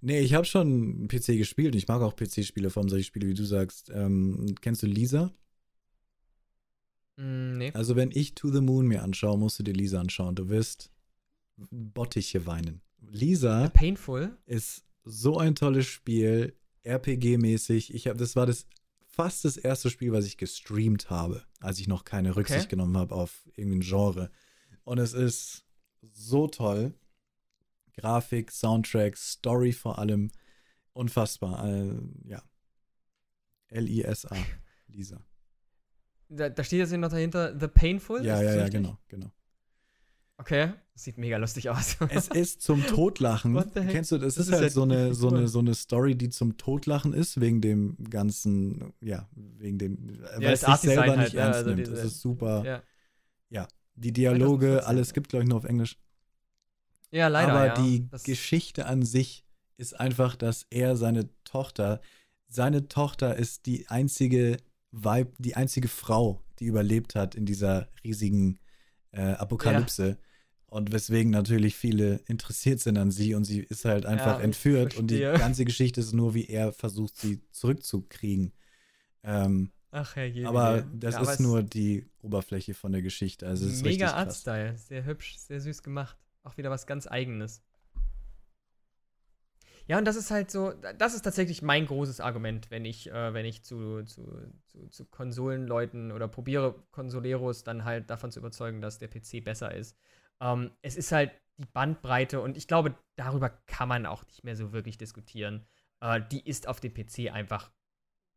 [0.00, 1.74] Nee, ich habe schon PC gespielt.
[1.74, 3.90] Ich mag auch PC-Spiele, vor allem solche Spiele, wie du sagst.
[3.92, 5.32] Ähm, kennst du Lisa?
[7.16, 7.72] Mm, nee.
[7.74, 10.34] Also, wenn ich To the Moon mir anschaue, musst du dir Lisa anschauen.
[10.36, 10.90] Du wirst
[11.56, 12.80] Bottiche weinen.
[13.00, 14.36] Lisa Painful.
[14.46, 16.54] ist so ein tolles Spiel,
[16.84, 17.92] RPG-mäßig.
[17.94, 18.66] Ich habe, das war das
[19.06, 22.68] fast das erste Spiel, was ich gestreamt habe, als ich noch keine Rücksicht Okay.
[22.70, 24.30] genommen habe auf irgendwie ein Genre.
[24.84, 25.64] Und es ist
[26.12, 26.94] so toll.
[27.98, 30.30] Grafik, Soundtrack, Story vor allem.
[30.92, 31.68] Unfassbar.
[31.68, 32.42] Äh, ja.
[33.68, 34.36] L-I-S-A.
[34.88, 35.20] Lisa.
[36.28, 38.24] Da, da steht jetzt noch dahinter The Painful.
[38.24, 39.30] Ja, ja, das ja, genau, genau.
[40.36, 40.72] Okay.
[40.94, 41.96] Das sieht mega lustig aus.
[42.10, 43.54] Es ist zum Totlachen.
[43.54, 43.90] What the heck?
[43.90, 46.28] Kennst du, das, Das ist halt ja so eine, so, eine, so eine Story, die
[46.28, 51.20] zum Totlachen ist, wegen dem ganzen, ja, wegen dem, weil das es sich selber halt,
[51.20, 51.88] nicht ja, ernst also nimmt.
[51.88, 52.64] Es ist super.
[52.64, 52.82] ja.
[54.00, 55.14] Die Dialoge, 2014, alles ja.
[55.14, 55.98] gibt, glaube ich, nur auf Englisch.
[57.10, 57.52] Ja, leider.
[57.52, 57.74] Aber ja.
[57.82, 59.44] die Das- Geschichte an sich
[59.76, 62.00] ist einfach, dass er seine Tochter,
[62.48, 64.56] seine Tochter ist die einzige
[64.90, 68.58] Weib, die einzige Frau, die überlebt hat in dieser riesigen
[69.12, 70.18] äh, Apokalypse.
[70.66, 74.96] Und weswegen natürlich viele interessiert sind an sie und sie ist halt einfach ich entführt
[74.98, 78.52] und die ganze Geschichte ist nur, wie er versucht, sie zurückzukriegen.
[79.22, 80.48] Ähm, Ach, Herr Jemine.
[80.50, 83.46] aber das Ja, aber ist es nur die Oberfläche von der Geschichte.
[83.46, 84.26] Also es ist Mega richtig krass.
[84.26, 84.76] Artstyle.
[84.76, 86.18] Sehr hübsch, sehr süß gemacht.
[86.42, 87.62] Auch wieder was ganz Eigenes.
[89.86, 93.32] Ja, und das ist halt so, das ist tatsächlich mein großes Argument, wenn ich, äh,
[93.32, 94.22] wenn ich zu, zu,
[94.66, 99.74] zu, zu Konsolenleuten oder probiere, Konsoleros dann halt davon zu überzeugen, dass der PC besser
[99.74, 99.96] ist.
[100.42, 104.56] Ähm, es ist halt die Bandbreite und ich glaube, darüber kann man auch nicht mehr
[104.56, 105.66] so wirklich diskutieren.
[106.00, 107.72] Äh, die ist auf dem PC einfach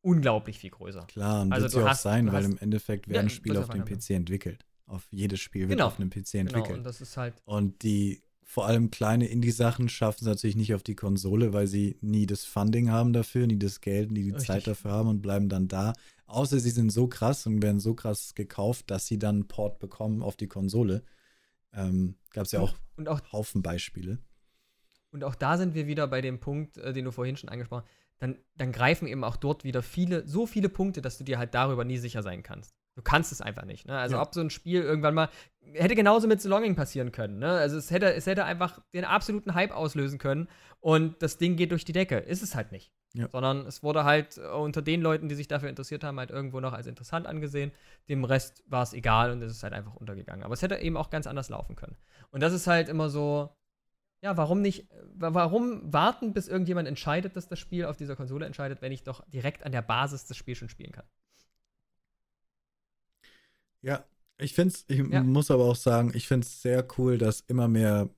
[0.03, 1.05] unglaublich viel größer.
[1.07, 3.59] Klar, und Also wird sie auch hast- sein, weil im Endeffekt Ja, werden das Spiele
[3.59, 4.65] auf dem PC entwickelt.
[4.91, 5.87] Auf jedes Spiel wird Genau.
[5.87, 6.77] auf einem PC Genau, entwickelt.
[6.79, 10.83] und das ist halt, und die vor allem kleine Indie-Sachen schaffen es natürlich nicht auf
[10.83, 14.47] die Konsole, weil sie nie das Funding haben dafür, nie das Geld, nie die Richtig.
[14.47, 15.93] Zeit dafür haben und bleiben dann da.
[16.25, 19.79] Außer sie sind so krass und werden so krass gekauft, dass sie dann einen Port
[19.79, 21.03] bekommen auf die Konsole.
[21.73, 24.19] Ähm, Gab es ja auch und auch Haufen Beispiele.
[25.11, 27.83] Und auch da sind wir wieder bei dem Punkt, äh, den du vorhin schon angesprochen
[27.85, 27.91] hast.
[28.19, 31.53] Dann, dann greifen eben auch dort wieder viele, so viele Punkte, dass du dir halt
[31.53, 32.75] darüber nie sicher sein kannst.
[33.01, 33.87] Du kannst es einfach nicht.
[33.87, 33.97] Ne?
[33.97, 34.21] Also ja.
[34.21, 35.29] ob so ein Spiel irgendwann mal
[35.73, 37.39] hätte genauso mit The Longing passieren können.
[37.39, 37.49] Ne?
[37.49, 40.47] Also es hätte, es hätte einfach den absoluten Hype auslösen können
[40.79, 42.17] und das Ding geht durch die Decke.
[42.17, 42.91] Ist es halt nicht.
[43.13, 43.27] Ja.
[43.29, 46.73] Sondern es wurde halt unter den Leuten, die sich dafür interessiert haben, halt irgendwo noch
[46.73, 47.71] als interessant angesehen.
[48.07, 50.43] Dem Rest war es egal und es ist halt einfach untergegangen.
[50.43, 51.97] Aber es hätte eben auch ganz anders laufen können.
[52.29, 53.49] Und das ist halt immer so,
[54.21, 58.81] ja, warum nicht, warum warten, bis irgendjemand entscheidet, dass das Spiel auf dieser Konsole entscheidet,
[58.81, 61.05] wenn ich doch direkt an der Basis das Spiel schon spielen kann?
[63.81, 64.05] Ja,
[64.37, 65.23] ich finde es, ich ja.
[65.23, 68.09] muss aber auch sagen, ich finde es sehr cool, dass immer mehr,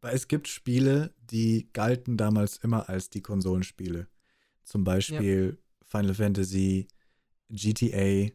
[0.00, 4.08] weil es gibt Spiele, die galten damals immer als die Konsolenspiele.
[4.64, 5.76] Zum Beispiel ja.
[5.86, 6.88] Final Fantasy,
[7.50, 8.30] GTA.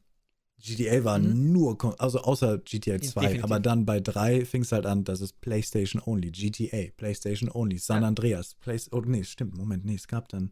[0.59, 1.51] GTA war mhm.
[1.51, 3.43] nur, also außer GTA 2, Definitiv.
[3.43, 7.77] aber dann bei 3 fing es halt an, das ist PlayStation Only, GTA, PlayStation Only,
[7.77, 8.07] San ja.
[8.07, 10.51] Andreas, Play oh nee, stimmt, Moment, nee, es gab dann,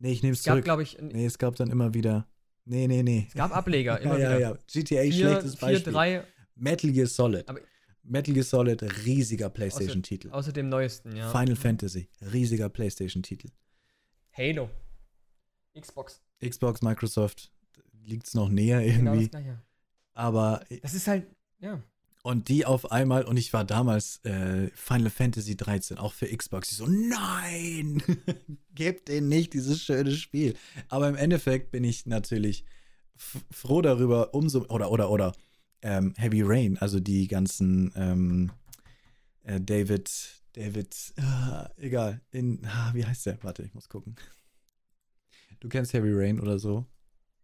[0.00, 0.64] nee, ich nehme es zurück.
[0.64, 2.26] Gab, ich, nee, es gab dann immer wieder,
[2.68, 3.24] Nee, nee, nee.
[3.28, 4.40] Es gab Ableger, immer ja, wieder.
[4.40, 5.84] Ja, ja, GTA, vier, schlechtes Beispiel.
[5.84, 6.24] Vier, drei.
[6.54, 7.48] Metal Gear Solid.
[7.48, 7.60] Aber
[8.02, 10.28] Metal Gear Solid, riesiger PlayStation-Titel.
[10.28, 11.30] Außer, außer, dem neuesten, ja.
[11.30, 13.48] Final Fantasy, riesiger PlayStation-Titel.
[14.32, 14.68] Halo.
[15.78, 16.20] Xbox.
[16.44, 17.50] Xbox, Microsoft,
[18.04, 19.28] liegt es noch näher genau irgendwie.
[19.28, 19.58] Genau das
[20.14, 20.64] Aber.
[20.82, 21.26] Das ist halt,
[21.60, 21.82] ja.
[22.28, 26.70] Und die auf einmal, und ich war damals äh, Final Fantasy 13, auch für Xbox.
[26.70, 28.02] Ich so, nein,
[28.74, 30.54] gebt denen nicht dieses schöne Spiel.
[30.90, 32.66] Aber im Endeffekt bin ich natürlich
[33.16, 35.32] froh darüber, umso, oder, oder, oder,
[35.80, 38.52] ähm, Heavy Rain, also die ganzen ähm,
[39.44, 40.10] äh, David,
[40.52, 43.42] David, äh, egal, in, ah, wie heißt der?
[43.42, 44.16] Warte, ich muss gucken.
[45.60, 46.84] Du kennst Heavy Rain oder so?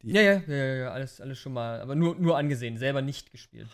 [0.03, 3.33] Die ja, ja, ja, ja, alles, alles schon mal, aber nur, nur angesehen, selber nicht
[3.33, 3.71] gespielt.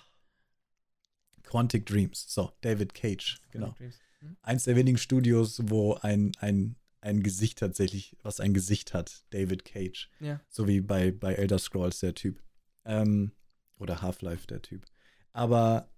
[1.44, 2.26] Quantic Dreams.
[2.28, 3.74] So, David Cage, genau.
[3.78, 4.36] Hm?
[4.42, 9.64] Eins der wenigen Studios, wo ein, ein, ein Gesicht tatsächlich, was ein Gesicht hat, David
[9.64, 10.10] Cage.
[10.20, 10.40] Ja.
[10.48, 12.42] So wie bei, bei Elder Scrolls der Typ.
[12.84, 13.32] Ähm,
[13.78, 14.84] oder Half-Life der Typ.
[15.32, 15.88] Aber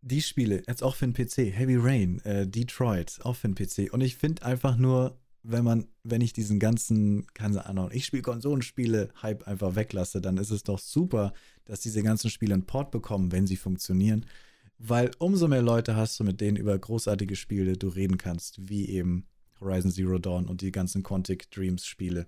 [0.00, 3.92] die Spiele, jetzt auch für den PC, Heavy Rain, äh, Detroit, auch für den PC.
[3.92, 8.22] Und ich finde einfach nur, wenn man, wenn ich diesen ganzen, keine Ahnung, ich spiele
[8.22, 11.32] Konsolenspiele, Hype einfach weglasse, dann ist es doch super,
[11.64, 14.26] dass diese ganzen Spiele einen Port bekommen, wenn sie funktionieren
[14.78, 18.88] weil umso mehr Leute hast du, mit denen über großartige Spiele du reden kannst, wie
[18.88, 19.26] eben
[19.60, 22.26] Horizon Zero Dawn und die ganzen Quantic Dreams Spiele.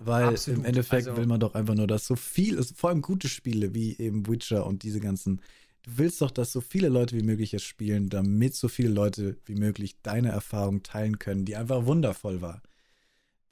[0.00, 0.60] Weil Absolut.
[0.60, 3.28] im Endeffekt also, will man doch einfach nur, dass so viel ist, vor allem gute
[3.28, 5.40] Spiele wie eben Witcher und diese ganzen.
[5.82, 9.38] Du willst doch, dass so viele Leute wie möglich es spielen, damit so viele Leute
[9.46, 12.62] wie möglich deine Erfahrung teilen können, die einfach wundervoll war.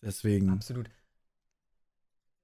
[0.03, 0.51] Deswegen.
[0.51, 0.91] Absolut.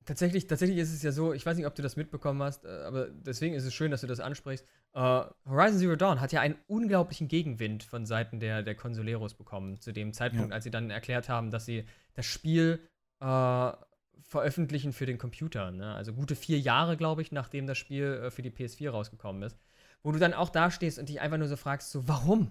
[0.04, 2.68] Tatsächlich, tatsächlich ist es ja so, ich weiß nicht, ob du das mitbekommen hast, äh,
[2.68, 4.66] aber deswegen ist es schön, dass du das ansprichst.
[4.94, 9.80] Uh, Horizon Zero Dawn hat ja einen unglaublichen Gegenwind von Seiten der, der Consoleros bekommen,
[9.80, 10.54] zu dem Zeitpunkt, ja.
[10.54, 11.84] als sie dann erklärt haben, dass sie
[12.14, 12.80] das Spiel
[13.22, 13.72] uh,
[14.22, 15.70] veröffentlichen für den Computer.
[15.70, 15.94] Ne?
[15.94, 19.56] Also gute vier Jahre, glaube ich, nachdem das Spiel uh, für die PS4 rausgekommen ist.
[20.02, 22.50] Wo du dann auch dastehst und dich einfach nur so fragst, so, warum?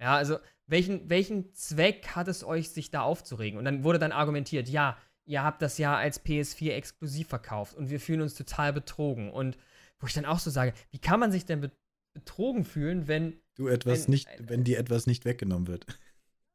[0.00, 3.58] Ja, also welchen, welchen Zweck hat es euch, sich da aufzuregen?
[3.58, 4.96] Und dann wurde dann argumentiert, ja,
[5.28, 9.30] ihr habt das ja als PS4 exklusiv verkauft und wir fühlen uns total betrogen.
[9.30, 9.56] Und
[10.00, 11.70] wo ich dann auch so sage, wie kann man sich denn
[12.14, 15.86] betrogen fühlen, wenn du etwas wenn, nicht, wenn dir etwas nicht weggenommen wird?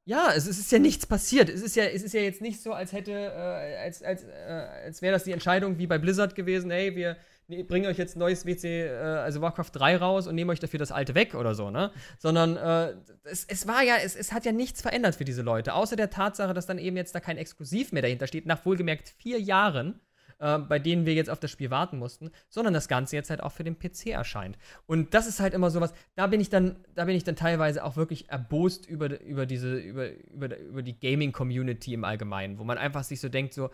[0.05, 1.49] Ja, es, ist ja nichts passiert.
[1.49, 4.67] Es ist ja, es ist ja jetzt nicht so, als hätte, äh, als, als, äh,
[4.85, 7.15] als wäre das die Entscheidung wie bei Blizzard gewesen, hey, wir
[7.55, 10.79] nee, bringen euch jetzt neues WC, äh, also Warcraft 3 raus und nehmen euch dafür
[10.79, 11.91] das alte weg oder so, ne?
[12.17, 15.73] Sondern äh, es, es war ja, es, es hat ja nichts verändert für diese Leute,
[15.73, 19.09] außer der Tatsache, dass dann eben jetzt da kein Exklusiv mehr dahinter steht, nach wohlgemerkt
[19.09, 19.99] vier Jahren.
[20.39, 23.41] Äh, bei denen wir jetzt auf das Spiel warten mussten, sondern das Ganze jetzt halt
[23.41, 24.57] auch für den PC erscheint.
[24.85, 27.83] Und das ist halt immer sowas, da bin ich dann, da bin ich dann teilweise
[27.83, 32.77] auch wirklich erbost über, über diese, über, über, über die Gaming-Community im Allgemeinen, wo man
[32.77, 33.69] einfach sich so denkt, so,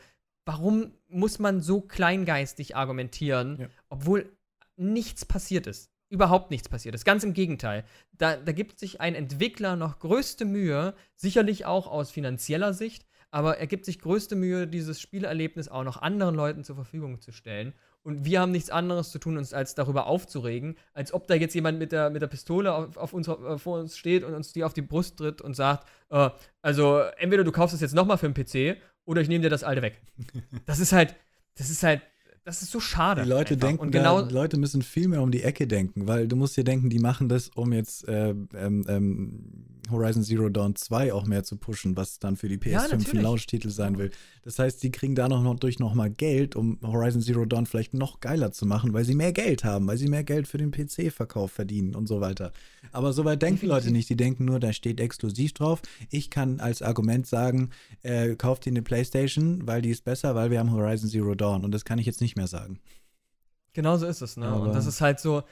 [0.49, 3.67] warum muss man so kleingeistig argumentieren, ja.
[3.87, 4.35] obwohl
[4.77, 5.91] nichts passiert ist?
[6.09, 7.05] Überhaupt nichts passiert ist.
[7.05, 7.83] Ganz im Gegenteil.
[8.17, 13.59] Da, da gibt sich ein Entwickler noch größte Mühe, sicherlich auch aus finanzieller Sicht, aber
[13.59, 17.73] er gibt sich größte Mühe, dieses Spielerlebnis auch noch anderen Leuten zur Verfügung zu stellen.
[18.01, 21.53] Und wir haben nichts anderes zu tun, uns als darüber aufzuregen, als ob da jetzt
[21.53, 24.51] jemand mit der, mit der Pistole auf, auf uns, äh, vor uns steht und uns
[24.51, 26.31] die auf die Brust tritt und sagt, äh,
[26.63, 29.63] also entweder du kaufst es jetzt nochmal für den PC oder ich nehme dir das
[29.63, 30.01] alte weg.
[30.65, 31.15] Das ist halt,
[31.55, 32.01] das ist halt,
[32.43, 33.23] das ist so schade.
[33.23, 33.67] Die Leute einfach.
[33.67, 36.57] denken, und genau da, Leute müssen viel mehr um die Ecke denken, weil du musst
[36.57, 41.25] dir denken, die machen das, um jetzt äh, ähm, ähm, Horizon Zero Dawn 2 auch
[41.25, 44.11] mehr zu pushen, was dann für die PS5 ja, ein Launch-Titel sein will.
[44.43, 47.93] Das heißt, die kriegen da noch durch noch mal Geld, um Horizon Zero Dawn vielleicht
[47.93, 50.71] noch geiler zu machen, weil sie mehr Geld haben, weil sie mehr Geld für den
[50.71, 52.51] PC-Verkauf verdienen und so weiter.
[52.91, 53.85] Aber soweit denken Definitiv.
[53.85, 54.09] Leute nicht.
[54.09, 55.81] Die denken nur, da steht exklusiv drauf.
[56.09, 57.69] Ich kann als Argument sagen,
[58.01, 61.63] äh, kauft ihr eine Playstation, weil die ist besser, weil wir haben Horizon Zero Dawn.
[61.63, 62.79] Und das kann ich jetzt nicht mehr sagen.
[63.73, 64.47] Genau so ist es, ne?
[64.47, 65.43] Aber und das ist halt so,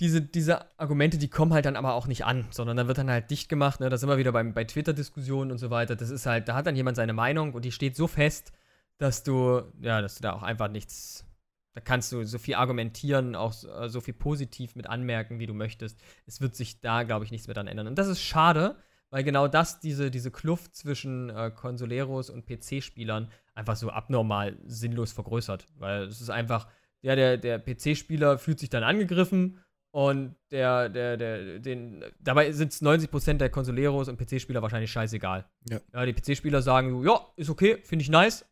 [0.00, 3.10] diese, diese Argumente, die kommen halt dann aber auch nicht an, sondern dann wird dann
[3.10, 3.88] halt dicht gemacht, ne?
[3.88, 5.94] Da sind wir wieder beim, bei Twitter-Diskussionen und so weiter.
[5.94, 8.52] Das ist halt, da hat dann jemand seine Meinung und die steht so fest,
[8.98, 11.26] dass du, ja, dass du da auch einfach nichts,
[11.74, 15.46] da kannst du so viel argumentieren, auch so, äh, so viel positiv mit anmerken, wie
[15.46, 16.00] du möchtest.
[16.26, 17.86] Es wird sich da, glaube ich, nichts mehr dran ändern.
[17.86, 18.76] Und das ist schade,
[19.10, 25.12] weil genau das, diese, diese Kluft zwischen äh, Consoleros und PC-Spielern einfach so abnormal sinnlos
[25.12, 25.66] vergrößert.
[25.78, 26.66] Weil es ist einfach,
[27.00, 29.60] ja, der, der PC-Spieler fühlt sich dann angegriffen
[29.94, 35.44] und der, der, der, den, dabei sind es 90% der Consoleros und PC-Spieler wahrscheinlich scheißegal.
[35.70, 35.78] Ja.
[35.92, 38.42] ja die PC-Spieler sagen, ja, ist okay, finde ich nice,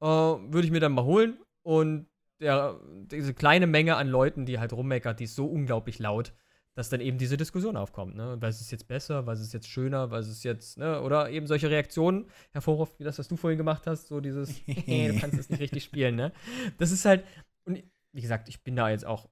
[0.00, 1.38] äh, würde ich mir dann mal holen.
[1.62, 2.08] Und
[2.40, 6.32] der, diese kleine Menge an Leuten, die halt rummeckert, die ist so unglaublich laut,
[6.74, 8.16] dass dann eben diese Diskussion aufkommt.
[8.16, 8.38] Ne?
[8.40, 11.00] Was ist jetzt besser, was ist jetzt schöner, was ist jetzt, ne?
[11.02, 15.12] oder eben solche Reaktionen hervorruft, wie das, was du vorhin gemacht hast, so dieses, hey,
[15.12, 16.16] du kannst das nicht richtig spielen.
[16.16, 16.32] Ne?
[16.78, 17.24] Das ist halt,
[17.62, 19.28] und wie gesagt, ich bin da jetzt auch,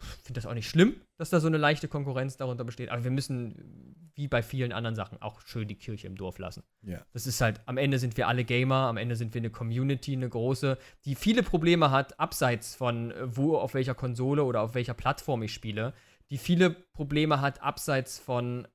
[0.00, 2.88] finde das auch nicht schlimm, dass da so eine leichte Konkurrenz darunter besteht.
[2.88, 6.62] Aber wir müssen, wie bei vielen anderen Sachen, auch schön die Kirche im Dorf lassen.
[6.82, 7.04] Ja.
[7.12, 10.14] Das ist halt, am Ende sind wir alle Gamer, am Ende sind wir eine Community,
[10.14, 14.74] eine große, die viele Probleme hat, abseits von äh, wo, auf welcher Konsole oder auf
[14.74, 15.92] welcher Plattform ich spiele,
[16.30, 18.68] die viele Probleme hat, abseits von, äh,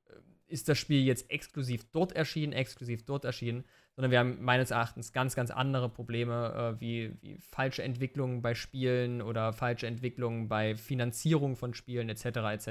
[0.46, 3.64] ist das Spiel jetzt exklusiv dort erschienen, exklusiv dort erschienen,
[3.96, 8.54] sondern wir haben meines Erachtens ganz, ganz andere Probleme, äh, wie, wie falsche Entwicklungen bei
[8.54, 12.24] Spielen oder falsche Entwicklungen bei Finanzierung von Spielen etc.
[12.26, 12.70] etc.,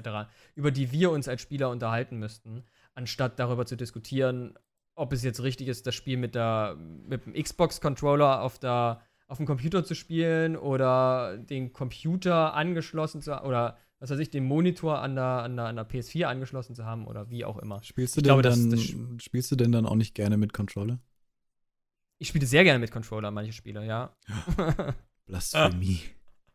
[0.55, 2.63] über die wir uns als Spieler unterhalten müssten,
[2.93, 4.53] anstatt darüber zu diskutieren,
[4.93, 9.37] ob es jetzt richtig ist, das Spiel mit, der, mit dem Xbox-Controller auf der auf
[9.37, 14.99] dem Computer zu spielen oder den Computer angeschlossen zu oder was weiß ich, den Monitor
[14.99, 17.81] an der, an der, an der PS4 angeschlossen zu haben oder wie auch immer.
[17.81, 20.53] Spielst du, denn, glaube, dann, das, das spielst du denn dann auch nicht gerne mit
[20.53, 20.99] Controller?
[22.25, 24.11] Ich spiele sehr gerne mit Controller, manche Spiele, ja.
[25.27, 26.01] Blasphemie.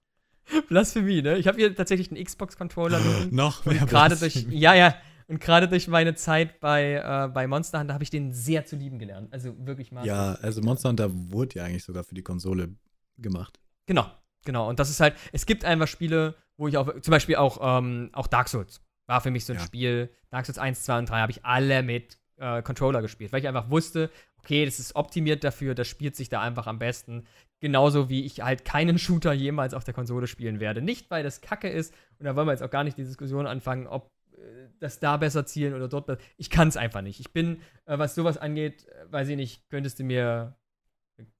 [0.69, 1.39] Blasphemie, ne?
[1.39, 3.01] Ich habe hier tatsächlich einen Xbox-Controller.
[3.31, 4.97] Noch mehr Gerade durch, ja, ja.
[5.29, 8.75] Und gerade durch meine Zeit bei, äh, bei Monster Hunter habe ich den sehr zu
[8.75, 9.33] lieben gelernt.
[9.33, 10.05] Also wirklich mal.
[10.05, 12.75] Ja, also Monster Hunter wurde ja eigentlich sogar für die Konsole
[13.17, 13.61] gemacht.
[13.87, 14.11] Genau,
[14.45, 14.69] genau.
[14.69, 18.11] Und das ist halt, es gibt einfach Spiele, wo ich auch, zum Beispiel auch, ähm,
[18.13, 19.65] auch Dark Souls war für mich so ein ja.
[19.65, 20.11] Spiel.
[20.31, 23.49] Dark Souls 1, 2 und 3 habe ich alle mit äh, Controller gespielt, weil ich
[23.49, 24.11] einfach wusste,
[24.41, 27.25] okay, das ist optimiert dafür, das spielt sich da einfach am besten.
[27.61, 30.81] Genauso wie ich halt keinen Shooter jemals auf der Konsole spielen werde.
[30.81, 33.47] Nicht, weil das Kacke ist, und da wollen wir jetzt auch gar nicht die Diskussion
[33.47, 36.21] anfangen, ob äh, das da besser zielen oder dort besser.
[36.39, 37.21] Ich kann es einfach nicht.
[37.21, 40.57] Ich bin, äh, was sowas angeht, äh, weiß ich nicht, könntest du mir,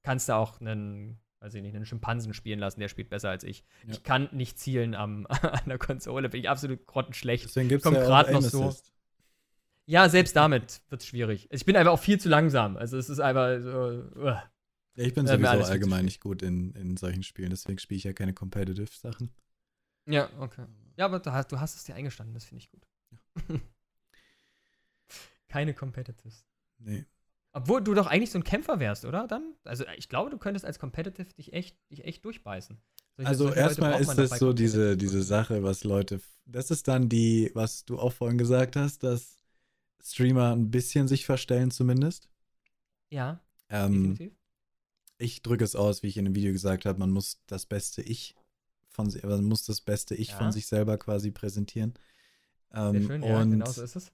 [0.03, 3.43] kannst du auch einen, weiß ich nicht, einen Schimpansen spielen lassen, der spielt besser als
[3.43, 3.63] ich.
[3.87, 3.93] Ja.
[3.93, 7.45] Ich kann nicht zielen am, an der Konsole, bin ich absolut grottenschlecht.
[7.45, 8.65] Deswegen gibt es ja gerade noch so.
[8.65, 8.91] Assist.
[9.91, 11.49] Ja, selbst damit wird es schwierig.
[11.51, 12.77] Ich bin einfach auch viel zu langsam.
[12.77, 14.05] Also es ist einfach so.
[14.17, 14.25] Uh.
[14.25, 14.45] Ja,
[14.95, 18.33] ich bin sowieso allgemein nicht gut in, in solchen Spielen, deswegen spiele ich ja keine
[18.33, 19.31] Competitive-Sachen.
[20.05, 20.65] Ja, okay.
[20.95, 22.87] Ja, aber du hast, du hast es dir eingestanden, das finde ich gut.
[23.49, 23.59] Ja.
[25.49, 26.45] keine Competitives.
[26.77, 27.05] Nee.
[27.51, 29.27] Obwohl du doch eigentlich so ein Kämpfer wärst, oder?
[29.27, 29.55] Dann?
[29.65, 32.81] Also ich glaube, du könntest als Competitive dich echt, dich echt durchbeißen.
[33.17, 36.21] Solche, also erstmal ist das so diese, diese Sache, was Leute.
[36.45, 39.40] Das ist dann die, was du auch vorhin gesagt hast, dass
[40.03, 42.29] Streamer ein bisschen sich verstellen zumindest.
[43.09, 43.41] Ja.
[43.69, 44.31] Ähm,
[45.17, 48.01] ich drücke es aus, wie ich in dem Video gesagt habe, man muss das beste
[48.01, 48.35] Ich
[48.89, 50.37] von sich, man muss das beste Ich ja.
[50.37, 51.93] von sich selber quasi präsentieren.
[52.73, 54.11] Ähm, Sehr schön, ja, genau so ist es.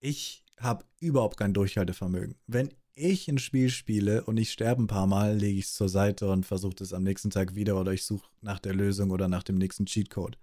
[0.00, 2.36] Ich habe überhaupt kein Durchhaltevermögen.
[2.46, 5.88] Wenn ich ein Spiel spiele und ich sterbe ein paar Mal, lege ich es zur
[5.88, 9.28] Seite und versuche es am nächsten Tag wieder oder ich suche nach der Lösung oder
[9.28, 10.38] nach dem nächsten Cheatcode.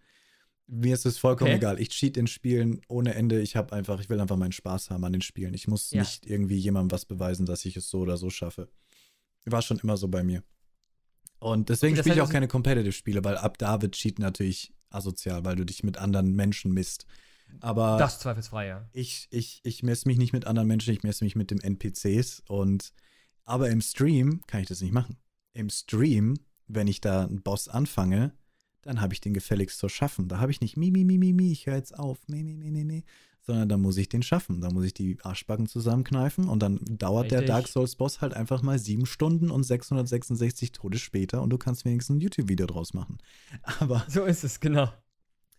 [0.67, 1.57] Mir ist es vollkommen okay.
[1.57, 1.79] egal.
[1.79, 3.41] Ich cheat in Spielen ohne Ende.
[3.41, 5.53] Ich habe einfach, ich will einfach meinen Spaß haben an den Spielen.
[5.53, 5.99] Ich muss ja.
[5.99, 8.69] nicht irgendwie jemandem was beweisen, dass ich es so oder so schaffe.
[9.45, 10.43] War schon immer so bei mir.
[11.39, 15.57] Und deswegen spiele ich auch keine Competitive-Spiele, weil ab da wird Cheat natürlich asozial, weil
[15.57, 17.05] du dich mit anderen Menschen misst.
[17.59, 18.87] Aber das zweifelsfrei, ja.
[18.93, 22.43] Ich, ich, ich messe mich nicht mit anderen Menschen, ich messe mich mit dem NPCs.
[22.47, 22.93] Und
[23.43, 25.17] aber im Stream kann ich das nicht machen.
[25.53, 28.33] Im Stream, wenn ich da einen Boss anfange,
[28.83, 30.27] dann habe ich den gefälligst zu schaffen.
[30.27, 32.55] Da habe ich nicht mi, mi, mi, mi, mi, ich höre jetzt auf, mi, mi,
[32.55, 33.03] mi, mi, mi,
[33.41, 34.61] sondern da muss ich den schaffen.
[34.61, 37.39] Da muss ich die Arschbacken zusammenkneifen und dann dauert Richtig.
[37.39, 41.57] der Dark Souls Boss halt einfach mal sieben Stunden und 666 Todes später und du
[41.57, 43.17] kannst wenigstens ein YouTube-Video draus machen.
[43.79, 44.05] Aber.
[44.07, 44.89] So ist es, genau.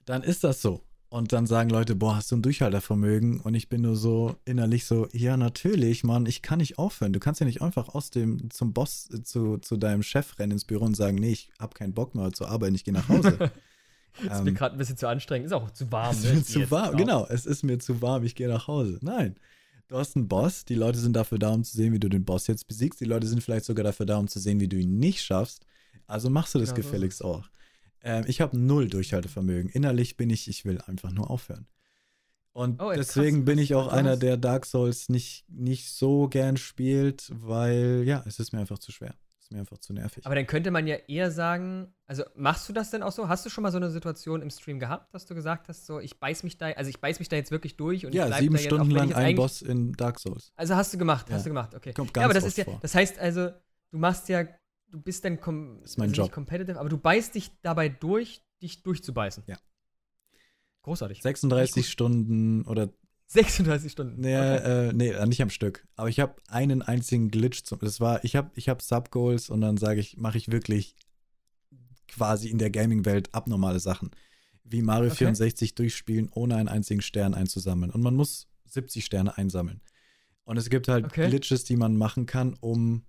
[0.04, 0.82] Dann ist das so.
[1.14, 3.38] Und dann sagen Leute, boah, hast du ein Durchhaltervermögen?
[3.38, 7.12] Und ich bin nur so innerlich so, ja, natürlich, Mann, ich kann nicht aufhören.
[7.12, 10.64] Du kannst ja nicht einfach aus dem, zum Boss, zu, zu deinem Chef rennen ins
[10.64, 13.28] Büro und sagen, nee, ich habe keinen Bock mehr zu arbeiten, ich gehe nach Hause.
[14.24, 16.10] ist ähm, mir gerade ein bisschen zu anstrengend, ist auch zu warm.
[16.10, 16.34] Es ist ne?
[16.34, 18.98] mir zu warm, genau, es ist mir zu warm, ich gehe nach Hause.
[19.00, 19.36] Nein.
[19.86, 22.24] Du hast einen Boss, die Leute sind dafür da, um zu sehen, wie du den
[22.24, 23.00] Boss jetzt besiegst.
[23.00, 25.64] Die Leute sind vielleicht sogar dafür da, um zu sehen, wie du ihn nicht schaffst.
[26.08, 27.48] Also machst du das Genau so gefälligst auch.
[28.04, 29.70] Ähm, ich habe null Durchhaltevermögen.
[29.70, 31.66] Innerlich bin ich, ich will einfach nur aufhören.
[32.52, 36.28] Und Oh, ja, krass, deswegen bin ich auch einer, der Dark Souls nicht, nicht so
[36.28, 39.14] gern spielt, weil ja, es ist mir einfach zu schwer.
[39.38, 40.24] Es ist mir einfach zu nervig.
[40.24, 43.28] Aber dann könnte man ja eher sagen, also machst du das denn auch so?
[43.28, 45.98] Hast du schon mal so eine Situation im Stream gehabt, dass du gesagt hast, so
[45.98, 48.26] ich beiß mich da, also ich beiß mich da jetzt wirklich durch und ich ja,
[48.26, 50.52] bleib sieben da jetzt, Stunden ich lang ein Boss in Dark Souls.
[50.54, 51.34] Also hast du gemacht, Ja.
[51.34, 51.92] hast du gemacht, okay.
[51.92, 52.78] Kommt ja, ganz aber das ist ja, vor.
[52.80, 53.48] das heißt also,
[53.90, 54.46] du machst ja,
[54.94, 56.26] du bist dann kom ist mein also Job.
[56.26, 59.42] nicht competitive, aber du beißt dich dabei durch, dich durchzubeißen.
[59.46, 59.58] Ja.
[60.82, 61.20] Großartig.
[61.22, 61.90] 36 gut.
[61.90, 62.92] Stunden oder
[63.26, 64.20] 36 Stunden.
[64.20, 64.88] Nee, Okay.
[64.88, 65.86] äh, nee, äh, nicht am Stück.
[65.96, 67.64] Aber ich habe einen einzigen Glitch.
[67.64, 70.94] Zum, das war, ich habe ich hab Subgoals und dann sage ich, mache ich wirklich
[72.06, 74.10] quasi in der Gaming-Welt abnormale Sachen.
[74.62, 75.16] Wie Mario Okay.
[75.24, 77.90] 64 durchspielen, ohne einen einzigen Stern einzusammeln.
[77.90, 79.80] Und man muss 70 Sterne einsammeln.
[80.44, 81.28] Und es gibt halt Okay.
[81.28, 83.04] Glitches, die man machen kann, um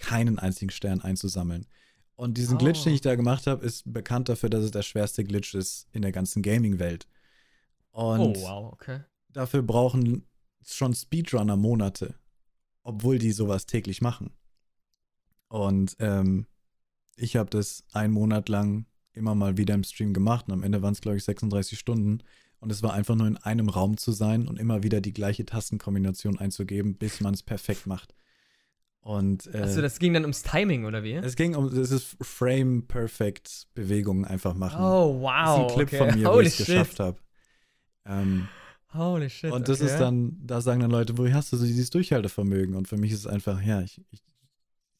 [0.00, 1.66] keinen einzigen Stern einzusammeln.
[2.16, 2.58] Und diesen Oh.
[2.58, 5.88] Glitch, den ich da gemacht habe, ist bekannt dafür, dass es der schwerste Glitch ist
[5.92, 7.06] in der ganzen Gaming-Welt.
[7.92, 9.00] Und oh, wow, okay.
[9.30, 10.26] dafür brauchen
[10.62, 12.14] schon Speedrunner Monate,
[12.82, 14.32] obwohl die sowas täglich machen.
[15.48, 16.46] Und ähm,
[17.16, 20.82] ich habe das einen Monat lang immer mal wieder im Stream gemacht und am Ende
[20.82, 22.22] waren es, glaube ich, 36 Stunden.
[22.60, 25.46] Und es war einfach nur in einem Raum zu sein und immer wieder die gleiche
[25.46, 28.14] Tastenkombination einzugeben, bis man es perfekt macht.
[29.02, 31.14] Und äh, Achso, das ging dann ums Timing, oder wie?
[31.14, 34.82] es ging um, es ist Frame Perfect Bewegungen einfach machen.
[34.82, 35.56] Oh, das wow.
[35.56, 35.98] ist ein Clip okay.
[35.98, 36.66] von mir, wo Holy ich es shit.
[36.66, 37.18] geschafft habe.
[38.04, 38.48] Ähm,
[38.92, 39.52] Holy shit.
[39.52, 39.90] und das okay.
[39.90, 42.74] ist dann, da sagen dann Leute, woher hast du so dieses Durchhaltevermögen?
[42.74, 44.22] Und für mich ist es einfach, ja, ich, ich,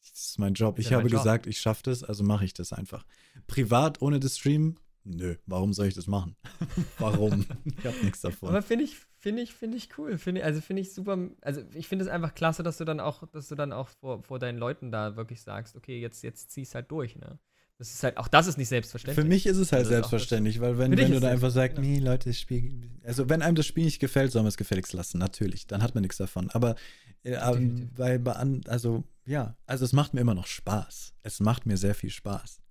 [0.01, 0.79] das ist mein Job.
[0.79, 1.19] Ist Ich ja habe Job.
[1.19, 3.05] gesagt, ich schaffe das, also mache ich das einfach.
[3.45, 4.77] Privat ohne das Stream?
[5.03, 6.35] Nö, warum soll ich das machen?
[6.97, 7.45] warum?
[7.65, 8.49] ich habe nichts davon.
[8.49, 10.17] Aber finde ich, finde ich, finde ich cool.
[10.17, 11.17] Finde, also finde ich super.
[11.41, 14.23] Also ich finde es einfach klasse, dass du dann auch, dass du dann auch vor,
[14.23, 17.39] vor deinen Leuten da wirklich sagst, okay, jetzt, jetzt zieh's halt durch, ne?
[17.77, 19.23] Das ist halt, auch das ist nicht selbstverständlich.
[19.23, 21.79] Für mich ist es halt Also das selbstverständlich, weil wenn, wenn du da einfach sagst,
[21.79, 24.93] nee, Leute, das Spiel, also wenn einem das Spiel nicht gefällt, soll man es gefälligst
[24.93, 26.51] lassen, natürlich, dann hat man nichts davon.
[26.51, 26.75] Aber
[27.23, 28.33] äh, ähm, bei, bei
[28.67, 31.15] also ja, also es macht mir immer noch Spaß.
[31.23, 32.61] Es macht mir sehr viel Spaß.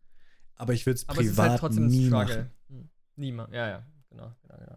[0.54, 2.36] Aber ich würde es Aber es ist privat halt trotzdem ein nie Struggle.
[2.36, 2.50] machen.
[2.68, 2.88] Hm.
[3.16, 3.54] Niemand.
[3.54, 4.76] Ja, ja, genau, genau, genau.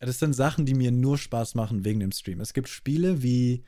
[0.00, 2.40] Das sind Sachen, die mir nur Spaß machen wegen dem Stream.
[2.40, 3.64] Es gibt Spiele wie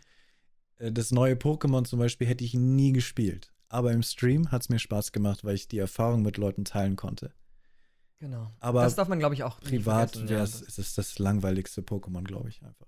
[0.78, 3.52] äh, das neue Pokémon zum Beispiel, hätte ich nie gespielt.
[3.68, 6.97] Aber im Stream hat es mir Spaß gemacht, weil ich die Erfahrung mit Leuten teilen
[6.97, 7.33] konnte.
[8.18, 8.52] Genau.
[8.60, 10.42] Aber das darf man, glaube ich, auch Privat ja.
[10.42, 12.86] ist es das langweiligste Pokémon, glaube ich, einfach.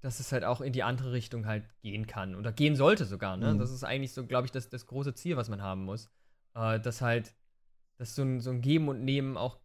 [0.00, 3.36] dass es halt auch in die andere Richtung halt gehen kann oder gehen sollte sogar.
[3.36, 3.54] Ne?
[3.54, 3.58] Mhm.
[3.58, 6.08] Das ist eigentlich so, glaube ich, das, das große Ziel, was man haben muss.
[6.54, 7.34] Äh, dass halt,
[7.98, 9.58] dass so ein, so ein Geben und Nehmen auch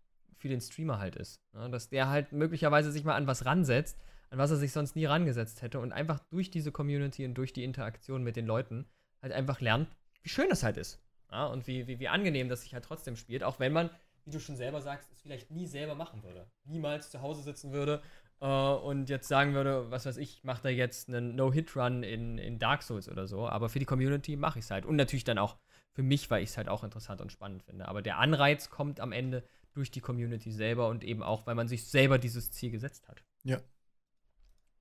[0.43, 1.41] für den Streamer halt ist.
[1.53, 1.69] Ne?
[1.69, 3.97] Dass der halt möglicherweise sich mal an was ransetzt,
[4.29, 7.53] an was er sich sonst nie rangesetzt hätte und einfach durch diese Community und durch
[7.53, 8.85] die Interaktion mit den Leuten
[9.21, 9.87] halt einfach lernt,
[10.21, 11.01] wie schön das halt ist.
[11.31, 11.45] Ja?
[11.45, 13.89] Und wie, wie, wie angenehm das sich halt trotzdem spielt, auch wenn man,
[14.25, 16.45] wie du schon selber sagst, es vielleicht nie selber machen würde.
[16.65, 18.01] Niemals zu Hause sitzen würde
[18.41, 22.59] äh, und jetzt sagen würde, was weiß ich, mache da jetzt einen No-Hit-Run in, in
[22.59, 24.85] Dark Souls oder so, aber für die Community mache ich es halt.
[24.85, 25.55] Und natürlich dann auch
[25.93, 27.87] für mich, weil ich es halt auch interessant und spannend finde.
[27.87, 31.67] Aber der Anreiz kommt am Ende durch die Community selber und eben auch, weil man
[31.67, 33.23] sich selber dieses Ziel gesetzt hat.
[33.43, 33.61] Ja.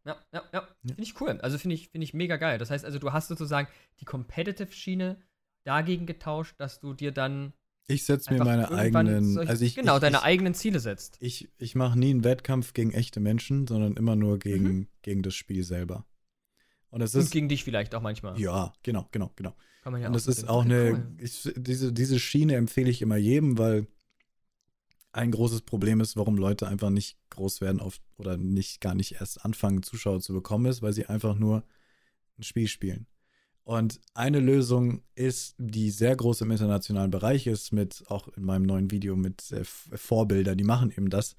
[0.04, 0.68] Ja, ja, ja.
[0.84, 1.38] Finde ich cool.
[1.42, 2.58] Also finde ich, finde ich mega geil.
[2.58, 3.68] Das heißt also, du hast sozusagen
[4.00, 5.16] die Competitive-Schiene
[5.64, 7.52] dagegen getauscht, dass du dir dann
[7.86, 11.18] Ich setze mir meine eigenen, solche- also ich, genau, ich, deine ich, eigenen Ziele setzt.
[11.20, 14.88] ich, ich mache nie einen Wettkampf gegen echte Menschen, sondern immer nur gegen, Mhm.
[15.02, 16.04] gegen das Spiel selber.
[16.90, 18.38] Und es Und ist, gegen dich vielleicht auch manchmal.
[18.40, 19.54] ja, genau, genau, genau.
[19.82, 23.16] Kann man ja Und das ist auch eine, ich, diese, diese Schiene empfehle ich immer
[23.16, 23.86] jedem, weil
[25.12, 29.12] ein großes Problem ist, warum Leute einfach nicht groß werden auf, oder nicht gar nicht
[29.20, 31.64] erst anfangen, Zuschauer zu bekommen, ist, weil sie einfach nur
[32.38, 33.06] ein Spiel spielen.
[33.64, 38.62] Und eine Lösung ist, die sehr groß im internationalen Bereich ist, mit auch in meinem
[38.64, 41.36] neuen Video mit äh, Vorbilder, die machen eben das.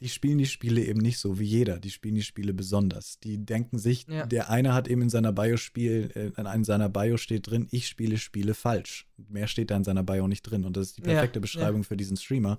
[0.00, 1.80] Die spielen die Spiele eben nicht so wie jeder.
[1.80, 3.18] Die spielen die Spiele besonders.
[3.20, 4.26] Die denken sich, Ja.
[4.26, 7.88] der eine hat eben in seiner Bio Spiel, äh, in seiner Bio steht drin, ich
[7.88, 9.08] spiele Spiele falsch.
[9.16, 10.64] Mehr steht da in seiner Bio nicht drin.
[10.64, 11.40] Und das ist die Ja, perfekte ja.
[11.40, 12.58] Beschreibung für diesen Streamer.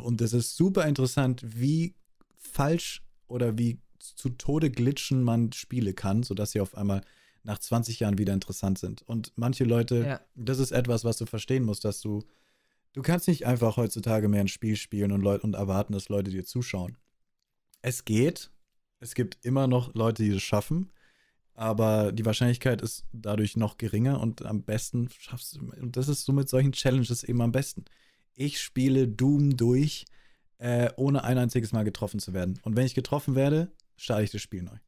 [0.00, 1.94] Und das ist super interessant, wie
[2.38, 7.02] falsch oder wie zu Tode glitschen man Spiele kann, sodass sie auf einmal
[7.44, 9.02] nach 20 Jahren wieder interessant sind.
[9.02, 10.20] Und manche Leute, Ja.
[10.34, 12.24] das ist etwas, was du verstehen musst, dass du,
[12.92, 16.44] du kannst nicht einfach heutzutage mehr ein Spiel spielen und, und erwarten, dass Leute dir
[16.44, 16.96] zuschauen.
[17.80, 18.50] Es geht.
[19.00, 20.90] Es gibt immer noch Leute, die das schaffen.
[21.54, 26.24] Aber die Wahrscheinlichkeit ist dadurch noch geringer und am besten schaffst du, und das ist
[26.24, 27.84] so mit solchen Challenges eben am besten.
[28.34, 30.06] Ich spiele Doom durch,
[30.58, 32.58] äh, ohne ein einziges Mal getroffen zu werden.
[32.62, 34.78] Und wenn ich getroffen werde, starte ich das Spiel neu.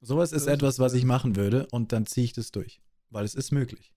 [0.00, 2.80] Sowas ist etwas, was ich machen würde und dann ziehe ich das durch.
[3.10, 3.92] Weil es ist möglich.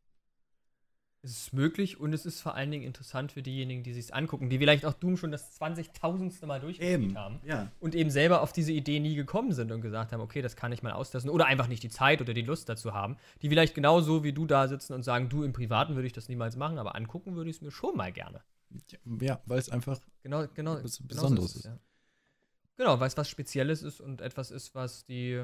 [1.24, 4.50] Es ist möglich und es ist vor allen Dingen interessant für diejenigen, die sich angucken,
[4.50, 6.48] die vielleicht auch Doom schon das 20.000.
[6.48, 7.72] Mal durchgespielt haben ja.
[7.80, 10.72] und eben selber auf diese Idee nie gekommen sind und gesagt haben, okay, das kann
[10.72, 13.76] ich mal austesten oder einfach nicht die Zeit oder die Lust dazu haben, die vielleicht
[13.76, 16.80] genauso wie du da sitzen und sagen, du im Privaten würde ich das niemals machen,
[16.80, 18.42] aber angucken würde ich es mir schon mal gerne.
[19.20, 21.66] Ja, weil es einfach genau, genau, was genau Besonderes so ist.
[21.66, 21.80] Ja.
[22.78, 25.44] Genau, weil es was Spezielles ist und etwas ist, was die,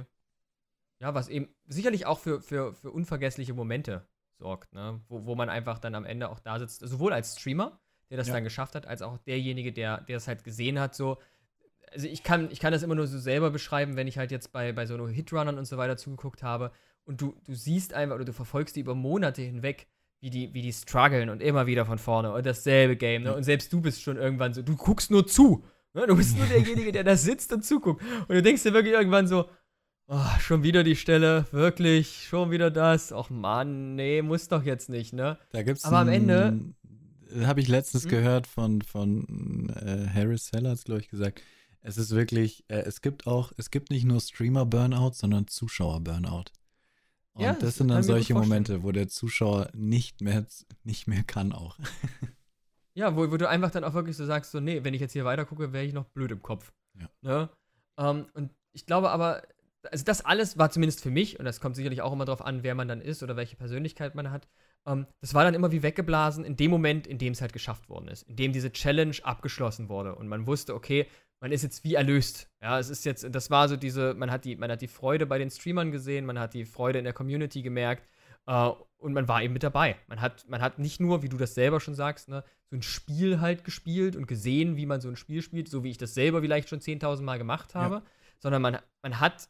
[1.00, 4.08] ja, was eben sicherlich auch für, für, für unvergessliche Momente
[4.40, 5.02] sorgt, ne?
[5.08, 8.28] Wo, wo man einfach dann am Ende auch da sitzt, sowohl als Streamer, der das
[8.28, 8.34] Ja.
[8.34, 11.18] dann geschafft hat, als auch derjenige, der, der es halt gesehen hat, so.
[11.92, 14.52] Also ich kann, ich kann das immer nur so selber beschreiben, wenn ich halt jetzt
[14.52, 16.72] bei, bei so Hitrunnern und so weiter zugeguckt habe
[17.06, 19.88] und du, du siehst einfach oder du verfolgst die über Monate hinweg,
[20.20, 23.36] wie die, wie die strugglen und immer wieder von vorne und dasselbe Game, ne?
[23.36, 25.64] Und selbst du bist schon irgendwann so, du guckst nur zu.
[25.94, 26.08] Ne?
[26.08, 28.02] Du bist nur derjenige, der da sitzt und zuguckt.
[28.28, 29.46] Und du denkst dir wirklich irgendwann so,
[30.08, 33.12] oh, schon wieder die Stelle, wirklich, schon wieder das.
[33.12, 35.38] Och Mann, nee, muss doch jetzt nicht, ne?
[35.52, 36.60] Da gibt's Aber am Ende-
[37.46, 38.10] habe ich letztens Hm?
[38.12, 41.42] gehört von, von äh, Harris Sellers, glaube ich, gesagt.
[41.82, 46.46] Es ist wirklich, äh, es gibt auch, es gibt nicht nur Streamer-Burnout, sondern Zuschauer-Burnout.
[47.38, 48.34] Und Ja, das sind dann solche.
[48.34, 50.46] Momente, wo der Zuschauer nicht mehr,
[50.84, 51.78] nicht mehr kann auch.
[52.94, 55.14] Ja, wo, wo du einfach dann auch wirklich so sagst, so, nee, wenn ich jetzt
[55.14, 56.74] hier weiter gucke, wäre ich noch blöd im Kopf.
[57.00, 57.10] Ja.
[57.22, 57.50] Ne?
[58.00, 59.44] Ähm, und ich glaube aber,
[59.92, 62.64] also das alles war zumindest für mich, und das kommt sicherlich auch immer darauf an,
[62.64, 64.48] wer man dann ist oder welche Persönlichkeit man hat,
[64.88, 67.88] ähm, das war dann immer wie weggeblasen in dem Moment, in dem es halt geschafft
[67.88, 71.06] worden ist, in dem diese Challenge abgeschlossen wurde und man wusste, okay,
[71.40, 72.50] man ist jetzt wie erlöst.
[72.62, 75.26] Ja, es ist jetzt, das war so diese, man hat die, man hat die Freude
[75.26, 78.08] bei den Streamern gesehen, man hat die Freude in der Community gemerkt
[78.48, 79.96] äh, und man war eben mit dabei.
[80.08, 82.82] Man hat, man hat nicht nur, wie du das selber schon sagst, ne, so ein
[82.82, 86.14] Spiel halt gespielt und gesehen, wie man so ein Spiel spielt, so wie ich das
[86.14, 88.04] selber vielleicht schon 10.000 Mal gemacht habe,
[88.40, 89.50] sondern man, man hat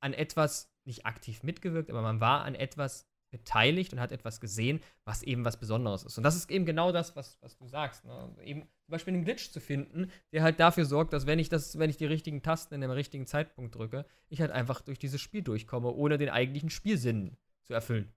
[0.00, 4.80] an etwas nicht aktiv mitgewirkt, aber man war an etwas beteiligt und hat etwas gesehen,
[5.04, 6.16] was eben was Besonderes ist.
[6.16, 8.04] Und das ist eben genau das, was, was du sagst.
[8.04, 8.36] Ne?
[8.44, 11.78] Eben zum Beispiel einen Glitch zu finden, der halt dafür sorgt, dass wenn ich das,
[11.78, 15.20] wenn ich die richtigen Tasten in dem richtigen Zeitpunkt drücke, ich halt einfach durch dieses
[15.20, 18.12] Spiel durchkomme, ohne den eigentlichen Spielsinn zu erfüllen.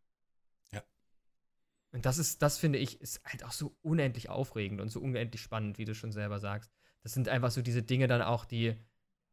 [0.73, 0.83] Ja.
[1.91, 5.41] Und das ist, das finde ich, ist halt auch so unendlich aufregend und so unendlich
[5.41, 6.69] spannend, wie du schon selber sagst.
[7.01, 8.75] Das sind einfach so diese Dinge dann auch, die,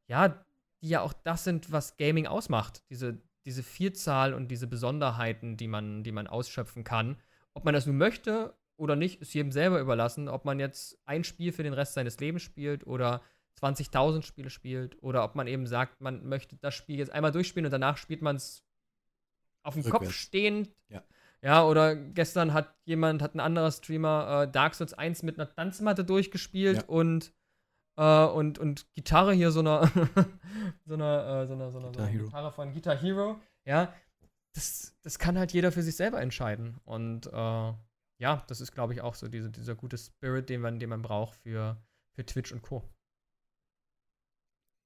[0.06, 0.46] ja,
[0.82, 2.84] die ja auch das sind, was Gaming ausmacht.
[2.90, 7.16] Diese, diese Vielzahl und diese Besonderheiten, die man, die man ausschöpfen kann.
[7.54, 10.28] Ob man das nun möchte oder nicht, ist jedem selber überlassen.
[10.28, 13.22] Ob man jetzt ein Spiel für den Rest seines Lebens spielt oder
[13.60, 17.66] 20.000 Spiele spielt oder ob man eben sagt, man möchte das Spiel jetzt einmal durchspielen
[17.66, 18.64] und danach spielt man es
[19.62, 20.70] auf dem Kopf stehend.
[20.88, 21.02] Ja.
[21.40, 25.48] Ja, oder gestern hat jemand, hat ein anderer Streamer äh, Dark Souls 1 mit einer
[25.48, 26.84] Tanzmatte durchgespielt Ja.
[26.86, 27.34] und,
[27.96, 29.86] äh, und, und Gitarre hier, so einer,
[30.86, 32.24] so einer, äh, so einer, so einer, so Guitar einer Hero.
[32.24, 33.38] Gitarre von Guitar Hero.
[33.66, 33.92] Ja,
[34.54, 36.78] das, das kann halt jeder für sich selber entscheiden.
[36.84, 37.72] Und äh,
[38.18, 41.02] ja, das ist, glaube ich, auch so diese, dieser gute Spirit, den man, den man
[41.02, 42.88] braucht für, für Twitch und Co.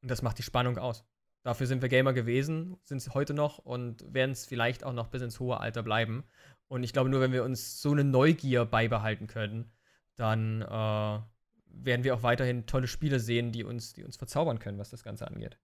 [0.03, 1.05] Und das macht die Spannung aus.
[1.43, 5.09] Dafür sind wir Gamer gewesen, sind es heute noch und werden es vielleicht auch noch
[5.09, 6.25] bis ins hohe Alter bleiben.
[6.67, 9.73] Und ich glaube, nur wenn wir uns so eine Neugier beibehalten können,
[10.17, 14.79] dann äh, werden wir auch weiterhin tolle Spiele sehen, die uns, die uns verzaubern können,
[14.79, 15.59] was das Ganze angeht.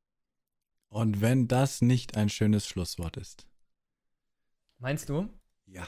[0.89, 3.47] Und wenn das nicht ein schönes Schlusswort ist.
[4.79, 5.29] Meinst du?
[5.67, 5.87] Ja.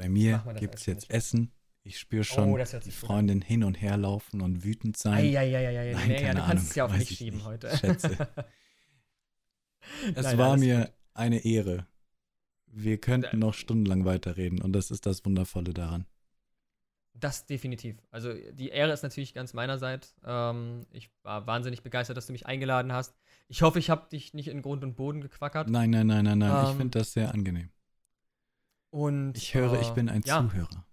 [0.00, 1.52] Bei mir gibt es jetzt schönes Essen.
[1.82, 2.90] Ich spüre schon Oh, die.
[2.90, 5.14] Freundin hin und her laufen und wütend sein.
[5.14, 7.46] Eieieiei, Nein, nee, ja, keine du kannst Ahnung, es ja auf mich ich schieben nicht.
[7.46, 7.76] heute.
[7.76, 8.16] Schätze.
[10.14, 10.94] Es Nein, war mir gut.
[11.14, 11.86] eine Ehre.
[12.66, 16.06] Wir könnten noch stundenlang weiterreden und das ist das Wundervolle daran.
[17.14, 17.96] Das definitiv.
[18.10, 20.14] Also die Ehre ist natürlich ganz meinerseits.
[20.24, 23.14] Ähm, ich war wahnsinnig begeistert, dass du mich eingeladen hast.
[23.48, 25.68] Ich hoffe, ich habe dich nicht in Grund und Boden gequackert.
[25.68, 26.64] Nein, nein, nein, nein, nein.
[26.64, 27.70] ich Ähm, finde das sehr angenehm.
[28.90, 30.84] Und Ich höre, äh, ich bin ein ja, Zuhörer.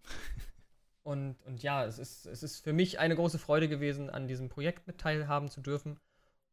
[1.04, 4.50] Und, und ja, es ist, es ist für mich eine große Freude gewesen, an diesem
[4.50, 6.00] Projekt mit teilhaben zu dürfen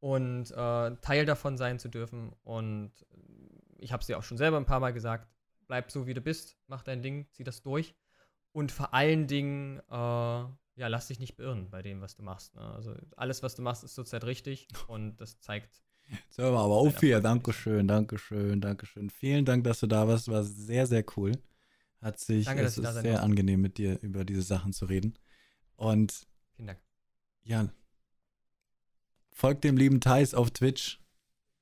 [0.01, 2.33] und äh, Teil davon sein zu dürfen.
[2.45, 2.93] Und
[3.79, 5.29] ich habe es dir auch schon selber ein paar Mal gesagt,
[5.67, 7.95] bleib so, wie du bist, mach dein Ding, zieh das durch.
[8.53, 9.93] Und vor allen Dingen, äh,
[10.77, 12.55] ja, lass dich nicht beirren bei dem, was du machst.
[12.55, 12.63] Ne?
[12.63, 15.84] Also alles, was du machst, ist zurzeit richtig und das zeigt
[16.31, 17.21] So, aber auf hier.
[17.21, 19.11] Dankeschön, Dankeschön, Dankeschön.
[19.11, 20.29] Vielen Dank, dass du da warst.
[20.29, 21.33] War sehr, sehr cool.
[22.01, 25.15] Hat sich, Danke, es ist sehr angenehm, mit dir über diese Sachen zu reden.
[25.77, 26.27] Und
[26.57, 26.79] Vielen Dank.
[27.45, 27.69] ja,
[29.33, 31.01] folgt dem lieben Thais auf Twitch.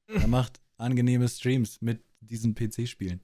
[0.06, 3.20] Er macht angenehme Streams mit diesen PC-Spielen.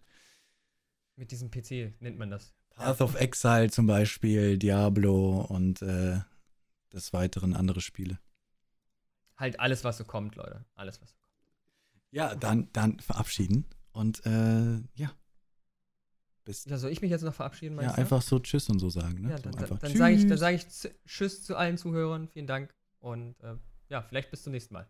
[1.16, 2.54] Mit diesem PC nennt man das.
[2.70, 6.20] Path of Exile zum Beispiel, Diablo und äh,
[6.92, 8.20] des Weiteren andere Spiele.
[9.38, 10.64] Halt alles, was so kommt, Leute.
[10.74, 12.04] Alles, was so kommt.
[12.10, 15.10] Ja, dann, dann verabschieden und äh, ja,
[16.44, 16.66] bist.
[16.66, 17.76] Ja, soll ich mich jetzt noch verabschieden?
[17.76, 18.00] Ja, meinst du?
[18.00, 19.20] einfach so Tschüss und so sagen.
[19.20, 19.30] Ne?
[19.30, 21.76] Ja, so dann, einfach dann, dann sage ich, dann sag ich zu- Tschüss zu allen
[21.78, 22.28] Zuhörern.
[22.28, 22.74] Vielen Dank.
[23.00, 23.56] Und äh,
[23.90, 24.88] ja, vielleicht bis zum nächsten Mal.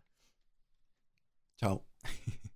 [1.57, 1.85] Ciao.